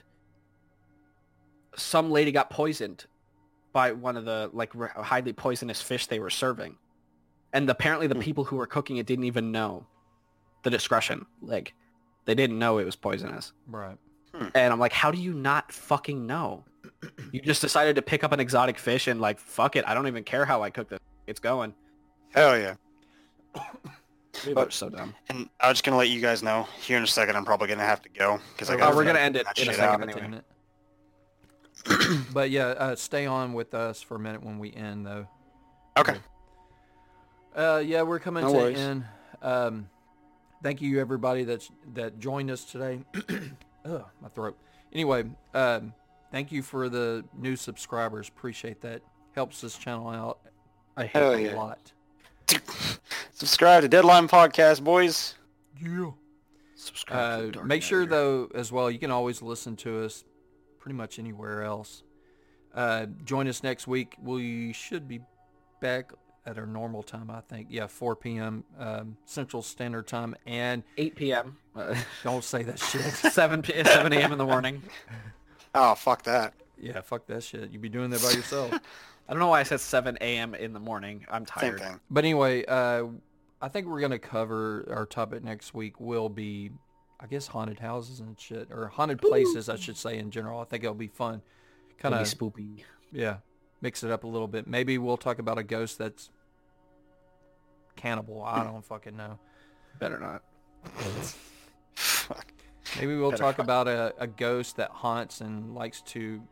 some 1.76 2.10
lady 2.10 2.32
got 2.32 2.50
poisoned 2.50 3.04
by 3.72 3.92
one 3.92 4.16
of 4.16 4.24
the 4.24 4.50
like 4.52 4.72
highly 4.96 5.32
poisonous 5.32 5.82
fish 5.82 6.06
they 6.06 6.18
were 6.18 6.30
serving, 6.30 6.76
and 7.52 7.68
apparently 7.68 8.06
the 8.06 8.14
Hmm. 8.14 8.20
people 8.22 8.44
who 8.44 8.56
were 8.56 8.66
cooking 8.66 8.96
it 8.96 9.06
didn't 9.06 9.24
even 9.24 9.52
know 9.52 9.86
the 10.62 10.70
discretion. 10.70 11.26
Like, 11.42 11.74
they 12.24 12.34
didn't 12.34 12.58
know 12.58 12.78
it 12.78 12.84
was 12.84 12.96
poisonous. 12.96 13.52
Right. 13.68 13.96
And 14.54 14.72
I'm 14.72 14.78
like, 14.80 14.92
how 14.92 15.10
do 15.10 15.18
you 15.18 15.32
not 15.32 15.72
fucking 15.72 16.26
know? 16.26 16.64
You 17.32 17.40
just 17.40 17.60
decided 17.62 17.96
to 17.96 18.02
pick 18.02 18.22
up 18.24 18.32
an 18.32 18.40
exotic 18.40 18.78
fish 18.78 19.06
and 19.08 19.20
like, 19.20 19.38
fuck 19.38 19.76
it. 19.76 19.84
I 19.86 19.94
don't 19.94 20.06
even 20.06 20.24
care 20.24 20.44
how 20.44 20.62
I 20.62 20.70
cook 20.70 20.88
this. 20.88 20.98
It's 21.26 21.40
going. 21.40 21.74
Hell 22.34 22.58
yeah. 22.58 22.74
But- 24.54 24.72
so. 24.72 24.90
And 25.28 25.48
I 25.60 25.68
was 25.68 25.74
just 25.78 25.84
gonna 25.84 25.96
let 25.96 26.08
you 26.08 26.20
guys 26.20 26.42
know 26.42 26.66
here 26.80 26.96
in 26.96 27.02
a 27.02 27.06
second. 27.06 27.36
I'm 27.36 27.44
probably 27.44 27.68
gonna 27.68 27.82
have 27.84 28.02
to 28.02 28.08
go 28.08 28.40
because 28.52 28.70
I 28.70 28.74
Oh, 28.80 28.94
we're 28.94 29.04
gonna 29.04 29.18
end 29.18 29.36
it 29.36 29.46
in 29.56 29.68
a 29.68 29.74
second 29.74 30.10
out. 30.10 30.16
anyway. 30.18 30.40
But 32.32 32.50
yeah, 32.50 32.66
uh, 32.68 32.96
stay 32.96 33.26
on 33.26 33.52
with 33.52 33.72
us 33.74 34.02
for 34.02 34.16
a 34.16 34.18
minute 34.18 34.42
when 34.42 34.58
we 34.58 34.72
end, 34.74 35.06
though. 35.06 35.26
Okay. 35.96 36.16
Uh, 37.54 37.82
yeah, 37.84 38.02
we're 38.02 38.18
coming 38.18 38.42
No 38.44 38.52
to 38.52 38.58
worries. 38.58 38.76
the 38.76 38.82
end. 38.82 39.04
Um, 39.40 39.88
thank 40.62 40.82
you 40.82 41.00
everybody 41.00 41.44
that's 41.44 41.70
that 41.94 42.18
joined 42.18 42.50
us 42.50 42.64
today. 42.64 43.00
Ugh, 43.84 44.04
my 44.20 44.28
throat. 44.28 44.58
Anyway, 44.92 45.24
um, 45.54 45.94
thank 46.32 46.50
you 46.52 46.62
for 46.62 46.88
the 46.88 47.24
new 47.36 47.56
subscribers. 47.56 48.28
Appreciate 48.28 48.80
that. 48.82 49.02
Helps 49.34 49.60
this 49.60 49.76
channel 49.78 50.08
out 50.08 50.38
I 50.96 51.06
hate 51.06 51.20
a 51.20 51.42
yeah. 51.42 51.54
lot. 51.54 51.92
Subscribe 53.40 53.82
to 53.82 53.88
Deadline 53.88 54.28
Podcast, 54.28 54.82
boys. 54.82 55.34
Yeah. 55.78 56.12
subscribe. 56.74 57.54
Uh, 57.54 57.60
the 57.60 57.64
make 57.66 57.82
sure 57.82 58.06
though 58.06 58.48
as 58.54 58.72
well 58.72 58.90
you 58.90 58.98
can 58.98 59.10
always 59.10 59.42
listen 59.42 59.76
to 59.76 60.04
us 60.06 60.24
pretty 60.78 60.96
much 60.96 61.18
anywhere 61.18 61.62
else 61.64 62.02
uh, 62.74 63.04
join 63.24 63.46
us 63.46 63.62
next 63.62 63.86
week 63.86 64.14
we 64.22 64.72
should 64.72 65.06
be 65.06 65.20
back 65.82 66.12
at 66.46 66.56
our 66.56 66.64
normal 66.64 67.02
time 67.02 67.30
i 67.30 67.40
think 67.42 67.66
yeah 67.68 67.86
4 67.86 68.16
p.m 68.16 68.64
um, 68.78 69.18
central 69.26 69.60
standard 69.60 70.06
time 70.06 70.34
and 70.46 70.82
8 70.96 71.14
p.m. 71.16 71.58
Uh, 71.76 71.94
don't 72.24 72.42
say 72.42 72.62
that 72.62 72.78
shit 72.78 73.02
7 73.12 73.60
p- 73.60 73.84
7 73.84 74.12
a.m. 74.14 74.32
in 74.32 74.38
the 74.38 74.46
morning. 74.46 74.82
Oh 75.74 75.94
fuck 75.94 76.22
that. 76.22 76.54
yeah 76.78 77.02
fuck 77.02 77.26
that 77.26 77.42
shit 77.42 77.70
You'd 77.70 77.82
be 77.82 77.90
doing 77.90 78.08
that 78.08 78.22
by 78.22 78.30
yourself 78.30 78.72
I 79.28 79.32
don't 79.32 79.40
know 79.40 79.48
why 79.48 79.60
I 79.60 79.64
said 79.64 79.80
7 79.80 80.16
a.m. 80.22 80.54
in 80.54 80.72
the 80.72 80.78
morning. 80.80 81.26
I'm 81.28 81.44
Same 81.46 81.72
tired. 81.72 81.80
thing. 81.80 82.00
but 82.10 82.24
anyway 82.24 82.64
uh, 82.64 83.04
i 83.60 83.68
think 83.68 83.86
we're 83.86 84.00
going 84.00 84.10
to 84.12 84.18
cover 84.18 84.86
our 84.90 85.06
topic 85.06 85.42
next 85.42 85.74
week 85.74 86.00
will 86.00 86.28
be 86.28 86.70
i 87.20 87.26
guess 87.26 87.46
haunted 87.46 87.78
houses 87.78 88.20
and 88.20 88.38
shit 88.38 88.68
or 88.70 88.88
haunted 88.88 89.20
places 89.20 89.68
i 89.68 89.76
should 89.76 89.96
say 89.96 90.18
in 90.18 90.30
general 90.30 90.60
i 90.60 90.64
think 90.64 90.82
it'll 90.84 90.94
be 90.94 91.08
fun 91.08 91.42
kind 91.98 92.14
of 92.14 92.26
spoopy. 92.26 92.82
Yeah, 93.12 93.38
mix 93.80 94.02
it 94.02 94.10
up 94.10 94.24
a 94.24 94.26
little 94.26 94.48
bit. 94.48 94.66
Maybe 94.66 94.98
we'll 94.98 95.16
talk 95.16 95.38
about 95.38 95.58
a 95.58 95.62
ghost 95.62 95.98
that's 95.98 96.30
cannibal. 97.96 98.42
I 98.42 98.64
don't 98.64 98.84
fucking 98.84 99.16
know. 99.16 99.38
Better 99.98 100.18
not. 100.18 100.42
Maybe 102.98 103.16
we'll 103.16 103.30
Better 103.30 103.42
talk 103.42 103.56
fuck. 103.56 103.64
about 103.64 103.88
a, 103.88 104.14
a 104.18 104.26
ghost 104.26 104.76
that 104.76 104.90
haunts 104.90 105.40
and 105.40 105.74
likes 105.74 106.02
to, 106.02 106.42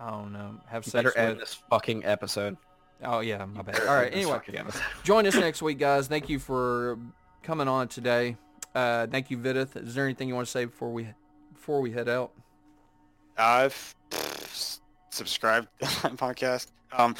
I 0.00 0.10
don't 0.10 0.32
know, 0.32 0.60
have 0.66 0.84
sex 0.84 0.92
Better 0.92 1.16
end 1.16 1.40
this 1.40 1.54
fucking 1.70 2.04
episode. 2.04 2.56
Oh 3.04 3.20
yeah, 3.20 3.44
my 3.44 3.62
bad. 3.62 3.80
All 3.88 3.94
right. 3.94 4.06
end 4.12 4.14
Anyway, 4.14 4.40
join 5.04 5.26
us 5.26 5.34
next 5.34 5.62
week, 5.62 5.78
guys. 5.78 6.08
Thank 6.08 6.28
you 6.28 6.38
for 6.38 6.98
coming 7.42 7.68
on 7.68 7.88
today. 7.88 8.36
Uh, 8.74 9.06
thank 9.06 9.30
you, 9.30 9.38
Vidith. 9.38 9.76
Is 9.76 9.94
there 9.94 10.04
anything 10.04 10.28
you 10.28 10.34
want 10.34 10.46
to 10.46 10.50
say 10.50 10.64
before 10.64 10.92
we 10.92 11.08
before 11.52 11.80
we 11.80 11.90
head 11.90 12.08
out? 12.08 12.32
I've 13.36 13.94
subscribed 15.10 15.68
to 15.80 15.86
Deadline 15.86 16.16
Podcast. 16.16 16.68
Um, 16.92 17.14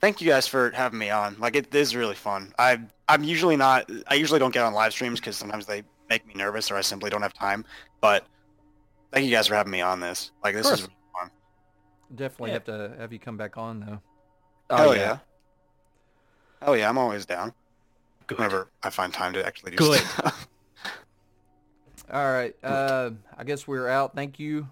thank 0.00 0.20
you 0.20 0.28
guys 0.28 0.46
for 0.46 0.70
having 0.70 0.98
me 0.98 1.10
on. 1.10 1.36
Like 1.38 1.56
it 1.56 1.74
is 1.74 1.96
really 1.96 2.14
fun. 2.14 2.52
I 2.58 2.80
I'm 3.08 3.24
usually 3.24 3.56
not. 3.56 3.90
I 4.06 4.14
usually 4.14 4.38
don't 4.38 4.52
get 4.54 4.64
on 4.64 4.72
live 4.72 4.92
streams 4.92 5.20
because 5.20 5.36
sometimes 5.36 5.66
they 5.66 5.82
make 6.08 6.26
me 6.26 6.34
nervous 6.34 6.70
or 6.70 6.76
I 6.76 6.80
simply 6.80 7.10
don't 7.10 7.22
have 7.22 7.34
time. 7.34 7.64
But 8.00 8.24
thank 9.12 9.24
you 9.26 9.30
guys 9.30 9.46
for 9.48 9.54
having 9.54 9.72
me 9.72 9.80
on 9.80 10.00
this. 10.00 10.30
Like 10.44 10.54
this 10.54 10.70
is 10.70 10.82
really 10.82 10.94
fun. 11.18 11.30
Definitely 12.14 12.50
Yeah. 12.50 12.54
have 12.54 12.64
to 12.64 12.94
have 12.98 13.12
you 13.12 13.18
come 13.18 13.36
back 13.36 13.56
on 13.58 13.80
though. 13.80 14.00
Oh, 14.70 14.76
Hell 14.76 14.96
yeah. 14.96 15.18
Hell 16.62 16.76
yeah, 16.76 16.88
I'm 16.88 16.98
always 16.98 17.24
down. 17.24 17.52
Good. 18.26 18.38
Whenever 18.38 18.68
I 18.82 18.90
find 18.90 19.12
time 19.12 19.32
to 19.32 19.46
actually 19.46 19.70
do 19.72 19.76
Good. 19.78 20.00
stuff. 20.00 20.48
All 22.12 22.30
right. 22.32 22.54
Uh, 22.62 23.10
I 23.36 23.44
guess 23.44 23.66
we're 23.66 23.88
out. 23.88 24.14
Thank 24.14 24.38
you. 24.38 24.68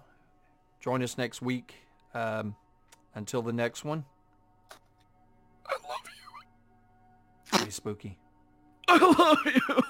Join 0.79 1.01
us 1.01 1.17
next 1.17 1.41
week. 1.41 1.75
Um, 2.13 2.55
until 3.15 3.41
the 3.41 3.53
next 3.53 3.83
one. 3.83 4.05
I 5.65 5.73
love 5.87 5.99
you. 7.59 7.65
Be 7.65 7.71
spooky. 7.71 8.17
I 8.87 8.97
love 8.97 9.39
you. 9.45 9.83